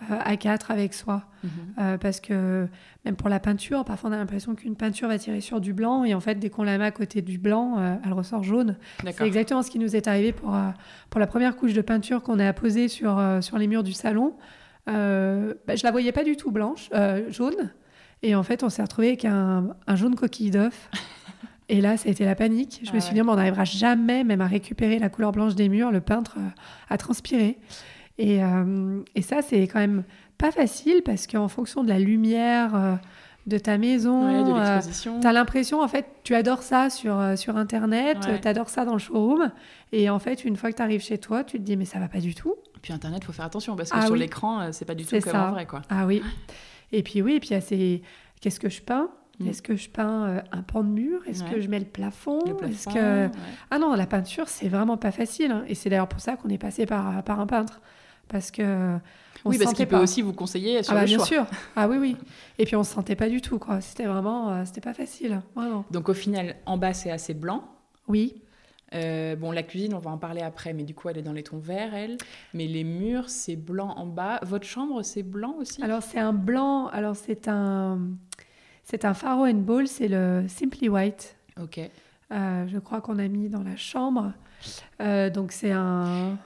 à 0.10 0.36
4 0.36 0.72
avec 0.72 0.94
soi. 0.94 1.24
Mhm. 1.44 1.98
parce 2.00 2.20
que 2.20 2.68
même 3.06 3.16
pour 3.16 3.30
la 3.30 3.40
peinture, 3.40 3.84
parfois 3.86 4.12
on 4.12 4.14
a 4.14 4.18
l'impression 4.18 4.54
qu'une 4.54 4.76
peinture 4.76 5.08
va 5.08 5.18
tirer 5.18 5.42
sur 5.42 5.60
du 5.62 5.74
blanc 5.74 6.04
et 6.04 6.14
en 6.14 6.20
fait, 6.20 6.36
dès 6.36 6.50
qu'on 6.50 6.64
la 6.64 6.78
met 6.78 6.84
à 6.86 6.92
côté 6.92 7.22
du 7.22 7.38
blanc, 7.38 7.78
elle 8.04 8.12
ressort 8.12 8.44
jaune. 8.44 8.76
C'est 9.06 9.22
exactement 9.22 9.64
ce 9.64 9.72
qui 9.72 9.80
nous 9.80 9.96
est 9.96 10.08
arrivé 10.08 10.34
pour, 10.34 10.56
pour 11.10 11.22
la 11.22 11.28
première 11.28 11.56
couche 11.56 11.74
de 11.74 11.82
peinture 11.82 12.24
qu'on 12.24 12.40
a 12.40 12.48
apposée 12.48 12.90
sur, 12.90 13.24
sur 13.40 13.58
les 13.58 13.68
murs 13.68 13.84
du 13.84 13.94
salon. 13.94 14.36
Euh, 14.90 15.54
bah, 15.68 15.76
je 15.76 15.84
la 15.84 15.92
voyais 15.92 16.12
pas 16.12 16.24
du 16.24 16.36
tout 16.36 16.52
blanche, 16.52 16.90
euh, 16.94 17.32
jaune. 17.32 17.72
Et 18.24 18.36
en 18.36 18.44
fait, 18.44 18.64
on 18.64 18.70
s'est 18.70 18.82
retrouvé 18.82 19.10
avec 19.10 19.26
un, 19.26 19.76
jaune 19.96 20.16
coquille 20.16 20.52
d'œuf. 20.52 20.90
Et 21.70 21.82
là, 21.82 21.98
ça 21.98 22.10
a 22.10 22.12
été 22.12 22.26
la 22.26 22.36
panique. 22.36 22.82
Je 22.84 22.92
me 22.92 22.98
ah 22.98 23.02
suis 23.02 23.14
dit, 23.14 23.22
on 23.22 23.36
n'arrivera 23.36 23.64
jamais 23.64 24.24
même 24.24 24.42
à 24.42 24.48
récupérer 24.48 25.00
la 25.00 25.10
couleur 25.10 25.32
blanche 25.32 25.56
des 25.56 25.70
murs. 25.70 25.92
Le 25.92 26.02
peintre 26.02 26.36
euh, 26.38 26.50
a 26.90 26.98
transpiré. 26.98 27.58
Et, 28.18 28.44
euh, 28.44 29.02
et 29.16 29.22
ça, 29.22 29.42
c'est 29.42 29.64
quand 29.64 29.80
même 29.80 30.04
pas 30.38 30.52
facile 30.52 31.02
parce 31.04 31.28
qu'en 31.28 31.48
fonction 31.48 31.84
de 31.84 31.90
la 31.90 32.00
lumière 32.00 33.00
de 33.48 33.58
ta 33.58 33.78
maison, 33.78 34.50
tu 35.22 35.28
as 35.28 35.34
l'impression, 35.34 35.82
en 35.82 35.88
fait, 35.88 36.06
tu 36.24 36.36
adores 36.36 36.64
ça 36.64 36.90
sur, 36.90 37.20
sur 37.38 37.58
Internet, 37.58 38.18
tu 38.42 38.48
adores 38.48 38.70
ça 38.70 38.86
dans 38.86 38.94
le 38.94 39.00
showroom. 39.00 39.52
Et 39.92 40.10
en 40.10 40.20
fait, 40.20 40.46
une 40.46 40.56
fois 40.56 40.72
que 40.72 40.78
tu 40.78 40.82
arrives 40.82 41.02
chez 41.02 41.18
toi, 41.18 41.44
tu 41.44 41.58
te 41.58 41.64
dis, 41.64 41.76
mais 41.76 41.86
ça 41.86 42.00
va 42.00 42.08
pas 42.08 42.20
du 42.20 42.36
tout. 42.36 42.56
Puis 42.82 42.94
Internet, 42.94 43.24
faut 43.24 43.34
faire 43.34 43.46
attention 43.46 43.76
parce 43.76 43.92
que 43.92 43.98
ah 43.98 44.06
sur 44.06 44.16
l'écran, 44.16 44.62
euh, 44.62 44.70
c'est 44.72 44.86
pas 44.86 44.96
du 44.96 45.06
tout 45.06 45.20
comme 45.20 45.36
en 45.36 45.52
vrai, 45.52 45.66
quoi. 45.66 45.82
Ah 45.90 46.06
oui. 46.06 46.22
Et 46.92 47.04
puis 47.04 47.22
oui, 47.22 47.36
et 47.36 47.40
puis 47.40 47.50
c'est 47.62 48.02
qu'est-ce 48.42 48.60
que 48.60 48.70
je 48.70 48.82
peins? 48.82 49.10
Mm. 49.40 49.48
Est-ce 49.48 49.62
que 49.62 49.76
je 49.76 49.90
peins 49.90 50.26
euh, 50.26 50.42
un 50.52 50.62
pan 50.62 50.84
de 50.84 50.90
mur? 50.90 51.22
Est-ce 51.28 51.44
que 51.44 51.62
je 51.62 51.68
mets 51.68 51.80
le 51.80 51.86
plafond, 51.86 52.40
Est-ce 52.64 52.88
que 52.90 53.30
ah 53.70 53.80
non, 53.80 53.94
la 53.94 54.08
peinture 54.08 54.50
c'est 54.50 54.68
vraiment 54.68 54.98
pas 54.98 55.12
facile. 55.12 55.52
Hein. 55.52 55.64
Et 55.68 55.76
c'est 55.76 55.90
d'ailleurs 55.90 56.08
pour 56.08 56.22
ça 56.22 56.36
qu'on 56.36 56.50
est 56.50 56.58
passé 56.58 56.86
par 56.86 57.24
par 57.24 57.40
un 57.40 57.48
peintre 57.48 57.82
parce 58.28 58.50
que 58.50 58.98
oui, 59.46 59.58
parce 59.58 59.74
qu'il 59.74 59.88
peut 59.88 59.98
aussi 59.98 60.22
vous 60.22 60.34
conseiller 60.34 60.84
sur 60.84 60.94
ah 60.94 61.00
bah, 61.00 61.06
bien 61.06 61.20
sûr. 61.20 61.46
Ah 61.76 61.88
oui, 61.88 61.98
oui. 61.98 62.18
Et 62.58 62.66
puis 62.66 62.76
on 62.76 62.84
se 62.84 62.94
sentait 62.94 63.16
pas 63.16 63.30
du 63.30 63.42
tout, 63.42 63.60
quoi. 63.60 63.82
C'était 63.82 64.06
vraiment, 64.06 64.52
euh, 64.52 64.64
c'était 64.66 64.82
pas 64.82 64.94
facile, 64.94 65.42
vraiment. 65.56 65.86
Donc 65.92 66.10
au 66.10 66.14
final, 66.14 66.56
en 66.66 66.78
bas 66.78 66.94
c'est 66.94 67.12
assez 67.12 67.34
blanc. 67.34 67.64
Oui. 68.08 68.42
Euh, 68.94 69.36
bon, 69.36 69.52
la 69.52 69.64
cuisine, 69.64 69.94
on 69.94 70.00
va 70.00 70.12
en 70.12 70.18
parler 70.18 70.42
après, 70.42 70.74
mais 70.74 70.84
du 70.84 70.94
coup, 70.94 71.08
elle 71.10 71.18
est 71.18 71.22
dans 71.22 71.32
les 71.34 71.44
tons 71.44 71.60
verts, 71.60 71.94
elle. 71.94 72.18
Mais 72.54 72.68
les 72.68 72.84
murs, 72.84 73.30
c'est 73.30 73.56
blanc 73.56 73.94
en 73.96 74.06
bas. 74.06 74.40
Votre 74.44 74.66
chambre, 74.66 75.02
c'est 75.04 75.24
blanc 75.24 75.56
aussi? 75.60 75.82
Alors, 75.82 76.04
c'est 76.04 76.20
un 76.20 76.34
blanc. 76.34 76.88
Alors, 76.88 77.16
c'est 77.16 77.48
un. 77.48 78.00
C'est 78.84 79.06
un 79.06 79.14
Faro 79.14 79.46
and 79.46 79.62
Ball, 79.62 79.88
c'est 79.88 80.08
le 80.08 80.46
Simply 80.50 80.90
White. 80.90 81.38
Ok. 81.62 81.80
Euh, 82.32 82.68
je 82.68 82.80
crois 82.80 83.00
qu'on 83.00 83.20
a 83.20 83.28
mis 83.28 83.48
dans 83.48 83.64
la 83.64 83.78
chambre. 83.78 84.34
Euh, 85.02 85.30
donc, 85.30 85.54
c'est 85.54 85.72
un. 85.72 86.38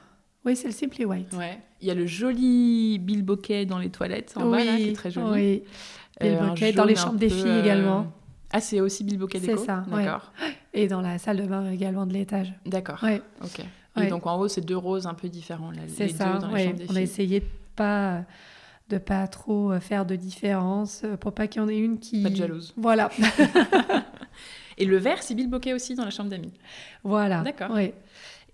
Oui, 0.46 0.56
c'est 0.56 0.68
le 0.68 0.74
Simply 0.74 1.06
White. 1.06 1.34
Ouais. 1.34 1.60
Il 1.86 1.88
y 1.90 1.92
a 1.92 1.94
le 1.94 2.08
joli 2.08 2.98
bilboquet 2.98 3.68
dans 3.68 3.78
les 3.78 3.92
toilettes 3.92 4.34
en 4.38 4.50
bas, 4.50 4.64
là, 4.64 4.76
qui 4.76 4.90
est 4.90 4.94
très 4.94 5.12
joli. 5.12 5.28
Oui. 5.32 5.64
Bilboquet 6.20 6.74
dans 6.74 6.86
les 6.86 6.96
chambres 6.96 7.20
des 7.20 7.30
filles 7.30 7.60
également. 7.60 8.12
Ah, 8.52 8.60
c'est 8.60 8.80
aussi 8.80 9.04
Bilboquet 9.04 9.40
Déco 9.40 9.58
C'est 9.58 9.66
ça, 9.66 9.86
D'accord. 9.88 10.32
Et 10.74 10.88
dans 10.88 11.02
la 11.02 11.20
salle 11.20 11.38
de 11.38 11.46
bain 11.46 11.70
également 11.70 12.08
de 12.08 12.14
l'étage. 12.14 12.54
D'accord. 12.66 13.04
Ouais. 13.04 13.22
Ok. 13.44 13.64
Et 14.02 14.08
donc 14.08 14.26
en 14.26 14.40
haut, 14.40 14.48
c'est 14.48 14.62
deux 14.62 14.78
roses 14.78 15.06
un 15.06 15.14
peu 15.14 15.30
différents. 15.30 15.72
C'est 15.90 16.08
ça, 16.08 16.40
dans 16.40 16.52
les 16.52 16.74
On 16.90 16.96
a 16.96 17.02
essayé 17.02 17.42
de 17.42 17.46
pas 17.76 18.24
de 18.90 18.98
pas 18.98 19.28
trop 19.28 19.72
euh, 19.72 19.80
faire 19.80 20.06
de 20.06 20.16
différence 20.16 21.02
euh, 21.04 21.18
pour 21.18 21.34
pas 21.34 21.48
qu'il 21.48 21.62
y 21.62 21.66
en 21.66 21.70
ait 21.70 21.78
une 21.78 22.00
qui. 22.00 22.24
Pas 22.24 22.30
de 22.30 22.36
jalouse. 22.36 22.74
Voilà. 22.78 23.10
Et 24.78 24.86
le 24.86 24.98
vert, 24.98 25.24
c'est 25.24 25.34
Bilboquet 25.36 25.74
aussi 25.74 25.96
dans 25.96 26.06
la 26.06 26.12
chambre 26.12 26.30
d'amis. 26.30 26.54
Voilà. 27.04 27.42
D'accord. 27.42 27.72
Oui. 27.74 27.94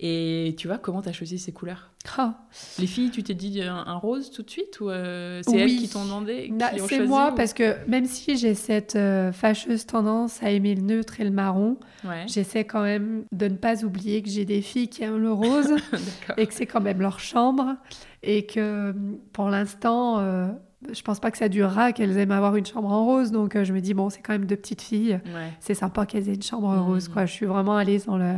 Et 0.03 0.55
tu 0.57 0.67
vois, 0.67 0.79
comment 0.79 1.03
tu 1.03 1.09
as 1.09 1.13
choisi 1.13 1.37
ces 1.37 1.51
couleurs? 1.51 1.91
Ah. 2.17 2.33
Les 2.79 2.87
filles, 2.87 3.11
tu 3.11 3.21
t'es 3.21 3.35
dit 3.35 3.61
un, 3.61 3.93
rose 3.97 4.31
tout 4.31 4.41
de 4.41 4.49
suite 4.49 4.79
ou 4.79 4.89
euh, 4.89 5.41
c'est 5.47 5.55
elles 5.55 5.77
qui 5.77 5.87
t'ont 5.87 6.05
demandé 6.05 6.51
C'est 6.87 7.05
moi, 7.05 7.35
parce 7.35 7.53
que 7.53 7.75
même 7.87 8.05
si 8.05 8.35
j'ai 8.35 8.55
cette 8.55 8.95
euh, 8.95 9.31
fâcheuse 9.31 9.85
tendance 9.85 10.41
à 10.41 10.49
aimer 10.49 10.73
le 10.73 10.81
neutre 10.81 11.21
et 11.21 11.23
le 11.23 11.29
marron, 11.29 11.77
j'essaie 12.25 12.65
quand 12.65 12.81
même 12.81 13.25
de 13.31 13.47
ne 13.47 13.55
pas 13.55 13.85
oublier 13.85 14.23
que 14.23 14.29
j'ai 14.29 14.43
des 14.43 14.63
filles 14.63 14.87
qui 14.87 15.03
aiment 15.03 15.21
le 15.21 15.31
rose 15.31 15.75
et 16.37 16.47
que 16.47 16.53
c'est 16.55 16.65
quand 16.65 16.81
même 16.81 16.99
leur 16.99 17.19
chambre 17.19 17.75
et 18.23 18.47
que 18.47 18.95
pour 19.33 19.49
l'instant... 19.49 20.19
Euh, 20.19 20.47
je 20.91 21.03
pense 21.03 21.19
pas 21.19 21.29
que 21.29 21.37
ça 21.37 21.47
durera 21.47 21.91
qu'elles 21.91 22.17
aiment 22.17 22.31
avoir 22.31 22.55
une 22.55 22.65
chambre 22.65 22.91
en 22.91 23.05
rose. 23.05 23.31
Donc 23.31 23.55
je 23.55 23.71
me 23.71 23.81
dis, 23.81 23.93
bon, 23.93 24.09
c'est 24.09 24.23
quand 24.23 24.33
même 24.33 24.47
deux 24.47 24.55
petites 24.55 24.81
filles. 24.81 25.19
C'est 25.59 25.75
sympa 25.75 26.07
qu'elles 26.07 26.27
aient 26.27 26.33
une 26.33 26.41
chambre 26.41 26.69
mmh. 26.69 26.79
rose. 26.79 27.07
Quoi. 27.07 27.27
Je 27.27 27.31
suis 27.31 27.45
vraiment 27.45 27.77
allée 27.77 27.99
dans 27.99 28.17
le, 28.17 28.33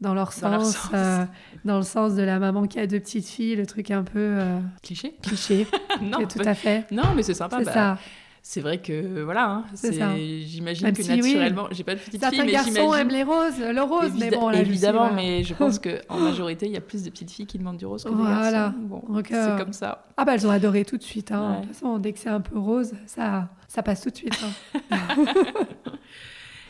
dans 0.00 0.14
leur 0.14 0.32
sens, 0.34 0.88
euh, 0.94 1.24
dans, 1.64 1.76
le 1.76 1.82
sens 1.82 2.14
de 2.14 2.22
la 2.22 2.38
maman 2.38 2.66
qui 2.66 2.78
a 2.78 2.86
deux 2.86 3.00
petites 3.00 3.26
filles, 3.26 3.56
le 3.56 3.66
truc 3.66 3.90
un 3.90 4.02
peu 4.02 4.18
euh, 4.18 4.58
cliché. 4.82 5.16
Cliché. 5.22 5.66
non, 6.02 6.26
tout 6.26 6.42
à 6.44 6.54
fait. 6.54 6.86
Non, 6.90 7.14
mais 7.14 7.22
c'est 7.22 7.34
sympa. 7.34 7.58
C'est 7.58 7.66
bah, 7.66 7.72
ça. 7.72 7.98
C'est 8.42 8.62
vrai 8.62 8.78
que 8.78 9.22
voilà, 9.22 9.50
hein, 9.50 9.64
j'imagine 9.84 10.90
que 10.92 11.02
naturellement, 11.02 11.68
j'ai 11.72 11.84
pas 11.84 11.94
de 11.94 12.00
petite 12.00 12.24
fille, 12.24 12.40
mais 12.40 12.52
garçons 12.52 12.94
aiment 12.94 13.10
les 13.10 13.22
roses, 13.22 13.58
le 13.58 13.82
rose, 13.82 14.12
mais 14.18 14.30
bon, 14.30 14.50
évidemment, 14.50 15.12
mais 15.12 15.44
je 15.44 15.52
pense 15.52 15.78
que 15.78 16.00
en 16.08 16.18
majorité, 16.18 16.64
il 16.64 16.72
y 16.72 16.76
a 16.76 16.80
plus 16.80 17.02
de 17.02 17.10
petites 17.10 17.30
filles 17.30 17.46
qui 17.46 17.58
demandent 17.58 17.76
du 17.76 17.84
rose 17.84 18.02
que 18.02 18.08
des 18.08 18.22
garçons. 18.22 18.74
Bon, 18.78 19.02
c'est 19.28 19.34
euh, 19.34 19.58
comme 19.58 19.74
ça. 19.74 20.06
Ah 20.16 20.24
bah 20.24 20.34
elles 20.34 20.46
ont 20.46 20.50
adoré 20.50 20.86
tout 20.86 20.96
de 20.96 21.02
suite. 21.02 21.32
Hein. 21.32 21.56
De 21.60 21.66
toute 21.66 21.74
façon, 21.74 21.98
dès 21.98 22.14
que 22.14 22.18
c'est 22.18 22.30
un 22.30 22.40
peu 22.40 22.58
rose, 22.58 22.94
ça, 23.04 23.50
ça 23.68 23.82
passe 23.82 24.00
tout 24.00 24.10
de 24.10 24.16
suite. 24.16 24.42
Hein. 24.90 24.96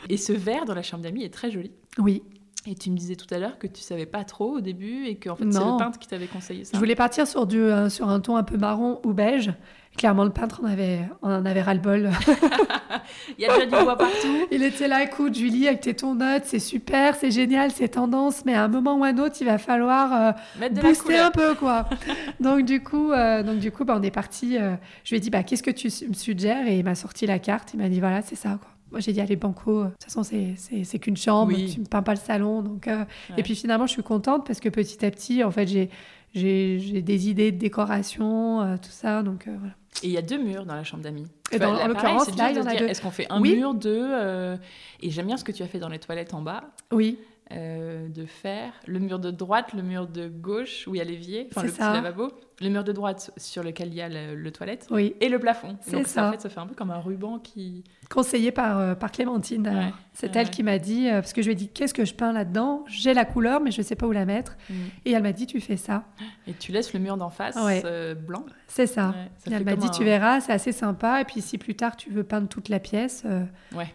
Et 0.09 0.17
ce 0.17 0.33
vert 0.33 0.65
dans 0.65 0.75
la 0.75 0.83
chambre 0.83 1.03
d'amis 1.03 1.23
est 1.23 1.33
très 1.33 1.51
joli. 1.51 1.71
Oui. 1.97 2.21
Et 2.67 2.75
tu 2.75 2.91
me 2.91 2.95
disais 2.95 3.15
tout 3.15 3.31
à 3.33 3.39
l'heure 3.39 3.57
que 3.57 3.65
tu 3.65 3.81
savais 3.81 4.05
pas 4.05 4.23
trop 4.23 4.57
au 4.57 4.61
début 4.61 5.05
et 5.05 5.15
que 5.15 5.29
en 5.29 5.35
fait 5.35 5.51
c'est 5.51 5.59
le 5.59 5.77
peintre 5.77 5.97
qui 5.97 6.07
t'avait 6.07 6.27
conseillé 6.27 6.63
ça. 6.63 6.71
Je 6.73 6.77
voulais 6.77 6.95
partir 6.95 7.25
sur, 7.25 7.47
du, 7.47 7.59
euh, 7.59 7.89
sur 7.89 8.07
un 8.07 8.19
ton 8.19 8.35
un 8.35 8.43
peu 8.43 8.57
marron 8.57 8.99
ou 9.03 9.13
beige. 9.13 9.51
Clairement, 9.97 10.23
le 10.23 10.29
peintre 10.29 10.61
en 10.63 10.67
avait, 10.67 11.01
on 11.21 11.29
en 11.29 11.45
avait 11.45 11.61
ras-le-bol. 11.61 12.11
Il 13.37 13.41
y 13.41 13.45
a 13.45 13.53
déjà 13.53 13.65
du 13.65 13.83
bois 13.83 13.97
partout. 13.97 14.47
Il 14.51 14.63
était 14.63 14.87
là, 14.87 15.03
écoute, 15.03 15.35
Julie, 15.35 15.67
avec 15.67 15.81
tes 15.81 15.95
tons 15.95 16.15
notes, 16.15 16.43
c'est 16.45 16.59
super, 16.59 17.15
c'est 17.15 17.31
génial, 17.31 17.71
c'est 17.71 17.89
tendance, 17.89 18.45
mais 18.45 18.53
à 18.53 18.63
un 18.63 18.67
moment 18.67 18.95
ou 18.95 19.03
à 19.03 19.07
un 19.07 19.17
autre, 19.17 19.35
il 19.41 19.45
va 19.45 19.57
falloir 19.57 20.35
euh, 20.59 20.69
booster 20.69 21.17
un 21.17 21.31
peu, 21.31 21.55
quoi. 21.55 21.89
donc 22.39 22.63
du 22.63 22.81
coup, 22.81 23.11
euh, 23.11 23.43
donc 23.43 23.57
du 23.57 23.71
coup, 23.71 23.83
bah, 23.83 23.95
on 23.97 24.03
est 24.03 24.11
parti. 24.11 24.57
je 25.03 25.09
lui 25.09 25.17
ai 25.17 25.19
dit, 25.19 25.29
bah, 25.29 25.43
qu'est-ce 25.43 25.63
que 25.63 25.71
tu 25.71 25.87
me 26.07 26.13
suggères? 26.13 26.67
Et 26.67 26.77
il 26.77 26.85
m'a 26.85 26.95
sorti 26.95 27.25
la 27.25 27.39
carte. 27.39 27.73
Il 27.73 27.81
m'a 27.81 27.89
dit, 27.89 27.99
voilà, 27.99 28.21
c'est 28.21 28.37
ça, 28.37 28.59
quoi. 28.61 28.69
Moi, 28.91 28.99
j'ai 28.99 29.13
dit, 29.13 29.21
allez, 29.21 29.35
banco, 29.37 29.85
de 29.85 29.89
toute 29.89 30.03
façon, 30.03 30.23
c'est 30.23 30.99
qu'une 30.99 31.17
chambre, 31.17 31.53
tu 31.53 31.79
ne 31.79 31.85
peins 31.85 32.01
pas 32.01 32.13
le 32.13 32.19
salon. 32.19 32.61
Donc, 32.61 32.87
euh, 32.87 33.05
Et 33.37 33.43
puis 33.43 33.55
finalement, 33.55 33.87
je 33.87 33.93
suis 33.93 34.03
contente 34.03 34.45
parce 34.45 34.59
que 34.59 34.69
petit 34.69 35.05
à 35.05 35.11
petit, 35.11 35.43
en 35.43 35.51
fait, 35.51 35.67
j'ai 36.33 37.01
des 37.01 37.29
idées 37.29 37.51
de 37.51 37.57
décoration, 37.57 38.61
euh, 38.61 38.75
tout 38.75 38.91
ça. 38.91 39.23
Donc, 39.23 39.47
euh, 39.47 39.55
voilà. 39.57 39.73
Et 40.03 40.07
il 40.07 40.11
y 40.11 40.17
a 40.17 40.21
deux 40.21 40.37
murs 40.37 40.65
dans 40.65 40.75
la 40.75 40.83
chambre 40.83 41.03
d'amis. 41.03 41.27
Et 41.51 41.59
dans, 41.59 41.75
en 41.75 41.87
l'occurrence, 41.87 42.35
là, 42.37 42.51
il 42.51 42.57
y 42.57 42.59
en 42.59 42.65
a 42.65 42.75
deux. 42.75 42.87
Est-ce 42.87 43.01
qu'on 43.01 43.11
fait 43.11 43.27
un 43.29 43.39
mur, 43.39 43.73
deux 43.73 44.09
Et 45.01 45.09
j'aime 45.09 45.27
bien 45.27 45.37
ce 45.37 45.43
que 45.43 45.51
tu 45.51 45.63
as 45.63 45.67
fait 45.67 45.79
dans 45.79 45.89
les 45.89 45.99
toilettes 45.99 46.33
en 46.33 46.41
bas. 46.41 46.63
Oui. 46.91 47.17
Euh, 47.55 48.07
de 48.07 48.25
faire 48.25 48.73
le 48.87 48.99
mur 48.99 49.19
de 49.19 49.31
droite, 49.31 49.73
le 49.73 49.81
mur 49.81 50.07
de 50.07 50.27
gauche 50.27 50.87
où 50.87 50.95
il 50.95 50.99
y 50.99 51.01
a 51.01 51.03
l'évier, 51.03 51.47
enfin 51.49 51.63
le 51.63 51.71
petit 51.71 51.79
lavabo, 51.79 52.31
le 52.61 52.69
mur 52.69 52.83
de 52.83 52.91
droite 52.91 53.31
sur 53.37 53.63
lequel 53.63 53.89
il 53.89 53.95
y 53.95 54.01
a 54.01 54.09
le, 54.09 54.51
toilette, 54.51 54.87
oui. 54.91 55.15
et 55.19 55.29
le 55.29 55.39
plafond. 55.39 55.77
Donc 55.91 56.07
ça. 56.07 56.27
en 56.27 56.31
fait, 56.31 56.41
ça 56.41 56.49
fait 56.49 56.59
un 56.59 56.67
peu 56.67 56.75
comme 56.75 56.91
un 56.91 56.99
ruban 56.99 57.39
qui. 57.39 57.83
Conseillé 58.09 58.51
par, 58.51 58.77
euh, 58.77 58.95
par 58.95 59.11
Clémentine. 59.11 59.93
C'est 60.13 60.35
elle 60.35 60.49
qui 60.49 60.63
m'a 60.63 60.77
dit, 60.77 61.07
euh, 61.07 61.21
parce 61.21 61.33
que 61.33 61.41
je 61.41 61.47
lui 61.47 61.53
ai 61.53 61.55
dit 61.55 61.69
qu'est-ce 61.69 61.93
que 61.93 62.05
je 62.05 62.13
peins 62.13 62.33
là-dedans? 62.33 62.83
J'ai 62.87 63.13
la 63.13 63.25
couleur, 63.25 63.61
mais 63.61 63.71
je 63.71 63.81
ne 63.81 63.85
sais 63.85 63.95
pas 63.95 64.07
où 64.07 64.11
la 64.11 64.25
mettre. 64.25 64.57
Mm. 64.69 64.73
Et 65.05 65.11
elle 65.11 65.23
m'a 65.23 65.31
dit 65.31 65.47
tu 65.47 65.61
fais 65.61 65.77
ça. 65.77 66.03
Et 66.47 66.53
tu 66.53 66.71
laisses 66.71 66.93
le 66.93 66.99
mur 66.99 67.17
d'en 67.17 67.29
face 67.29 67.57
blanc. 68.25 68.45
C'est 68.67 68.87
ça. 68.87 69.13
elle 69.49 69.65
m'a 69.65 69.75
dit 69.75 69.89
tu 69.91 70.03
verras, 70.03 70.41
c'est 70.41 70.53
assez 70.53 70.71
sympa. 70.71 71.21
Et 71.21 71.25
puis 71.25 71.41
si 71.41 71.57
plus 71.57 71.75
tard 71.75 71.95
tu 71.95 72.09
veux 72.09 72.23
peindre 72.23 72.47
toute 72.47 72.69
la 72.69 72.79
pièce, 72.79 73.25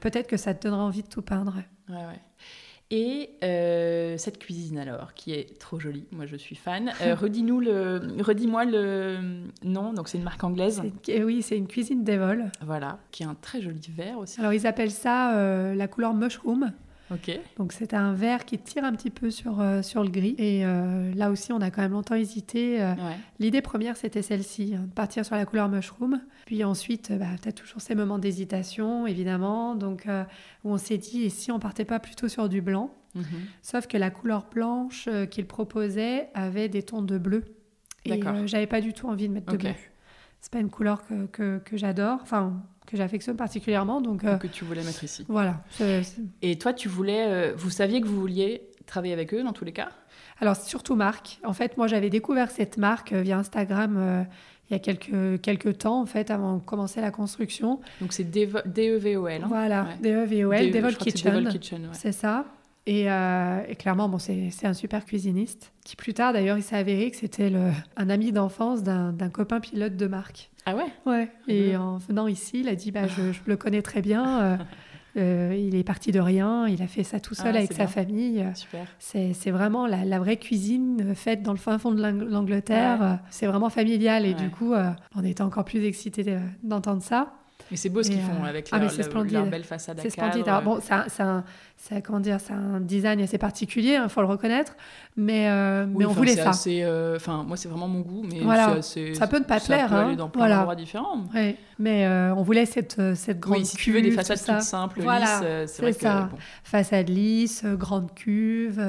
peut-être 0.01 0.27
que 0.27 0.37
ça 0.37 0.55
te 0.55 0.67
donnera 0.67 0.83
envie 0.83 1.03
de 1.03 1.09
tout 1.09 1.23
peindre. 1.23 1.55
Ouais, 1.89 1.95
ouais. 1.95 2.21
Et 2.93 3.31
euh, 3.43 4.17
cette 4.17 4.39
cuisine 4.39 4.79
alors, 4.79 5.13
qui 5.15 5.33
est 5.33 5.59
trop 5.59 5.81
jolie, 5.81 6.07
moi 6.13 6.27
je 6.27 6.37
suis 6.37 6.55
fan. 6.55 6.93
Euh, 7.03 7.15
redis-nous 7.21 7.59
le, 7.59 8.01
redis-moi 8.21 8.65
le 8.65 9.19
nom. 9.65 9.93
Donc 9.93 10.09
c'est 10.09 10.19
une 10.19 10.25
marque 10.25 10.45
anglaise. 10.45 10.83
oui, 11.09 11.43
c'est 11.43 11.57
une 11.57 11.67
cuisine 11.67 12.05
d'Evol. 12.05 12.45
Voilà, 12.63 13.01
qui 13.11 13.25
est 13.25 13.27
un 13.27 13.35
très 13.35 13.61
joli 13.61 13.81
verre 13.89 14.19
aussi. 14.19 14.39
Alors 14.39 14.53
ils 14.53 14.69
appellent 14.69 14.93
ça 14.93 15.37
euh, 15.37 15.75
la 15.75 15.89
couleur 15.89 16.15
mushroom. 16.15 16.73
Ok. 17.11 17.39
Donc 17.57 17.73
c'est 17.73 17.95
un 17.95 18.13
verre 18.15 18.45
qui 18.45 18.59
tire 18.59 18.85
un 18.85 18.93
petit 18.93 19.11
peu 19.11 19.31
sur, 19.31 19.61
euh, 19.61 19.83
sur 19.83 20.03
le 20.03 20.11
gris. 20.11 20.35
Et 20.39 20.65
euh, 20.65 21.13
là 21.15 21.31
aussi, 21.31 21.53
on 21.53 21.61
a 21.61 21.71
quand 21.71 21.83
même 21.83 21.93
longtemps 21.93 22.17
hésité. 22.17 22.83
Euh, 22.83 22.95
l'idée 23.39 23.63
première, 23.63 23.97
c'était 23.97 24.23
celle-ci, 24.23 24.75
hein, 24.75 24.87
de 24.89 24.93
partir 24.93 25.25
sur 25.25 25.37
la 25.37 25.47
couleur 25.47 25.69
mushroom. 25.69 26.21
Puis 26.47 26.65
ensuite, 26.65 27.13
bah, 27.13 27.27
tu 27.41 27.49
as 27.49 27.53
toujours 27.53 27.81
ces 27.81 27.95
moments 27.95 28.19
d'hésitation, 28.19 29.07
évidemment. 29.07 29.75
Donc 29.75 30.07
où 30.65 30.71
on 30.71 30.79
s'est 30.79 30.99
dit, 30.99 31.23
et 31.23 31.31
si 31.31 31.53
on 31.53 31.59
partait 31.59 31.85
pas 31.85 32.01
plutôt 32.01 32.29
sur 32.29 32.49
du 32.49 32.61
blanc? 32.61 32.93
Mhm. 33.15 33.25
Sauf 33.63 33.87
que 33.87 33.97
la 33.97 34.11
couleur 34.11 34.47
blanche 34.51 35.09
qu'il 35.31 35.47
proposait 35.47 36.29
avait 36.35 36.69
des 36.69 36.83
tons 36.83 37.03
de 37.03 37.19
bleu. 37.19 37.45
Et 38.05 38.21
j'avais 38.47 38.67
pas 38.67 38.81
du 38.81 38.93
tout 38.93 39.09
envie 39.09 39.29
de 39.29 39.33
mettre 39.33 39.53
de 39.53 39.57
bleu. 39.57 39.71
C'est 40.41 40.53
pas 40.53 40.61
une 40.61 40.71
couleur 40.71 41.05
que, 41.07 41.27
que, 41.27 41.59
que 41.59 41.77
j'adore. 41.77 42.19
Enfin, 42.23 42.63
que 42.87 42.97
j'affectionne 42.97 43.37
particulièrement. 43.37 44.01
Donc, 44.01 44.25
euh, 44.25 44.37
que 44.37 44.47
tu 44.47 44.65
voulais 44.65 44.83
mettre 44.83 45.05
ici. 45.05 45.25
Voilà. 45.29 45.63
Et 46.43 46.57
toi, 46.59 46.73
tu 46.73 46.89
voulais, 46.89 47.27
euh, 47.29 47.53
vous 47.57 47.71
saviez 47.71 48.01
que 48.01 48.07
vous 48.07 48.21
vouliez 48.21 48.63
travailler 48.87 49.13
avec 49.13 49.35
eux 49.35 49.43
dans 49.43 49.53
tous 49.53 49.65
les 49.65 49.73
cas? 49.73 49.89
Alors, 50.41 50.57
surtout 50.57 50.95
Marc. 50.95 51.41
En 51.45 51.53
fait, 51.53 51.77
moi, 51.77 51.87
j'avais 51.87 52.11
découvert 52.11 52.51
cette 52.51 52.79
marque 52.79 53.13
euh, 53.13 53.23
via 53.23 53.39
Instagram 53.39 54.27
il 54.69 54.73
y 54.73 54.77
a 54.77 54.81
quelques, 54.81 55.41
quelques 55.43 55.79
temps, 55.79 56.01
en 56.01 56.07
fait, 56.07 56.31
avant 56.31 56.57
de 56.57 56.63
commencer 56.63 57.01
la 57.01 57.11
construction. 57.11 57.81
Donc, 58.01 58.13
c'est 58.13 58.25
DEVOL. 58.25 59.31
Hein? 59.31 59.47
Voilà, 59.47 59.89
DEVOL, 60.03 60.71
Devol 60.71 60.97
Kitchen. 60.97 61.49
Kitchen 61.49 61.89
c'est 61.93 62.13
ça. 62.13 62.47
Et, 62.85 63.07
clairement, 63.79 64.09
bon, 64.09 64.19
c'est 64.19 64.65
un 64.65 64.75
super 64.75 65.05
cuisiniste, 65.05 65.73
qui 65.85 65.95
plus 65.95 66.15
tard, 66.15 66.33
d'ailleurs, 66.33 66.59
il 66.59 66.65
s'est 66.65 66.77
avéré 66.77 67.11
que 67.13 67.17
c'était 67.17 67.53
un 67.97 68.11
ami 68.11 68.33
d'enfance 68.33 68.83
d'un 68.83 69.31
copain 69.33 69.61
pilote 69.61 69.97
de 69.97 70.07
marque. 70.07 70.51
Ah 70.67 70.75
ouais? 70.75 70.93
Ouais. 71.07 71.29
Et 71.47 71.77
en 71.77 71.99
venant 71.99 72.27
ici, 72.27 72.61
il 72.61 72.69
a 72.69 72.75
dit 72.75 72.91
bah, 72.91 73.07
je, 73.07 73.23
le 73.47 73.57
connais 73.57 73.83
très 73.83 74.03
bien. 74.03 74.41
Euh, 74.41 74.57
euh, 75.17 75.57
il 75.57 75.75
est 75.75 75.85
parti 75.85 76.13
de 76.13 76.21
rien, 76.21 76.69
il 76.69 76.83
a 76.83 76.87
fait 76.87 77.05
ça 77.05 77.21
tout 77.21 77.35
seul 77.35 77.55
ah, 77.55 77.59
avec 77.59 77.73
sa 77.73 77.87
famille. 77.87 78.45
Super. 78.55 78.87
C'est 78.99 79.51
vraiment 79.51 79.87
la, 79.87 80.19
vraie 80.19 80.37
cuisine 80.37 81.15
faite 81.15 81.43
dans 81.43 81.53
le 81.53 81.59
fin 81.59 81.79
fond 81.79 81.93
de 81.93 82.03
l'Angleterre. 82.03 83.21
C'est 83.31 83.47
vraiment 83.47 83.71
familial 83.71 84.27
et 84.27 84.35
du 84.35 84.51
coup, 84.51 84.75
euh, 84.75 84.91
on 85.15 85.25
était 85.25 85.43
encore 85.43 85.65
plus 85.65 85.85
excités 85.85 86.37
d'entendre 86.63 87.03
ça. 87.03 87.33
Mais 87.71 87.77
c'est 87.77 87.89
beau 87.89 88.03
ce 88.03 88.11
qu'ils 88.11 88.21
font 88.21 88.45
avec 88.45 88.69
ah, 88.71 88.79
leur, 88.79 89.47
belle 89.47 89.65
façade 89.65 89.99
à 89.99 90.03
C'est 90.03 90.11
splendide. 90.11 90.47
Alors, 90.47 90.63
bon, 90.63 90.81
c'est 90.81 91.23
un, 91.23 91.45
comment 92.05 92.21
dire, 92.21 92.39
c'est 92.41 92.53
un 92.53 92.81
design 92.81 93.21
assez 93.21 93.39
particulier, 93.39 93.93
il 93.93 93.97
hein, 93.97 94.09
faut 94.09 94.21
le 94.21 94.27
reconnaître, 94.27 94.75
mais, 95.17 95.49
euh, 95.49 95.87
mais 95.89 96.05
on 96.05 96.13
voulait 96.13 96.35
ça. 96.35 96.51
Euh, 96.67 97.17
enfin, 97.17 97.45
moi, 97.47 97.57
c'est 97.57 97.69
vraiment 97.69 97.89
mon 97.89 98.01
goût, 98.01 98.23
mais 98.31 98.41
voilà. 98.41 98.83
ça 98.83 99.27
peut 99.27 99.39
ne 99.39 99.45
pas 99.45 99.61
plaire. 99.61 99.89
Ça 99.89 99.95
peut 99.95 100.01
aller 100.03 100.13
hein. 100.13 100.17
dans 100.17 100.29
plein 100.29 100.41
voilà. 100.43 100.57
d'endroits 100.57 100.77
différents. 100.77 101.25
Mais 101.79 102.07
euh, 102.07 102.35
on 102.35 102.43
voulait 102.43 102.67
cette, 102.67 103.01
cette 103.15 103.39
grande 103.39 103.59
oui, 103.59 103.67
si 103.67 103.77
tu 103.77 103.93
veux 103.93 104.01
des 104.01 104.11
façades 104.11 104.39
toutes 104.39 104.63
simples, 104.63 105.01
lisses, 105.01 105.67
c'est 105.67 105.83
vrai 105.83 105.93
ça. 105.93 106.31
que... 106.33 106.41
Façade 106.65 107.09
lisse, 107.09 107.65
grande 107.65 108.15
cuve, 108.15 108.83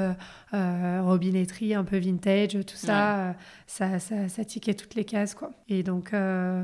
robinetterie 0.54 1.76
un 1.76 1.84
peu 1.84 1.98
vintage, 1.98 2.58
tout 2.66 2.76
ça, 2.76 3.36
ça, 3.68 4.00
ça, 4.00 4.30
ça, 4.30 4.46
tiquait 4.46 4.74
toutes 4.74 4.96
les 4.96 5.04
cases, 5.04 5.36
quoi. 5.36 5.52
Et 5.68 5.84
donc, 5.84 6.14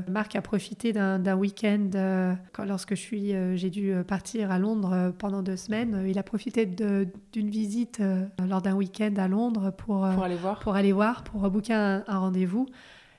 Marc 0.08 0.34
a 0.34 0.40
profité 0.40 0.92
d'un 0.92 1.36
week-end, 1.36 2.36
lorsque 2.66 2.94
j'ai 2.94 3.70
dû 3.70 3.94
partir 4.06 4.50
à 4.50 4.58
Londres 4.58 5.12
pendant 5.18 5.42
deux 5.42 5.56
semaines, 5.56 6.02
il 6.14 6.18
a 6.18 6.22
profité 6.22 6.64
d'une 6.64 7.50
visite 7.50 7.98
euh, 8.00 8.24
lors 8.48 8.62
d'un 8.62 8.74
week-end 8.74 9.14
à 9.16 9.26
Londres 9.26 9.72
pour, 9.76 10.04
euh, 10.04 10.14
pour, 10.14 10.22
aller 10.22 10.36
voir, 10.36 10.58
pour, 10.60 10.76
aller 10.76 10.92
voir, 10.92 11.24
pour 11.24 11.50
booker 11.50 11.74
un, 11.74 12.04
rendez-vous. 12.06 12.66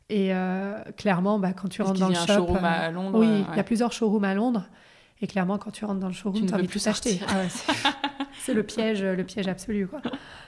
Et 0.10 0.34
euh, 0.34 0.82
clairement, 0.96 1.38
bah, 1.38 1.52
quand 1.52 1.68
tu 1.68 1.82
rentres 1.82 2.00
dans 2.00 2.08
le 2.08 2.16
shop, 2.16 2.22
un 2.22 2.36
showroom 2.36 2.64
à 2.64 2.92
Londres. 2.92 3.20
Oui, 3.20 3.44
il 3.52 3.58
y 3.58 3.60
a 3.60 3.64
plusieurs 3.64 3.92
showrooms 3.92 4.24
à 4.24 4.34
Londres. 4.34 4.66
Et 5.22 5.28
clairement, 5.28 5.58
quand 5.58 5.72
tu 5.72 5.84
rentres 5.84 6.00
dans 6.00 6.08
le 6.08 6.14
showroom, 6.14 6.46
tu 6.46 6.54
as 6.54 6.58
envie 6.58 6.68
tout 6.68 6.80
acheter. 6.86 7.20
Ah 7.28 7.42
c'est 8.40 8.54
le 8.54 8.64
piège, 8.64 9.04
le 9.04 9.24
piège 9.24 9.48
absolu. 9.50 9.90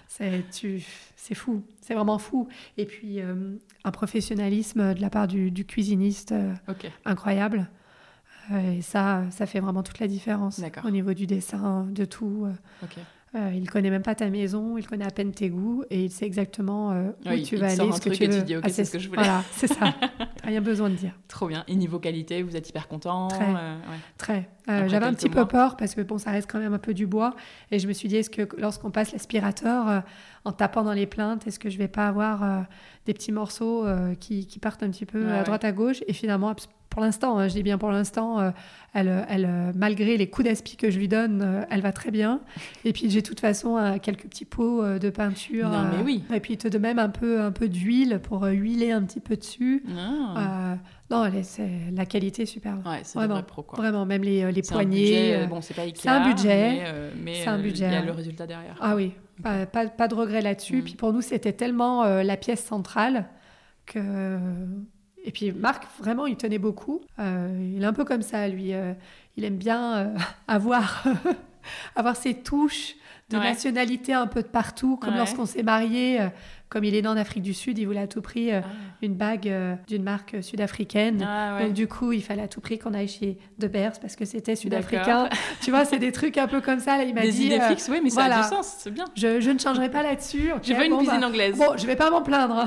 C'est 0.08 1.36
fou, 1.36 1.64
c'est 1.82 1.95
vraiment 1.95 2.18
fou. 2.18 2.48
Et 2.78 2.86
puis 2.86 3.20
un 3.22 3.91
professionnalisme 3.91 4.93
de 4.93 5.02
la 5.02 5.10
part 5.10 5.28
du, 5.28 5.66
cuisiniste 5.66 6.34
incroyable. 7.04 7.70
Euh, 8.52 8.78
et 8.78 8.82
ça, 8.82 9.24
ça 9.32 9.45
fait 9.45 9.60
vraiment 9.60 9.84
toute 9.84 10.00
la 10.00 10.08
différence 10.08 10.62
au 10.84 10.89
niveau 10.89 11.14
du 11.14 11.28
dessin, 11.28 11.88
de 11.89 12.06
tout. 12.06 12.45
Euh. 12.45 12.86
Euh, 13.36 13.52
il 13.54 13.70
connaît 13.70 13.89
même 13.89 14.04
pas 14.04 14.16
ta 14.16 14.30
maison, 14.30 14.78
il 14.78 14.88
connaît 14.88 15.06
à 15.06 15.12
peine 15.12 15.32
tes 15.34 15.50
goûts 15.50 15.84
et 15.89 16.06
il 16.06 16.10
sait 16.10 16.26
exactement 16.26 16.91
où 16.91 17.39
tu 17.43 17.58
vas 17.58 17.68
aller, 17.68 17.91
ce 17.91 18.00
que 18.00 18.10
tu 18.10 18.26
veux. 18.26 18.41
Dis, 18.41 18.56
ah, 18.56 18.70
c'est 18.70 18.86
ce 18.86 18.93
que 18.93 19.00
je 19.00 19.10
voulais. 19.10 19.22
Voilà, 19.22 19.43
c'est 19.52 19.68
ça. 19.68 19.93
Rien 20.43 20.62
besoin 20.62 20.89
de 20.89 20.95
dire. 20.95 21.12
Trop 21.28 21.48
bien. 21.48 21.66
Et 21.68 21.76
niveau 21.76 22.00
qualité, 22.00 22.41
vous 22.41 22.56
êtes 22.56 22.70
hyper 22.70 22.88
content 22.88 23.28
Très. 23.28 23.54
Très. 24.18 24.50
J'avais 24.88 25.06
un 25.06 25.14
petit 25.14 25.30
peu 25.30 25.45
peur 25.45 25.76
parce 25.76 25.93
que 25.93 26.02
bon, 26.02 26.18
ça 26.18 26.32
reste 26.32 26.50
quand 26.50 26.60
même 26.60 26.74
un 26.74 26.80
peu 26.80 26.93
du 26.93 27.06
bois 27.06 27.36
et 27.70 27.80
je 27.80 27.88
me 27.88 27.93
suis 27.93 28.08
dit 28.08 28.16
est-ce 28.16 28.30
que 28.30 28.48
lorsqu'on 28.58 28.91
passe 28.91 29.12
l'aspirateur 29.12 30.04
en 30.45 30.52
tapant 30.54 30.84
dans 30.84 30.93
les 30.93 31.06
plaintes, 31.06 31.45
est-ce 31.48 31.60
que 31.60 31.70
je 31.70 31.78
vais 31.78 31.89
pas 31.89 32.08
avoir 32.08 32.66
des 33.06 33.14
petits 33.14 33.34
morceaux 33.34 33.86
qui, 34.22 34.48
qui, 34.48 34.60
partent 34.60 34.84
un 34.84 34.89
petit 34.89 35.06
peu 35.06 35.30
à 35.34 35.43
droite 35.43 35.66
à 35.66 35.74
gauche 35.74 36.02
et 36.08 36.14
finalement 36.14 36.50
pour 36.98 37.04
l'instant, 37.04 37.38
hein, 37.38 37.48
je 37.48 37.54
dis 37.54 37.62
bien 37.62 37.78
pour 37.78 37.91
l'instant, 37.91 38.39
euh, 38.39 38.50
elle, 38.95 39.24
elle, 39.30 39.45
euh, 39.45 39.72
malgré 39.76 40.18
les 40.18 40.32
coups 40.32 40.48
d'aspi 40.48 40.78
que 40.78 40.89
je 40.89 40.98
lui 40.98 41.08
donne, 41.08 41.43
euh, 41.43 41.62
elle 41.70 41.82
va 41.82 41.91
très 41.91 42.10
bien. 42.10 42.39
Et 42.86 42.91
puis 42.91 43.12
j'ai 43.12 43.22
de 43.22 43.28
toute 43.28 43.39
façon 43.39 44.00
quelques 44.02 44.24
petits 44.24 44.45
pots 44.45 44.84
de 44.98 45.10
peinture. 45.12 45.70
Non, 45.70 45.84
mais 45.91 46.04
oui. 46.04 46.24
Et 46.34 46.39
puis 46.39 46.58
de 46.58 46.78
même 46.80 46.98
un 46.98 47.10
peu, 47.10 47.39
un 47.39 47.52
peu 47.52 47.70
d'huile 47.70 48.20
pour 48.24 48.45
huiler 48.45 48.91
un 48.93 49.04
petit 49.04 49.20
peu 49.20 49.36
dessus. 49.36 49.84
Non. 49.88 50.34
non, 51.12 51.32
c'est 51.43 51.70
la 51.93 52.08
qualité 52.08 52.41
est 52.41 52.48
super. 52.48 52.78
Ouais, 52.84 53.02
c'est 53.04 53.20
vraiment 53.20 53.43
pro 53.43 53.62
quoi. 53.62 53.78
Vraiment, 53.78 54.08
même 54.08 54.24
les, 54.24 54.52
les 54.52 54.64
poignées. 54.64 55.45
bon, 55.48 55.62
c'est 55.62 55.76
pas 55.76 55.84
C'est 55.93 56.10
un 56.10 56.28
budget. 56.28 56.82
Mais, 57.24 57.36
c'est 57.43 57.48
un 57.48 57.60
budget. 57.60 57.89
Il 57.89 57.93
y 57.93 57.95
a 57.95 58.06
le 58.06 58.12
résultat 58.12 58.48
derrière. 58.48 58.76
Ah 58.82 58.95
oui, 58.95 59.12
pas, 59.43 59.68
pas, 59.68 59.86
pas, 59.86 60.08
de 60.08 60.16
regret 60.16 60.41
là-dessus. 60.41 60.78
Mm. 60.78 60.84
Puis 60.84 60.95
pour 60.95 61.14
nous, 61.14 61.22
c'était 61.22 61.54
tellement 61.54 62.06
la 62.06 62.38
pièce 62.38 62.66
centrale 62.66 63.28
que 63.86 64.39
et 65.28 65.32
puis 65.32 65.52
Marc, 65.52 65.86
vraiment, 66.00 66.26
il 66.26 66.38
tenait 66.38 66.58
beaucoup. 66.58 67.02
Euh, 67.20 67.74
il 67.76 67.84
est 67.84 67.86
un 67.86 67.92
peu 67.92 68.06
comme 68.06 68.22
ça, 68.22 68.48
lui. 68.48 68.74
Euh, 68.74 68.94
il 69.36 69.44
aime 69.44 69.58
bien 69.58 69.98
euh, 69.98 70.16
avoir, 70.48 71.04
avoir 71.98 72.16
ses 72.16 72.34
touches 72.34 72.96
de 73.30 73.36
nationalité 73.36 74.14
un 74.14 74.26
peu 74.26 74.42
de 74.42 74.48
partout, 74.48 74.96
comme 74.96 75.14
lorsqu'on 75.14 75.46
s'est 75.46 75.64
marié. 75.64 76.18
comme 76.70 76.86
il 76.86 76.96
est 76.96 77.02
né 77.02 77.10
en 77.10 77.18
Afrique 77.18 77.44
du 77.44 77.54
Sud, 77.54 77.78
il 77.78 77.84
voulait 77.84 78.00
à 78.00 78.08
tout 78.08 78.22
prix 78.22 78.54
ah. 78.54 78.64
une 79.02 79.16
bague 79.16 79.54
d'une 79.86 80.04
marque 80.04 80.38
sud-africaine. 80.42 81.28
Ah, 81.28 81.62
Donc 81.62 81.74
du 81.74 81.90
coup, 81.90 82.14
il 82.14 82.24
fallait 82.24 82.44
à 82.44 82.48
tout 82.48 82.62
prix 82.62 82.80
qu'on 82.80 82.94
aille 82.94 83.10
chez 83.10 83.38
De 83.60 83.68
Beers 83.68 84.00
parce 84.00 84.16
que 84.16 84.24
c'était 84.24 84.56
sud-africain. 84.56 85.28
tu 85.62 85.72
vois, 85.72 85.84
c'est 85.84 86.00
des 86.00 86.14
trucs 86.14 86.38
un 86.38 86.48
peu 86.48 86.62
comme 86.62 86.80
ça. 86.80 86.96
Là, 86.96 87.04
il 87.04 87.14
m'a 87.14 87.20
dit. 87.24 87.28
Des 87.28 87.46
idées 87.48 87.60
fixes, 87.68 87.90
oui, 87.92 88.00
mais 88.02 88.12
ça 88.12 88.24
a 88.24 88.44
du 88.44 88.48
sens, 88.48 88.78
c'est 88.80 88.92
bien. 88.92 89.04
Je, 89.18 89.42
je, 89.42 89.52
ne 89.52 89.60
changerai 89.60 89.92
pas 89.92 90.04
là-dessus. 90.04 90.54
je 90.64 90.74
veux 90.74 90.86
une 90.86 90.96
cuisine 90.96 91.20
bah, 91.20 91.28
anglaise. 91.28 91.58
Bon, 91.58 91.76
je 91.76 91.86
vais 91.86 91.98
pas 91.98 92.10
m'en 92.10 92.22
plaindre. 92.22 92.66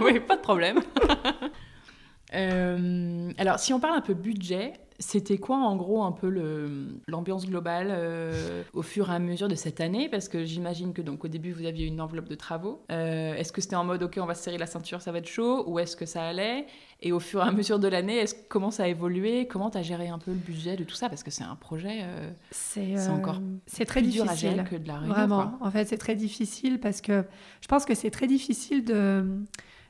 oui, 0.00 0.18
pas 0.18 0.34
de 0.34 0.42
problème. 0.42 0.80
Euh, 2.34 3.30
alors, 3.38 3.58
si 3.58 3.72
on 3.72 3.80
parle 3.80 3.96
un 3.96 4.00
peu 4.00 4.14
budget, 4.14 4.74
c'était 4.98 5.38
quoi 5.38 5.56
en 5.56 5.76
gros 5.76 6.02
un 6.04 6.12
peu 6.12 6.28
l'ambiance 7.08 7.46
globale 7.46 7.88
euh, 7.90 8.62
au 8.72 8.82
fur 8.82 9.10
et 9.10 9.14
à 9.14 9.18
mesure 9.18 9.48
de 9.48 9.54
cette 9.54 9.80
année? 9.80 10.08
Parce 10.08 10.28
que 10.28 10.44
j'imagine 10.44 10.92
que 10.92 11.02
donc 11.02 11.24
au 11.24 11.28
début 11.28 11.52
vous 11.52 11.66
aviez 11.66 11.86
une 11.86 12.00
enveloppe 12.00 12.28
de 12.28 12.34
travaux. 12.34 12.82
Euh, 12.92 13.34
est-ce 13.34 13.52
que 13.52 13.60
c'était 13.60 13.76
en 13.76 13.84
mode 13.84 14.02
ok 14.02 14.18
on 14.20 14.26
va 14.26 14.34
se 14.34 14.42
serrer 14.44 14.58
la 14.58 14.66
ceinture, 14.66 15.02
ça 15.02 15.12
va 15.12 15.18
être 15.18 15.28
chaud? 15.28 15.64
Ou 15.68 15.78
est-ce 15.78 15.96
que 15.96 16.06
ça 16.06 16.24
allait? 16.24 16.66
Et 17.02 17.12
au 17.12 17.20
fur 17.20 17.40
et 17.44 17.48
à 17.48 17.52
mesure 17.52 17.78
de 17.78 17.88
l'année, 17.88 18.24
comment 18.48 18.70
ça 18.70 18.84
a 18.84 18.86
évolué? 18.86 19.46
Comment 19.48 19.70
tu 19.70 19.78
as 19.78 19.82
géré 19.82 20.08
un 20.08 20.18
peu 20.18 20.30
le 20.30 20.36
budget 20.36 20.76
de 20.76 20.84
tout 20.84 20.94
ça? 20.94 21.08
Parce 21.08 21.22
que 21.22 21.30
c'est 21.30 21.44
un 21.44 21.56
projet, 21.56 22.04
c'est 22.50 23.08
encore 23.08 23.40
c'est 23.66 23.84
très 23.84 24.00
difficile. 24.00 24.22
dur 24.22 24.32
à 24.32 24.36
gérer 24.36 24.64
que 24.64 24.76
de 24.76 24.86
la 24.86 24.98
réunion, 24.98 25.14
Vraiment, 25.14 25.58
en 25.60 25.70
fait 25.70 25.86
c'est 25.86 25.98
très 25.98 26.14
difficile 26.14 26.78
parce 26.78 27.00
que 27.00 27.24
je 27.60 27.66
pense 27.66 27.84
que 27.84 27.94
c'est 27.94 28.10
très 28.10 28.26
difficile 28.26 28.84
de 28.84 29.26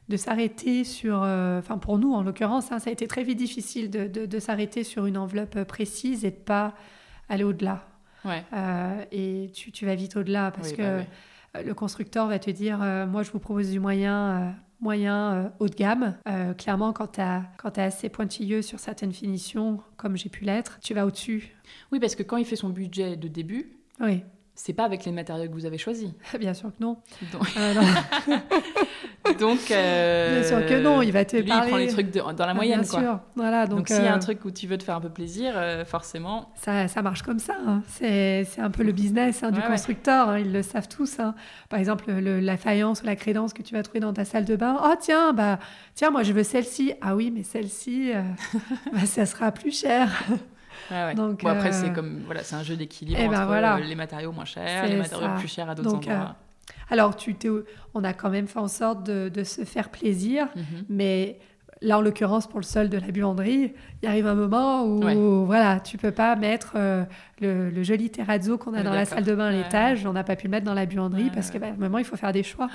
de 0.08 0.16
s'arrêter 0.16 0.84
sur, 0.84 1.16
enfin 1.16 1.78
pour 1.78 1.98
nous 1.98 2.12
en 2.12 2.22
l'occurrence, 2.22 2.70
hein, 2.72 2.78
ça 2.78 2.90
a 2.90 2.92
été 2.92 3.06
très 3.06 3.22
vite 3.22 3.38
difficile 3.38 3.90
de, 3.90 4.06
de, 4.06 4.38
s'arrêter 4.38 4.84
sur 4.84 5.06
une 5.06 5.16
enveloppe 5.16 5.64
précise 5.64 6.24
et 6.24 6.30
de 6.30 6.36
pas 6.36 6.74
aller 7.28 7.44
au-delà. 7.44 7.86
Ouais. 8.24 8.42
et 9.12 9.50
tu, 9.54 9.72
tu, 9.72 9.86
vas 9.86 9.94
vite 9.94 10.16
au-delà 10.16 10.50
parce 10.50 10.72
que 10.72 11.00
bah 11.54 11.62
le 11.62 11.74
constructeur 11.74 12.26
va 12.26 12.38
te 12.38 12.50
dire, 12.50 12.78
moi 13.08 13.22
je 13.22 13.30
vous 13.30 13.38
propose 13.38 13.70
du 13.70 13.80
moyen 13.80 14.54
moyen 14.84 15.32
euh, 15.32 15.48
haut 15.58 15.68
de 15.68 15.74
gamme. 15.74 16.16
Euh, 16.28 16.54
clairement, 16.54 16.92
quand 16.92 17.12
tu 17.12 17.20
es 17.20 17.82
assez 17.82 18.08
pointilleux 18.08 18.62
sur 18.62 18.78
certaines 18.78 19.12
finitions, 19.12 19.80
comme 19.96 20.16
j'ai 20.16 20.28
pu 20.28 20.44
l'être, 20.44 20.78
tu 20.80 20.94
vas 20.94 21.06
au-dessus. 21.06 21.56
Oui, 21.90 21.98
parce 21.98 22.14
que 22.14 22.22
quand 22.22 22.36
il 22.36 22.44
fait 22.44 22.56
son 22.56 22.68
budget 22.68 23.16
de 23.16 23.26
début, 23.26 23.72
oui 24.00 24.22
c'est 24.56 24.72
pas 24.72 24.84
avec 24.84 25.04
les 25.04 25.10
matériaux 25.10 25.48
que 25.48 25.52
vous 25.52 25.66
avez 25.66 25.78
choisis. 25.78 26.10
Bien 26.38 26.54
sûr 26.54 26.70
que 26.70 26.80
non. 26.80 26.98
Donc, 27.32 27.42
euh, 27.56 27.74
donc 29.38 29.70
euh, 29.70 30.40
bien 30.40 30.48
sûr 30.48 30.66
que 30.66 30.80
non, 30.80 31.02
il 31.02 31.12
va 31.12 31.24
te 31.24 31.36
lui, 31.36 31.48
parler. 31.48 31.66
il 31.66 31.70
prend 31.70 31.76
les 31.78 31.86
trucs 31.88 32.10
dans 32.10 32.32
la 32.32 32.50
ah, 32.50 32.54
moyenne, 32.54 32.80
bien 32.80 33.00
Sûr. 33.00 33.20
Voilà, 33.36 33.66
donc, 33.66 33.88
s'il 33.88 34.02
y 34.04 34.06
a 34.06 34.14
un 34.14 34.18
truc 34.18 34.44
où 34.44 34.50
tu 34.50 34.66
veux 34.66 34.78
te 34.78 34.84
faire 34.84 34.96
un 34.96 35.00
peu 35.00 35.10
plaisir, 35.10 35.54
forcément. 35.86 36.52
Ça, 36.56 36.88
ça 36.88 37.02
marche 37.02 37.22
comme 37.22 37.38
ça. 37.38 37.56
Hein. 37.66 37.82
C'est 37.88 38.46
un 38.58 38.70
peu 38.70 38.82
le 38.82 38.92
business 38.92 39.42
hein, 39.42 39.50
du 39.50 39.60
constructeur. 39.60 40.28
Hein. 40.28 40.38
Ils 40.38 40.52
le 40.52 40.62
savent 40.62 40.88
tous. 40.88 41.18
Par 41.68 41.78
exemple, 41.78 42.10
le, 42.10 42.40
la 42.40 42.56
faïence 42.56 43.02
ou 43.02 43.06
la 43.06 43.16
crédence 43.16 43.52
que 43.52 43.62
tu 43.62 43.74
vas 43.74 43.82
trouver 43.82 44.00
dans 44.00 44.12
ta 44.12 44.24
salle 44.24 44.44
de 44.44 44.56
bain. 44.56 44.76
Oh 44.84 44.94
tiens, 45.00 45.32
bah 45.32 45.58
tiens, 45.94 46.10
moi 46.10 46.22
je 46.22 46.32
veux 46.32 46.44
celle-ci. 46.44 46.94
Ah 47.00 47.16
oui, 47.16 47.32
mais 47.34 47.42
celle-ci, 47.42 48.12
bah, 48.92 49.06
ça 49.06 49.26
sera 49.26 49.52
plus 49.52 49.78
cher. 49.78 50.08
Donc, 51.16 51.44
après, 51.44 51.72
c'est 51.72 51.88
euh, 51.88 51.94
comme 51.94 52.22
voilà, 52.24 52.42
c'est 52.42 52.56
un 52.56 52.62
jeu 52.62 52.76
d'équilibre 52.76 53.18
eh 53.22 53.28
ben 53.28 53.38
entre 53.38 53.46
voilà. 53.46 53.78
les 53.78 53.94
matériaux 53.94 54.32
moins 54.32 54.44
chers, 54.44 54.86
les 54.86 54.96
matériaux 54.96 55.28
plus 55.38 55.48
chers 55.48 55.68
à 55.68 55.74
d'autres 55.74 55.94
endroits. 55.94 56.12
Euh, 56.12 56.43
alors, 56.90 57.16
tu 57.16 57.36
on 57.94 58.04
a 58.04 58.12
quand 58.12 58.30
même 58.30 58.46
fait 58.46 58.58
en 58.58 58.68
sorte 58.68 59.04
de, 59.04 59.28
de 59.28 59.44
se 59.44 59.64
faire 59.64 59.90
plaisir, 59.90 60.48
mhm. 60.54 60.84
mais 60.88 61.38
là, 61.80 61.98
en 61.98 62.00
l'occurrence, 62.00 62.46
pour 62.46 62.58
le 62.58 62.64
sol 62.64 62.88
de 62.88 62.98
la 62.98 63.10
buanderie, 63.10 63.72
il 64.02 64.08
arrive 64.08 64.26
un 64.26 64.34
moment 64.34 64.84
où 64.84 65.46
voilà, 65.46 65.80
tu 65.80 65.98
peux 65.98 66.10
pas 66.10 66.36
mettre 66.36 66.74
euh, 66.76 67.04
le, 67.40 67.82
joli 67.82 68.10
terrazzo 68.10 68.58
qu'on 68.58 68.74
a 68.74 68.82
dans 68.82 68.92
la 68.92 69.04
salle 69.04 69.24
de 69.24 69.34
bain 69.34 69.46
à 69.46 69.52
l'étage, 69.52 70.06
on 70.06 70.12
n'a 70.12 70.24
pas 70.24 70.36
pu 70.36 70.46
le 70.46 70.50
mettre 70.50 70.66
dans 70.66 70.74
la 70.74 70.86
buanderie 70.86 71.30
parce 71.32 71.50
qu'à 71.50 71.58
bah, 71.58 71.68
un 71.68 71.80
moment, 71.80 71.98
il 71.98 72.04
faut 72.04 72.16
faire 72.16 72.32
des 72.32 72.42
choix. 72.42 72.68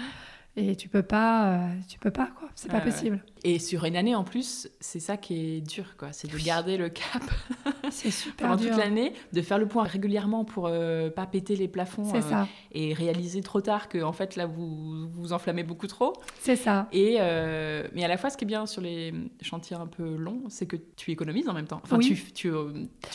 Et 0.56 0.76
tu 0.76 0.90
peux 0.90 1.04
pas, 1.04 1.60
tu 1.88 2.00
peux 2.00 2.12
pas 2.12 2.28
quoi, 2.38 2.50
c'est 2.56 2.72
pas 2.72 2.82
possible. 2.82 3.20
Et 3.44 3.60
sur 3.60 3.86
une 3.86 3.96
année 3.96 4.16
en 4.16 4.24
plus, 4.24 4.70
c'est 4.80 5.00
ça 5.00 5.18
qui 5.18 5.58
est 5.58 5.62
dur 5.62 5.96
quoi, 5.98 6.12
c'est 6.12 6.32
de 6.32 6.38
garder 6.38 6.78
le 6.78 6.90
cap. 6.90 7.24
Pendant 8.38 8.58
toute 8.58 8.78
l'année, 8.78 9.14
de 9.34 9.42
faire 9.42 9.58
le 9.58 9.68
point 9.68 9.84
régulièrement 9.84 10.46
pour 10.46 10.68
euh, 10.68 11.10
pas 11.10 11.26
péter 11.26 11.56
les 11.56 11.68
plafonds 11.68 12.14
euh, 12.14 12.22
ça. 12.22 12.48
et 12.72 12.94
réaliser 12.94 13.42
trop 13.42 13.62
tard 13.62 13.90
que 13.90 14.02
en 14.04 14.12
fait 14.12 14.36
là 14.36 14.46
vous 14.46 15.10
vous 15.10 15.34
enflammez 15.34 15.64
beaucoup 15.64 15.88
trop. 15.88 16.14
C'est 16.40 16.56
ça. 16.56 16.88
Et 16.92 17.18
euh, 17.20 17.88
mais 17.94 18.04
à 18.04 18.08
la 18.08 18.18
fois, 18.18 18.30
ce 18.30 18.38
qui 18.38 18.46
est 18.46 18.48
bien 18.48 18.66
sur 18.66 18.82
les 18.82 19.14
chantiers 19.42 19.76
un 19.76 19.88
peu 19.88 20.16
longs, 20.16 20.44
c'est 20.50 20.66
que 20.66 20.76
tu 20.96 21.12
économises 21.12 21.50
en 21.50 21.54
même 21.54 21.68
temps. 21.68 21.82
Enfin, 21.84 22.00
tu 22.00 22.16
tu 22.16 22.52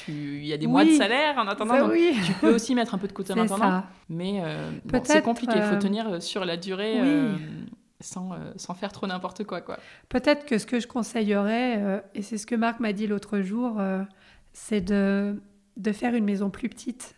il 0.08 0.46
y 0.46 0.52
a 0.52 0.56
des 0.56 0.66
mois 0.66 0.84
de 0.84 0.90
salaire 0.90 1.36
en 1.38 1.46
attendant, 1.46 1.88
oui. 1.88 2.14
tu 2.26 2.32
peux 2.34 2.54
aussi 2.54 2.74
mettre 2.74 2.94
un 2.94 2.98
peu 2.98 3.08
de 3.08 3.12
côté 3.12 3.32
en 3.32 3.38
attendant. 3.44 3.82
Mais 4.08 4.42
c'est 5.04 5.22
compliqué, 5.22 5.54
il 5.56 5.62
faut 5.62 5.76
tenir 5.76 6.22
sur 6.22 6.44
la 6.44 6.56
durée. 6.56 7.00
Sans, 8.04 8.30
sans, 8.56 8.74
faire 8.74 8.92
trop 8.92 9.06
n'importe 9.06 9.44
quoi. 9.44 9.60
quoi. 9.60 9.78
Peut-être 10.08 10.44
que 10.44 10.58
ce 10.58 10.66
que 10.66 10.78
je 10.78 10.86
conseillerais, 10.86 12.02
et 12.14 12.22
c'est 12.22 12.38
ce 12.38 12.46
que 12.46 12.54
Marc 12.54 12.80
m'a 12.80 12.92
dit 12.92 13.06
l'autre 13.06 13.40
jour, 13.40 13.80
c'est 14.54 14.80
de, 14.80 15.42
de, 15.76 15.92
faire 15.92 16.14
une 16.14 16.24
maison 16.24 16.48
plus 16.48 16.68
petite, 16.68 17.16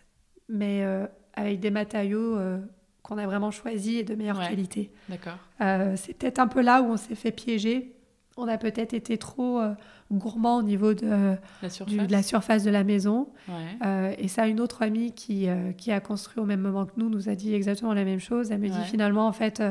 mais 0.49 0.83
euh, 0.83 1.05
avec 1.33 1.59
des 1.59 1.71
matériaux 1.71 2.37
euh, 2.37 2.59
qu'on 3.03 3.17
a 3.17 3.25
vraiment 3.25 3.51
choisis 3.51 3.99
et 3.99 4.03
de 4.03 4.15
meilleure 4.15 4.39
qualité. 4.39 4.91
D'accord. 5.07 5.37
Euh, 5.61 5.95
c'est 5.95 6.13
peut-être 6.13 6.39
un 6.39 6.47
peu 6.47 6.61
là 6.61 6.81
où 6.81 6.87
on 6.87 6.97
s'est 6.97 7.15
fait 7.15 7.31
piéger. 7.31 7.95
On 8.37 8.47
a 8.47 8.57
peut-être 8.57 8.93
été 8.93 9.17
trop 9.17 9.61
gourmand 10.11 10.57
au 10.57 10.63
niveau 10.63 10.93
de 10.93 11.07
la, 11.07 11.37
de 11.61 12.11
la 12.11 12.23
surface 12.23 12.63
de 12.63 12.69
la 12.69 12.83
maison. 12.83 13.29
et 14.17 14.27
ça, 14.27 14.47
une 14.47 14.59
autre 14.59 14.83
amie 14.83 15.13
qui, 15.13 15.47
qui 15.77 15.91
a 15.91 15.99
construit 15.99 16.41
au 16.41 16.45
même 16.45 16.61
moment 16.61 16.85
que 16.85 16.93
nous 16.97 17.09
nous 17.09 17.29
a 17.29 17.35
dit 17.35 17.53
exactement 17.53 17.93
la 17.93 18.05
même 18.05 18.19
chose. 18.19 18.51
Elle 18.51 18.59
me 18.59 18.69
dit 18.69 18.83
finalement, 18.85 19.27
en 19.27 19.33
fait, 19.33 19.61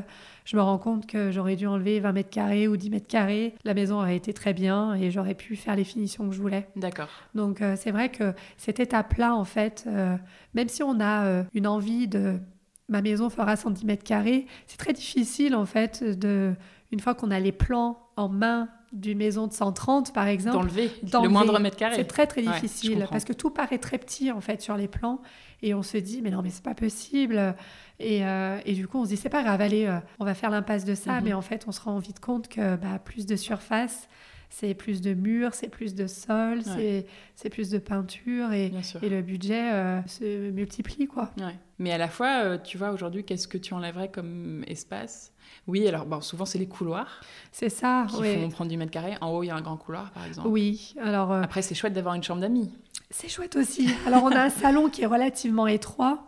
je 0.45 0.57
me 0.57 0.63
rends 0.63 0.79
compte 0.79 1.07
que 1.07 1.31
j'aurais 1.31 1.57
dû 1.57 1.67
enlever 1.67 2.01
20 2.01 2.13
mètres 2.13 2.31
carrés 2.31 2.69
ou 2.69 2.77
10 2.77 2.91
mètres 2.91 3.09
carrés. 3.09 3.55
La 3.65 3.75
maison 3.75 3.97
aurait 3.97 4.17
été 4.17 4.33
très 4.33 4.55
bien 4.55 4.95
et 4.95 5.11
j'aurais 5.11 5.35
pu 5.35 5.57
faire 5.57 5.77
les 5.77 5.85
finitions 5.85 6.29
que 6.29 6.35
je 6.35 6.41
voulais. 6.41 6.69
D'accord. 6.77 7.09
Donc 7.35 7.61
euh, 7.61 7.75
c'est 7.77 7.91
vrai 7.91 8.11
que 8.11 8.33
cette 8.57 8.81
étape-là, 8.81 9.35
en 9.35 9.45
fait, 9.45 9.85
euh, 9.87 10.17
même 10.55 10.69
si 10.69 10.83
on 10.83 11.01
a 11.01 11.25
euh, 11.25 11.43
une 11.55 11.67
envie 11.67 12.07
de 12.09 12.39
ma 12.89 13.03
maison 13.03 13.29
fera 13.29 13.57
110 13.57 13.85
mètres 13.85 14.05
carrés, 14.05 14.47
c'est 14.67 14.79
très 14.79 14.93
difficile 14.93 15.57
en 15.57 15.67
fait 15.67 16.05
de 16.05 16.55
une 16.93 17.01
fois 17.01 17.15
qu'on 17.15 17.31
a 17.31 17.41
les 17.41 17.53
plans 17.53 17.99
en 18.17 18.29
main 18.29 18.69
d'une 18.93 19.19
maison 19.19 19.47
de 19.47 19.53
130 19.53 20.15
par 20.15 20.27
exemple 20.27 20.57
d'enlever 20.57 20.91
le 21.03 21.29
moindre 21.29 21.59
mètre 21.59 21.77
carré 21.77 21.97
c'est 21.97 22.05
très 22.05 22.27
très 22.27 22.43
difficile 22.43 23.07
parce 23.11 23.25
que 23.25 23.33
tout 23.33 23.51
paraît 23.51 23.79
très 23.79 23.99
petit 23.99 24.31
en 24.31 24.41
fait 24.41 24.63
sur 24.63 24.77
les 24.77 24.89
plans 24.89 25.21
et 25.63 25.75
on 25.75 25.83
se 25.83 25.97
dit 25.99 26.23
mais 26.23 26.31
non 26.31 26.41
mais 26.41 26.51
c'est 26.51 26.63
pas 26.63 26.75
possible 26.75 27.55
euh, 28.03 28.61
et, 28.65 28.73
du 28.75 28.87
coup, 28.87 28.99
on 28.99 29.05
se 29.05 29.11
dit, 29.11 29.17
c'est 29.17 29.29
pas 29.29 29.43
grave, 29.43 29.61
allez, 29.61 29.87
euh, 29.87 29.99
on 30.19 30.25
va 30.25 30.35
faire 30.35 30.51
l'impasse 30.51 30.85
de 30.85 30.95
ça. 30.95 31.15
Mhm. 31.15 31.25
Mais 31.25 31.33
en 31.33 31.43
fait, 31.43 31.65
on 31.67 31.73
se 31.73 31.81
rend 31.81 31.99
vite 31.99 32.21
compte 32.21 32.49
que 32.49 32.77
bah, 32.77 32.99
plus 33.03 33.27
de 33.27 33.37
surface, 33.37 34.09
c'est 34.49 34.75
plus 34.75 35.01
de 35.01 35.15
murs, 35.15 35.55
c'est 35.55 35.69
plus 35.69 35.95
de 35.95 36.07
sol, 36.07 36.63
c'est 37.35 37.51
plus 37.51 37.71
de 37.71 37.79
peinture 37.79 38.53
et, 38.53 38.73
et 39.03 39.09
le 39.09 39.21
budget 39.21 39.73
euh, 39.73 40.01
se 40.07 40.51
multiplie. 40.51 41.07
quoi. 41.07 41.33
Mais 41.79 41.93
à 41.93 41.99
la 41.99 42.09
fois, 42.09 42.59
tu 42.59 42.79
vois, 42.79 42.91
aujourd'hui, 42.91 43.25
qu'est-ce 43.25 43.49
que 43.49 43.59
tu 43.59 43.75
enlèverais 43.75 44.11
comme 44.11 44.65
espace 44.67 45.33
oui, 45.67 45.87
alors 45.89 46.07
bon, 46.07 46.21
souvent 46.21 46.45
c'est 46.45 46.59
les 46.59 46.69
couloirs. 46.69 47.21
C'est 47.53 47.69
ça. 47.69 48.07
Qui 48.09 48.17
oui. 48.21 48.35
font 48.35 48.49
prendre 48.51 48.71
du 48.71 48.77
mètre 48.77 48.93
carré. 48.93 49.15
En 49.21 49.31
haut, 49.31 49.43
il 49.43 49.47
y 49.47 49.51
a 49.51 49.57
un 49.57 49.63
grand 49.63 49.77
couloir, 49.77 50.11
par 50.13 50.25
exemple. 50.25 50.49
Oui. 50.49 50.95
Alors. 51.03 51.33
Après, 51.33 51.63
c'est 51.63 51.75
chouette 51.75 51.93
d'avoir 51.93 52.15
une 52.15 52.23
chambre 52.23 52.41
d'amis. 52.41 52.71
C'est 53.11 53.29
chouette 53.29 53.57
aussi. 53.57 53.89
Alors, 54.07 54.25
on 54.25 54.31
a 54.31 54.43
un 54.43 54.51
salon 54.51 54.89
qui 54.89 55.03
est 55.03 55.07
relativement 55.07 55.67
étroit. 55.67 56.27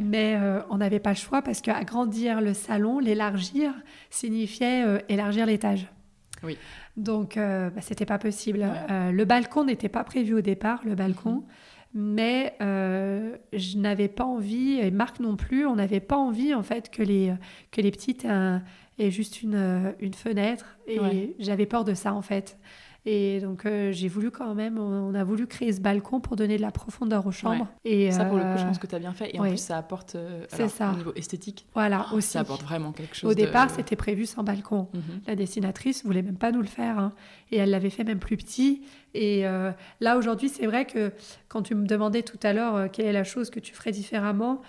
Mais 0.00 0.36
euh, 0.36 0.60
on 0.70 0.78
n'avait 0.78 0.98
pas 0.98 1.10
le 1.10 1.16
choix 1.16 1.42
parce 1.42 1.60
qu'agrandir 1.60 2.40
le 2.40 2.54
salon, 2.54 2.98
l'élargir, 2.98 3.72
signifiait 4.10 4.84
euh, 4.86 4.98
élargir 5.08 5.46
l'étage. 5.46 5.86
Oui. 6.42 6.56
Donc, 6.96 7.36
euh, 7.36 7.70
bah, 7.70 7.80
c'était 7.80 8.06
pas 8.06 8.18
possible. 8.18 8.66
le 8.88 9.24
balcon 9.24 9.64
n'était 9.64 9.88
pas 9.88 10.04
prévu 10.04 10.34
au 10.34 10.40
départ, 10.40 10.80
le 10.84 10.94
balcon. 10.94 11.32
Mhm. 11.32 11.44
Mais 11.94 12.54
je 12.60 13.78
n'avais 13.78 14.08
pas 14.08 14.24
envie, 14.24 14.78
et 14.80 14.90
Marc 14.90 15.20
non 15.20 15.36
plus, 15.36 15.66
on 15.66 15.76
n'avait 15.76 16.00
pas 16.00 16.16
envie 16.16 16.54
en 16.54 16.62
fait 16.62 16.90
que 16.90 17.02
les, 17.02 17.32
que 17.70 17.80
les 17.80 17.90
petites 17.90 18.26
aient 18.98 19.10
juste 19.10 19.42
une, 19.42 19.94
une 20.00 20.14
fenêtre. 20.14 20.78
Et 20.86 21.34
j'avais 21.38 21.66
peur 21.66 21.84
de 21.84 21.94
ça 21.94 22.12
en 22.12 22.22
fait. 22.22 22.58
Et 23.06 23.40
donc, 23.40 23.64
euh, 23.64 23.92
j'ai 23.92 24.08
voulu 24.08 24.30
quand 24.30 24.54
même, 24.54 24.78
on, 24.78 25.14
a 25.14 25.24
voulu 25.24 25.46
créer 25.46 25.72
ce 25.72 25.80
balcon 25.80 26.20
pour 26.20 26.36
donner 26.36 26.56
de 26.56 26.62
la 26.62 26.70
profondeur 26.70 27.26
aux 27.26 27.32
chambres. 27.32 27.68
Et, 27.84 28.10
ça, 28.10 28.24
pour 28.24 28.36
le 28.36 28.42
coup, 28.42 28.58
je 28.58 28.64
pense 28.64 28.78
que 28.78 28.86
tu 28.86 28.94
as 28.94 28.98
bien 28.98 29.12
fait. 29.12 29.34
Et 29.34 29.40
en 29.40 29.44
plus, 29.44 29.56
ça 29.56 29.78
apporte, 29.78 30.16
euh, 30.16 30.44
ça. 30.68 30.92
au 30.92 30.96
niveau 30.96 31.12
esthétique, 31.14 31.66
voilà, 31.72 32.06
aussi. 32.12 32.28
ça 32.28 32.40
apporte 32.40 32.62
vraiment 32.62 32.92
quelque 32.92 33.16
chose. 33.16 33.30
Au 33.30 33.34
départ, 33.34 33.70
c'était 33.70 33.96
prévu 33.96 34.26
sans 34.26 34.42
balcon. 34.42 34.88
Mhm. 34.92 35.20
La 35.26 35.36
dessinatrice 35.36 36.04
voulait 36.04 36.22
même 36.22 36.36
pas 36.36 36.52
nous 36.52 36.60
le 36.60 36.66
faire. 36.66 36.98
Hein. 36.98 37.12
Et 37.50 37.56
elle 37.56 37.70
l'avait 37.70 37.90
fait 37.90 38.04
même 38.04 38.18
plus 38.18 38.36
petit. 38.36 38.82
Et 39.14 39.46
euh, 39.46 39.70
là, 40.00 40.18
aujourd'hui, 40.18 40.48
c'est 40.48 40.66
vrai 40.66 40.84
que 40.84 41.12
quand 41.48 41.62
tu 41.62 41.74
me 41.74 41.86
demandais 41.86 42.22
tout 42.22 42.38
à 42.42 42.52
l'heure 42.52 42.90
quelle 42.90 43.06
est 43.06 43.12
la 43.12 43.24
chose 43.24 43.48
que 43.48 43.60
tu 43.60 43.74
ferais 43.74 43.92
différemment, 43.92 44.60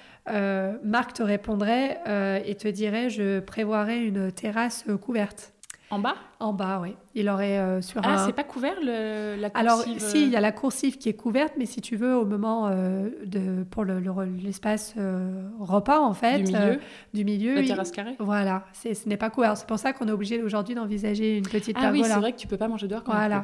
Marc 0.84 1.14
te 1.14 1.24
répondrait 1.24 2.00
et 2.46 2.56
te 2.56 2.68
dirait 2.68 3.10
je 3.10 3.40
prévoirais 3.40 4.00
une 4.00 4.32
terrasse 4.32 4.86
couverte. 5.02 5.54
En 5.92 6.00
bas? 6.00 6.16
En 6.40 6.54
bas, 6.54 6.80
oui. 6.82 6.96
Il 7.16 7.30
aurait 7.30 7.58
euh, 7.58 7.82
sur 7.82 8.02
ah, 8.04 8.24
c'est 8.26 8.34
pas 8.34 8.44
couvert 8.44 8.76
le, 8.82 9.36
la 9.40 9.50
coursive 9.50 9.68
Alors, 9.68 9.82
si, 9.98 10.24
il 10.24 10.30
y 10.30 10.36
a 10.36 10.40
la 10.40 10.52
coursive 10.52 10.98
qui 10.98 11.10
est 11.10 11.16
couverte, 11.16 11.54
mais 11.58 11.66
si 11.66 11.82
tu 11.82 11.96
veux, 11.96 12.16
au 12.16 12.26
moment 12.26 12.68
euh, 12.68 13.10
de 13.26 13.64
pour 13.64 13.84
l'espace 13.84 14.94
le, 14.96 15.02
euh, 15.02 15.50
repas, 15.60 16.00
en 16.00 16.14
fait. 16.14 16.44
Du 16.44 16.54
milieu 16.54 16.80
Du 17.14 17.26
milieu. 17.26 17.56
La 17.56 17.64
terrasse 17.64 17.92
carrée 17.92 18.16
Voilà, 18.20 18.66
ce 18.74 19.10
n'est 19.10 19.18
pas 19.18 19.32
couvert. 19.32 19.58
C'est 19.58 19.68
pour 19.68 19.80
ça 19.80 19.94
qu'on 19.94 20.08
est 20.08 20.12
obligé 20.12 20.44
aujourd'hui 20.44 20.76
d'envisager 20.76 21.38
une 21.38 21.48
petite 21.48 21.78
ah, 21.80 21.92
oui, 21.92 22.04
c'est 22.04 22.20
vrai 22.20 22.34
que 22.34 22.38
tu 22.38 22.48
peux 22.48 22.58
pas 22.58 22.68
manger 22.68 22.88
dehors 22.88 23.04
quand 23.04 23.14
Voilà. 23.14 23.44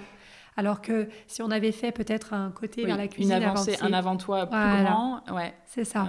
Alors 0.58 0.82
que 0.82 1.10
si 1.28 1.42
on 1.42 1.52
avait 1.52 1.74
fait 1.74 1.92
peut-être 1.92 2.34
un 2.34 2.50
côté 2.52 2.86
vers 2.86 2.96
la 2.96 3.08
cuisine 3.08 3.36
une 3.36 3.44
avancée, 3.44 3.76
un 3.82 3.92
avant-toi 3.92 4.46
plus 4.46 4.84
grand, 4.84 5.22
ouais. 5.34 5.54
C'est 5.66 5.84
ça. 5.84 6.06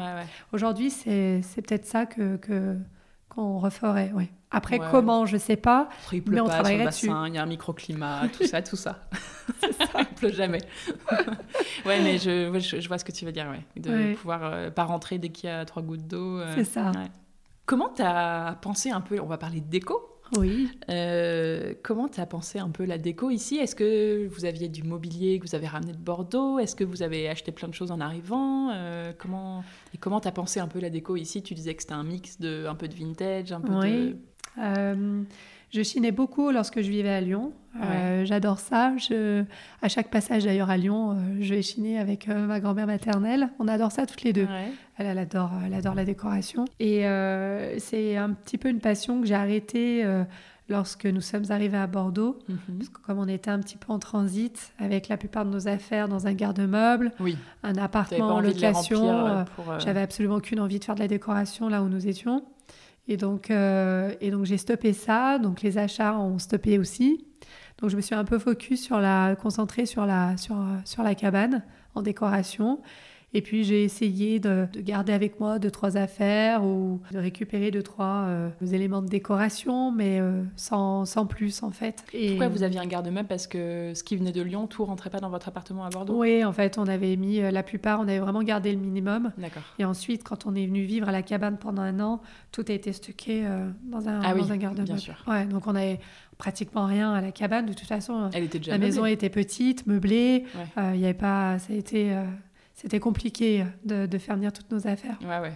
Aujourd'hui, 0.52 0.90
c'est 0.90 1.40
peut-être 1.56 1.86
ça 1.86 2.04
que 2.04 2.38
qu'on 3.28 3.58
referait, 3.58 4.12
oui. 4.14 4.28
Après, 4.50 4.78
comment, 4.78 5.26
je 5.26 5.36
sais 5.36 5.56
pas. 5.56 5.88
il 6.12 6.22
pleut 6.22 6.36
mais 6.36 6.40
on 6.40 6.46
travaillerait 6.46 6.86
dessus. 6.86 7.10
Il 7.26 7.34
y 7.34 7.38
a 7.38 7.42
un 7.42 7.46
microclimat, 7.46 8.28
tout 8.36 8.46
ça, 8.46 8.62
tout 8.62 8.76
ça. 8.76 9.08
ça. 9.60 10.00
il 10.00 10.14
pleut 10.14 10.32
jamais. 10.32 10.60
ouais, 11.84 12.00
mais 12.02 12.18
je, 12.18 12.58
je, 12.60 12.88
vois 12.88 12.98
ce 12.98 13.04
que 13.04 13.12
tu 13.12 13.24
veux 13.24 13.32
dire, 13.32 13.48
ouais. 13.50 13.80
De 13.80 14.14
pouvoir 14.14 14.40
euh, 14.44 14.70
pas 14.70 14.84
rentrer 14.84 15.18
dès 15.18 15.30
qu'il 15.30 15.50
y 15.50 15.52
a 15.52 15.64
trois 15.64 15.82
gouttes 15.82 16.06
d'eau. 16.06 16.38
Euh, 16.38 16.52
c'est 16.54 16.64
ça. 16.64 16.92
Comment 17.66 17.88
tu 17.88 18.02
as 18.02 18.56
pensé 18.62 18.90
un 18.90 19.00
peu, 19.00 19.20
on 19.20 19.26
va 19.26 19.38
parler 19.38 19.60
de 19.60 19.68
déco 19.68 20.16
oui. 20.36 20.68
Euh, 20.90 21.74
comment 21.82 22.08
tu 22.08 22.20
as 22.20 22.26
pensé 22.26 22.58
un 22.58 22.70
peu 22.70 22.84
la 22.84 22.98
déco 22.98 23.30
ici? 23.30 23.56
Est-ce 23.56 23.76
que 23.76 24.26
vous 24.26 24.44
aviez 24.44 24.68
du 24.68 24.82
mobilier 24.82 25.38
que 25.38 25.46
vous 25.46 25.54
avez 25.54 25.66
ramené 25.66 25.92
de 25.92 25.98
Bordeaux? 25.98 26.58
Est-ce 26.58 26.74
que 26.74 26.84
vous 26.84 27.02
avez 27.02 27.28
acheté 27.28 27.52
plein 27.52 27.68
de 27.68 27.74
choses 27.74 27.90
en 27.90 28.00
arrivant? 28.00 28.70
Euh, 28.72 29.12
Comment 29.16 29.62
et 29.94 29.98
comment 29.98 30.20
tu 30.20 30.28
as 30.28 30.32
pensé 30.32 30.60
un 30.60 30.68
peu 30.68 30.80
la 30.80 30.90
déco 30.90 31.16
ici? 31.16 31.42
Tu 31.42 31.54
disais 31.54 31.74
que 31.74 31.82
c'était 31.82 31.94
un 31.94 32.04
mix 32.04 32.40
de 32.40 32.66
un 32.66 32.74
peu 32.74 32.88
de 32.88 32.94
vintage, 32.94 33.52
un 33.52 33.60
peu 33.60 33.72
oui. 33.74 34.16
Euh, 34.58 35.22
Je 35.70 35.82
chinais 35.82 36.12
beaucoup 36.12 36.50
lorsque 36.50 36.80
je 36.80 36.88
vivais 36.88 37.10
à 37.10 37.20
Lyon. 37.20 37.52
Euh, 37.82 38.24
j'adore 38.24 38.60
ça. 38.60 38.96
Je, 38.96 39.44
à 39.82 39.88
chaque 39.88 40.10
passage 40.10 40.44
d'ailleurs 40.44 40.70
à 40.70 40.76
Lyon, 40.76 41.10
euh, 41.10 41.14
je 41.40 41.54
vais 41.54 41.60
chiner 41.60 41.98
avec 41.98 42.28
ma 42.28 42.60
grand-mère 42.60 42.86
maternelle. 42.86 43.50
On 43.58 43.68
adore 43.68 43.92
ça 43.92 44.06
toutes 44.06 44.22
les 44.22 44.32
deux. 44.32 44.48
Elle, 44.96 45.06
elle, 45.06 45.18
adore, 45.18 45.50
elle 45.66 45.74
adore 45.74 45.94
la 45.94 46.04
décoration. 46.04 46.64
Et 46.78 47.04
c'est 47.78 48.16
un 48.16 48.30
petit 48.30 48.58
peu 48.58 48.68
une 48.68 48.80
passion 48.80 49.20
que 49.20 49.26
j'ai 49.26 49.34
arrêtée 49.34 50.04
lorsque 50.68 51.06
nous 51.06 51.20
sommes 51.20 51.44
arrivés 51.50 51.76
à 51.76 51.86
Bordeaux. 51.86 52.38
Mhm. 52.48 52.78
Parce 52.78 52.88
que 52.88 53.00
comme 53.00 53.18
on 53.18 53.28
était 53.28 53.50
un 53.50 53.58
petit 53.58 53.76
peu 53.76 53.92
en 53.92 53.98
transit 53.98 54.72
avec 54.78 55.08
la 55.08 55.16
plupart 55.16 55.44
de 55.44 55.50
nos 55.50 55.68
affaires 55.68 56.08
dans 56.08 56.26
un 56.26 56.32
garde-meuble, 56.32 57.12
un 57.62 57.76
appartement 57.76 58.36
en 58.36 58.40
location, 58.40 59.44
j'avais 59.78 60.00
absolument 60.00 60.36
aucune 60.36 60.60
envie 60.60 60.78
de 60.78 60.84
faire 60.84 60.94
de 60.94 61.00
la 61.00 61.08
décoration 61.08 61.68
là 61.68 61.82
où 61.82 61.88
nous 61.88 62.06
étions. 62.06 62.44
Et 63.08 63.16
donc, 63.16 63.50
et 63.50 64.30
donc 64.30 64.44
j'ai 64.44 64.58
stoppé 64.58 64.92
ça. 64.92 65.38
Donc 65.38 65.62
les 65.62 65.78
achats 65.78 66.18
ont 66.18 66.38
stoppé 66.38 66.78
aussi. 66.78 67.24
Donc 67.78 67.90
je 67.90 67.96
me 67.96 68.00
suis 68.00 68.14
un 68.14 68.24
peu 68.24 68.38
focus 68.38 68.82
sur 68.82 68.98
la, 68.98 69.36
concentrée 69.36 69.86
sur 69.86 70.06
la, 70.06 70.36
sur, 70.36 70.56
sur 70.84 71.02
la 71.02 71.14
cabane 71.14 71.62
en 71.94 72.02
décoration. 72.02 72.80
Et 73.36 73.42
puis 73.42 73.64
j'ai 73.64 73.84
essayé 73.84 74.40
de, 74.40 74.66
garder 74.78 75.12
avec 75.12 75.38
moi 75.40 75.58
deux 75.58 75.70
trois 75.70 75.98
affaires 75.98 76.64
ou 76.64 77.02
de 77.12 77.18
récupérer 77.18 77.70
deux 77.70 77.82
trois 77.82 78.24
euh, 78.28 78.48
éléments 78.72 79.02
de 79.02 79.08
décoration, 79.08 79.92
mais 79.92 80.20
euh, 80.20 80.42
sans, 80.56 81.04
sans, 81.04 81.26
plus 81.26 81.62
en 81.62 81.70
fait. 81.70 82.02
Et... 82.14 82.30
Pourquoi 82.30 82.48
vous 82.48 82.62
aviez 82.62 82.80
un 82.80 82.86
garde-meuble? 82.86 83.28
Parce 83.28 83.46
que 83.46 83.92
ce 83.94 84.02
qui 84.02 84.16
venait 84.16 84.32
de 84.32 84.40
Lyon, 84.40 84.66
tout 84.66 84.86
rentrait 84.86 85.10
pas 85.10 85.20
dans 85.20 85.28
votre 85.28 85.48
appartement 85.48 85.84
à 85.84 85.90
Bordeaux? 85.90 86.18
Oui, 86.18 86.46
en 86.46 86.52
fait, 86.54 86.78
on 86.78 86.86
avait 86.86 87.14
mis 87.16 87.42
euh, 87.42 87.50
la 87.50 87.62
plupart, 87.62 88.00
on 88.00 88.04
avait 88.04 88.20
vraiment 88.20 88.42
gardé 88.42 88.72
le 88.72 88.78
minimum. 88.78 89.30
D'accord. 89.36 89.64
Et 89.78 89.84
ensuite, 89.84 90.24
quand 90.24 90.46
on 90.46 90.54
est 90.54 90.66
venu 90.66 90.84
vivre 90.84 91.06
à 91.10 91.12
la 91.12 91.20
cabane 91.20 91.58
pendant 91.58 91.82
un 91.82 92.00
an, 92.00 92.22
tout 92.52 92.64
a 92.68 92.72
été 92.72 92.94
stocké 92.94 93.44
dans 93.84 94.08
un, 94.08 94.22
ah 94.24 94.32
dans 94.32 94.50
un 94.50 94.56
garde-meuble. 94.56 94.88
Bien 94.88 94.96
sûr. 94.96 95.22
Ouais, 95.26 95.44
donc 95.44 95.66
on 95.66 95.74
avait 95.74 96.00
pratiquement 96.38 96.86
rien 96.86 97.12
à 97.12 97.20
la 97.20 97.32
cabane 97.32 97.66
de 97.66 97.74
toute 97.74 97.86
façon. 97.86 98.30
Elle 98.32 98.44
était 98.44 98.58
déjà 98.58 98.72
la 98.72 98.78
maison 98.78 99.04
était 99.04 99.28
petite, 99.28 99.86
meublée. 99.86 100.44
Il 100.78 101.00
y 101.00 101.04
avait 101.04 101.12
pas, 101.12 101.58
ça 101.58 101.74
a 101.74 101.76
été 101.76 102.16
c'était 102.76 103.00
compliqué 103.00 103.64
de, 103.84 104.06
de, 104.06 104.18
faire 104.18 104.36
venir 104.36 104.52
toutes 104.52 104.70
nos 104.70 104.86
affaires. 104.86 105.18
Ouais, 105.22 105.40
ouais. 105.40 105.52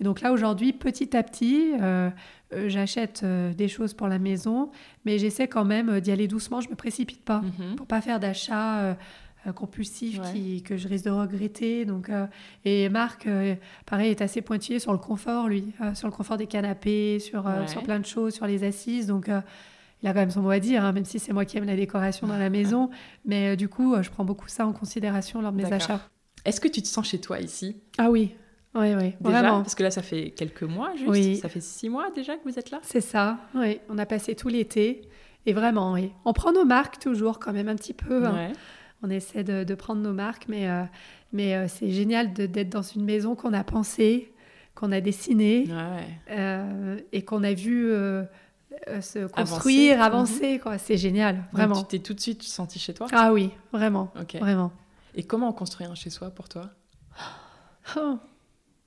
Et 0.00 0.04
donc 0.04 0.20
là, 0.20 0.32
aujourd'hui, 0.32 0.72
petit 0.72 1.16
à 1.16 1.22
petit, 1.22 1.72
euh, 1.80 2.10
euh, 2.52 2.68
j'achète 2.68 3.22
euh, 3.22 3.52
des 3.54 3.68
choses 3.68 3.94
pour 3.94 4.08
la 4.08 4.18
maison, 4.18 4.70
mais 5.04 5.18
j'essaie 5.18 5.46
quand 5.46 5.64
même 5.64 6.00
d'y 6.00 6.10
aller 6.10 6.26
doucement. 6.26 6.60
Je 6.60 6.68
me 6.68 6.74
précipite 6.74 7.24
pas 7.24 7.42
mhm. 7.42 7.76
pour 7.76 7.86
pas 7.86 8.00
faire 8.00 8.20
d'achats 8.20 8.96
compulsifs 9.54 10.22
qui, 10.32 10.62
que 10.62 10.78
je 10.78 10.88
risque 10.88 11.04
de 11.04 11.10
regretter. 11.10 11.84
Donc, 11.84 12.10
et 12.64 12.88
Marc, 12.88 13.28
pareil, 13.84 14.10
est 14.10 14.22
assez 14.22 14.40
pointillé 14.40 14.78
sur 14.78 14.90
le 14.92 14.98
confort, 14.98 15.48
lui, 15.48 15.66
sur 15.92 16.08
le 16.08 16.12
confort 16.14 16.38
des 16.38 16.46
canapés, 16.46 17.18
sur, 17.18 17.44
sur 17.66 17.82
plein 17.82 18.00
de 18.00 18.06
choses, 18.06 18.32
sur 18.32 18.46
les 18.46 18.64
assises. 18.64 19.06
Donc, 19.06 19.28
il 20.02 20.08
a 20.08 20.14
quand 20.14 20.20
même 20.20 20.30
son 20.30 20.40
mot 20.40 20.48
à 20.48 20.60
dire, 20.60 20.82
hein, 20.82 20.92
même 20.92 21.04
si 21.04 21.18
c'est 21.18 21.34
moi 21.34 21.44
qui 21.44 21.58
aime 21.58 21.66
la 21.66 21.76
décoration 21.76 22.26
dans 22.26 22.38
la 22.38 22.48
maison. 22.58 22.88
Mais 23.26 23.54
du 23.54 23.68
coup, 23.68 23.94
je 24.00 24.08
prends 24.08 24.24
beaucoup 24.24 24.48
ça 24.48 24.66
en 24.66 24.72
considération 24.72 25.42
lors 25.42 25.52
de 25.52 25.58
mes 25.58 25.70
achats. 25.70 26.00
Est-ce 26.44 26.60
que 26.60 26.68
tu 26.68 26.82
te 26.82 26.88
sens 26.88 27.08
chez 27.08 27.20
toi 27.20 27.40
ici? 27.40 27.76
Ah 27.98 28.10
oui, 28.10 28.34
oui, 28.74 28.94
oui. 28.94 29.14
Déjà, 29.20 29.40
vraiment. 29.40 29.62
Parce 29.62 29.74
que 29.74 29.82
là, 29.82 29.90
ça 29.90 30.02
fait 30.02 30.30
quelques 30.30 30.62
mois 30.62 30.94
juste. 30.96 31.08
Oui. 31.08 31.36
Ça 31.36 31.48
fait 31.48 31.60
six 31.60 31.88
mois 31.88 32.10
déjà 32.10 32.36
que 32.36 32.42
vous 32.44 32.58
êtes 32.58 32.70
là? 32.70 32.80
C'est 32.82 33.00
ça, 33.00 33.38
oui. 33.54 33.80
On 33.88 33.98
a 33.98 34.06
passé 34.06 34.34
tout 34.34 34.48
l'été. 34.48 35.02
Et 35.46 35.52
vraiment, 35.52 35.92
oui. 35.92 36.10
On 36.24 36.32
prend 36.32 36.52
nos 36.52 36.64
marques 36.64 36.98
toujours, 36.98 37.38
quand 37.38 37.52
même, 37.52 37.68
un 37.68 37.76
petit 37.76 37.92
peu. 37.92 38.24
Hein. 38.24 38.52
On 39.02 39.10
essaie 39.10 39.44
de, 39.44 39.74
prendre 39.74 40.00
nos 40.00 40.12
marques, 40.12 40.46
mais, 40.48 40.68
euh, 40.68 40.84
mais 41.32 41.54
euh, 41.54 41.66
c'est 41.68 41.90
génial 41.90 42.32
d'être 42.32 42.70
dans 42.70 42.82
une 42.82 43.04
maison 43.04 43.34
qu'on 43.34 43.52
a 43.52 43.62
pensée, 43.62 44.32
qu'on 44.74 44.90
a 44.92 45.00
dessinée 45.00 45.68
euh, 46.30 46.98
et 47.12 47.22
qu'on 47.22 47.44
a 47.44 47.52
vu 47.52 47.90
se 49.00 49.26
construire, 49.26 50.02
avancer. 50.02 50.58
quoi. 50.58 50.78
C'est 50.78 50.96
génial, 50.96 51.44
vraiment. 51.52 51.82
tu 51.82 51.84
t'es 51.84 51.98
tout 51.98 52.14
de 52.14 52.20
suite 52.20 52.42
senti 52.42 52.78
chez 52.78 52.94
toi? 52.94 53.06
Ah 53.12 53.32
oui, 53.32 53.50
vraiment. 53.72 54.10
Vraiment. 54.40 54.72
Et 55.14 55.22
comment 55.22 55.52
construire 55.52 55.90
un 55.90 55.94
chez-soi 55.94 56.30
pour 56.30 56.48
toi? 56.48 56.70
Oh, 57.96 58.18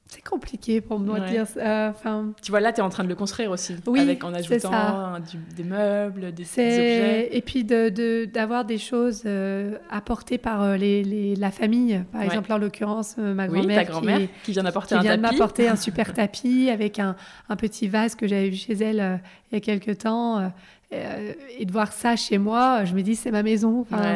C'est 0.07 0.23
compliqué 0.23 0.81
pour 0.81 0.99
moi 0.99 1.19
de 1.19 1.27
dire 1.27 1.47
ça. 1.47 1.89
Enfin... 1.89 2.33
Tu 2.41 2.51
vois, 2.51 2.59
là, 2.59 2.73
tu 2.73 2.79
es 2.79 2.83
en 2.83 2.89
train 2.89 3.03
de 3.03 3.09
le 3.09 3.15
construire 3.15 3.51
aussi. 3.51 3.75
Oui, 3.85 3.99
avec, 3.99 4.23
en 4.23 4.33
ajoutant 4.33 5.19
des 5.55 5.63
meubles, 5.63 6.33
des, 6.33 6.43
objets. 6.43 7.29
Et 7.31 7.41
puis 7.41 7.63
d'avoir 7.63 7.91
de, 7.91 8.25
d'avoir 8.25 8.65
des 8.65 8.77
choses 8.77 9.23
euh, 9.25 9.77
apportées 9.89 10.37
par 10.37 10.63
euh, 10.63 10.77
les, 10.77 11.35
la 11.35 11.51
famille. 11.51 12.03
Par 12.11 12.23
exemple, 12.23 12.51
en 12.51 12.57
l'occurrence, 12.57 13.15
euh, 13.19 13.33
ma 13.33 13.47
grand-mère 13.47 13.85
grand 13.85 14.01
qui, 14.01 14.29
qui, 14.43 14.51
vient 14.51 14.63
d'apporter 14.63 14.95
un 14.95 15.01
vient 15.01 15.17
m'apporter 15.17 15.67
un 15.69 15.75
super 15.77 16.13
tapis 16.13 16.69
avec 16.69 16.99
un, 16.99 17.15
un, 17.49 17.55
petit 17.55 17.87
vase 17.87 18.15
que 18.15 18.27
j'avais 18.27 18.49
vu 18.49 18.57
chez 18.57 18.73
elle 18.73 19.21
il 19.51 19.55
y 19.55 19.57
a 19.57 19.61
quelques 19.61 19.99
temps. 19.99 20.51
Et 20.91 21.65
de 21.65 21.71
voir 21.71 21.91
ça 21.91 22.15
chez 22.15 22.37
moi, 22.37 22.85
je 22.85 22.93
me 22.93 23.01
dis 23.01 23.15
c'est 23.15 23.31
ma 23.31 23.43
maison. 23.43 23.81
Enfin, 23.81 24.15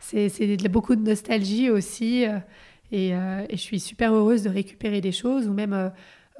c'est 0.00 0.68
beaucoup 0.68 0.96
de 0.96 1.02
nostalgie 1.02 1.70
aussi. 1.70 2.26
Euh, 2.26 2.38
euh, 2.92 3.46
et, 3.48 3.56
je 3.56 3.62
suis 3.62 3.80
super 3.80 4.12
heureuse 4.14 4.42
de 4.42 4.50
récupérer 4.50 5.00
des 5.00 5.12
choses. 5.12 5.48
Ou 5.48 5.52
même, 5.52 5.72
euh, 5.72 5.88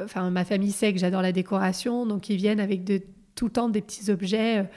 enfin, 0.02 0.30
ma 0.30 0.44
famille 0.44 0.72
sait 0.72 0.92
que 0.92 0.98
j'adore 0.98 1.22
la 1.22 1.32
décoration, 1.32 2.06
donc 2.06 2.28
ils 2.28 2.36
viennent 2.36 2.60
avec 2.60 2.84
de, 2.84 3.00
tout 3.34 3.46
le 3.46 3.52
temps 3.52 3.68
des 3.68 3.80
petits 3.80 4.10
objets 4.10 4.68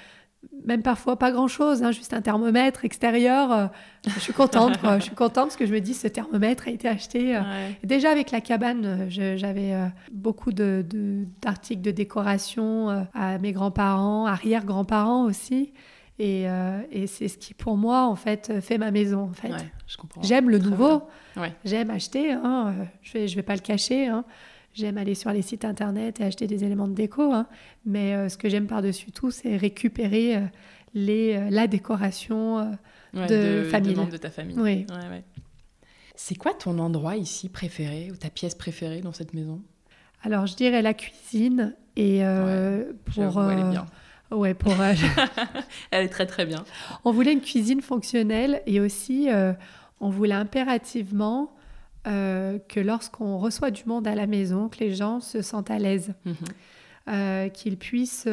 même 0.65 0.81
parfois 0.81 1.17
pas 1.17 1.31
grand 1.31 1.47
chose, 1.47 1.83
hein, 1.83 1.91
juste 1.91 2.13
un 2.13 2.21
thermomètre 2.21 2.85
extérieur. 2.85 3.71
je 4.05 4.19
suis 4.19 4.33
contente, 4.33 4.79
quoi. 4.79 4.99
je 4.99 5.05
suis 5.05 5.15
contente 5.15 5.45
parce 5.45 5.55
que 5.55 5.65
je 5.65 5.73
me 5.73 5.81
dis 5.81 5.93
ce 5.93 6.07
thermomètre 6.07 6.67
a 6.67 6.71
été 6.71 6.87
acheté. 6.87 7.39
Déjà 7.83 8.11
avec 8.11 8.31
la 8.31 8.39
cabane, 8.39 9.07
j'avais 9.09 9.73
beaucoup 10.11 10.51
d'articles 10.51 11.81
de, 11.81 11.91
de, 11.91 11.95
décoration 11.95 13.05
à 13.13 13.37
mes 13.39 13.51
grands-parents, 13.51 14.25
arrière-grands-parents 14.25 15.25
aussi. 15.25 15.73
Euh, 16.21 16.81
et, 16.91 17.07
c'est 17.07 17.27
ce 17.27 17.37
qui, 17.37 17.53
pour 17.53 17.77
moi, 17.77 18.05
en 18.05 18.15
fait, 18.15 18.61
fait 18.61 18.77
ma 18.77 18.91
maison. 18.91 19.29
En 19.29 19.33
fait. 19.33 19.51
J'aime 20.21 20.49
le 20.49 20.59
nouveau. 20.59 21.03
J'aime 21.65 21.89
acheter. 21.89 22.31
Hein, 22.31 22.75
euh, 22.77 22.83
je 23.01 23.13
vais, 23.13 23.27
je 23.27 23.35
vais 23.35 23.43
pas 23.43 23.55
le 23.55 23.61
cacher. 23.61 24.07
Hein. 24.07 24.23
J'aime 24.73 24.97
aller 24.97 25.15
sur 25.15 25.31
les 25.31 25.41
sites 25.41 25.65
internet 25.65 26.19
et 26.19 26.23
acheter 26.23 26.47
des 26.47 26.63
éléments 26.63 26.87
de 26.87 26.93
déco. 26.93 27.31
Hein. 27.33 27.47
Mais 27.85 28.15
euh, 28.15 28.29
ce 28.29 28.37
que 28.37 28.49
j'aime 28.49 28.67
par-dessus 28.67 29.11
tout, 29.11 29.31
c'est 29.31 29.55
récupérer 29.55 30.41
les, 30.93 31.49
la 31.49 31.67
décoration 31.67 32.77
de, 33.13 33.67
famille. 33.69 33.93
De, 33.93 34.11
de 34.11 34.17
ta 34.17 34.29
famille. 34.29 34.57
Oui. 34.57 34.85
C'est 36.15 36.35
quoi 36.35 36.53
ton 36.53 36.79
endroit 36.79 37.15
ici 37.15 37.49
préféré 37.49 38.09
ou 38.11 38.15
ta 38.15 38.29
pièce 38.29 38.55
préférée 38.55 39.01
dans 39.01 39.13
cette 39.13 39.33
maison? 39.33 39.61
Alors, 40.23 40.45
je 40.45 40.55
dirais 40.55 40.81
la 40.81 40.93
cuisine. 40.93 41.75
Et 41.95 42.23
pour. 43.05 43.43
Elle 43.43 43.59
est 43.59 43.69
bien 43.69 43.85
Ouais, 44.33 44.53
pour 44.53 44.73
Elle 45.91 46.05
est 46.05 46.09
très 46.09 46.25
très 46.25 46.45
bien. 46.45 46.63
On 47.05 47.11
voulait 47.11 47.33
une 47.33 47.41
cuisine 47.41 47.81
fonctionnelle 47.81 48.61
et 48.65 48.79
aussi 48.79 49.29
euh, 49.29 49.53
on 49.99 50.09
voulait 50.09 50.33
impérativement 50.33 51.55
euh, 52.05 52.59
que 52.67 52.81
lorsqu'on 52.81 53.37
reçoit 53.37 53.71
du 53.71 53.83
monde 53.85 54.07
à 54.07 54.15
la 54.15 54.27
maison, 54.27 54.67
que 54.67 54.79
les 54.79 54.93
gens 54.93 55.21
se 55.21 55.41
sentent 55.41 55.71
à 55.71 55.79
l'aise. 55.79 56.13
Mhm. 56.25 56.35
Euh, 57.09 57.49
qu'ils 57.49 57.75
puissent 57.75 58.29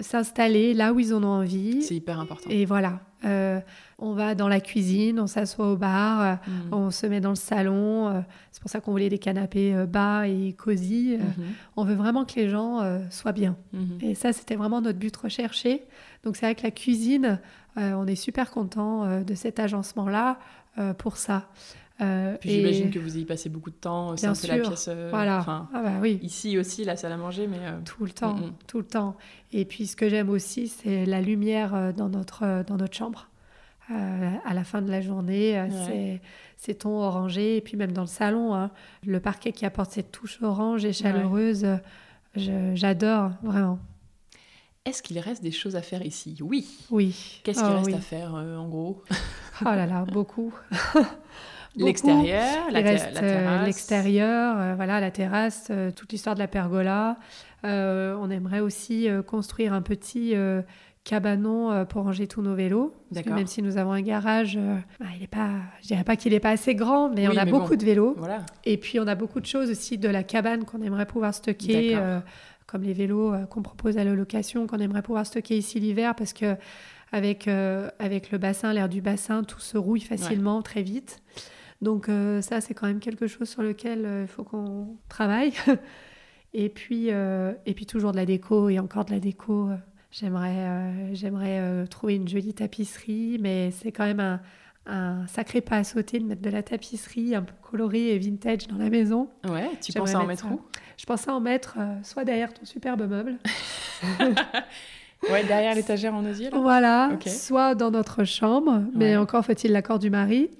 s'installer 0.00 0.74
là 0.74 0.92
où 0.92 0.98
ils 0.98 1.14
en 1.14 1.22
ont 1.22 1.28
envie. 1.28 1.80
C'est 1.82 1.94
hyper 1.94 2.18
important. 2.18 2.50
Et 2.50 2.64
voilà. 2.64 3.00
on 3.22 4.14
va 4.14 4.34
dans 4.34 4.48
la 4.48 4.60
cuisine, 4.60 5.20
on 5.20 5.28
s'assoit 5.28 5.70
au 5.70 5.76
bar, 5.76 6.38
mhm. 6.44 6.72
on 6.74 6.90
se 6.90 7.06
met 7.06 7.20
dans 7.20 7.30
le 7.30 7.36
salon. 7.36 8.24
c'est 8.50 8.60
pour 8.60 8.68
ça 8.70 8.80
qu'on 8.80 8.90
voulait 8.90 9.10
des 9.10 9.18
canapés 9.18 9.86
bas 9.86 10.26
et 10.26 10.54
cosy. 10.54 11.18
Mhm. 11.18 11.44
On 11.76 11.84
veut 11.84 11.94
vraiment 11.94 12.24
que 12.24 12.34
les 12.34 12.48
gens 12.48 12.80
soient 13.10 13.32
bien. 13.32 13.56
Et 14.00 14.16
ça, 14.16 14.32
c'était 14.32 14.56
vraiment 14.56 14.80
notre 14.80 14.98
but 14.98 15.16
recherché. 15.16 15.84
Donc 16.24 16.36
c'est 16.36 16.46
vrai 16.46 16.56
que 16.56 16.64
la 16.64 16.72
cuisine, 16.72 17.38
on 17.76 18.08
est 18.08 18.16
super 18.16 18.50
content 18.50 19.22
de 19.22 19.34
cet 19.34 19.60
agencement-là 19.60 20.40
pour 20.98 21.16
ça. 21.16 21.48
Euh, 22.00 22.36
Puis 22.40 22.50
j'imagine 22.50 22.90
que 22.90 22.98
vous 22.98 23.18
y 23.18 23.24
passez 23.24 23.48
beaucoup 23.48 23.70
de 23.70 23.76
temps. 23.76 24.16
C'est 24.16 24.26
un 24.26 24.34
peu 24.34 24.46
la 24.46 24.58
pièce. 24.58 24.86
Euh, 24.88 25.08
voilà. 25.10 25.44
Ah 25.46 25.82
bah 25.82 25.92
oui. 26.00 26.18
Ici 26.22 26.58
aussi, 26.58 26.84
la 26.84 26.96
salle 26.96 27.12
à 27.12 27.16
manger, 27.16 27.46
mais. 27.46 27.58
Euh, 27.60 27.78
tout 27.84 28.04
le 28.04 28.10
temps, 28.10 28.34
mm, 28.34 28.46
mm. 28.46 28.52
tout 28.66 28.78
le 28.78 28.84
temps. 28.84 29.16
Et 29.52 29.64
puis 29.64 29.86
ce 29.86 29.96
que 29.96 30.08
j'aime 30.08 30.30
aussi, 30.30 30.68
c'est 30.68 31.04
la 31.04 31.20
lumière 31.20 31.92
dans 31.94 32.08
notre, 32.08 32.64
dans 32.66 32.76
notre 32.76 32.96
chambre. 32.96 33.28
à 33.88 34.54
la 34.54 34.64
fin 34.64 34.82
de 34.82 34.90
la 34.90 35.00
journée, 35.00 35.62
c'est 35.86 36.20
ces 36.56 36.74
tons 36.74 37.00
orangés. 37.00 37.56
Et 37.56 37.60
puis 37.60 37.76
même 37.76 37.92
dans 37.92 38.02
le 38.02 38.06
salon, 38.06 38.54
hein, 38.54 38.70
le 39.04 39.20
parquet 39.20 39.52
qui 39.52 39.66
apporte 39.66 39.90
cette 39.92 40.12
touche 40.12 40.40
orange 40.42 40.84
et 40.84 40.92
chaleureuse, 40.92 41.66
j'adore 42.34 43.32
vraiment. 43.42 43.78
Est-ce 44.86 45.02
qu'il 45.02 45.18
reste 45.18 45.42
des 45.42 45.50
choses 45.50 45.76
à 45.76 45.82
faire 45.82 46.06
ici? 46.06 46.38
Oui. 46.40 46.66
Oui. 46.90 47.40
Qu'est-ce 47.44 47.60
qu'il 47.60 47.68
oh 47.70 47.76
reste 47.84 47.94
à 47.94 48.00
faire 48.00 48.34
en 48.34 48.68
gros? 48.68 49.02
Oh 49.62 49.64
là 49.64 49.84
là, 49.84 50.06
beaucoup. 50.06 50.54
L'extérieur, 51.76 52.70
la, 52.70 52.82
terrasse. 52.82 53.66
L'extérieur, 53.66 54.56
euh, 54.58 54.74
voilà, 54.74 55.00
la 55.00 55.10
terrasse, 55.10 55.68
euh, 55.70 55.90
toute 55.90 56.10
l'histoire 56.12 56.34
de 56.34 56.40
la 56.40 56.48
pergola. 56.48 57.16
Euh, 57.64 58.16
on 58.20 58.30
aimerait 58.30 58.60
aussi 58.60 59.08
construire 59.26 59.72
un 59.72 59.82
petit 59.82 60.34
cabanon 61.04 61.84
pour 61.86 62.04
ranger 62.04 62.26
tous 62.26 62.42
nos 62.42 62.54
vélos. 62.54 62.94
même 63.26 63.46
si 63.46 63.62
nous 63.62 63.76
avons 63.76 63.92
un 63.92 64.00
garage, 64.00 64.58
bah, 64.98 65.06
il 65.16 65.22
est 65.22 65.26
pas, 65.26 65.50
je 65.82 65.88
dirais 65.88 66.04
pas 66.04 66.16
qu'il 66.16 66.32
n'est 66.32 66.40
pas 66.40 66.50
assez 66.50 66.74
grand, 66.74 67.10
mais 67.10 67.28
on 67.28 67.36
a 67.36 67.44
beaucoup 67.44 67.76
de 67.76 67.84
vélos. 67.84 68.14
Voilà. 68.16 68.44
Et 68.64 68.76
puis 68.76 68.98
on 68.98 69.06
a 69.06 69.14
beaucoup 69.14 69.40
de 69.40 69.46
choses 69.46 69.70
aussi 69.70 69.98
de 69.98 70.08
la 70.08 70.22
cabane 70.22 70.64
qu'on 70.64 70.82
aimerait 70.82 71.06
pouvoir 71.06 71.34
stocker 71.34 71.98
comme 72.66 72.82
les 72.82 72.92
vélos 72.92 73.34
qu'on 73.50 73.62
propose 73.62 73.98
à 73.98 74.04
la 74.04 74.14
location, 74.14 74.66
qu'on 74.66 74.78
aimerait 74.78 75.02
pouvoir 75.02 75.26
stocker 75.26 75.58
ici 75.58 75.80
l'hiver 75.80 76.14
parce 76.14 76.32
que 76.32 76.56
avec, 77.12 77.46
avec 77.98 78.30
le 78.30 78.38
bassin, 78.38 78.72
l'air 78.72 78.88
du 78.88 79.02
bassin, 79.02 79.44
tout 79.44 79.60
se 79.60 79.76
rouille 79.76 80.00
facilement, 80.00 80.62
très 80.62 80.82
vite. 80.82 81.20
Donc 81.80 82.10
ça, 82.40 82.60
c'est 82.60 82.74
quand 82.74 82.86
même 82.86 83.00
quelque 83.00 83.26
chose 83.26 83.48
sur 83.48 83.62
lequel 83.62 84.06
il 84.22 84.28
faut 84.28 84.44
qu'on 84.44 84.96
travaille. 85.08 85.52
et, 86.54 86.68
puis, 86.68 87.08
et 87.08 87.74
puis 87.74 87.86
toujours 87.86 88.12
de 88.12 88.16
la 88.16 88.26
déco 88.26 88.68
et 88.68 88.78
encore 88.78 89.04
de 89.06 89.12
la 89.12 89.20
déco. 89.20 89.70
j'aimerais 90.10 91.14
j'aimerais 91.14 91.86
trouver 91.86 92.16
une 92.16 92.28
jolie 92.28 92.52
tapisserie, 92.52 93.38
mais 93.40 93.70
c'est 93.70 93.92
quand 93.92 94.04
même 94.04 94.20
un, 94.20 94.40
un 94.86 95.26
sacré 95.26 95.60
pas 95.60 95.76
à 95.76 95.84
sauter 95.84 96.18
de 96.18 96.24
mettre 96.24 96.42
de 96.42 96.50
la 96.50 96.62
tapisserie 96.62 97.34
un 97.34 97.42
peu 97.42 97.54
colorée 97.62 98.14
et 98.14 98.18
vintage 98.18 98.66
dans 98.66 98.78
la 98.78 98.90
maison. 98.90 99.28
Ouais, 99.48 99.70
tu 99.80 99.92
pensais 99.92 100.16
en 100.16 100.26
mettre 100.26 100.46
où? 100.46 100.60
Je 100.96 101.06
pensais 101.06 101.30
en 101.30 101.40
mettre 101.40 101.76
euh, 101.78 101.94
soit 102.02 102.24
derrière 102.24 102.52
ton 102.52 102.64
superbe 102.64 103.08
meuble. 103.08 103.38
ouais, 105.30 105.44
derrière 105.44 105.74
l'étagère 105.74 106.14
en 106.14 106.24
osier. 106.24 106.50
Voilà, 106.52 107.10
soit 107.26 107.74
dans 107.74 107.90
notre 107.90 108.24
chambre, 108.24 108.82
mais 108.94 109.16
encore 109.16 109.44
faut-il 109.44 109.72
l'accord 109.72 109.98
du 109.98 110.10
mari, 110.10 110.50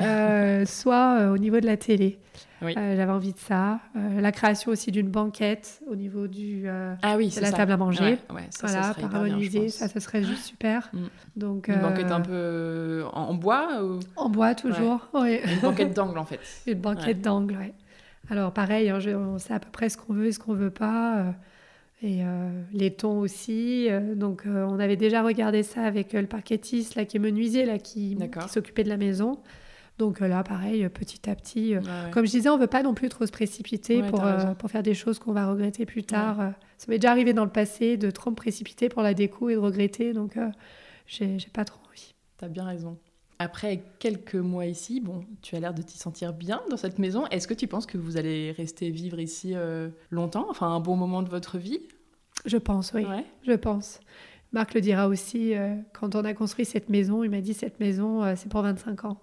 euh, 0.00 0.64
soit 0.66 1.18
euh, 1.20 1.34
au 1.34 1.38
niveau 1.38 1.60
de 1.60 1.66
la 1.66 1.76
télé. 1.76 2.18
Euh, 2.62 2.96
j'avais 2.96 3.12
envie 3.12 3.32
de 3.32 3.38
ça. 3.38 3.80
Euh, 3.96 4.20
la 4.20 4.32
création 4.32 4.70
aussi 4.70 4.90
d'une 4.90 5.08
banquette 5.08 5.80
au 5.90 5.96
niveau 5.96 6.26
du, 6.26 6.64
euh, 6.66 6.94
ah 7.02 7.16
oui, 7.16 7.32
de 7.34 7.40
la 7.40 7.52
table 7.52 7.72
à 7.72 7.76
manger. 7.76 8.18
ça, 8.50 8.66
voilà, 8.66 8.82
ça 8.82 9.68
ça, 9.70 9.88
ça 9.88 10.00
serait 10.00 10.22
juste 10.22 10.44
super. 10.44 10.90
Mm. 10.92 10.98
Donc, 11.36 11.68
une 11.68 11.80
banquette 11.80 12.10
un 12.10 12.20
peu 12.20 13.04
en, 13.12 13.34
bois 13.34 13.82
ou... 13.82 14.00
En 14.16 14.28
bois, 14.28 14.54
toujours. 14.54 15.08
Ouais. 15.14 15.42
Une 15.44 15.60
banquette 15.60 15.94
d'angle, 15.94 16.18
en 16.18 16.24
fait. 16.24 16.40
Une 16.66 16.80
banquette 16.80 17.20
d'angle, 17.20 17.56
oui. 17.58 17.72
Alors, 18.30 18.52
pareil, 18.52 18.90
hein, 18.90 18.98
on 19.16 19.38
sait 19.38 19.54
à 19.54 19.58
peu 19.58 19.70
près 19.72 19.88
ce 19.88 19.96
qu'on 19.96 20.12
veut 20.12 20.26
et 20.26 20.32
ce 20.32 20.38
qu'on 20.38 20.54
veut 20.54 20.70
pas. 20.70 21.34
et 22.02 22.20
les 22.72 22.92
tons 22.92 23.18
aussi. 23.18 23.88
donc, 24.14 24.44
on 24.46 24.78
avait 24.78 24.96
déjà 24.96 25.22
regardé 25.22 25.62
ça 25.62 25.82
avec 25.82 26.12
le 26.12 26.26
parquetiste 26.26 26.94
là, 26.94 27.06
qui 27.06 27.16
est 27.16 27.20
menuisier, 27.20 27.64
là, 27.64 27.78
qui, 27.78 28.16
qui 28.16 28.48
s'occupait 28.48 28.84
de 28.84 28.90
la 28.90 28.98
maison. 28.98 29.38
Donc 30.00 30.22
euh, 30.22 30.28
là, 30.28 30.42
pareil, 30.42 30.88
petit 30.88 31.28
à 31.28 31.34
petit. 31.34 31.74
Euh, 31.74 31.80
comme 32.10 32.24
je 32.24 32.30
disais, 32.30 32.48
on 32.48 32.56
ne 32.56 32.60
veut 32.62 32.66
pas 32.66 32.82
non 32.82 32.94
plus 32.94 33.10
trop 33.10 33.26
se 33.26 33.30
précipiter 33.30 34.02
pour, 34.02 34.24
euh, 34.24 34.54
pour 34.54 34.70
faire 34.70 34.82
des 34.82 34.94
choses 34.94 35.18
qu'on 35.18 35.32
va 35.32 35.46
regretter 35.46 35.84
plus 35.84 36.04
tard. 36.04 36.54
Ça 36.78 36.86
m'est 36.88 36.98
déjà 36.98 37.10
arrivé 37.10 37.34
dans 37.34 37.44
le 37.44 37.50
passé 37.50 37.98
de 37.98 38.10
trop 38.10 38.30
me 38.30 38.34
précipiter 38.34 38.88
pour 38.88 39.02
la 39.02 39.12
déco 39.12 39.50
et 39.50 39.54
de 39.54 39.58
regretter. 39.58 40.14
Donc, 40.14 40.38
j'ai 41.06 41.36
pas 41.52 41.66
trop 41.66 41.80
envie. 41.90 42.14
Tu 42.38 42.44
as 42.46 42.48
bien 42.48 42.64
raison. 42.64 42.96
Après 43.38 43.82
quelques 43.98 44.36
mois 44.36 44.64
ici, 44.64 45.00
bon, 45.00 45.22
tu 45.42 45.54
as 45.54 45.60
l'air 45.60 45.74
de 45.74 45.82
t'y 45.82 45.98
sentir 45.98 46.32
bien 46.32 46.62
dans 46.70 46.78
cette 46.78 46.98
maison. 46.98 47.26
Est-ce 47.26 47.46
que 47.46 47.54
tu 47.54 47.66
penses 47.66 47.84
que 47.84 47.98
vous 47.98 48.16
allez 48.16 48.52
rester 48.52 48.88
vivre 48.88 49.20
ici 49.20 49.54
longtemps, 50.10 50.46
enfin 50.48 50.68
un 50.68 50.80
bon 50.80 50.96
moment 50.96 51.22
de 51.22 51.28
votre 51.28 51.58
vie? 51.58 51.80
Je 52.46 52.56
pense, 52.56 52.92
oui. 52.94 53.04
Je 53.46 53.52
pense. 53.52 54.00
Marc 54.52 54.72
le 54.72 54.80
dira 54.80 55.08
aussi, 55.08 55.52
quand 55.92 56.14
on 56.14 56.24
a 56.24 56.32
construit 56.32 56.64
cette 56.64 56.88
maison, 56.88 57.22
il 57.22 57.28
m'a 57.28 57.42
dit 57.42 57.52
cette 57.52 57.80
maison, 57.80 58.34
c'est 58.34 58.48
pour 58.48 58.62
25 58.62 59.04
ans. 59.04 59.20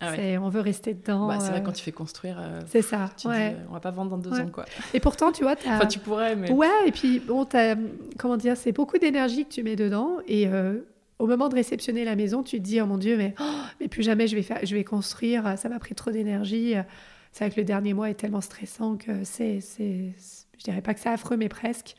Ah 0.00 0.12
on 0.40 0.48
veut 0.48 0.60
rester 0.60 0.94
dedans. 0.94 1.28
Bah, 1.28 1.38
c'est 1.40 1.50
vrai, 1.50 1.60
euh, 1.60 1.62
quand 1.62 1.72
tu 1.72 1.82
fais 1.82 1.92
construire. 1.92 2.38
Euh, 2.40 2.60
c'est 2.66 2.80
ça. 2.80 3.10
Tu 3.16 3.28
ouais. 3.28 3.54
on 3.68 3.74
va 3.74 3.80
pas 3.80 3.90
vendre 3.90 4.10
dans 4.10 4.18
deux 4.18 4.40
ans, 4.40 4.48
quoi. 4.48 4.64
Et 4.94 5.00
pourtant, 5.00 5.30
tu 5.30 5.42
vois. 5.42 5.56
As... 5.66 5.76
enfin, 5.76 5.86
tu 5.86 5.98
pourrais, 5.98 6.36
mais. 6.36 6.50
Ouais, 6.50 6.68
et 6.86 6.92
puis, 6.92 7.20
bon, 7.20 7.46
as... 7.52 7.76
comment 8.18 8.38
dire, 8.38 8.56
c'est 8.56 8.72
beaucoup 8.72 8.96
d'énergie 8.96 9.44
que 9.44 9.52
tu 9.52 9.62
mets 9.62 9.76
dedans. 9.76 10.16
Et 10.26 10.48
euh, 10.48 10.78
au 11.18 11.26
moment 11.26 11.50
de 11.50 11.54
réceptionner 11.54 12.04
la 12.04 12.16
maison, 12.16 12.42
tu 12.42 12.56
te 12.56 12.62
dis, 12.62 12.80
oh 12.80 12.86
mon 12.86 12.96
Dieu, 12.96 13.18
mais, 13.18 13.34
oh, 13.40 13.44
mais 13.78 13.88
plus 13.88 14.02
jamais 14.02 14.26
je 14.26 14.36
vais, 14.36 14.42
faire... 14.42 14.60
je 14.62 14.74
vais 14.74 14.84
construire, 14.84 15.58
ça 15.58 15.68
m'a 15.68 15.78
pris 15.78 15.94
trop 15.94 16.10
d'énergie. 16.10 16.74
C'est 17.32 17.44
vrai 17.44 17.54
que 17.54 17.60
le 17.60 17.66
dernier 17.66 17.92
mois 17.92 18.08
est 18.08 18.14
tellement 18.14 18.40
stressant 18.40 18.96
que 18.96 19.22
c'est. 19.24 19.60
Je 19.78 20.64
dirais 20.64 20.80
pas 20.80 20.94
que 20.94 21.00
c'est 21.00 21.10
affreux, 21.10 21.36
mais 21.36 21.48
presque. 21.48 21.94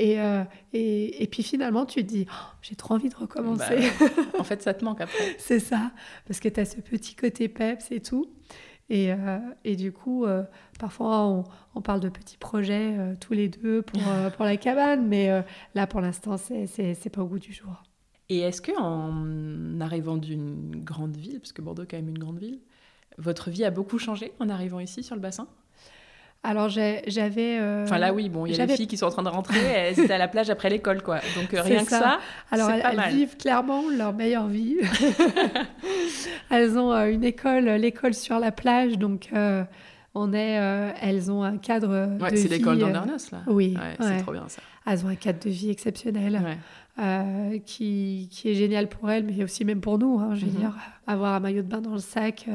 Euh, 0.00 0.44
et, 0.72 1.22
et, 1.22 1.26
puis 1.26 1.42
finalement, 1.42 1.84
tu 1.84 2.02
te 2.02 2.08
dis, 2.08 2.26
oh, 2.28 2.56
j'ai 2.62 2.74
trop 2.74 2.94
envie 2.94 3.08
de 3.08 3.16
recommencer. 3.16 3.76
Bah 4.00 4.06
en 4.38 4.44
fait, 4.44 4.62
ça 4.62 4.74
te 4.74 4.84
manque 4.84 5.00
après. 5.00 5.36
c'est 5.38 5.60
ça, 5.60 5.92
parce 6.26 6.40
que 6.40 6.48
tu 6.48 6.60
as 6.60 6.64
ce 6.64 6.80
petit 6.80 7.14
côté 7.14 7.48
peps 7.48 7.90
et 7.90 8.00
tout. 8.00 8.30
Et, 8.88 9.12
euh, 9.12 9.38
et 9.64 9.76
du 9.76 9.92
coup, 9.92 10.24
euh, 10.24 10.42
parfois, 10.78 11.24
on, 11.26 11.44
on, 11.74 11.80
parle 11.80 12.00
de 12.00 12.08
petits 12.08 12.38
projets 12.38 12.96
tous 13.20 13.34
les 13.34 13.48
deux 13.48 13.82
pour, 13.82 14.00
pour 14.36 14.44
la 14.44 14.56
cabane, 14.56 15.06
mais 15.06 15.28
là, 15.74 15.86
pour 15.86 16.00
l'instant, 16.00 16.36
c'est 16.36 17.10
pas 17.10 17.22
au 17.22 17.26
goût 17.26 17.38
du 17.38 17.52
jour. 17.52 17.82
Et 18.28 18.38
est-ce 18.38 18.62
que 18.62 18.72
en 18.80 19.80
arrivant 19.80 20.16
d'une 20.16 20.82
grande 20.84 21.16
ville, 21.16 21.40
parce 21.40 21.52
que 21.52 21.62
Bordeaux 21.62 21.82
est 21.82 21.86
quand 21.86 21.96
même 21.96 22.08
une 22.08 22.18
grande 22.18 22.38
ville, 22.38 22.60
votre 23.18 23.50
vie 23.50 23.64
a 23.64 23.70
beaucoup 23.70 23.98
changé 23.98 24.32
en 24.38 24.48
arrivant 24.48 24.80
ici 24.80 25.02
sur 25.02 25.14
le 25.14 25.20
bassin? 25.20 25.48
Alors 26.42 26.70
j'avais. 26.70 27.58
Euh, 27.60 27.84
enfin 27.84 27.98
là 27.98 28.14
oui, 28.14 28.30
bon, 28.30 28.46
il 28.46 28.56
y 28.56 28.60
a 28.60 28.66
des 28.66 28.74
filles 28.74 28.86
qui 28.86 28.96
sont 28.96 29.06
en 29.06 29.10
train 29.10 29.22
de 29.22 29.28
rentrer, 29.28 29.58
elles 29.58 30.00
étaient 30.00 30.14
à 30.14 30.18
la 30.18 30.28
plage 30.28 30.48
après 30.48 30.70
l'école, 30.70 31.02
quoi. 31.02 31.16
Donc 31.36 31.52
euh, 31.52 31.60
rien 31.60 31.84
que 31.84 31.90
ça. 31.90 32.18
Alors 32.50 32.70
elles, 32.70 32.82
elles 32.82 33.14
vivent 33.14 33.36
clairement 33.36 33.82
leur 33.90 34.14
meilleure 34.14 34.48
vie. 34.48 34.76
elles 36.50 36.78
ont 36.78 36.92
euh, 36.92 37.12
une 37.12 37.24
école, 37.24 37.66
l'école 37.66 38.14
sur 38.14 38.38
la 38.38 38.52
plage, 38.52 38.96
donc 38.96 39.28
on 40.14 40.32
est, 40.32 40.92
elles 41.02 41.30
ont 41.30 41.42
un 41.42 41.58
cadre 41.58 42.16
ouais, 42.18 42.36
C'est 42.36 42.48
l'école 42.48 42.78
d'Andernos 42.78 43.30
là. 43.32 43.42
Oui, 43.46 43.76
c'est 44.00 44.22
trop 44.22 44.32
bien 44.32 44.48
ça. 44.48 44.62
Elles 44.86 45.04
ont 45.04 45.08
un 45.08 45.16
cadre 45.16 45.40
de 45.44 45.50
vie 45.50 45.70
exceptionnel. 45.70 46.56
qui, 47.66 48.28
qui, 48.30 48.50
est 48.50 48.54
génial 48.54 48.88
pour 48.88 49.10
elles, 49.10 49.24
mais 49.24 49.44
aussi 49.44 49.66
même 49.66 49.82
pour 49.82 49.98
nous. 49.98 50.18
Hein, 50.18 50.34
je 50.34 50.46
veux 50.46 50.52
mhm. 50.52 50.58
dire, 50.58 50.74
avoir 51.06 51.34
un 51.34 51.40
maillot 51.40 51.62
de 51.62 51.68
bain 51.68 51.82
dans 51.82 51.92
le 51.92 51.98
sac 51.98 52.46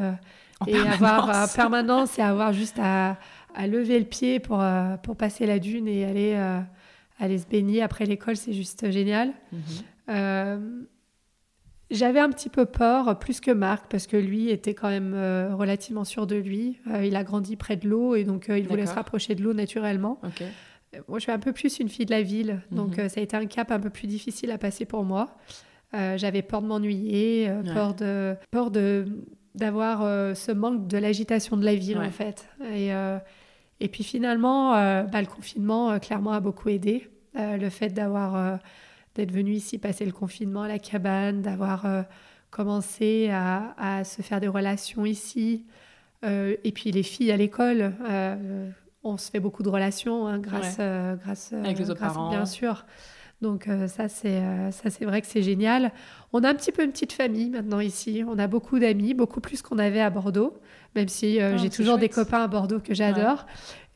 et 0.66 0.76
avoir 0.76 1.48
permanence 1.53 2.18
et 2.18 2.24
avoir 2.24 2.52
juste 2.52 2.80
à, 2.82 3.18
à 3.56 3.68
lever 3.68 3.98
le 3.98 4.06
pied 4.06 4.40
pour, 4.40 4.61
euh, 4.61 4.98
pour 4.98 5.15
passer 5.15 5.45
la 5.45 5.60
dune 5.60 5.88
et 5.88 6.06
aller, 6.06 6.34
euh, 6.36 6.60
aller 7.19 7.38
se 7.38 7.48
baigner 7.48 7.82
après 7.82 8.06
l'école, 8.06 8.36
c'est 8.36 8.53
juste 8.53 8.91
génial. 8.91 9.32
Mhm. 9.52 9.60
Euh, 10.10 10.60
j'avais 11.90 12.19
un 12.19 12.30
petit 12.30 12.49
peu 12.49 12.65
peur, 12.65 13.18
plus 13.19 13.40
que 13.40 13.52
Marc, 13.52 13.86
parce 13.90 14.07
que 14.07 14.18
lui 14.18 14.49
était 14.49 14.73
quand 14.73 14.90
même 14.90 15.14
relativement 15.53 16.03
sûr 16.03 16.26
de 16.26 16.36
lui. 16.36 16.80
il 17.03 17.15
a 17.15 17.23
grandi 17.23 17.56
près 17.56 17.77
de 17.77 17.88
l'eau 17.88 18.15
et 18.15 18.23
donc 18.23 18.48
il 18.49 18.68
voulait 18.68 18.88
se 18.88 18.95
rapprocher 18.95 19.36
de 19.36 19.44
l'eau 19.44 19.53
naturellement. 19.53 20.19
Moi, 21.07 21.19
je 21.19 21.23
suis 21.23 21.32
un 21.32 21.40
peu 21.40 21.53
plus 21.53 21.80
une 21.80 21.90
fille 21.90 22.07
de 22.07 22.11
la 22.11 22.23
ville, 22.23 22.61
donc 22.72 22.98
mhm. 22.98 23.07
ça 23.07 23.19
a 23.19 23.23
été 23.23 23.38
un 23.38 23.45
cap 23.45 23.72
un 23.72 23.80
peu 23.80 23.91
plus 23.91 24.07
difficile 24.07 24.49
à 24.49 24.57
passer 24.57 24.86
pour 24.86 25.03
moi. 25.03 25.38
J'avais 25.94 26.41
peur 26.41 26.64
de 26.64 26.68
m'ennuyer, 26.68 27.52
peur 27.72 27.94
de 27.94 28.36
peur 28.49 28.72
de 28.72 29.06
d'avoir 29.53 30.02
ce 30.36 30.52
manque 30.52 30.88
de 30.88 30.98
l'agitation 30.98 31.56
de 31.56 31.65
la 31.65 31.76
ville 31.76 31.99
en 31.99 32.10
fait. 32.10 32.49
Et, 32.73 32.91
et 33.80 33.88
puis 33.88 34.03
finalement, 34.03 34.76
euh, 34.76 35.03
bah, 35.03 35.22
le 35.22 35.27
confinement, 35.27 35.91
euh, 35.91 35.99
clairement, 35.99 36.31
a 36.31 36.39
beaucoup 36.39 36.69
aidé. 36.69 37.10
Euh, 37.38 37.57
le 37.57 37.69
fait 37.69 37.89
d'avoir 37.89 38.60
d'être 39.15 39.31
venu 39.31 39.52
ici 39.52 39.77
passer 39.77 40.06
le 40.06 40.11
confinement 40.11 40.64
à 40.64 40.68
la 40.68 40.80
cabane, 40.80 41.41
d'avoir 41.41 41.85
commencé 42.49 43.30
à, 43.31 44.03
se 44.06 44.22
faire 44.22 44.39
des 44.39 44.47
relations 44.47 45.06
ici. 45.06 45.65
et 46.23 46.72
puis 46.73 46.91
les 46.91 47.03
filles 47.03 47.31
à 47.31 47.38
l'école, 47.38 47.93
on 49.03 49.18
se 49.18 49.30
fait 49.30 49.41
beaucoup 49.41 49.64
de 49.64 49.69
relations 49.69 50.27
hein, 50.27 50.39
grâce, 50.39 50.77
grâce, 51.22 51.52
Avec 51.52 51.77
les 51.77 51.89
autres 51.89 51.99
parents. 51.99 52.30
bien 52.30 52.45
sûr. 52.45 52.85
Donc 53.41 53.68
ça, 53.88 54.07
c'est 54.07 54.41
ça, 54.72 54.90
c'est 54.90 55.06
vrai 55.06 55.22
que 55.22 55.28
c'est 55.28 55.44
génial. 55.44 55.91
On 56.34 56.44
a 56.44 56.49
un 56.49 56.56
petit 56.56 56.72
peu 56.72 56.84
une 56.84 56.91
petite 56.91 57.12
famille 57.12 57.49
maintenant 57.49 57.80
ici. 57.80 58.24
On 58.28 58.40
a 58.40 58.48
beaucoup 58.48 58.80
d'amis, 58.80 59.14
beaucoup 59.14 59.41
plus 59.41 59.62
qu'on 59.62 59.78
avait 59.78 60.02
à 60.02 60.10
Bordeaux 60.10 60.60
même 60.95 61.10
si 61.10 61.40
euh, 61.40 61.52
ah, 61.53 61.57
j'ai 61.57 61.70
toujours 61.70 61.98
des 61.98 62.10
copains 62.10 62.44
à 62.44 62.48
Bordeaux 62.48 62.80
que 62.80 62.94
j'adore. 62.94 63.45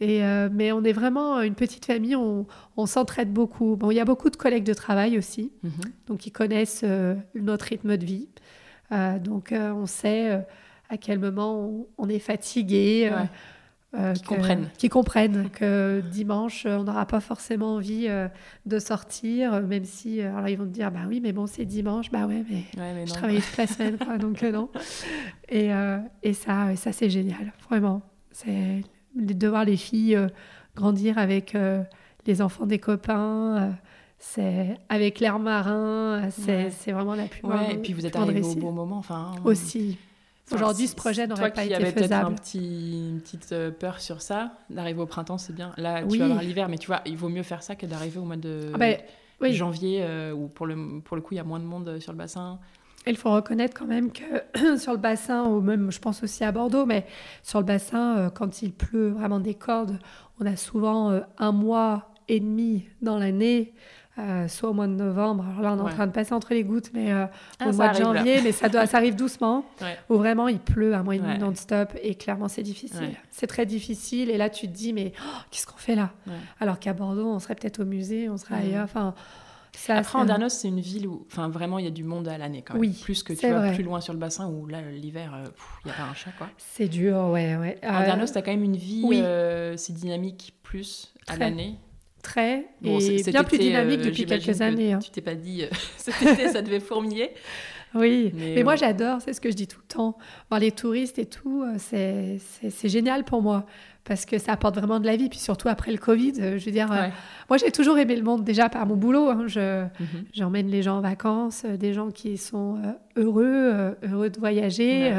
Et, 0.01 0.23
euh, 0.23 0.49
mais 0.51 0.71
on 0.71 0.83
est 0.83 0.93
vraiment 0.93 1.41
une 1.41 1.55
petite 1.55 1.85
famille, 1.85 2.15
on, 2.15 2.45
s'entraide 2.85 3.33
beaucoup. 3.33 3.75
Bon, 3.75 3.91
il 3.91 3.95
y 3.95 3.99
a 3.99 4.05
beaucoup 4.05 4.29
de 4.29 4.37
collègues 4.37 4.63
de 4.63 4.73
travail 4.73 5.17
aussi, 5.17 5.51
mhm. 5.63 5.71
donc 6.07 6.25
ils 6.25 6.31
connaissent 6.31 6.81
euh, 6.83 7.15
notre 7.35 7.65
rythme 7.65 7.97
de 7.97 8.05
vie. 8.05 8.27
donc 9.21 9.53
on 9.53 9.85
sait 9.85 10.45
à 10.89 10.97
quel 10.97 11.19
moment 11.19 11.85
on, 11.97 12.09
est 12.09 12.19
fatigué. 12.19 13.11
Euh, 13.95 14.13
qui 14.13 14.23
comprennent. 14.23 14.69
Qui 14.77 14.89
comprennent 14.89 15.49
que 15.49 16.03
dimanche, 16.11 16.67
on 16.67 16.83
n'aura 16.83 17.07
pas 17.07 17.19
forcément 17.19 17.75
envie 17.75 18.05
euh, 18.07 18.27
de 18.67 18.77
sortir, 18.77 19.63
même 19.63 19.83
si 19.83 20.21
alors 20.21 20.47
ils 20.47 20.57
vont 20.57 20.65
te 20.65 20.69
dire 20.69 20.91
bah 20.91 21.05
oui, 21.07 21.19
mais 21.21 21.31
bon, 21.31 21.47
c'est 21.47 21.65
dimanche, 21.65 22.11
bah 22.11 22.27
ouais, 22.27 22.45
mais, 22.49 23.07
je 23.07 23.13
travaille 23.13 23.41
toute 23.41 23.57
la 23.57 23.65
semaine, 23.65 23.97
quoi, 23.97 24.17
donc 24.19 24.43
euh, 24.43 24.51
non. 24.51 24.69
Et, 25.49 25.71
et 26.21 26.33
ça, 26.33 26.75
ça 26.75 26.91
c'est 26.91 27.09
génial, 27.09 27.51
vraiment. 27.67 28.03
C'est 28.31 28.83
de 29.15 29.47
voir 29.47 29.65
les 29.65 29.77
filles 29.77 30.19
grandir 30.75 31.17
avec 31.17 31.57
les 32.27 32.41
enfants 32.43 32.67
des 32.67 32.77
copains. 32.77 33.75
c'est 34.19 34.77
avec 34.87 35.19
l'air 35.19 35.39
marin, 35.39 36.29
c'est 36.29 36.91
vraiment 36.91 37.15
la 37.15 37.25
plus 37.25 37.43
ouais, 37.43 37.73
et 37.73 37.77
puis 37.77 37.93
vous 37.93 38.05
êtes 38.05 38.15
arrivés 38.15 38.43
au 38.43 38.55
bon 38.55 38.71
moment, 38.71 38.97
enfin. 38.97 39.31
Aussi. 39.45 39.97
Aujourd'hui, 40.51 40.87
ce 40.87 40.95
projet 40.95 41.27
n'aurait 41.27 41.51
pas 41.51 41.63
été 41.63 41.85
faisable. 41.91 42.35
Toi 42.35 42.43
qui 42.43 42.59
peut-être 42.59 43.09
une 43.11 43.21
petite 43.21 43.51
euh, 43.51 43.71
peur 43.71 43.99
sur 43.99 44.21
ça, 44.21 44.53
d'arriver 44.69 45.01
au 45.01 45.05
printemps, 45.05 45.37
c'est 45.37 45.53
bien. 45.53 45.71
Là, 45.77 46.03
tu 46.03 46.17
vas 46.17 46.25
avoir 46.25 46.41
l'hiver, 46.41 46.69
mais 46.69 46.77
tu 46.77 46.87
vois, 46.87 47.01
il 47.05 47.17
vaut 47.17 47.29
mieux 47.29 47.43
faire 47.43 47.63
ça 47.63 47.75
que 47.75 47.85
d'arriver 47.85 48.19
au 48.19 48.25
mois 48.25 48.37
de 48.37 48.71
ah 48.73 48.77
ben, 48.77 48.99
janvier, 49.53 49.99
euh, 50.01 50.33
où 50.33 50.47
pour 50.47 50.65
le, 50.65 51.01
pour 51.01 51.15
le 51.15 51.21
coup, 51.21 51.33
il 51.33 51.37
y 51.37 51.41
a 51.41 51.43
moins 51.43 51.59
de 51.59 51.65
monde 51.65 51.99
sur 51.99 52.11
le 52.11 52.17
bassin. 52.17 52.59
Il 53.07 53.15
faut 53.15 53.31
reconnaître 53.31 53.77
quand 53.77 53.87
même 53.87 54.11
que 54.11 54.77
sur 54.77 54.91
le 54.91 54.97
bassin, 54.97 55.45
ou 55.45 55.61
même 55.61 55.91
je 55.91 55.99
pense 55.99 56.23
aussi 56.23 56.43
à 56.43 56.51
Bordeaux, 56.51 56.85
mais 56.85 57.05
sur 57.43 57.59
le 57.59 57.65
bassin, 57.65 58.17
euh, 58.17 58.29
quand 58.29 58.61
il 58.61 58.73
pleut 58.73 59.09
vraiment 59.09 59.39
des 59.39 59.55
cordes, 59.55 59.99
on 60.39 60.45
a 60.45 60.55
souvent 60.55 61.21
un 61.37 61.51
mois 61.51 62.13
et 62.27 62.39
demi 62.39 62.85
dans 63.01 63.17
l'année. 63.17 63.73
Soit 64.47 64.69
au 64.69 64.73
mois 64.73 64.87
de 64.87 64.93
novembre, 64.93 65.45
alors 65.49 65.61
là 65.61 65.73
on 65.73 65.85
est 65.85 65.91
en 65.91 65.93
train 65.93 66.07
de 66.07 66.11
passer 66.11 66.33
entre 66.33 66.53
les 66.53 66.63
gouttes, 66.63 66.91
mais 66.93 67.11
ah, 67.11 67.29
au 67.65 67.73
mois 67.73 67.89
de 67.89 67.97
janvier, 67.97 68.41
mais 68.41 68.51
ça, 68.51 68.69
doit, 68.69 68.85
ça 68.85 68.97
arrive 68.97 69.15
doucement, 69.15 69.65
où 70.09 70.15
vraiment 70.15 70.47
il 70.47 70.59
pleut 70.59 70.95
un 70.95 71.03
mois 71.03 71.15
et 71.15 71.19
demi 71.19 71.37
non-stop, 71.37 71.93
et 72.01 72.15
clairement 72.15 72.47
c'est 72.47 72.63
difficile. 72.63 73.11
C'est 73.29 73.47
très 73.47 73.65
difficile, 73.65 74.29
et 74.29 74.37
là 74.37 74.49
tu 74.49 74.67
te 74.67 74.73
dis, 74.73 74.93
mais 74.93 75.13
oh, 75.19 75.39
qu'est-ce 75.51 75.67
qu'on 75.67 75.77
fait 75.77 75.95
là? 75.95 76.11
Alors 76.59 76.79
qu'à 76.79 76.93
Bordeaux, 76.93 77.27
on 77.27 77.39
serait 77.39 77.55
peut-être 77.55 77.81
au 77.81 77.85
musée, 77.85 78.29
on 78.29 78.37
serait 78.37 78.55
ailleurs, 78.55 78.83
enfin... 78.83 79.13
Après, 79.87 80.19
Andernos, 80.19 80.49
c'est 80.49 80.67
une 80.67 80.79
ville 80.79 81.07
où, 81.07 81.25
enfin, 81.31 81.47
vraiment, 81.49 81.79
il 81.79 81.85
y 81.85 81.87
a 81.87 81.91
du 81.91 82.03
monde 82.03 82.27
à 82.27 82.37
l'année 82.37 82.63
quand 82.63 82.73
même. 82.73 82.81
Oui, 82.81 82.99
plus 83.01 83.23
que 83.23 83.33
tu 83.33 83.47
vas 83.47 83.71
plus 83.71 83.83
loin 83.83 84.01
sur 84.01 84.13
le 84.13 84.19
bassin 84.19 84.49
où 84.49 84.67
là, 84.67 84.81
l'hiver, 84.81 85.33
euh, 85.33 85.47
il 85.85 85.87
n'y 85.87 85.91
a 85.93 85.95
pas 85.95 86.03
un 86.03 86.13
chat, 86.13 86.31
quoi. 86.37 86.49
C'est 86.57 86.87
dur, 86.87 87.29
ouais, 87.29 87.55
ouais. 87.55 87.79
Andernos, 87.83 88.29
euh, 88.29 88.33
tu 88.33 88.37
as 88.37 88.41
quand 88.41 88.51
même 88.51 88.63
une 88.63 88.75
vie, 88.75 89.03
euh, 89.13 89.77
c'est 89.77 89.93
dynamique 89.93 90.55
plus 90.63 91.13
à 91.27 91.37
l'année? 91.37 91.77
Très, 92.29 92.67
et 92.83 93.23
bien 93.31 93.43
plus 93.43 93.57
dynamique 93.57 94.01
depuis 94.01 94.25
quelques 94.25 94.61
années. 94.61 94.93
Hein. 94.93 94.99
Tu 94.99 95.09
t'es 95.09 95.21
pas 95.21 95.33
dit, 95.33 95.63
cet 95.97 96.21
été, 96.21 96.49
ça 96.49 96.61
devait 96.61 96.79
fourmiller. 96.79 97.31
Oui, 97.95 98.31
mais, 98.35 98.61
moi 98.63 98.75
j'adore, 98.75 99.19
c'est 99.19 99.33
ce 99.33 99.41
que 99.41 99.49
je 99.49 99.55
dis 99.55 99.65
tout 99.65 99.79
le 99.81 99.95
temps. 99.95 100.17
Voir 100.49 100.61
les 100.61 100.71
touristes 100.71 101.17
et 101.17 101.25
tout, 101.25 101.65
c'est 101.79 102.39
génial 102.83 103.23
pour 103.23 103.41
moi 103.41 103.65
parce 104.09 104.25
que 104.25 104.39
ça 104.39 104.53
apporte 104.53 104.75
vraiment 104.75 104.99
de 104.99 105.05
la 105.05 105.15
vie. 105.15 105.29
Puis 105.29 105.39
surtout 105.39 105.69
après 105.69 105.91
le 105.91 105.97
Covid, 105.97 106.33
euh, 106.39 106.57
je 106.57 106.65
veux 106.65 106.71
dire, 106.71 106.91
euh, 106.91 107.07
moi 107.49 107.57
j'ai 107.57 107.71
toujours 107.71 107.97
aimé 107.99 108.15
le 108.15 108.23
monde 108.23 108.43
déjà 108.43 108.67
par 108.67 108.85
mon 108.85 108.95
boulot. 108.95 109.29
Hein. 109.29 109.43
je, 109.47 109.83
mhm. 109.83 110.25
J'emmène 110.33 110.67
les 110.67 110.81
gens 110.81 110.97
en 110.97 111.01
vacances, 111.01 111.63
euh, 111.65 111.77
des 111.77 111.93
gens 111.93 112.09
qui 112.09 112.37
sont 112.37 112.79
heureux, 113.15 113.95
heureux 114.03 114.29
de 114.29 114.39
voyager. 114.39 115.13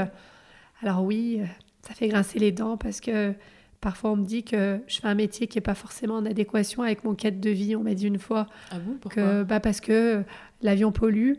alors 0.82 1.04
oui, 1.04 1.40
ça 1.82 1.94
fait 1.94 2.08
grincer 2.08 2.38
les 2.38 2.52
dents 2.52 2.76
parce 2.76 3.00
que 3.00 3.32
parfois 3.80 4.12
on 4.12 4.16
me 4.16 4.24
dit 4.24 4.42
que 4.44 4.80
je 4.86 5.00
fais 5.00 5.08
un 5.08 5.14
métier 5.14 5.46
qui 5.46 5.58
n'est 5.58 5.62
pas 5.62 5.74
forcément 5.74 6.16
en 6.16 6.26
adéquation 6.26 6.82
avec 6.82 7.04
mon 7.04 7.14
quête 7.14 7.40
de 7.40 7.50
vie. 7.50 7.76
On 7.76 7.82
m'a 7.82 7.94
dit 7.94 8.06
une 8.06 8.18
fois 8.18 8.46
ah 8.70 8.76
bon, 8.78 8.96
que 9.08 9.42
bah, 9.42 9.60
parce 9.60 9.80
que 9.80 10.22
l'avion 10.62 10.92
pollue 10.92 11.34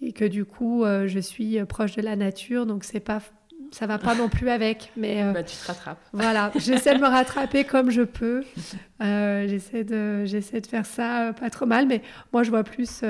et 0.00 0.12
que 0.12 0.24
du 0.24 0.44
coup 0.44 0.84
je 0.84 1.18
suis 1.18 1.62
proche 1.64 1.94
de 1.96 2.02
la 2.02 2.16
nature, 2.16 2.66
donc 2.66 2.84
c'est 2.84 3.00
pas 3.00 3.20
ça 3.72 3.86
va 3.86 3.98
pas 3.98 4.14
non 4.14 4.28
plus 4.28 4.50
avec. 4.50 4.92
Mais 4.96 5.22
euh, 5.22 5.32
bah, 5.32 5.42
tu 5.42 5.56
te 5.56 5.66
rattrapes. 5.66 5.98
Voilà, 6.12 6.52
j'essaie 6.56 6.94
de 6.94 7.00
me 7.00 7.06
rattraper 7.08 7.64
comme 7.64 7.90
je 7.90 8.02
peux. 8.02 8.44
Euh, 9.02 9.48
j'essaie 9.48 9.82
de, 9.82 10.24
j'essaie 10.24 10.60
de 10.60 10.66
faire 10.66 10.86
ça 10.86 11.28
euh, 11.28 11.32
pas 11.32 11.50
trop 11.50 11.66
mal, 11.66 11.86
mais 11.86 12.02
moi 12.32 12.42
je 12.42 12.50
vois 12.50 12.64
plus, 12.64 13.02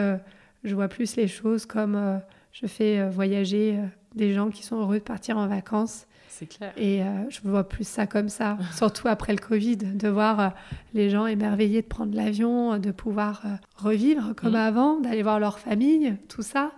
je 0.65 0.75
vois 0.75 0.89
plus 0.89 1.17
les 1.17 1.29
choses 1.29 1.67
comme 1.67 2.21
je 2.53 2.67
fais 2.67 3.07
voyager 3.09 3.79
des 4.15 4.33
gens 4.33 4.51
qui 4.51 4.63
sont 4.63 4.77
heureux 4.77 4.99
de 4.99 5.05
partir 5.05 5.37
en 5.37 5.47
vacances. 5.47 6.07
C'est 6.35 6.47
clair. 6.47 6.73
Et 6.79 7.03
je 7.29 7.41
vois 7.45 7.69
plus 7.69 7.87
ça 7.87 8.07
comme 8.07 8.31
ça, 8.31 8.57
surtout 8.75 9.09
après 9.09 9.35
le 9.35 9.39
Covid, 9.39 9.77
de 9.77 10.09
voir 10.09 10.55
les 10.95 11.11
gens 11.11 11.27
émerveillés 11.27 11.83
de 11.83 11.87
prendre 11.87 12.17
l'avion, 12.17 12.79
de 12.79 12.91
pouvoir 12.91 13.43
revivre 13.77 14.35
comme 14.35 14.53
mm. 14.53 14.57
avant, 14.57 15.01
d'aller 15.01 15.23
voir 15.23 15.39
leur 15.39 15.59
famille, 15.59 16.17
tout 16.29 16.43
ça. 16.43 16.73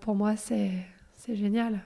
pour 0.00 0.14
moi, 0.14 0.36
c'est, 0.36 0.70
c'est 1.16 1.36
génial. 1.36 1.82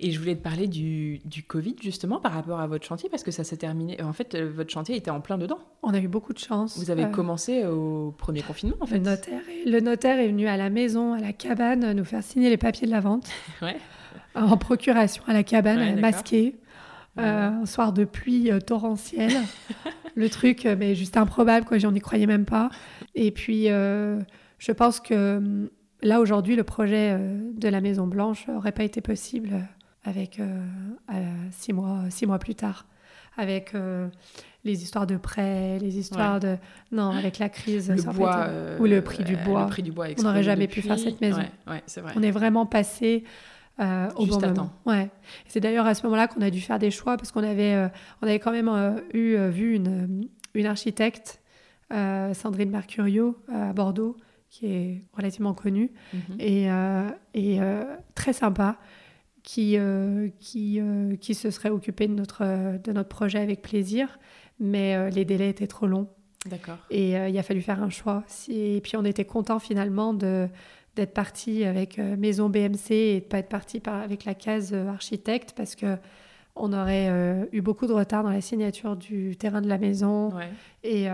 Et 0.00 0.10
je 0.10 0.18
voulais 0.18 0.34
te 0.34 0.42
parler 0.42 0.66
du, 0.66 1.20
du, 1.24 1.42
Covid, 1.42 1.76
justement, 1.80 2.20
par 2.20 2.32
rapport 2.32 2.60
à 2.60 2.66
votre 2.66 2.84
chantier, 2.84 3.08
parce 3.08 3.22
que 3.22 3.30
ça 3.30 3.44
s'est 3.44 3.56
terminé. 3.56 4.00
En 4.02 4.12
fait, 4.12 4.34
euh, 4.34 4.50
votre 4.54 4.70
chantier 4.70 4.96
était 4.96 5.10
en 5.10 5.20
plein 5.20 5.38
dedans. 5.38 5.58
On 5.82 5.94
a 5.94 5.98
eu 5.98 6.08
beaucoup 6.08 6.32
de 6.32 6.38
chance. 6.38 6.78
Vous 6.78 6.90
avez 6.90 7.04
euh, 7.04 7.08
commencé 7.08 7.64
au 7.64 8.14
premier 8.16 8.42
confinement, 8.42 8.76
en 8.80 8.86
fait. 8.86 8.98
Le 8.98 9.04
notaire, 9.04 9.40
le 9.64 9.80
notaire 9.80 10.18
est 10.18 10.28
venu 10.28 10.46
à 10.48 10.56
la 10.56 10.68
maison, 10.68 11.14
à 11.14 11.20
la 11.20 11.32
cabane, 11.32 11.92
nous 11.92 12.04
faire 12.04 12.22
signer 12.22 12.50
les 12.50 12.58
papiers 12.58 12.86
de 12.86 12.92
la 12.92 13.00
vente. 13.00 13.26
ouais. 13.62 13.76
En 14.36 14.56
procuration 14.56 15.22
à 15.26 15.32
la 15.32 15.42
cabane, 15.42 16.00
masquée. 16.00 16.56
Euh, 17.18 17.62
un 17.62 17.66
soir 17.66 17.94
de 17.94 18.04
pluie 18.04 18.50
torrentielle. 18.66 19.32
le 20.14 20.28
truc, 20.28 20.68
mais 20.78 20.94
juste 20.94 21.16
improbable, 21.16 21.64
quoi. 21.64 21.78
J'en 21.78 21.94
y 21.94 22.00
croyais 22.00 22.26
même 22.26 22.44
pas. 22.44 22.68
Et 23.14 23.30
puis, 23.30 23.66
je 23.66 24.72
pense 24.72 25.00
que 25.00 25.68
là, 26.02 26.20
aujourd'hui, 26.20 26.56
le 26.56 26.64
projet 26.64 27.18
de 27.54 27.68
la 27.68 27.80
Maison 27.80 28.06
Blanche 28.06 28.46
n'aurait 28.48 28.72
pas 28.72 28.84
été 28.84 29.00
possible 29.00 29.66
avec 30.06 30.38
euh, 30.38 30.62
six, 31.50 31.72
mois, 31.72 32.02
six 32.10 32.26
mois 32.26 32.38
plus 32.38 32.54
tard, 32.54 32.86
avec 33.36 33.74
euh, 33.74 34.08
les 34.64 34.82
histoires 34.82 35.06
de 35.06 35.16
prêts, 35.16 35.78
les 35.80 35.98
histoires 35.98 36.40
de... 36.40 36.56
Non, 36.92 37.10
avec 37.10 37.38
la 37.38 37.48
crise. 37.48 37.90
Le 37.90 38.12
bois, 38.12 38.48
ou 38.78 38.86
le 38.86 39.02
prix 39.02 39.24
du 39.24 39.36
bois. 39.36 39.62
Le 39.62 39.68
prix 39.68 39.82
du 39.82 39.92
bois 39.92 40.06
on 40.18 40.22
n'aurait 40.22 40.44
jamais 40.44 40.68
pu 40.68 40.80
faire 40.80 40.98
cette 40.98 41.20
maison. 41.20 41.42
Ouais, 41.66 41.82
vrai. 41.96 42.12
On 42.14 42.22
est 42.22 42.30
vraiment 42.30 42.66
passé 42.66 43.24
euh, 43.80 44.08
au 44.16 44.26
bon 44.26 44.40
moment. 44.40 44.70
Ouais. 44.84 45.10
C'est 45.48 45.60
d'ailleurs 45.60 45.86
à 45.86 45.94
ce 45.94 46.02
moment-là 46.04 46.28
qu'on 46.28 46.42
a 46.42 46.50
dû 46.50 46.60
faire 46.60 46.78
des 46.78 46.90
choix 46.90 47.16
parce 47.16 47.32
qu'on 47.32 47.42
avait, 47.42 47.90
on 48.22 48.26
avait 48.26 48.38
quand 48.38 48.52
même 48.52 49.02
eu 49.12 49.36
vu 49.48 49.74
une, 49.74 50.28
une 50.54 50.66
architecte, 50.66 51.40
Sandrine 51.90 52.70
Mercurio, 52.70 53.36
à 53.52 53.72
Bordeaux, 53.72 54.16
qui 54.48 54.66
est 54.66 55.04
relativement 55.14 55.54
connue 55.54 55.90
mhm. 56.12 56.40
et, 56.40 56.68
et 57.34 57.60
très 58.14 58.32
sympa 58.32 58.78
qui, 59.46 59.78
euh, 59.78 60.28
qui, 60.40 60.80
euh, 60.80 61.14
qui 61.16 61.34
se 61.34 61.50
serait 61.50 61.70
occupé 61.70 62.08
de 62.08 62.12
notre, 62.12 62.78
de 62.82 62.92
notre 62.92 63.08
projet 63.08 63.38
avec 63.38 63.62
plaisir, 63.62 64.18
mais 64.58 64.96
euh, 64.96 65.08
les 65.08 65.24
délais 65.24 65.48
étaient 65.48 65.68
trop 65.68 65.86
longs. 65.86 66.08
D'accord. 66.46 66.78
Et 66.90 67.12
il 67.12 67.38
a 67.38 67.42
fallu 67.42 67.60
faire 67.60 67.82
un 67.82 67.90
choix. 67.90 68.22
Et 68.48 68.80
puis 68.80 68.96
on 68.96 69.04
était 69.04 69.24
content 69.24 69.58
finalement 69.58 70.14
de 70.14 70.48
d'être 70.96 71.14
parti 71.14 71.64
avec 71.64 71.98
Maison 71.98 72.48
BMC 72.48 72.90
et 72.90 73.20
de 73.20 73.24
pas 73.24 73.38
être 73.38 73.48
parti 73.48 73.80
par, 73.80 74.02
avec 74.02 74.24
la 74.24 74.34
case 74.34 74.74
architecte 74.74 75.52
parce 75.56 75.74
que 75.74 75.96
on 76.58 76.72
aurait 76.72 77.46
eu 77.52 77.60
beaucoup 77.60 77.86
de 77.86 77.92
retard 77.92 78.22
dans 78.22 78.30
la 78.30 78.40
signature 78.40 78.96
du 78.96 79.36
terrain 79.36 79.60
de 79.60 79.68
la 79.68 79.76
maison 79.76 80.32
et 80.82 81.06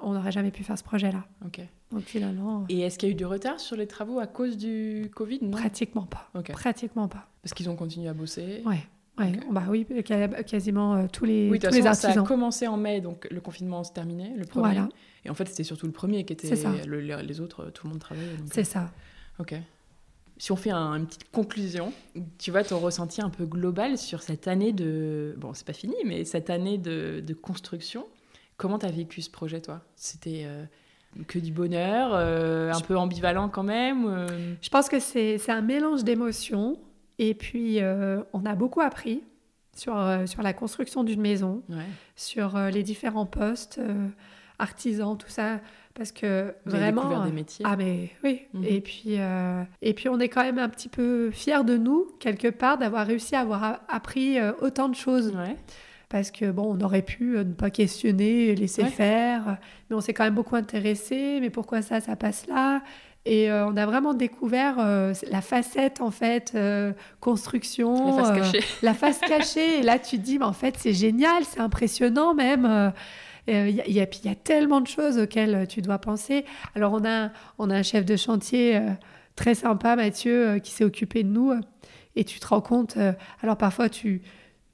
on 0.00 0.14
n'aurait 0.14 0.32
jamais 0.32 0.50
pu 0.50 0.64
faire 0.64 0.78
ce 0.78 0.84
projet-là. 0.84 1.26
Ok. 1.44 1.60
Donc 1.92 2.02
finalement. 2.02 2.64
Et 2.68 2.80
est-ce 2.80 2.98
qu'il 2.98 3.08
y 3.08 3.12
a 3.12 3.14
eu 3.14 3.16
du 3.16 3.26
retard 3.26 3.60
sur 3.60 3.76
les 3.76 3.86
travaux 3.86 4.18
à 4.18 4.26
cause 4.26 4.56
du 4.56 5.10
Covid? 5.14 5.40
Non? 5.42 5.50
Pratiquement 5.50 6.06
pas. 6.06 6.30
Pratiquement 6.52 7.08
pas. 7.08 7.28
Parce 7.42 7.54
qu'ils 7.54 7.70
ont 7.70 7.76
continué 7.76 8.08
à 8.08 8.14
bosser? 8.14 8.62
Ouais. 8.64 8.80
Ouais, 9.18 9.32
bah 9.50 9.62
oui, 9.70 9.86
quasiment 10.46 10.94
euh, 10.94 11.06
tous 11.10 11.24
les, 11.24 11.48
oui, 11.48 11.58
tous 11.58 11.72
les 11.72 11.86
artisans. 11.86 12.12
Ça 12.12 12.20
a 12.20 12.22
commencé 12.22 12.66
en 12.66 12.76
mai, 12.76 13.00
donc 13.00 13.26
le 13.30 13.40
confinement 13.40 13.82
se 13.82 13.90
terminait, 13.90 14.34
le 14.36 14.44
premier. 14.44 14.74
Voilà. 14.74 14.88
Et 15.24 15.30
en 15.30 15.34
fait, 15.34 15.48
c'était 15.48 15.64
surtout 15.64 15.86
le 15.86 15.92
premier 15.92 16.24
qui 16.26 16.34
était. 16.34 16.54
Ça. 16.54 16.70
les 16.86 17.40
autres, 17.40 17.70
tout 17.70 17.86
le 17.86 17.92
monde 17.92 18.00
travaillait. 18.00 18.28
C'est 18.52 18.60
euh, 18.60 18.64
ça. 18.64 18.92
Ok. 19.38 19.54
Si 20.38 20.52
on 20.52 20.56
fait 20.56 20.70
une 20.70 21.06
petite 21.06 21.30
conclusion, 21.30 21.92
tu 22.38 22.50
vois 22.50 22.62
ton 22.62 22.78
ressenti 22.78 23.22
un 23.22 23.30
peu 23.30 23.46
global 23.46 23.96
sur 23.96 24.22
cette 24.22 24.48
année 24.48 24.72
de. 24.72 25.34
Bon, 25.38 25.54
c'est 25.54 25.66
pas 25.66 25.72
fini, 25.72 25.96
mais 26.04 26.24
cette 26.24 26.50
année 26.50 26.76
de, 26.76 27.22
de 27.26 27.34
construction. 27.34 28.06
Comment 28.58 28.78
tu 28.78 28.86
as 28.86 28.90
vécu 28.90 29.22
ce 29.22 29.30
projet, 29.30 29.60
toi? 29.60 29.80
C'était. 29.96 30.44
Euh, 30.44 30.64
que 31.26 31.38
du 31.38 31.52
bonheur, 31.52 32.10
euh, 32.12 32.72
un 32.72 32.80
peu 32.80 32.96
ambivalent 32.96 33.48
quand 33.48 33.62
même 33.62 34.06
euh? 34.06 34.54
Je 34.60 34.68
pense 34.68 34.88
que 34.88 35.00
c'est 35.00 35.48
un 35.48 35.62
mélange 35.62 36.04
d'émotions. 36.04 36.78
Et 37.18 37.34
puis, 37.34 37.80
euh, 37.80 38.22
on 38.34 38.44
a 38.44 38.54
beaucoup 38.54 38.82
appris 38.82 39.22
sur, 39.74 39.94
sur 40.26 40.42
la 40.42 40.52
construction 40.52 41.04
d'une 41.04 41.20
maison, 41.20 41.62
sur 42.14 42.58
les 42.58 42.82
différents 42.82 43.26
postes, 43.26 43.80
artisans, 44.58 45.16
tout 45.16 45.28
ça. 45.28 45.60
Parce 45.96 46.12
que 46.12 46.54
Vous 46.64 46.72
vraiment. 46.72 47.02
Avez 47.02 47.10
découvert 47.10 47.26
des 47.26 47.32
métiers. 47.32 47.64
Ah, 47.66 47.76
mais 47.76 48.10
oui. 48.22 48.42
Mhm. 48.52 48.64
Et, 48.68 48.80
puis, 48.80 49.18
et 49.82 49.94
puis, 49.94 50.08
on 50.08 50.20
est 50.20 50.28
quand 50.28 50.42
même 50.42 50.58
un 50.58 50.68
petit 50.68 50.88
peu 50.88 51.30
fiers 51.30 51.64
de 51.64 51.76
nous, 51.76 52.06
quelque 52.20 52.48
part, 52.48 52.78
d'avoir 52.78 53.06
réussi 53.06 53.34
à 53.34 53.40
avoir 53.40 53.80
appris 53.88 54.38
autant 54.60 54.88
de 54.88 54.94
choses. 54.94 55.34
Ouais 55.34 55.56
parce 56.08 56.30
que 56.30 56.50
bon, 56.50 56.76
on 56.76 56.84
aurait 56.84 57.02
pu 57.02 57.36
euh, 57.36 57.44
ne 57.44 57.52
pas 57.52 57.70
questionner, 57.70 58.54
laisser 58.54 58.84
faire, 58.84 59.58
mais 59.88 59.96
on 59.96 60.00
s'est 60.00 60.14
quand 60.14 60.24
même 60.24 60.34
beaucoup 60.34 60.56
intéressé. 60.56 61.38
Mais 61.40 61.50
pourquoi 61.50 61.82
ça, 61.82 62.00
ça 62.00 62.16
passe 62.16 62.46
là? 62.46 62.82
Et 63.24 63.50
euh, 63.50 63.66
on 63.66 63.76
a 63.76 63.86
vraiment 63.86 64.14
découvert 64.14 64.76
euh, 64.78 65.12
la 65.32 65.40
facette 65.40 66.00
en 66.00 66.12
fait 66.12 66.56
construction, 67.20 68.16
la 68.16 68.22
face 68.22 68.38
cachée. 68.38 68.64
la 68.82 68.94
face 68.94 69.18
cachée. 69.18 69.80
Et 69.80 69.82
là, 69.82 69.98
tu 69.98 70.18
te 70.18 70.22
dis, 70.22 70.38
mais 70.38 70.44
en 70.44 70.52
fait, 70.52 70.76
c'est 70.78 70.92
génial, 70.92 71.44
c'est 71.44 71.60
impressionnant 71.60 72.34
même. 72.34 72.92
Il 73.48 73.82
y, 73.86 73.92
y, 73.92 74.00
a 74.00 74.34
tellement 74.34 74.80
de 74.80 74.88
choses 74.88 75.18
auxquelles 75.18 75.68
tu 75.68 75.80
dois 75.80 75.98
penser. 75.98 76.44
Alors, 76.74 76.92
on 76.92 77.04
a, 77.04 77.30
on 77.58 77.70
a 77.70 77.76
un 77.76 77.82
chef 77.82 78.04
de 78.04 78.16
chantier 78.16 78.80
très 79.36 79.54
sympa, 79.54 79.94
Mathieu, 79.94 80.58
qui 80.58 80.72
s'est 80.72 80.84
occupé 80.84 81.22
de 81.22 81.28
nous. 81.28 81.52
Et 82.16 82.24
tu 82.24 82.40
te 82.40 82.46
rends 82.48 82.60
compte, 82.60 82.98
alors 83.42 83.56
parfois 83.56 83.88
tu, 83.88 84.22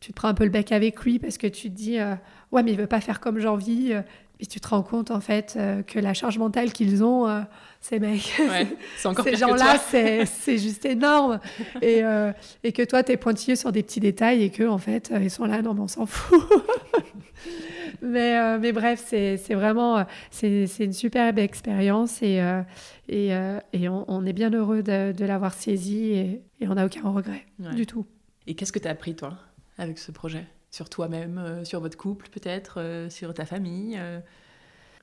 tu 0.02 0.10
te 0.10 0.16
prends 0.16 0.28
un 0.28 0.34
peu 0.34 0.44
le 0.44 0.50
bec 0.50 0.72
avec 0.72 1.00
lui 1.04 1.20
parce 1.20 1.38
que 1.38 1.46
tu 1.46 1.70
te 1.70 1.76
dis 1.76 1.98
euh, 1.98 2.16
ouais 2.50 2.64
mais 2.64 2.72
il 2.72 2.76
veut 2.76 2.88
pas 2.88 3.00
faire 3.00 3.20
comme 3.20 3.38
j'ai 3.38 3.46
envie 3.46 3.92
euh, 3.92 4.02
et 4.42 4.46
tu 4.46 4.60
te 4.60 4.68
rends 4.68 4.82
compte 4.82 5.12
en 5.12 5.20
fait 5.20 5.54
euh, 5.56 5.82
que 5.82 6.00
la 6.00 6.14
charge 6.14 6.36
mentale 6.36 6.72
qu'ils 6.72 7.04
ont 7.04 7.44
ces 7.80 8.00
mecs 8.00 8.34
ces 8.96 9.36
gens-là 9.36 9.78
c'est 9.78 10.58
juste 10.58 10.84
énorme. 10.84 11.38
Et, 11.82 12.02
et 12.64 12.72
que 12.72 12.82
toi 12.82 13.02
tu 13.02 13.12
es 13.12 13.16
pointilleux 13.16 13.56
sur 13.56 13.72
des 13.72 13.82
petits 13.82 14.00
détails 14.00 14.42
et 14.42 14.50
que 14.50 14.64
en 14.64 14.78
fait 14.78 15.12
ils 15.20 15.30
sont 15.30 15.44
là 15.46 15.62
non 15.62 15.74
mais 15.74 15.80
on 15.80 15.88
s'en 15.88 16.06
fout. 16.06 16.42
Mais, 18.00 18.58
mais 18.58 18.72
bref 18.72 19.04
c'est 19.06 19.54
vraiment 19.54 20.04
c'est 20.30 20.66
une 20.80 20.92
superbe 20.92 21.38
expérience 21.38 22.22
et, 22.22 22.42
et, 23.08 23.28
et 23.72 23.88
on, 23.88 24.26
est 24.26 24.32
bien 24.32 24.50
heureux 24.50 24.82
de, 24.82 25.12
de 25.12 25.24
l'avoir 25.24 25.54
saisi 25.54 26.12
et, 26.12 26.42
et 26.60 26.68
on 26.68 26.74
n'a 26.74 26.86
aucun 26.86 27.08
regret 27.08 27.44
du 27.74 27.86
tout. 27.86 28.06
Et 28.46 28.54
qu'est-ce 28.54 28.72
que 28.72 28.78
tu 28.78 28.88
as 28.88 28.92
appris 28.92 29.14
toi 29.14 29.38
avec 29.78 29.98
ce 29.98 30.10
projet? 30.10 30.46
Sur 30.72 30.88
toi-même, 30.88 31.36
euh, 31.36 31.64
sur 31.64 31.80
votre 31.80 31.98
couple 31.98 32.30
peut-être, 32.30 32.80
euh, 32.80 33.10
sur 33.10 33.34
ta 33.34 33.44
famille 33.44 33.96
euh? 33.98 34.20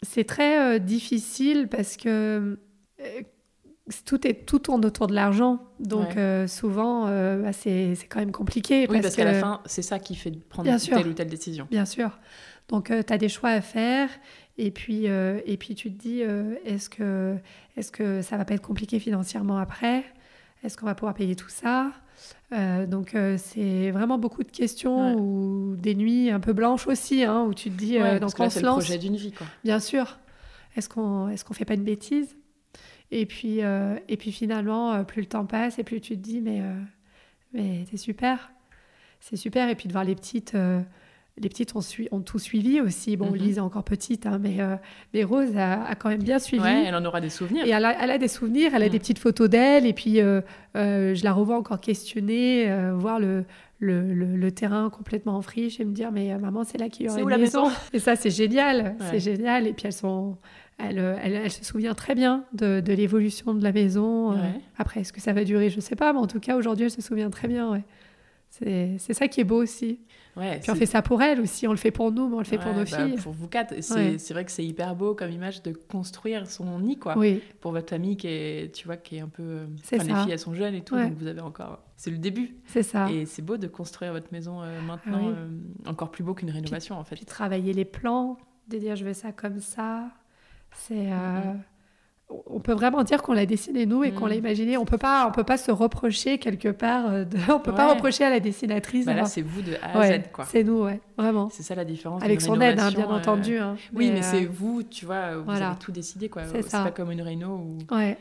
C'est 0.02 0.24
très 0.24 0.80
difficile 0.80 1.68
parce 1.68 1.98
que 1.98 2.58
tout, 4.06 4.26
est, 4.26 4.46
tout 4.46 4.60
tourne 4.60 4.86
autour 4.86 5.08
de 5.08 5.14
l'argent. 5.14 5.60
Donc 5.82 6.18
souvent, 6.48 7.08
bah, 7.08 7.52
c'est 7.52 7.98
quand 8.08 8.20
même 8.20 8.32
compliqué. 8.32 8.88
Oui, 8.90 9.02
parce, 9.02 9.18
qu'à 9.18 9.26
la 9.26 9.34
fin, 9.34 9.60
c'est 9.66 9.82
ça 9.82 10.00
qui 10.00 10.16
fait 10.16 10.32
prendre 10.32 10.74
telle 10.74 11.08
ou 11.08 11.12
telle 11.12 11.28
décision. 11.28 11.68
Bien 11.70 11.84
sûr. 11.84 12.18
Donc 12.70 12.86
tu 12.86 13.14
as 13.14 13.18
des 13.18 13.28
choix 13.28 13.50
à 13.50 13.60
faire. 13.60 14.10
Et 14.58 14.72
puis, 14.72 15.04
et 15.08 15.58
puis 15.60 15.76
tu 15.76 15.92
te 15.92 16.02
dis, 16.02 16.22
est-ce 16.64 16.90
que, 16.90 17.36
est 17.76 17.92
que 17.92 18.22
ça 18.22 18.38
va 18.38 18.46
pas 18.46 18.54
être 18.54 18.66
compliqué 18.66 19.00
financièrement 19.00 19.58
après? 19.58 20.06
Est-ce 20.64 20.78
qu'on 20.78 20.86
va 20.86 20.96
pouvoir 20.96 21.14
payer 21.14 21.36
tout 21.36 21.50
ça? 21.50 21.92
Euh, 22.52 22.86
donc 22.86 23.14
euh, 23.14 23.38
c'est 23.38 23.92
vraiment 23.92 24.18
beaucoup 24.18 24.44
de 24.44 24.52
questions 24.52 25.16
ou 25.16 25.76
des 25.76 25.96
nuits 25.96 26.30
un 26.30 26.40
peu 26.40 26.54
blanches 26.54 26.88
aussi, 26.88 27.24
hein, 27.24 27.44
où 27.44 27.54
tu 27.54 27.70
te 27.70 27.78
dis 27.78 27.98
euh, 27.98 28.20
dans 28.20 28.30
quoi 28.30 28.50
se 28.50 28.60
lance. 28.60 28.78
le 28.78 28.84
projet 28.84 28.98
d'une 28.98 29.16
vie, 29.16 29.32
quoi. 29.32 29.46
Bien 29.64 29.80
sûr. 29.80 30.20
Est-ce 30.76 30.90
qu'on 30.90 31.30
est-ce 31.30 31.46
qu'on 31.46 31.54
fait 31.54 31.66
pas 31.66 31.76
une 31.76 31.84
bêtise? 31.84 32.36
Et 33.12 33.26
puis 33.26 33.60
et 33.60 34.18
puis 34.18 34.32
finalement, 34.32 35.04
plus 35.04 35.22
le 35.22 35.28
temps 35.28 35.46
passe 35.46 35.80
et 35.80 35.84
plus 35.84 36.00
tu 36.00 36.16
te 36.16 36.22
dis 36.22 36.42
mais 36.42 36.62
mais 37.54 37.86
c'est 37.90 37.98
super, 37.98 38.52
c'est 39.20 39.36
super. 39.36 39.70
Et 39.70 39.76
puis 39.76 39.88
de 39.88 39.94
voir 39.94 40.04
les 40.04 40.16
petites 40.16 40.56
les 41.42 41.50
petites 41.50 41.76
ont, 41.76 41.82
ont, 42.12 42.22
tout 42.22 42.40
suivi 42.40 42.82
aussi. 42.82 43.18
Bon, 43.18 43.32
mhm. 43.32 43.36
Lise 43.36 43.58
est 43.58 43.62
encore 43.62 43.84
petite, 43.84 44.26
hein, 44.26 44.40
mais, 44.42 44.60
euh, 44.60 44.76
mais, 45.14 45.24
Rose 45.24 45.56
a, 45.58 45.96
quand 45.96 46.10
même 46.10 46.24
bien 46.24 46.40
suivi. 46.40 46.64
Ouais, 46.64 46.86
elle 46.88 46.96
en 46.96 47.06
aura 47.06 47.22
des 47.22 47.30
souvenirs. 47.30 47.66
Et 47.66 47.70
elle 47.70 47.86
a, 47.86 48.18
des 48.18 48.28
souvenirs, 48.28 48.72
elle 48.76 48.84
a 48.84 48.86
mhm. 48.86 48.92
des 48.92 49.00
petites 49.00 49.20
photos 49.20 49.50
d'elle, 49.50 49.86
et 49.86 49.94
puis 49.94 50.22
euh, 50.22 50.42
euh, 50.76 51.16
je 51.16 51.24
la 51.24 51.34
revois 51.34 51.58
encore 51.58 51.80
questionner, 51.80 52.72
voir 52.94 53.20
le, 53.20 53.46
le, 53.80 54.14
le, 54.14 54.52
terrain 54.52 54.90
complètement 54.90 55.36
en 55.36 55.42
friche 55.42 55.80
et 55.80 55.86
me 55.86 55.94
dire, 55.94 56.12
mais 56.12 56.38
maman, 56.38 56.64
c'est 56.64 56.78
là 56.78 56.90
qu'il 56.90 57.06
y 57.06 57.10
aurait 57.10 57.22
une 57.22 57.30
la 57.30 57.38
maison. 57.38 57.70
Et 57.94 58.00
ça, 58.00 58.16
c'est 58.16 58.30
génial, 58.30 58.96
c'est 59.10 59.20
génial. 59.20 59.68
Et 59.68 59.74
puis 59.74 59.88
elles 59.88 59.94
sont... 59.94 60.38
Elle, 60.82 60.98
elle, 60.98 61.34
elle, 61.34 61.52
se 61.52 61.66
souvient 61.66 61.94
très 61.94 62.16
bien 62.16 62.46
de, 62.54 62.80
de 62.80 62.94
l'évolution 62.94 63.54
de 63.54 63.62
la 63.62 63.74
maison. 63.74 64.34
après, 64.78 65.02
est-ce 65.02 65.12
que 65.12 65.20
ça 65.20 65.34
va 65.34 65.44
durer? 65.44 65.70
Je 65.70 65.76
ne 65.76 65.82
sais 65.82 65.98
pas, 65.98 66.14
mais 66.14 66.20
en 66.20 66.28
tout 66.28 66.40
cas, 66.40 66.56
aujourd'hui, 66.56 66.86
elle 66.86 66.92
se 66.92 67.02
souvient 67.02 67.30
très 67.30 67.50
bien. 67.50 67.70
Ouais. 67.70 67.84
C'est 68.60 69.14
ça 69.14 69.28
qui 69.28 69.42
est 69.42 69.46
beau 69.46 69.62
aussi. 69.62 70.00
Ouais, 70.38 70.60
Puis 70.60 70.72
on 70.72 70.76
fait 70.76 70.86
ça 70.86 71.02
pour 71.02 71.22
elle 71.22 71.42
aussi, 71.42 71.68
on 71.68 71.72
le 71.72 71.78
fait 71.78 71.92
pour 71.92 72.12
nous, 72.12 72.30
mais 72.30 72.36
on 72.36 72.40
le 72.40 72.46
fait 72.46 72.58
pour 72.58 72.72
nos 72.72 72.86
bah, 72.86 72.86
filles. 72.86 73.16
Pour 73.18 73.34
vous 73.34 73.48
quatre, 73.48 73.74
c'est 73.82 74.32
vrai 74.32 74.46
que 74.46 74.52
c'est 74.52 74.66
hyper 74.66 74.96
beau 74.96 75.14
comme 75.14 75.32
image 75.32 75.62
de 75.64 75.74
construire 75.74 76.50
son 76.50 76.80
nid, 76.80 76.98
quoi. 76.98 77.16
Pour 77.60 77.72
votre 77.72 77.90
famille 77.90 78.18
qui 78.18 78.28
est, 78.28 78.74
tu 78.74 78.86
vois, 78.86 78.98
qui 78.98 79.18
est 79.18 79.22
un 79.22 79.28
peu. 79.28 79.66
Enfin, 79.84 80.04
les 80.04 80.14
filles, 80.14 80.32
elles 80.32 80.40
sont 80.40 80.54
jeunes 80.54 80.76
et 80.76 80.82
tout, 80.82 80.96
donc 80.96 81.14
vous 81.14 81.28
avez 81.28 81.42
encore. 81.42 81.84
C'est 81.98 82.12
le 82.12 82.18
début. 82.18 82.56
C'est 82.66 82.84
ça. 82.84 83.12
Et 83.12 83.26
c'est 83.26 83.42
beau 83.42 83.58
de 83.58 83.68
construire 83.68 84.14
votre 84.14 84.32
maison 84.32 84.62
euh, 84.62 84.82
maintenant, 84.82 85.34
ah 85.34 85.38
euh, 85.38 85.50
encore 85.86 86.12
plus 86.12 86.24
beau 86.24 86.34
qu'une 86.34 86.50
rénovation, 86.50 86.96
en 86.96 87.04
fait. 87.04 87.16
Puis 87.18 87.26
travailler 87.26 87.74
les 87.74 87.84
plans, 87.84 88.38
de 88.70 88.78
dire 88.78 88.96
je 88.96 89.04
veux 89.04 89.14
ça 89.14 89.34
comme 89.34 89.60
ça. 89.60 90.10
C'est. 90.72 91.12
Euh, 91.12 91.12
mm-hmm 91.12 91.58
on 92.30 92.60
peut 92.60 92.74
vraiment 92.74 93.04
dire 93.04 93.24
qu'on 93.24 93.34
l'a 93.34 93.46
dessiné 93.46 93.86
nous 93.86 94.04
et 94.04 94.12
qu'on 94.12 94.28
l'a 94.28 94.36
mm. 94.36 94.40
imaginé. 94.40 94.78
On 94.78 94.86
peut 94.86 94.98
pas, 94.98 95.28
on 95.28 95.32
peut 95.32 95.44
pas 95.44 95.58
se 95.58 95.72
reprocher 95.72 96.38
quelque 96.38 96.70
part. 96.70 97.08
Euh, 97.08 97.26
de... 97.26 97.38
On 97.52 97.60
peut 97.60 97.74
pas 97.74 97.94
reprocher 97.94 98.24
à 98.24 98.30
la 98.30 98.40
dessinatrice. 98.40 99.06
Bah 99.06 99.14
là, 99.14 99.26
c'est 99.26 99.42
vous 99.42 99.62
de 99.62 99.74
A 99.82 100.00
à 100.00 100.20
Z, 100.20 100.24
quoi. 100.32 100.46
C'est 100.46 100.64
nous, 100.64 100.84
ouais, 100.84 101.02
vraiment. 101.18 101.50
C'est 101.50 101.64
ça 101.64 101.76
la 101.76 101.86
différence. 101.86 102.24
Avec 102.24 102.42
son 102.42 102.60
aide, 102.62 102.80
hein, 102.80 102.92
bien 102.92 103.10
euh, 103.10 103.16
entendu. 103.16 103.58
Hein. 103.58 103.78
Oui, 103.94 104.12
mais, 104.12 104.22
c'est 104.22 104.46
euh, 104.46 104.50
vous, 104.52 104.84
tu 104.84 105.06
vois, 105.06 105.38
vous 105.38 105.52
avez 105.52 105.78
tout 105.80 105.92
décidé, 105.92 106.30
quoi. 106.30 106.44
C'est 106.46 106.70
pas 106.72 106.92
comme 106.92 107.12
une 107.12 107.22
réno 107.22 107.50
où, 107.50 107.78
ouais. 107.96 108.18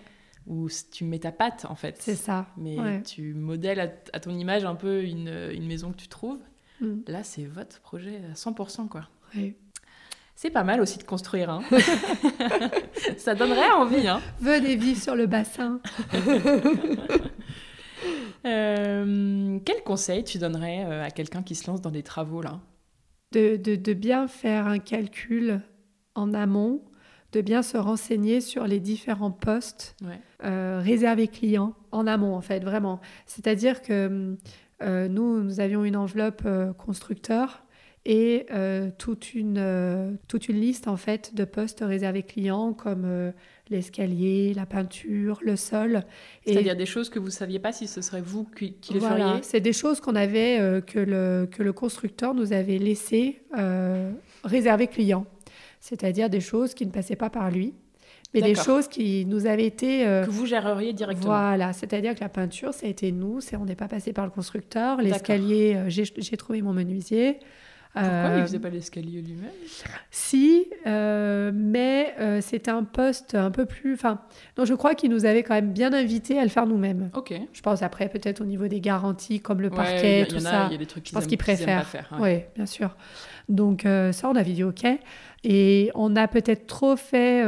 où 0.46 0.68
tu 0.90 1.04
mets 1.04 1.18
ta 1.18 1.32
patte, 1.32 1.66
en 1.68 1.74
fait. 1.74 1.96
C'est 2.00 2.14
ça. 2.14 2.46
Mais 2.56 3.02
tu 3.02 3.34
modèles 3.34 3.92
à, 4.12 4.20
ton 4.20 4.30
image 4.30 4.64
un 4.64 4.74
peu 4.74 5.04
une, 5.04 5.50
une 5.52 5.66
maison 5.66 5.92
que 5.92 5.98
tu 5.98 6.08
trouves. 6.08 6.40
Mm. 6.80 7.00
Là, 7.08 7.24
c'est 7.24 7.44
votre 7.44 7.80
projet 7.80 8.20
à 8.30 8.34
100%, 8.34 8.88
quoi. 8.88 9.02
Oui. 9.34 9.54
C'est 10.40 10.50
pas 10.50 10.62
mal 10.62 10.80
aussi 10.80 10.98
de 10.98 11.02
construire. 11.02 11.50
Hein. 11.50 11.62
ça 13.16 13.34
donnerait 13.34 13.72
envie. 13.72 14.06
Hein. 14.06 14.20
Venez 14.40 14.76
vivre 14.76 15.02
sur 15.02 15.16
le 15.16 15.26
bassin. 15.26 15.80
euh, 18.46 19.58
quel 19.64 19.82
conseil 19.82 20.22
tu 20.22 20.38
donnerais 20.38 20.84
euh, 20.84 21.02
à 21.02 21.10
quelqu'un 21.10 21.42
qui 21.42 21.56
se 21.56 21.68
lance 21.68 21.80
dans 21.80 21.90
des 21.90 22.04
travaux 22.04 22.40
là? 22.40 22.60
De, 23.32 23.56
de, 23.56 23.92
bien 23.94 24.28
faire 24.28 24.68
un 24.68 24.78
calcul 24.78 25.60
en 26.14 26.32
amont, 26.32 26.82
de 27.32 27.40
bien 27.40 27.62
se 27.62 27.76
renseigner 27.76 28.40
sur 28.40 28.68
les 28.68 28.78
différents 28.78 29.32
postes 29.32 29.96
euh, 30.44 30.80
réservés 30.80 31.26
clients 31.26 31.74
en 31.90 32.06
amont 32.06 32.36
en 32.36 32.42
fait, 32.42 32.60
vraiment. 32.60 33.00
C'est-à-dire 33.26 33.82
que 33.82 34.36
euh, 34.82 35.08
nous, 35.08 35.42
nous 35.42 35.58
avions 35.58 35.84
une 35.84 35.96
enveloppe 35.96 36.46
constructeur 36.78 37.64
et 38.08 38.46
euh, 38.50 38.88
toute, 38.96 39.34
une, 39.34 39.58
euh, 39.58 40.12
toute 40.28 40.48
une 40.48 40.58
liste 40.58 40.88
en 40.88 40.96
fait 40.96 41.34
de 41.34 41.44
postes 41.44 41.84
réservés 41.86 42.22
clients 42.22 42.72
comme 42.72 43.04
euh, 43.04 43.32
l'escalier, 43.68 44.54
la 44.54 44.64
peinture, 44.64 45.40
le 45.42 45.56
sol. 45.56 46.04
C'est-à-dire 46.46 46.74
des 46.74 46.86
choses 46.86 47.10
que 47.10 47.18
vous 47.18 47.26
ne 47.26 47.30
saviez 47.30 47.58
pas 47.58 47.70
si 47.70 47.86
ce 47.86 48.00
serait 48.00 48.22
vous 48.22 48.44
qui, 48.44 48.74
les 48.94 49.00
feriez 49.00 49.42
C'est 49.42 49.60
des 49.60 49.74
choses 49.74 50.00
qu'on 50.00 50.16
avait, 50.16 50.82
que, 50.86 50.98
le, 50.98 51.46
que 51.50 51.62
le 51.62 51.74
constructeur 51.74 52.32
nous 52.32 52.54
avait 52.54 52.78
laissé 52.78 53.42
réserver 54.42 54.86
clients. 54.86 55.26
C'est-à-dire 55.80 56.30
des 56.30 56.40
choses 56.40 56.72
qui 56.72 56.86
ne 56.86 56.90
passaient 56.90 57.14
pas 57.14 57.30
par 57.30 57.50
lui 57.50 57.74
mais 58.34 58.42
des 58.42 58.54
choses 58.54 58.88
qui 58.88 59.24
nous 59.24 59.46
avaient 59.46 59.64
été... 59.64 60.04
que 60.04 60.28
vous 60.28 60.44
géreriez 60.44 60.92
directement. 60.92 61.28
Voilà, 61.28 61.72
c'est-à-dire 61.72 62.14
que 62.14 62.20
la 62.20 62.28
peinture, 62.28 62.74
ça 62.74 62.84
a 62.84 62.88
été 62.90 63.10
nous, 63.10 63.40
on 63.54 63.64
n'est 63.64 63.74
pas 63.74 63.88
passé 63.88 64.12
par 64.12 64.26
le 64.26 64.30
constructeur. 64.30 65.00
L'escalier, 65.00 65.84
j'ai 65.88 66.36
trouvé 66.38 66.62
mon 66.62 66.72
menuisier. 66.72 67.38
Pourquoi 67.92 68.10
il 68.10 68.36
ne 68.36 68.40
euh, 68.40 68.46
faisait 68.46 68.58
pas 68.58 68.68
l'escalier 68.68 69.22
lui-même? 69.22 69.50
Si, 70.10 70.66
euh, 70.86 71.50
mais 71.54 72.14
euh, 72.20 72.40
c'était 72.40 72.70
un 72.70 72.84
poste 72.84 73.34
un 73.34 73.50
peu 73.50 73.66
plus. 73.66 73.94
Enfin, 73.94 74.20
donc 74.56 74.66
je 74.66 74.74
crois 74.74 74.94
qu'il 74.94 75.10
nous 75.10 75.24
avait 75.24 75.42
quand 75.42 75.54
même 75.54 75.72
bien 75.72 75.92
invités 75.92 76.38
à 76.38 76.42
le 76.42 76.48
faire 76.48 76.66
nous-mêmes. 76.66 77.10
Ok. 77.14 77.32
Je 77.52 77.60
pense 77.62 77.82
après 77.82 78.08
peut-être 78.08 78.40
au 78.40 78.44
niveau 78.44 78.68
des 78.68 78.80
garanties 78.80 79.40
comme 79.40 79.60
le 79.60 79.70
parquet, 79.70 80.26
tout 80.28 80.38
ça. 80.38 80.66
Il 80.68 80.72
y 80.72 80.74
a 80.74 80.78
des 80.78 80.86
trucs 80.86 81.08
je 81.08 81.12
pense 81.12 81.26
qu'ils 81.26 81.38
préfèrent. 81.38 81.86
Faire, 81.86 82.12
oui, 82.20 82.40
bien 82.54 82.66
sûr. 82.66 82.96
Donc 83.48 83.82
ça, 83.84 84.28
on 84.28 84.36
avait 84.36 84.52
dit 84.52 84.64
ok. 84.64 84.84
Et 85.44 85.90
on 85.94 86.16
a 86.16 86.28
peut-être 86.28 86.66
trop 86.66 86.96
fait 86.96 87.42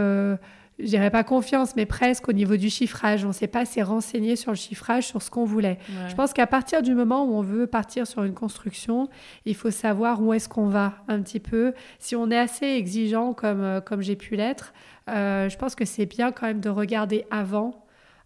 je 0.80 0.86
dirais 0.86 1.10
pas 1.10 1.24
confiance, 1.24 1.76
mais 1.76 1.86
presque 1.86 2.28
au 2.28 2.32
niveau 2.32 2.56
du 2.56 2.70
chiffrage. 2.70 3.24
On 3.24 3.28
ne 3.28 3.32
s'est 3.32 3.46
pas 3.46 3.60
assez 3.60 3.82
renseigné 3.82 4.36
sur 4.36 4.52
le 4.52 4.56
chiffrage, 4.56 5.06
sur 5.06 5.22
ce 5.22 5.30
qu'on 5.30 5.44
voulait. 5.44 5.78
Je 6.08 6.14
pense 6.14 6.32
qu'à 6.32 6.46
partir 6.46 6.82
du 6.82 6.94
moment 6.94 7.24
où 7.24 7.34
on 7.34 7.42
veut 7.42 7.66
partir 7.66 8.06
sur 8.06 8.24
une 8.24 8.34
construction, 8.34 9.08
il 9.44 9.54
faut 9.54 9.70
savoir 9.70 10.22
où 10.22 10.32
est-ce 10.32 10.48
qu'on 10.48 10.68
va 10.68 10.94
un 11.08 11.20
petit 11.22 11.40
peu. 11.40 11.74
Si 11.98 12.16
on 12.16 12.30
est 12.30 12.38
assez 12.38 12.66
exigeant 12.66 13.32
comme, 13.32 13.62
euh, 13.62 13.80
comme 13.80 14.02
j'ai 14.02 14.16
pu 14.16 14.36
l'être, 14.36 14.72
euh, 15.08 15.48
je 15.48 15.56
pense 15.56 15.74
que 15.74 15.84
c'est 15.84 16.06
bien 16.06 16.32
quand 16.32 16.46
même 16.46 16.60
de 16.60 16.68
regarder 16.68 17.24
avant, 17.30 17.84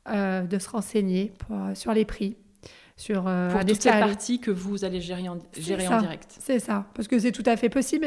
euh, 0.08 0.42
de 0.42 0.58
se 0.58 0.68
renseigner 0.68 1.32
sur 1.74 1.92
les 1.92 2.04
prix 2.04 2.36
sur 2.96 3.24
euh, 3.26 3.50
pour 3.50 3.60
toutes 3.60 3.84
les 3.84 3.90
parties 3.90 4.38
que 4.38 4.50
vous 4.50 4.84
allez 4.84 5.00
gérer 5.00 5.28
en, 5.28 5.38
gérer 5.58 5.88
en 5.88 6.00
direct. 6.00 6.36
C'est 6.38 6.60
ça, 6.60 6.86
parce 6.94 7.08
que 7.08 7.18
c'est 7.18 7.32
tout 7.32 7.42
à 7.46 7.56
fait 7.56 7.68
possible. 7.68 8.06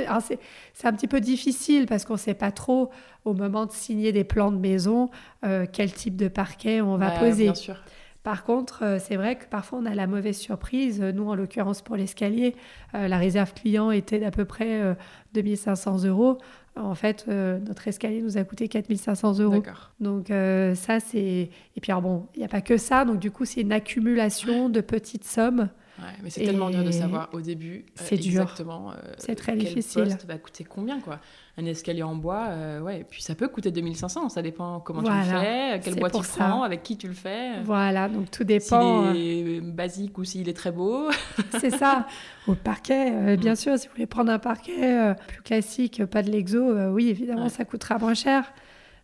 C'est 0.73 0.87
un 0.87 0.93
petit 0.93 1.07
peu 1.07 1.19
difficile 1.19 1.87
parce 1.87 2.05
qu'on 2.05 2.13
ne 2.13 2.19
sait 2.19 2.33
pas 2.33 2.51
trop 2.51 2.89
au 3.25 3.33
moment 3.33 3.65
de 3.65 3.71
signer 3.71 4.13
des 4.13 4.23
plans 4.23 4.51
de 4.51 4.57
maison 4.57 5.09
euh, 5.45 5.65
quel 5.71 5.91
type 5.91 6.15
de 6.15 6.29
parquet 6.29 6.79
on 6.81 6.97
va 6.97 7.11
poser. 7.11 7.45
Bien 7.45 7.55
sûr. 7.55 7.75
Par 8.23 8.43
contre, 8.43 8.83
euh, 8.83 8.99
c'est 8.99 9.15
vrai 9.15 9.37
que 9.37 9.45
parfois 9.45 9.79
on 9.79 9.85
a 9.85 9.93
la 9.93 10.07
mauvaise 10.07 10.37
surprise. 10.37 11.01
Nous, 11.01 11.29
en 11.29 11.35
l'occurrence 11.35 11.81
pour 11.81 11.95
l'escalier, 11.95 12.55
euh, 12.95 13.07
la 13.07 13.17
réserve 13.17 13.53
client 13.53 13.91
était 13.91 14.19
d'à 14.19 14.31
peu 14.31 14.45
près 14.45 14.95
2500 15.33 16.05
euros. 16.05 16.37
En 16.79 16.95
fait, 16.95 17.25
euh, 17.27 17.59
notre 17.59 17.87
escalier 17.87 18.21
nous 18.21 18.37
a 18.37 18.43
coûté 18.43 18.67
4500 18.67 19.39
euros. 19.39 19.63
Donc 19.99 20.31
euh, 20.31 20.75
ça, 20.75 20.99
c'est... 20.99 21.49
Et 21.75 21.81
puis 21.81 21.91
alors 21.91 22.01
bon, 22.01 22.27
il 22.35 22.39
n'y 22.39 22.45
a 22.45 22.49
pas 22.49 22.61
que 22.61 22.77
ça. 22.77 23.05
Donc 23.05 23.19
du 23.19 23.31
coup, 23.31 23.45
c'est 23.45 23.61
une 23.61 23.71
accumulation 23.71 24.69
de 24.69 24.81
petites 24.81 25.25
sommes. 25.25 25.69
Ouais, 25.99 26.05
mais 26.23 26.29
c'est 26.29 26.43
tellement 26.43 26.69
dur 26.69 26.83
de 26.83 26.91
savoir 26.91 27.29
au 27.33 27.41
début 27.41 27.85
euh, 27.87 27.91
c'est 27.95 28.17
dur. 28.17 28.41
exactement 28.41 28.93
c'est 29.17 29.33
très 29.33 29.53
quel 29.53 29.65
difficile. 29.65 30.03
poste 30.03 30.25
va 30.25 30.37
coûter 30.37 30.63
combien 30.63 30.99
quoi. 30.99 31.19
Un 31.59 31.65
escalier 31.65 32.03
en 32.03 32.15
bois, 32.15 32.49
ouais, 32.83 32.99
et 32.99 33.03
puis 33.03 33.23
ça 33.23 33.33
peut 33.33 33.47
coûter 33.47 33.71
2500, 33.71 34.29
ça 34.29 34.43
dépend 34.43 34.79
comment 34.79 35.01
tu 35.01 35.11
le 35.11 35.23
fais, 35.23 35.79
quel 35.83 35.95
bois 35.95 36.11
tu 36.11 36.21
prends, 36.21 36.61
avec 36.61 36.83
qui 36.83 36.97
tu 36.97 37.07
le 37.07 37.15
fais. 37.15 37.61
Voilà, 37.63 38.09
donc 38.09 38.29
tout 38.29 38.43
dépend. 38.43 39.11
S'il 39.11 39.55
est 39.55 39.61
basique 39.61 40.19
ou 40.19 40.23
s'il 40.23 40.47
est 40.49 40.53
très 40.53 40.71
beau. 40.71 41.09
c'est 41.59 41.71
ça. 41.71 42.05
Au 42.47 42.53
parquet, 42.53 43.35
bien 43.37 43.53
mm. 43.53 43.55
sûr, 43.55 43.79
si 43.79 43.87
vous 43.87 43.93
voulez 43.93 44.05
prendre 44.05 44.31
un 44.31 44.37
parquet 44.37 45.15
plus 45.27 45.41
classique, 45.41 46.05
pas 46.05 46.21
de 46.21 46.29
l'exo, 46.29 46.91
oui, 46.91 47.09
évidemment, 47.09 47.49
ça 47.49 47.65
coûtera 47.65 47.97
moins 47.97 48.13
cher. 48.13 48.43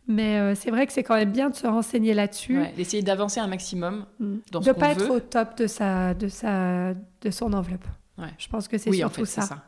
Mais 0.07 0.38
euh, 0.38 0.55
c'est 0.55 0.69
vrai 0.69 0.85
que 0.85 0.93
c'est 0.93 1.03
quand 1.03 1.15
même 1.15 1.31
bien 1.31 1.49
de 1.49 1.55
se 1.55 1.65
renseigner 1.65 2.13
là-dessus. 2.13 2.61
D'essayer 2.75 3.03
d'avancer 3.03 3.39
un 3.39 3.47
maximum 3.47 4.05
mm. 4.19 4.35
dans 4.51 4.59
de 4.59 4.67
ne 4.67 4.73
pas 4.73 4.89
être 4.89 5.09
au 5.09 5.19
top 5.19 5.57
de, 5.57 5.67
sa, 5.67 6.13
de, 6.13 6.27
sa, 6.27 6.93
de 6.93 7.31
son 7.31 7.53
enveloppe. 7.53 7.85
Je 8.38 8.47
pense 8.47 8.67
que 8.67 8.77
c'est 8.77 8.91
surtout 8.91 9.21
en 9.21 9.25
fait, 9.25 9.31
ça. 9.31 9.41
ça. 9.41 9.63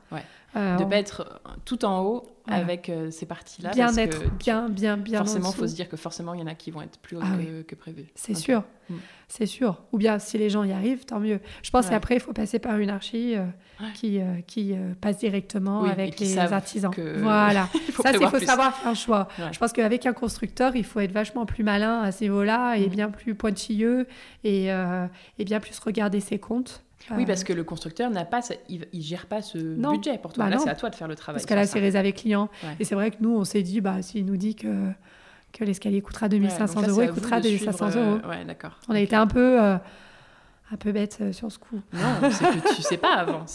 Euh, 0.56 0.78
de 0.78 0.84
ne 0.84 0.90
pas 0.90 0.98
être 0.98 1.42
tout 1.66 1.84
en 1.84 2.02
haut 2.04 2.24
avec 2.48 2.90
euh, 2.90 3.12
ces 3.12 3.26
parties-là. 3.26 3.72
Bien 3.72 3.96
être, 3.98 4.24
bien, 4.38 4.70
bien, 4.70 4.98
bien. 4.98 5.20
Forcément, 5.20 5.52
il 5.52 5.56
faut 5.56 5.68
se 5.68 5.76
dire 5.76 5.90
que 5.90 5.98
forcément, 5.98 6.34
il 6.34 6.40
y 6.40 6.44
en 6.44 6.48
a 6.48 6.56
qui 6.56 6.72
vont 6.72 6.82
être 6.82 7.00
plus 7.00 7.18
hauts 7.18 7.22
ah 7.24 7.38
que, 7.68 7.76
prévu. 7.76 8.06
C'est 8.16 8.36
sûr, 8.36 8.64
mm. 8.90 8.96
c'est 9.28 9.46
sûr. 9.46 9.82
Ou 9.92 9.98
bien, 9.98 10.20
si 10.20 10.38
les 10.38 10.50
gens 10.50 10.64
y 10.64 10.72
arrivent, 10.72 11.06
tant 11.06 11.20
mieux. 11.20 11.40
Je 11.64 11.72
pense 11.72 11.90
qu'après, 11.90 12.16
il 12.16 12.20
faut 12.20 12.34
passer 12.34 12.60
par 12.60 12.78
une 12.78 12.90
archi 12.90 13.36
euh, 13.36 13.46
qui, 13.94 14.20
euh, 14.20 14.42
qui 14.46 14.74
passe 15.02 15.18
directement 15.18 15.84
avec 15.84 16.20
les 16.20 16.38
artisans. 16.38 16.92
Voilà. 17.18 17.68
Ça, 18.02 18.12
il 18.12 18.28
faut 18.28 18.40
savoir 18.40 18.76
faire 18.76 18.90
un 18.90 18.94
choix. 18.94 19.28
Je 19.52 19.58
pense 19.58 19.74
qu'avec 19.74 20.06
un 20.06 20.14
constructeur, 20.14 20.76
il 20.76 20.84
faut 20.84 21.00
être 21.00 21.12
vachement 21.12 21.46
plus 21.46 21.64
malin 21.64 22.02
à 22.02 22.12
ce 22.12 22.24
niveau-là 22.24 22.76
et 22.76 22.88
mm. 22.88 22.90
bien 22.90 23.10
plus 23.10 23.36
pointilleux 23.36 24.08
et, 24.44 24.66
et 24.68 25.46
bien 25.46 25.60
plus 25.60 25.80
regarder 25.80 26.20
ses 26.20 26.40
comptes. 26.40 26.86
Oui, 27.12 27.26
parce 27.26 27.44
que 27.44 27.54
le 27.54 27.64
constructeur 27.64 28.10
n'a 28.10 28.26
pas, 28.26 28.42
il, 28.70 28.88
il, 28.94 29.02
gère 29.02 29.26
pas 29.28 29.42
ce 29.42 29.58
budget 29.58 30.18
pour 30.18 30.34
toi. 30.34 30.46
Bah 30.46 30.50
là, 30.50 30.58
c'est 30.58 30.70
à 30.70 30.76
toi 30.76 30.90
de 30.90 30.96
faire 30.96 31.08
le 31.08 31.16
travail. 31.16 31.40
Parce 31.40 31.46
que 31.46 31.54
là, 31.54 31.66
c'est 31.66 31.80
réservé 31.80 32.14
client. 32.14 32.50
Et 32.80 32.86
c'est 32.86 32.96
vrai 32.96 33.12
que 33.12 33.18
nous, 33.22 33.36
on 33.36 33.44
s'est 33.44 33.64
dit, 33.64 33.82
bah, 33.82 34.02
s'il 34.02 34.26
nous 34.26 34.38
dit 34.38 34.56
que 34.56 34.92
que 35.56 35.64
l'escalier 35.64 36.02
coûtera 36.02 36.28
2500 36.28 36.88
euros, 36.88 37.02
il 37.04 37.12
coûtera 37.12 37.40
2500 37.40 37.86
euros. 37.88 38.20
Euh, 38.24 38.30
ouais, 38.30 38.44
d'accord. 38.46 38.78
On 38.90 38.94
a 38.94 39.00
été 39.00 39.16
un 39.16 39.28
peu 39.28 39.62
euh, 39.62 39.78
un 40.72 40.78
peu 40.78 40.92
bête 40.92 41.20
euh, 41.22 41.32
sur 41.32 41.52
ce 41.52 41.58
coup. 41.58 41.80
Non, 41.94 42.30
c'est 42.30 42.46
que 42.46 42.76
tu 42.76 42.82
sais 42.82 42.98
pas 42.98 43.14
avant. 43.14 43.46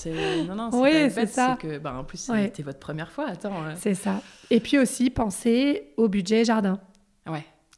Non, 0.46 0.54
non, 0.54 0.70
c'est 0.70 0.78
oui, 0.78 1.10
c'est 1.10 1.26
ça. 1.26 1.58
que, 1.60 1.78
bah, 1.78 1.94
en 1.94 2.04
plus, 2.04 2.18
c'était 2.18 2.62
votre 2.62 2.78
première 2.78 3.10
fois. 3.10 3.28
Attends. 3.28 3.52
C'est 3.76 3.94
ça. 3.94 4.22
Et 4.50 4.60
puis 4.60 4.78
aussi, 4.78 5.10
penser 5.10 5.92
au 5.96 6.08
budget 6.08 6.44
jardin. 6.44 6.80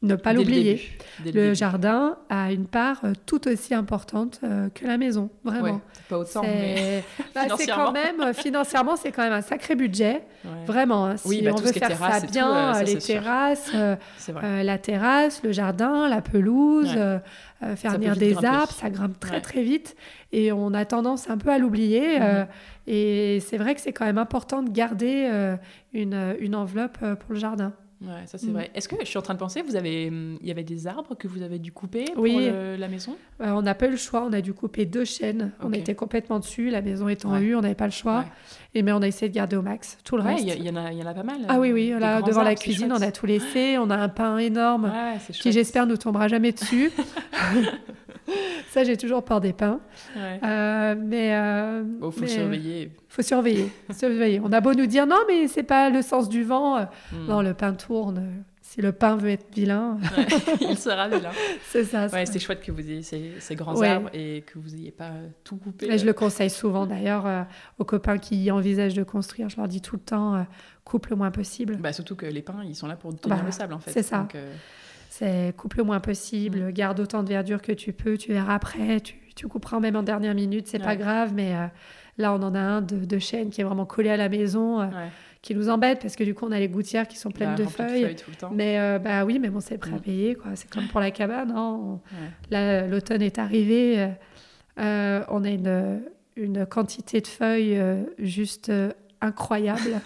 Ne 0.03 0.15
pas 0.15 0.33
l'oublier. 0.33 0.81
Le, 1.25 1.53
jardin 1.53 2.17
a 2.29 2.51
une 2.51 2.65
part 2.65 2.99
euh, 3.05 3.13
tout 3.25 3.47
aussi 3.47 3.73
importante 3.73 4.41
euh, 4.43 4.67
que 4.75 4.85
la 4.85 4.97
maison, 4.97 5.29
vraiment. 5.45 5.79
pas 6.09 6.17
autant, 6.17 6.41
mais 6.41 7.03
bah, 7.33 7.43
financièrement. 7.43 7.85
quand 7.85 7.91
même 7.93 8.19
euh, 8.19 8.33
financièrement, 8.33 8.97
c'est 8.97 9.13
quand 9.13 9.23
même 9.23 9.31
un 9.31 9.41
sacré 9.41 9.75
budget, 9.75 10.23
vraiment. 10.65 11.05
Hein. 11.05 11.15
si 11.15 11.41
bah, 11.41 11.51
on 11.53 11.61
veut 11.61 11.71
faire 11.71 11.97
ça 11.97 12.19
bien, 12.19 12.83
les 12.83 12.97
terrasses, 12.97 13.71
la 14.43 14.77
terrasse, 14.77 15.41
le 15.41 15.53
jardin, 15.53 16.09
la 16.09 16.21
pelouse, 16.21 16.97
faire 17.75 17.93
venir 17.93 18.17
des 18.17 18.43
arbres, 18.43 18.73
ça 18.73 18.89
grimpe 18.89 19.17
très 19.21 19.39
très 19.39 19.63
vite, 19.63 19.95
et 20.33 20.51
on 20.51 20.73
a 20.73 20.83
tendance 20.83 21.29
un 21.29 21.37
peu 21.37 21.49
à 21.49 21.57
l'oublier. 21.57 22.19
Mhm. 22.19 22.47
et 22.87 23.39
c'est 23.39 23.57
vrai 23.57 23.73
que 23.73 23.79
c'est 23.79 23.93
quand 23.93 24.05
même 24.05 24.17
important 24.17 24.63
de 24.63 24.69
garder 24.69 25.55
une, 25.93 26.35
une 26.41 26.55
enveloppe 26.55 26.97
pour 26.97 27.33
le 27.33 27.39
jardin. 27.39 27.71
Ouais, 28.03 28.25
ça 28.25 28.37
c'est 28.37 28.47
mm. 28.47 28.53
vrai. 28.53 28.71
Est-ce 28.75 28.87
que 28.87 28.95
je 28.99 29.05
suis 29.05 29.17
en 29.17 29.21
train 29.21 29.33
de 29.33 29.39
penser, 29.39 29.61
vous 29.61 29.75
avez, 29.75 30.09
hum, 30.09 30.37
il 30.41 30.47
y 30.47 30.51
avait 30.51 30.63
des 30.63 30.87
arbres 30.87 31.15
que 31.15 31.27
vous 31.27 31.41
avez 31.41 31.59
dû 31.59 31.71
couper 31.71 32.05
pour 32.13 32.25
la 32.25 32.87
maison? 32.87 33.15
Euh, 33.41 33.51
On 33.51 33.61
n'a 33.61 33.75
pas 33.75 33.87
eu 33.87 33.91
le 33.91 33.97
choix. 33.97 34.25
On 34.27 34.33
a 34.33 34.41
dû 34.41 34.53
couper 34.53 34.85
deux 34.85 35.05
chaînes. 35.05 35.51
On 35.61 35.71
était 35.73 35.95
complètement 35.95 36.39
dessus. 36.39 36.69
La 36.69 36.81
maison 36.81 37.07
étant 37.07 37.31
en 37.31 37.39
U, 37.39 37.55
on 37.55 37.61
n'avait 37.61 37.75
pas 37.75 37.85
le 37.85 37.91
choix. 37.91 38.25
Et 38.75 38.81
mais 38.81 38.91
on 38.91 39.01
a 39.01 39.07
essayé 39.07 39.29
de 39.29 39.35
garder 39.35 39.55
au 39.55 39.61
max 39.61 39.97
tout 40.03 40.17
le 40.17 40.23
reste. 40.23 40.43
Il 40.43 40.65
y, 40.65 40.69
en 40.69 40.75
a, 40.75 40.91
y 40.91 41.03
en 41.03 41.05
a 41.05 41.13
pas 41.13 41.23
mal. 41.23 41.37
Ah 41.47 41.59
oui, 41.59 41.71
oui. 41.71 41.93
Là, 41.99 42.21
devant 42.21 42.43
la 42.43 42.55
cuisine, 42.55 42.91
on 42.91 43.01
a 43.01 43.11
tout 43.11 43.25
laissé. 43.25 43.77
On 43.77 43.89
a 43.89 43.97
un 43.97 44.09
pain 44.09 44.37
énorme 44.37 44.91
qui, 45.31 45.51
j'espère, 45.51 45.85
ne 45.85 45.95
tombera 45.95 46.27
jamais 46.27 46.51
dessus. 46.51 46.91
ça, 48.69 48.83
j'ai 48.83 48.97
toujours 48.97 49.23
peur 49.23 49.41
des 49.41 49.53
pains. 49.53 49.79
Euh, 50.17 50.95
mais 50.97 51.27
il 51.27 51.31
euh, 51.31 52.11
faut 52.11 52.25
surveiller. 52.25 52.91
Faut 53.07 53.21
surveiller, 53.21 53.71
surveiller. 53.93 54.41
On 54.43 54.51
a 54.51 54.61
beau 54.61 54.73
nous 54.73 54.85
dire 54.85 55.05
non, 55.07 55.19
mais 55.27 55.47
c'est 55.47 55.63
pas 55.63 55.89
le 55.89 56.01
sens 56.01 56.29
du 56.29 56.43
vent. 56.43 56.81
Hmm. 57.11 57.25
Non, 57.27 57.41
le 57.41 57.53
pain 57.53 57.73
tourne. 57.73 58.43
Si 58.61 58.81
le 58.81 58.91
pain 58.91 59.17
veut 59.17 59.29
être 59.29 59.53
vilain, 59.53 59.99
il 60.61 60.77
sera 60.77 61.07
vilain. 61.07 61.31
c'est 61.69 61.83
ça. 61.83 62.07
Ouais, 62.07 62.25
c'est 62.25 62.39
chouette 62.39 62.61
que 62.61 62.71
vous 62.71 62.79
ayez 62.79 63.03
ces, 63.03 63.55
grands 63.55 63.79
arbres 63.81 64.09
et 64.13 64.43
que 64.47 64.57
vous 64.57 64.69
n'ayez 64.69 64.89
pas 64.89 65.11
tout 65.43 65.57
coupé. 65.57 65.95
je 65.95 66.05
le 66.05 66.13
conseille 66.13 66.49
souvent 66.49 66.87
d'ailleurs 66.87 67.27
euh, 67.27 67.43
aux 67.77 67.83
copains 67.83 68.17
qui 68.17 68.49
envisagent 68.49 68.95
de 68.95 69.03
construire. 69.03 69.49
Je 69.49 69.57
leur 69.57 69.67
dis 69.67 69.81
tout 69.81 69.97
le 69.97 70.01
temps 70.01 70.45
coupe 70.85 71.07
le 71.07 71.15
moins 71.15 71.31
possible. 71.31 71.77
Bah, 71.77 71.93
surtout 71.93 72.15
que 72.15 72.25
les 72.25 72.41
pins, 72.41 72.63
ils 72.65 72.75
sont 72.75 72.87
là 72.87 72.95
pour 72.95 73.15
tenir 73.15 73.37
bah, 73.37 73.43
le 73.45 73.51
sable 73.51 73.73
en 73.73 73.79
fait. 73.79 73.91
C'est 73.91 74.03
ça. 74.03 74.27
C'est 75.15 75.53
coupe 75.55 75.75
le 75.75 75.83
moins 75.83 75.99
possible, 75.99 76.63
mm. 76.63 76.71
garde 76.71 76.99
autant 76.99 77.21
de 77.21 77.29
verdure 77.29 77.61
que 77.61 77.71
tu 77.71 77.93
peux, 77.93 78.17
tu 78.17 78.33
verras 78.33 78.55
après, 78.55 78.99
tu, 78.99 79.13
tu 79.35 79.47
couperas 79.47 79.79
même 79.79 79.95
en 79.95 80.01
dernière 80.01 80.33
minute, 80.33 80.67
c'est 80.67 80.79
pas 80.79 80.95
grave, 80.95 81.33
mais 81.35 81.53
euh, 81.53 81.67
là 82.17 82.33
on 82.33 82.41
en 82.41 82.55
a 82.55 82.59
un 82.59 82.81
de, 82.81 83.19
chêne 83.19 83.51
qui 83.51 83.61
est 83.61 83.63
vraiment 83.63 83.85
collé 83.85 84.09
à 84.09 84.17
la 84.17 84.27
maison, 84.27 84.81
euh, 84.81 84.87
qui 85.43 85.53
nous 85.53 85.69
embête 85.69 86.01
parce 86.01 86.15
que 86.15 86.23
du 86.23 86.33
coup 86.33 86.47
on 86.47 86.51
a 86.51 86.57
les 86.57 86.67
gouttières 86.67 87.07
qui 87.07 87.17
sont 87.17 87.29
pleines 87.29 87.53
de, 87.53 87.63
feuilles. 87.63 88.15
Mais 88.53 88.79
euh, 88.79 88.97
bah 88.97 89.23
oui, 89.23 89.37
mais 89.37 89.49
bon 89.49 89.59
c'est 89.59 89.77
prêt 89.77 89.93
à 89.93 89.99
payer 89.99 90.33
quoi, 90.33 90.55
c'est 90.55 90.67
comme 90.67 90.87
pour 90.87 90.99
la 90.99 91.11
cabane. 91.11 91.51
Hein. 91.55 91.99
L'automne 92.89 93.21
est 93.21 93.37
arrivé, 93.37 94.09
on 94.77 95.43
a 95.43 95.49
une, 95.49 96.01
une 96.35 96.65
quantité 96.65 97.21
de 97.21 97.27
feuilles 97.27 97.79
juste 98.17 98.71
incroyable. 99.21 100.01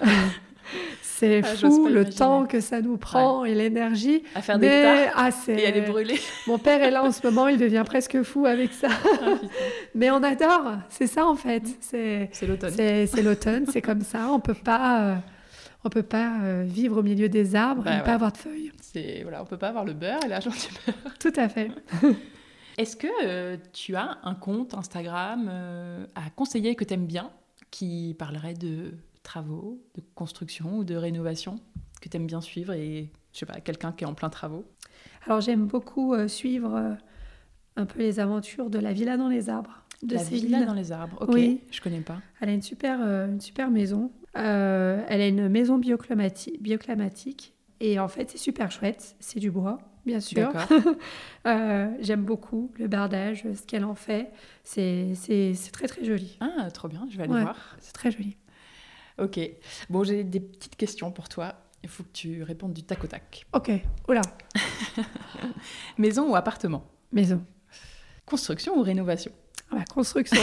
C'est 1.20 1.42
ah, 1.44 1.54
fou 1.54 1.88
le 1.88 2.08
temps 2.08 2.46
que 2.46 2.60
ça 2.60 2.80
nous 2.80 2.96
prend 2.96 3.44
et 3.44 3.54
l'énergie. 3.54 4.22
À 4.34 4.40
faire 4.40 4.58
des 4.58 4.68
tas 4.68 5.12
ah, 5.14 5.28
et 5.48 5.66
à 5.66 5.70
les 5.70 5.82
brûler. 5.82 6.18
Mon 6.46 6.58
père 6.58 6.82
est 6.82 6.90
là 6.90 7.04
en 7.04 7.12
ce 7.12 7.26
moment, 7.26 7.48
il 7.48 7.58
devient 7.58 7.82
presque 7.84 8.22
fou 8.22 8.46
avec 8.46 8.72
ça. 8.72 8.88
Ah, 9.22 9.34
Mais 9.94 10.10
on 10.10 10.22
adore, 10.22 10.78
c'est 10.88 11.06
ça 11.06 11.26
en 11.26 11.34
fait. 11.34 11.62
C'est 11.80 12.30
l'automne. 12.46 12.72
C'est 12.74 13.22
l'automne, 13.22 13.66
c'est 13.70 13.82
comme 13.82 14.00
ça. 14.00 14.28
On 14.30 14.40
peut 14.40 14.54
pas, 14.54 15.02
euh, 15.02 15.14
on 15.84 15.90
peut 15.90 16.02
pas 16.02 16.40
euh, 16.42 16.64
vivre 16.66 16.98
au 16.98 17.02
milieu 17.02 17.28
des 17.28 17.54
arbres 17.54 17.86
et 17.86 17.96
ne 17.96 18.02
pas 18.02 18.14
avoir 18.14 18.32
de 18.32 18.38
feuilles. 18.38 18.72
C'est 18.80 19.20
voilà, 19.22 19.42
on 19.42 19.44
peut 19.44 19.58
pas 19.58 19.68
avoir 19.68 19.84
le 19.84 19.92
beurre 19.92 20.24
et 20.24 20.28
l'argent 20.28 20.50
du 20.50 20.68
beurre. 20.86 21.14
Tout 21.18 21.32
à 21.36 21.50
fait. 21.50 21.70
Est-ce 22.78 22.96
que 22.96 23.08
euh, 23.24 23.58
tu 23.74 23.94
as 23.94 24.16
un 24.22 24.34
compte 24.34 24.72
Instagram 24.72 25.50
à 26.14 26.30
conseiller 26.30 26.76
que 26.76 26.84
tu 26.84 26.94
aimes 26.94 27.06
bien 27.06 27.30
qui 27.70 28.16
parlerait 28.18 28.54
de 28.54 28.94
travaux, 29.22 29.82
de 29.94 30.02
construction 30.14 30.78
ou 30.78 30.84
de 30.84 30.94
rénovation 30.94 31.60
que 32.00 32.08
tu 32.08 32.16
aimes 32.16 32.26
bien 32.26 32.40
suivre 32.40 32.72
et, 32.72 33.10
je 33.32 33.38
sais 33.38 33.46
pas, 33.46 33.60
quelqu'un 33.60 33.92
qui 33.92 34.04
est 34.04 34.06
en 34.06 34.14
plein 34.14 34.30
travaux? 34.30 34.64
Alors 35.26 35.40
j'aime 35.40 35.66
beaucoup 35.66 36.14
euh, 36.14 36.28
suivre 36.28 36.74
euh, 36.74 36.94
un 37.76 37.86
peu 37.86 37.98
les 37.98 38.20
aventures 38.20 38.70
de 38.70 38.78
la 38.78 38.92
villa 38.92 39.16
dans 39.16 39.28
les 39.28 39.48
arbres. 39.48 39.82
De 40.02 40.14
la 40.14 40.22
villa 40.22 40.64
dans 40.64 40.74
les 40.74 40.92
arbres, 40.92 41.18
ok, 41.20 41.28
oui. 41.30 41.60
je 41.70 41.80
connais 41.82 42.00
pas. 42.00 42.20
Elle 42.40 42.48
a 42.48 42.52
une 42.52 42.62
super, 42.62 43.00
euh, 43.02 43.26
une 43.26 43.40
super 43.40 43.70
maison. 43.70 44.10
elle 44.34 44.42
a 45.20 45.28
une 45.28 45.48
maison 45.48 45.76
bioclimatique, 45.76 46.62
bioclimatique 46.62 47.54
et 47.80 47.98
en 47.98 48.08
fait 48.08 48.30
c'est 48.30 48.38
super 48.38 48.70
chouette, 48.70 49.16
c'est 49.20 49.40
du 49.40 49.50
bois 49.50 49.78
bien 50.06 50.20
sûr. 50.20 50.50
J'aime 51.44 52.24
beaucoup 52.24 52.72
le 52.78 52.88
bardage, 52.88 53.44
ce 53.54 53.66
qu'elle 53.66 53.84
en 53.84 53.94
fait. 53.94 54.32
C'est 54.64 55.12
très 55.72 55.86
très 55.86 56.04
joli. 56.04 56.38
Ah, 56.40 56.70
trop 56.70 56.88
bien, 56.88 57.06
je 57.10 57.16
vais 57.18 57.24
aller 57.24 57.42
voir. 57.42 57.76
C'est 57.80 57.92
très 57.92 58.10
joli. 58.10 58.36
Ok. 59.18 59.38
Bon, 59.88 60.04
j'ai 60.04 60.24
des 60.24 60.40
petites 60.40 60.76
questions 60.76 61.10
pour 61.10 61.28
toi. 61.28 61.54
Il 61.82 61.88
faut 61.88 62.02
que 62.02 62.12
tu 62.12 62.42
répondes 62.42 62.72
du 62.72 62.82
tac 62.82 63.02
au 63.04 63.06
tac. 63.06 63.46
Ok. 63.52 63.70
Oula. 64.08 64.22
Maison 65.98 66.30
ou 66.30 66.36
appartement? 66.36 66.86
Maison. 67.12 67.44
Construction 68.26 68.78
ou 68.78 68.82
rénovation? 68.82 69.32
Ah 69.70 69.76
bah, 69.76 69.84
Construction. 69.92 70.40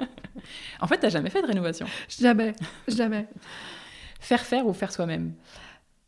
en 0.80 0.86
fait, 0.86 0.98
tu 0.98 1.02
n'as 1.02 1.10
jamais 1.10 1.30
fait 1.30 1.42
de 1.42 1.46
rénovation? 1.46 1.86
Jamais. 2.08 2.54
Jamais. 2.88 3.26
faire 4.20 4.44
faire 4.44 4.66
ou 4.66 4.72
faire 4.72 4.92
soi-même? 4.92 5.34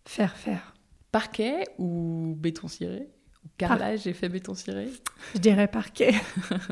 Faire 0.05 0.37
faire. 0.37 0.75
Parquet 1.11 1.65
ou 1.79 2.35
béton 2.37 2.69
ciré? 2.69 3.09
Carrelage 3.59 4.07
et 4.07 4.13
fait 4.13 4.29
béton 4.29 4.55
ciré 4.55 4.89
Je 5.35 5.39
dirais 5.39 5.69
parquet. 5.69 6.15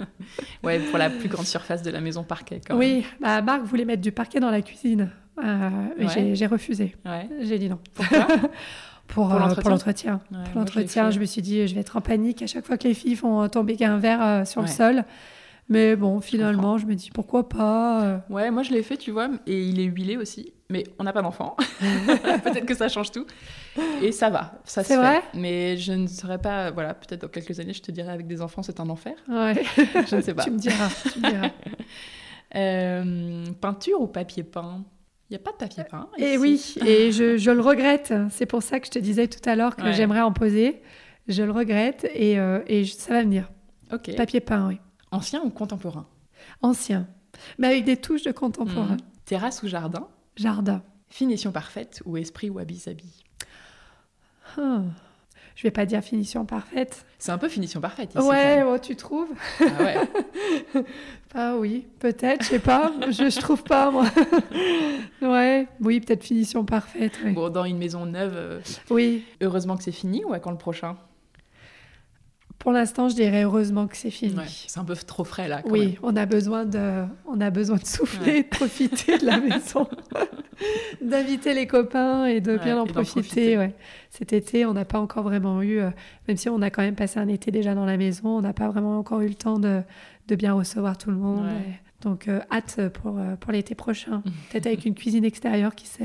ouais, 0.64 0.78
pour 0.78 0.98
la 0.98 1.10
plus 1.10 1.28
grande 1.28 1.47
surface 1.47 1.82
de 1.82 1.90
la 1.90 2.01
maison 2.01 2.24
parquet. 2.24 2.60
Quand 2.66 2.76
oui, 2.76 3.05
bah, 3.20 3.42
Marc 3.42 3.62
voulait 3.64 3.84
mettre 3.84 4.02
du 4.02 4.12
parquet 4.12 4.40
dans 4.40 4.51
la 4.51 4.62
cuisine. 4.62 5.10
Euh, 5.42 6.32
J'ai 6.34 6.47
refusé. 6.47 6.97
J'ai 7.40 7.59
dit 7.59 7.68
non. 7.68 7.78
Pourquoi? 7.94 8.26
Pour, 9.10 9.34
euh, 9.34 9.55
pour 9.56 9.70
l'entretien? 9.70 10.20
pour 10.30 10.60
l'entretien, 10.60 11.10
je, 11.10 11.18
me 11.18 11.24
suis 11.24 11.42
dit, 11.42 11.66
je 11.66 11.74
vais 11.74 11.80
être 11.80 11.97
en 11.97 12.01
panique 12.01 12.42
à 12.42 12.47
chaque 12.47 12.64
fois 12.64 12.78
que 12.78 12.86
les 12.86 12.94
filles 12.94 13.16
font 13.16 13.48
tomber 13.48 13.76
un 13.80 13.98
verre 13.98 14.24
euh, 14.24 14.44
sur 14.44 14.60
le 14.60 14.68
sol. 14.68 15.05
Mais 15.68 15.97
bon, 15.97 16.20
finalement, 16.20 16.78
je, 16.78 16.86
me 16.86 16.94
dis 16.94 17.10
pourquoi 17.10 17.48
pas. 17.48 18.05
Euh. 18.05 18.18
Ouais, 18.28 18.51
moi 18.51 18.62
je 18.62 18.70
l'ai 18.70 18.82
fait, 18.82 18.97
tu 18.97 19.10
vois, 19.10 19.30
et 19.47 19.62
il 19.64 19.80
est 19.80 19.84
huilé 19.84 20.16
aussi. 20.16 20.52
Mais 20.70 20.84
on 20.98 21.05
n'a 21.05 21.12
pas 21.12 21.20
d'enfant. 21.20 21.56
peut-être 22.44 22.64
que 22.64 22.76
ça 22.76 22.88
change 22.88 23.10
tout. 23.10 23.26
Et 24.01 24.12
ça 24.12 24.30
va, 24.30 24.52
ça 24.64 24.84
se 24.84 24.94
vrai 24.94 25.16
fait. 25.20 25.38
Mais 25.38 25.76
je 25.76 25.92
ne 25.92 26.06
saurais 26.06 26.38
pas, 26.38 26.70
voilà, 26.70 26.94
peut-être 26.94 27.22
dans 27.22 27.28
quelques 27.28 27.59
années, 27.59 27.72
je 27.72 27.82
te 27.82 27.90
dirais 27.90 28.12
avec 28.12 28.28
des 28.28 28.40
enfants, 28.40 28.62
c'est 28.62 28.78
un 28.78 28.88
enfer. 28.88 29.14
Ouais. 29.28 29.62
je 29.76 30.16
ne 30.16 30.20
sais 30.20 30.32
pas. 30.32 30.44
tu 30.44 30.52
me 30.52 30.59
diras. 30.59 30.88
Tu 31.12 31.20
me 31.20 31.30
diras. 31.30 31.51
Euh, 32.56 33.44
peinture 33.60 34.01
ou 34.01 34.09
papier 34.09 34.42
peint? 34.42 34.84
Il 35.28 35.34
n'y 35.34 35.36
a 35.36 35.38
pas 35.38 35.52
de 35.52 35.56
papier 35.56 35.84
peint. 35.84 36.09
Et 36.18 36.36
oui, 36.36 36.74
et 36.84 37.12
je, 37.12 37.36
je, 37.36 37.52
le 37.52 37.60
regrette. 37.60 38.12
C'est 38.30 38.44
pour 38.47 38.60
ça 38.60 38.80
que 38.80 38.86
je 38.86 38.90
te 38.90 38.98
disais 38.98 39.28
tout 39.28 39.48
à 39.48 39.55
l'heure 39.55 39.76
que 39.76 39.92
j'aimerais 39.92 40.20
en 40.20 40.32
poser. 40.32 40.82
Je 41.28 41.44
le 41.44 41.52
regrette 41.52 42.10
et, 42.12 42.40
euh, 42.40 42.59
et 42.66 42.84
ça 42.86 43.12
va 43.12 43.22
venir. 43.22 43.48
Ok. 43.92 44.16
Papier 44.16 44.40
peint, 44.40 44.66
oui. 44.66 44.80
Ancien 45.12 45.42
ou 45.44 45.51
contemporain? 45.51 46.09
Ancien, 46.60 47.06
mais 47.59 47.68
avec 47.68 47.84
des 47.84 47.97
touches 47.97 48.24
de 48.24 48.32
contemporain. 48.32 48.97
Hmm. 48.97 49.24
Terrasse 49.24 49.62
ou 49.62 49.68
jardin? 49.68 50.09
Jardin. 50.36 50.82
Finition 51.09 51.52
parfaite 51.52 52.02
ou 52.05 52.16
esprit 52.16 52.51
ou 52.51 52.59
habit-habit 52.59 53.24
ah. 54.59 54.82
je 55.55 55.62
vais 55.62 55.70
pas 55.70 55.86
dire 55.86 56.02
finition 56.02 56.44
parfaite. 56.44 57.05
C'est 57.19 57.31
un 57.31 57.39
peu 57.39 57.48
finition 57.48 57.81
parfaite 57.81 58.15
ici. 58.15 58.27
Ouais, 58.27 58.62
oh, 58.66 58.78
tu 58.78 58.97
trouves 58.97 59.31
Ah 59.61 59.82
ouais. 59.82 59.97
ah 61.35 61.55
oui, 61.57 61.86
peut-être, 61.98 62.43
je 62.43 62.48
sais 62.48 62.59
pas. 62.59 62.93
je, 63.09 63.31
je 63.31 63.40
trouve 63.40 63.62
pas 63.62 63.90
moi. 63.90 64.07
ouais, 65.23 65.69
oui, 65.81 66.01
peut-être 66.01 66.24
finition 66.24 66.65
parfaite. 66.65 67.19
Bon, 67.32 67.48
dans 67.48 67.65
une 67.65 67.78
maison 67.78 68.07
neuve. 68.07 68.35
Euh, 68.35 68.61
oui. 68.90 69.24
Heureusement 69.40 69.77
que 69.77 69.85
c'est 69.85 69.93
fini 69.93 70.24
ou 70.24 70.32
à 70.32 70.40
quand 70.40 70.51
le 70.51 70.59
prochain? 70.59 70.97
Pour 72.60 72.72
l'instant, 72.72 73.08
je 73.08 73.14
dirais 73.14 73.44
heureusement 73.44 73.86
que 73.86 73.96
c'est 73.96 74.10
fini. 74.10 74.36
c'est 74.46 74.78
un 74.78 74.84
peu 74.84 74.94
trop 74.94 75.24
frais 75.24 75.48
là. 75.48 75.62
Quand 75.62 75.70
oui, 75.70 75.98
on 76.02 76.14
a 76.14 76.26
besoin 76.26 76.66
de, 76.66 77.04
on 77.26 77.40
a 77.40 77.48
besoin 77.48 77.78
de 77.78 77.86
souffler, 77.86 78.42
de 78.42 78.48
profiter 78.48 79.16
de 79.16 79.24
la 79.24 79.40
maison, 79.40 79.88
d'inviter 81.00 81.54
les 81.54 81.66
copains 81.66 82.26
et 82.26 82.42
de 82.42 82.58
bien 82.58 82.78
en 82.78 82.84
profiter. 82.86 83.56
Ouais. 83.56 83.74
Cet 84.10 84.34
été, 84.34 84.66
on 84.66 84.74
n'a 84.74 84.84
pas 84.84 85.00
encore 85.00 85.22
vraiment 85.22 85.62
eu, 85.62 85.78
euh, 85.78 85.88
même 86.28 86.36
si 86.36 86.50
on 86.50 86.60
a 86.60 86.68
quand 86.68 86.82
même 86.82 86.96
passé 86.96 87.18
un 87.18 87.28
été 87.28 87.50
déjà 87.50 87.74
dans 87.74 87.86
la 87.86 87.96
maison, 87.96 88.28
on 88.28 88.42
n'a 88.42 88.52
pas 88.52 88.68
vraiment 88.68 88.98
encore 88.98 89.22
eu 89.22 89.28
le 89.28 89.34
temps 89.34 89.58
de, 89.58 89.80
de 90.28 90.34
bien 90.36 90.52
recevoir 90.52 90.98
tout 90.98 91.10
le 91.10 91.16
monde. 91.16 91.46
Donc 92.02 92.28
euh, 92.28 92.40
hâte 92.50 92.88
pour, 92.90 93.18
euh, 93.18 93.36
pour 93.36 93.52
l'été 93.52 93.74
prochain. 93.74 94.22
Peut-être 94.50 94.66
avec 94.66 94.84
une 94.84 94.94
cuisine 94.94 95.24
extérieure 95.24 95.74
qui 95.74 95.86
sait 95.86 96.04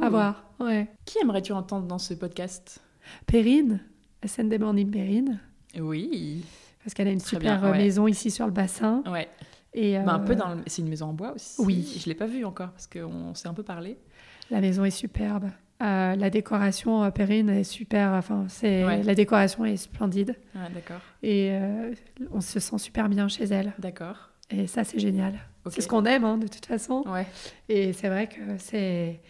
à 0.00 0.08
voir. 0.08 0.44
Ouais. 0.60 0.86
Qui 1.04 1.18
aimerais-tu 1.18 1.50
entendre 1.52 1.88
dans 1.88 1.98
ce 1.98 2.14
podcast? 2.14 2.80
Perrine, 3.26 3.80
scène 4.24 4.48
des 4.48 4.58
Morning 4.58 4.90
Perrine. 4.90 5.40
Oui. 5.78 6.44
Parce 6.82 6.94
qu'elle 6.94 7.08
a 7.08 7.12
une 7.12 7.20
super 7.20 7.64
euh, 7.64 7.72
maison 7.72 8.06
ici 8.06 8.30
sur 8.30 8.46
le 8.46 8.52
bassin. 8.52 9.02
Ouais. 9.10 9.28
Et 9.74 9.98
bah, 9.98 10.14
un 10.14 10.20
peu 10.20 10.34
dans 10.34 10.56
c'est 10.66 10.82
une 10.82 10.88
maison 10.88 11.06
en 11.06 11.12
bois 11.12 11.32
aussi. 11.34 11.60
Oui. 11.60 12.00
Je 12.02 12.08
l'ai 12.08 12.14
pas 12.14 12.26
vue 12.26 12.44
encore 12.44 12.70
parce 12.70 12.86
qu'on 12.86 13.34
s'est 13.34 13.48
un 13.48 13.54
peu 13.54 13.62
parlé. 13.62 13.98
La 14.50 14.60
maison 14.60 14.84
est 14.84 14.90
superbe. 14.90 15.50
Euh, 15.82 16.16
la 16.16 16.30
décoration 16.30 17.04
euh, 17.04 17.10
Perrine 17.10 17.50
est 17.50 17.64
super. 17.64 18.12
Enfin, 18.12 18.46
c'est 18.48 19.02
la 19.02 19.14
décoration 19.14 19.64
est 19.64 19.76
splendide. 19.76 20.36
D'accord. 20.54 21.00
Et 21.22 21.52
on 22.32 22.40
se 22.40 22.58
sent 22.60 22.78
super 22.78 23.08
bien 23.08 23.28
chez 23.28 23.44
elle. 23.44 23.72
D'accord. 23.78 24.30
Et 24.50 24.66
ça, 24.66 24.82
c'est 24.84 24.98
génial. 24.98 25.34
C'est 25.70 25.82
ce 25.82 25.88
qu'on 25.88 26.06
aime, 26.06 26.24
hein, 26.24 26.38
de 26.38 26.46
toute 26.46 26.64
façon. 26.64 27.04
Ouais. 27.06 27.26
Et 27.68 27.92
c'est 27.92 28.08
vrai 28.08 28.28
que 28.28 28.56
c'est 28.56 29.20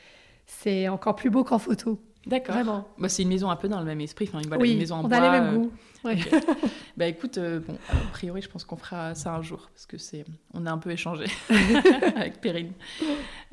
c'est 0.47 0.89
encore 0.89 1.15
plus 1.15 1.31
beau 1.31 1.45
qu'en 1.45 1.59
photo. 1.59 2.01
D'accord. 2.27 2.55
Vraiment. 2.55 2.89
Bah, 2.99 3.09
c'est 3.09 3.23
une 3.23 3.29
maison 3.29 3.51
un 3.51 3.57
peu 3.57 3.69
dans 3.69 3.79
le 3.79 3.87
même 3.87 4.01
esprit. 4.01 4.29
Enfin, 4.33 4.41
oui, 4.59 4.73
une 4.73 4.79
maison 4.79 4.97
en 4.97 5.05
on 5.05 5.11
a 5.11 5.21
les 5.21 5.41
mêmes 5.41 5.55
goûts. 5.55 5.73
bah 6.97 7.07
écoute, 7.07 7.39
euh, 7.39 7.61
bon, 7.61 7.77
a 7.89 8.11
priori, 8.13 8.41
je 8.41 8.49
pense 8.49 8.65
qu'on 8.65 8.77
fera 8.77 9.15
ça 9.15 9.35
un 9.35 9.43
jour 9.43 9.69
parce 9.75 9.87
que 9.87 9.99
c'est, 9.99 10.25
on 10.55 10.65
a 10.67 10.71
un 10.71 10.79
peu 10.79 10.91
échangé 10.91 11.27
avec 12.17 12.41
Perrine. 12.41 12.73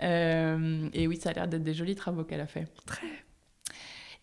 Euh, 0.01 0.87
et 0.93 1.07
oui, 1.07 1.17
ça 1.17 1.31
a 1.31 1.33
l'air 1.33 1.47
d'être 1.47 1.63
des 1.63 1.73
jolis 1.73 1.95
travaux 1.95 2.23
qu'elle 2.23 2.41
a 2.41 2.47
fait. 2.47 2.67
Très. 2.85 3.07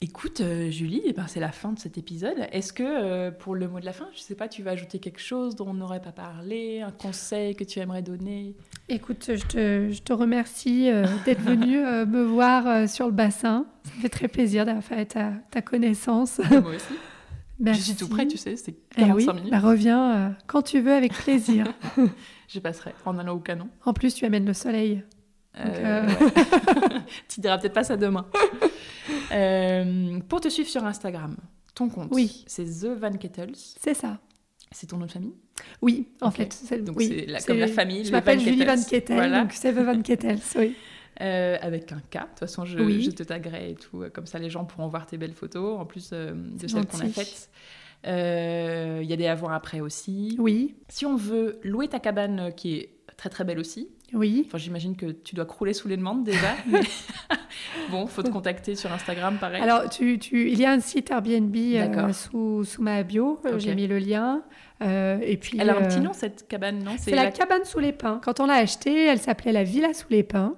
Écoute, 0.02 0.40
euh, 0.40 0.70
Julie, 0.70 1.00
eh 1.04 1.12
ben, 1.12 1.26
c'est 1.26 1.40
la 1.40 1.52
fin 1.52 1.72
de 1.72 1.78
cet 1.78 1.96
épisode. 1.96 2.34
Est-ce 2.52 2.74
que 2.74 3.30
pour 3.30 3.54
le 3.54 3.68
mot 3.68 3.80
de 3.80 3.86
la 3.86 3.94
fin, 3.94 4.08
je 4.14 4.20
sais 4.20 4.34
pas, 4.34 4.48
tu 4.48 4.62
vas 4.62 4.72
ajouter 4.72 4.98
quelque 4.98 5.20
chose 5.20 5.56
dont 5.56 5.68
on 5.68 5.74
n'aurait 5.74 6.02
pas 6.02 6.12
parlé, 6.12 6.82
un 6.82 6.90
conseil 6.90 7.54
que 7.54 7.64
tu 7.64 7.78
aimerais 7.78 8.02
donner? 8.02 8.54
Écoute, 8.88 9.30
je 9.34 9.46
te, 9.46 9.88
je 9.90 10.02
te 10.02 10.12
remercie 10.12 10.90
d'être 11.24 11.40
venue 11.40 11.78
me 11.78 12.22
voir 12.24 12.88
sur 12.88 13.06
le 13.06 13.12
bassin. 13.12 13.64
Ça 13.84 13.92
me 13.96 14.02
fait 14.02 14.08
très 14.08 14.28
plaisir 14.28 14.66
d'avoir 14.66 14.84
fait 14.84 15.06
ta, 15.06 15.32
ta 15.50 15.62
connaissance. 15.62 16.40
Moi 16.50 16.74
aussi. 16.74 16.94
Je 17.64 17.72
suis 17.74 17.94
tout 17.94 18.08
prêt, 18.08 18.26
tu 18.26 18.36
sais, 18.36 18.56
c'est 18.56 18.74
45 18.96 18.96
eh 18.96 19.12
oui, 19.12 19.34
minutes. 19.34 19.50
Bah 19.52 19.60
reviens 19.60 20.12
euh, 20.12 20.28
quand 20.46 20.62
tu 20.62 20.80
veux, 20.80 20.92
avec 20.92 21.12
plaisir. 21.12 21.66
je 22.48 22.58
passerai 22.58 22.94
en 23.04 23.18
allant 23.18 23.34
au 23.34 23.38
canon. 23.38 23.68
En 23.84 23.92
plus, 23.92 24.14
tu 24.14 24.24
amènes 24.24 24.46
le 24.46 24.52
soleil. 24.52 25.04
Euh, 25.58 26.06
euh... 26.06 26.08
tu 27.28 27.40
diras 27.40 27.58
peut-être 27.58 27.74
pas 27.74 27.84
ça 27.84 27.96
demain. 27.96 28.26
Euh, 29.32 30.18
pour 30.28 30.40
te 30.40 30.48
suivre 30.48 30.68
sur 30.68 30.84
Instagram, 30.84 31.36
ton 31.74 31.88
compte, 31.88 32.08
oui. 32.10 32.44
c'est 32.46 32.64
The 32.64 32.98
Van 32.98 33.12
Kettles. 33.12 33.54
C'est 33.54 33.94
ça. 33.94 34.18
C'est 34.70 34.86
ton 34.86 34.98
nom 34.98 35.06
de 35.06 35.10
famille? 35.10 35.34
Oui, 35.80 36.08
en 36.20 36.30
fait. 36.30 36.64
Donc 36.82 37.00
c'est 37.00 37.46
comme 37.46 37.58
la 37.58 37.68
famille. 37.68 38.04
Je 38.04 38.12
m'appelle 38.12 38.40
Julie 38.40 38.64
Van 38.64 38.82
Kettles, 38.82 39.32
donc 39.32 39.52
c'est 39.52 39.72
The 39.72 39.78
Van 39.78 40.00
Kettles, 40.02 40.40
oui. 40.56 40.74
Euh, 41.20 41.58
avec 41.60 41.92
un 41.92 42.00
K. 42.00 42.14
De 42.14 42.20
toute 42.20 42.38
façon, 42.38 42.64
je, 42.64 42.78
je, 42.78 43.10
te 43.10 43.22
taguerai 43.22 43.72
et 43.72 43.74
tout. 43.74 44.02
Comme 44.14 44.24
ça, 44.24 44.38
les 44.38 44.48
gens 44.48 44.64
pourront 44.64 44.88
voir 44.88 45.06
tes 45.06 45.18
belles 45.18 45.34
photos, 45.34 45.78
en 45.78 45.84
plus 45.84 46.10
euh, 46.12 46.32
de 46.32 46.66
celles 46.66 46.86
qu'on 46.86 47.00
a 47.00 47.06
faites. 47.06 47.50
Euh, 48.06 49.00
il 49.02 49.08
y 49.08 49.12
a 49.12 49.16
des 49.16 49.26
avant-après 49.26 49.80
aussi. 49.80 50.34
Oui. 50.38 50.74
Si 50.88 51.04
on 51.04 51.16
veut 51.16 51.60
louer 51.64 51.88
ta 51.88 52.00
cabane, 52.00 52.52
qui 52.56 52.76
est 52.76 52.94
très 53.16 53.28
très 53.28 53.44
belle 53.44 53.58
aussi. 53.58 53.88
Oui. 54.12 54.44
Enfin, 54.46 54.58
j'imagine 54.58 54.96
que 54.96 55.06
tu 55.06 55.34
dois 55.34 55.46
crouler 55.46 55.72
sous 55.72 55.88
les 55.88 55.96
demandes 55.96 56.24
déjà. 56.24 56.56
bon, 57.90 58.06
faut 58.06 58.22
te 58.22 58.30
contacter 58.30 58.74
sur 58.74 58.92
Instagram, 58.92 59.38
pareil. 59.38 59.62
Alors, 59.62 59.88
tu, 59.88 60.18
tu... 60.18 60.50
il 60.50 60.58
y 60.58 60.64
a 60.64 60.72
un 60.72 60.80
site 60.80 61.10
Airbnb 61.10 61.56
sous, 62.12 62.64
sous 62.64 62.82
ma 62.82 63.02
bio. 63.02 63.40
J'ai 63.58 63.74
mis 63.74 63.86
le 63.86 63.98
lien. 63.98 64.42
Euh, 64.82 65.18
et 65.22 65.36
puis, 65.36 65.58
elle 65.60 65.70
a 65.70 65.76
un 65.76 65.82
petit 65.82 65.98
euh, 65.98 66.02
nom 66.02 66.12
cette 66.12 66.48
cabane, 66.48 66.82
non? 66.82 66.92
C'est 66.98 67.12
la... 67.12 67.30
cabane 67.30 67.64
sous 67.64 67.78
les 67.78 67.92
pins. 67.92 68.20
Quand 68.24 68.40
on 68.40 68.46
l'a 68.46 68.54
achetée, 68.54 69.06
elle 69.06 69.20
s'appelait 69.20 69.52
la 69.52 69.62
villa 69.62 69.94
sous 69.94 70.08
les 70.10 70.22
pins. 70.22 70.54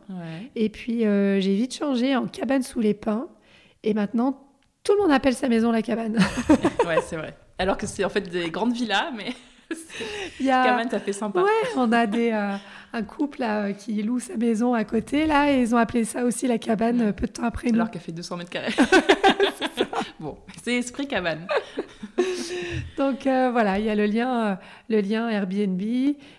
Et 0.54 0.68
puis 0.68 1.04
euh, 1.04 1.40
j'ai 1.40 1.54
vite 1.54 1.74
changé 1.74 2.16
en 2.16 2.26
cabane 2.26 2.62
sous 2.62 2.80
les 2.80 2.94
pins. 2.94 3.28
Et 3.82 3.92
maintenant, 3.92 4.40
tout 4.82 4.94
le 4.94 5.02
monde 5.02 5.12
appelle 5.12 5.34
sa 5.34 5.48
maison 5.48 5.70
la 5.70 5.82
cabane. 5.82 6.16
ouais, 6.86 7.00
c'est 7.04 7.16
vrai. 7.16 7.36
Alors 7.58 7.76
que 7.76 7.86
c'est 7.86 8.04
en 8.04 8.08
fait 8.08 8.22
des 8.22 8.50
grandes 8.50 8.72
villas, 8.72 9.12
mais 9.14 9.32
Il 10.40 10.46
y 10.46 10.50
a... 10.50 10.64
cabane, 10.64 10.90
ça 10.90 11.00
fait 11.00 11.12
sympa. 11.12 11.40
Ouais, 11.40 11.68
on 11.76 11.90
a 11.92 12.06
des, 12.06 12.30
un 12.94 13.02
couple 13.02 13.40
là, 13.40 13.72
qui 13.72 14.02
loue 14.02 14.20
sa 14.20 14.36
maison 14.36 14.72
à 14.72 14.84
côté, 14.84 15.26
là, 15.26 15.52
et 15.52 15.60
ils 15.60 15.74
ont 15.74 15.78
appelé 15.78 16.04
ça 16.04 16.24
aussi 16.24 16.46
la 16.46 16.58
cabane 16.58 17.12
peu 17.12 17.26
de 17.26 17.32
temps 17.32 17.44
après. 17.44 17.72
Alors 17.72 17.90
qu'elle 17.90 18.02
fait 18.02 18.12
200 18.12 18.36
mètres 18.36 18.50
carrés. 18.50 18.72
bon, 20.20 20.38
c'est 20.62 20.74
esprit 20.74 21.08
cabane. 21.08 21.46
Donc 22.96 23.26
euh, 23.26 23.50
voilà, 23.50 23.78
il 23.78 23.84
y 23.84 23.90
a 23.90 23.94
le 23.94 24.06
lien, 24.06 24.46
euh, 24.46 24.54
le 24.88 25.00
lien 25.00 25.28
Airbnb. 25.28 25.80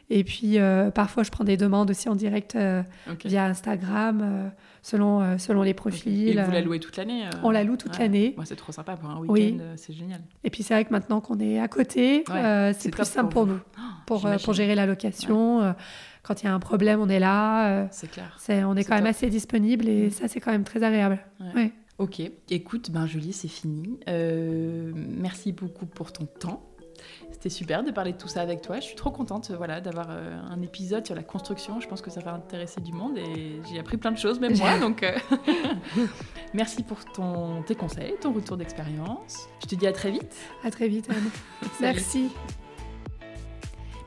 Et 0.09 0.23
puis 0.23 0.59
euh, 0.59 0.91
parfois, 0.91 1.23
je 1.23 1.31
prends 1.31 1.43
des 1.43 1.57
demandes 1.57 1.89
aussi 1.89 2.09
en 2.09 2.15
direct 2.15 2.57
via 3.25 3.45
Instagram, 3.45 4.51
selon, 4.85 5.37
selon 5.37 5.63
les 5.63 5.73
profils. 5.73 6.37
Et 6.37 6.41
vous 6.41 6.51
la 6.51 6.61
louez 6.61 6.79
toute 6.79 6.97
l'année 6.97 7.23
On 7.43 7.51
la 7.51 7.63
loue 7.63 7.77
toute 7.77 7.97
l'année. 7.97 8.35
C'est 8.45 8.55
trop 8.55 8.71
sympa 8.71 8.95
pour 8.95 9.09
un 9.09 9.19
week-end, 9.19 9.57
c'est 9.75 9.93
génial. 9.93 10.21
Et 10.43 10.49
puis 10.49 10.63
c'est 10.63 10.73
vrai 10.73 10.85
que 10.85 10.91
maintenant 10.91 11.21
qu'on 11.21 11.39
est 11.39 11.59
à 11.59 11.67
côté, 11.67 12.23
c'est 12.27 12.91
plus 12.91 13.05
simple 13.05 13.31
pour, 13.31 13.47
nous, 13.47 13.59
pour, 14.05 14.27
pour, 14.43 14.53
gérer 14.53 14.75
la 14.75 14.85
location. 14.85 15.75
quand 16.23 16.41
il 16.41 16.45
y 16.45 16.49
a 16.49 16.53
un 16.53 16.59
problème, 16.59 16.99
on 17.01 17.09
est 17.09 17.19
là. 17.19 17.87
c'est 17.91 18.09
clair. 18.09 18.37
on 18.49 18.75
est, 18.75 18.83
quand 18.83 18.95
même 18.95 19.05
assez 19.05 19.29
disponible 19.29 19.87
et 19.87 20.07
mm. 20.07 20.11
ça, 20.11 20.27
c'est 20.27 20.39
quand 20.39 20.51
même 20.51 20.63
très 20.63 20.83
agréable. 20.83 21.19
Ouais. 21.55 21.71
Ok, 21.97 22.21
écoute, 22.49 22.91
ben 22.91 23.05
Julie, 23.05 23.31
c'est 23.31 23.47
fini. 23.47 23.97
Euh, 24.09 24.91
merci 24.93 25.53
beaucoup 25.53 25.85
pour 25.85 26.11
ton 26.11 26.25
temps. 26.25 26.74
C'était 27.45 27.57
super 27.57 27.83
de 27.83 27.91
parler 27.91 28.11
de 28.11 28.17
tout 28.17 28.27
ça 28.27 28.41
avec 28.41 28.63
toi. 28.63 28.77
Je 28.77 28.85
suis 28.85 28.95
trop 28.95 29.11
contente 29.11 29.51
voilà, 29.51 29.79
d'avoir 29.79 30.07
euh, 30.09 30.35
un 30.49 30.63
épisode 30.63 31.05
sur 31.05 31.13
la 31.13 31.21
construction. 31.21 31.79
Je 31.79 31.87
pense 31.87 32.01
que 32.01 32.09
ça 32.09 32.19
va 32.19 32.33
intéresser 32.33 32.81
du 32.81 32.91
monde 32.91 33.19
et 33.19 33.61
j'ai 33.69 33.77
appris 33.77 33.97
plein 33.97 34.11
de 34.11 34.17
choses, 34.17 34.39
même 34.39 34.57
moi. 34.57 34.79
Donc, 34.79 35.03
euh, 35.03 35.15
merci 36.55 36.81
pour 36.81 37.05
ton, 37.05 37.61
tes 37.61 37.75
conseils, 37.75 38.15
ton 38.19 38.33
retour 38.33 38.57
d'expérience. 38.57 39.47
Je 39.61 39.67
te 39.67 39.75
dis 39.75 39.85
à 39.85 39.93
très 39.93 40.09
vite. 40.09 40.35
À 40.63 40.71
très 40.71 40.87
vite, 40.87 41.07
Anne. 41.11 41.29
merci. 41.79 42.31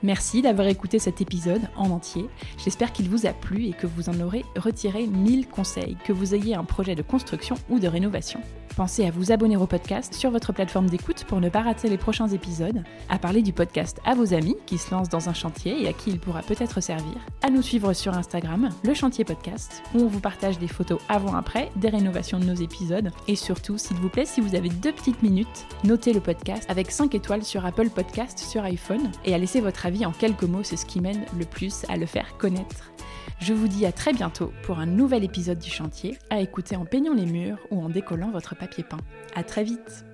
Merci 0.02 0.42
d'avoir 0.42 0.68
écouté 0.68 1.00
cet 1.00 1.20
épisode 1.20 1.62
en 1.76 1.90
entier. 1.90 2.26
J'espère 2.56 2.92
qu'il 2.92 3.08
vous 3.08 3.26
a 3.26 3.32
plu 3.32 3.66
et 3.66 3.72
que 3.72 3.88
vous 3.88 4.08
en 4.08 4.20
aurez 4.20 4.44
retiré 4.56 5.06
1000 5.06 5.48
conseils, 5.48 5.96
que 6.04 6.12
vous 6.12 6.36
ayez 6.36 6.54
un 6.54 6.64
projet 6.64 6.94
de 6.94 7.02
construction 7.02 7.56
ou 7.68 7.80
de 7.80 7.88
rénovation. 7.88 8.40
Pensez 8.78 9.04
à 9.04 9.10
vous 9.10 9.32
abonner 9.32 9.56
au 9.56 9.66
podcast 9.66 10.14
sur 10.14 10.30
votre 10.30 10.52
plateforme 10.52 10.88
d'écoute 10.88 11.24
pour 11.24 11.40
ne 11.40 11.48
pas 11.48 11.62
rater 11.62 11.88
les 11.88 11.98
prochains 11.98 12.28
épisodes, 12.28 12.84
à 13.08 13.18
parler 13.18 13.42
du 13.42 13.52
podcast 13.52 13.98
à 14.04 14.14
vos 14.14 14.34
amis 14.34 14.54
qui 14.66 14.78
se 14.78 14.92
lancent 14.92 15.08
dans 15.08 15.28
un 15.28 15.34
chantier 15.34 15.82
et 15.82 15.88
à 15.88 15.92
qui 15.92 16.10
il 16.10 16.20
pourra 16.20 16.42
peut-être 16.42 16.80
servir, 16.80 17.16
à 17.42 17.50
nous 17.50 17.60
suivre 17.60 17.92
sur 17.92 18.14
Instagram, 18.14 18.68
le 18.84 18.94
chantier 18.94 19.24
podcast, 19.24 19.82
où 19.96 20.02
on 20.02 20.06
vous 20.06 20.20
partage 20.20 20.60
des 20.60 20.68
photos 20.68 21.00
avant-après, 21.08 21.72
des 21.74 21.88
rénovations 21.88 22.38
de 22.38 22.44
nos 22.44 22.54
épisodes, 22.54 23.10
et 23.26 23.34
surtout, 23.34 23.78
s'il 23.78 23.96
vous 23.96 24.10
plaît, 24.10 24.26
si 24.26 24.40
vous 24.40 24.54
avez 24.54 24.68
deux 24.68 24.92
petites 24.92 25.24
minutes, 25.24 25.66
notez 25.82 26.12
le 26.12 26.20
podcast 26.20 26.64
avec 26.68 26.92
5 26.92 27.12
étoiles 27.16 27.42
sur 27.42 27.66
Apple 27.66 27.90
Podcast 27.90 28.38
sur 28.38 28.62
iPhone 28.62 29.10
et 29.24 29.34
à 29.34 29.38
laisser 29.38 29.60
votre 29.60 29.86
en 30.06 30.12
quelques 30.12 30.44
mots, 30.44 30.62
c'est 30.62 30.76
ce 30.76 30.86
qui 30.86 31.00
mène 31.00 31.24
le 31.38 31.44
plus 31.44 31.84
à 31.88 31.96
le 31.96 32.06
faire 32.06 32.36
connaître. 32.38 32.92
Je 33.40 33.52
vous 33.52 33.68
dis 33.68 33.86
à 33.86 33.92
très 33.92 34.12
bientôt 34.12 34.52
pour 34.62 34.78
un 34.78 34.86
nouvel 34.86 35.24
épisode 35.24 35.58
du 35.58 35.70
chantier, 35.70 36.18
à 36.30 36.40
écouter 36.40 36.76
en 36.76 36.84
peignant 36.84 37.14
les 37.14 37.26
murs 37.26 37.58
ou 37.70 37.80
en 37.80 37.88
décollant 37.88 38.30
votre 38.30 38.56
papier 38.56 38.84
peint. 38.84 38.98
À 39.34 39.44
très 39.44 39.64
vite 39.64 40.04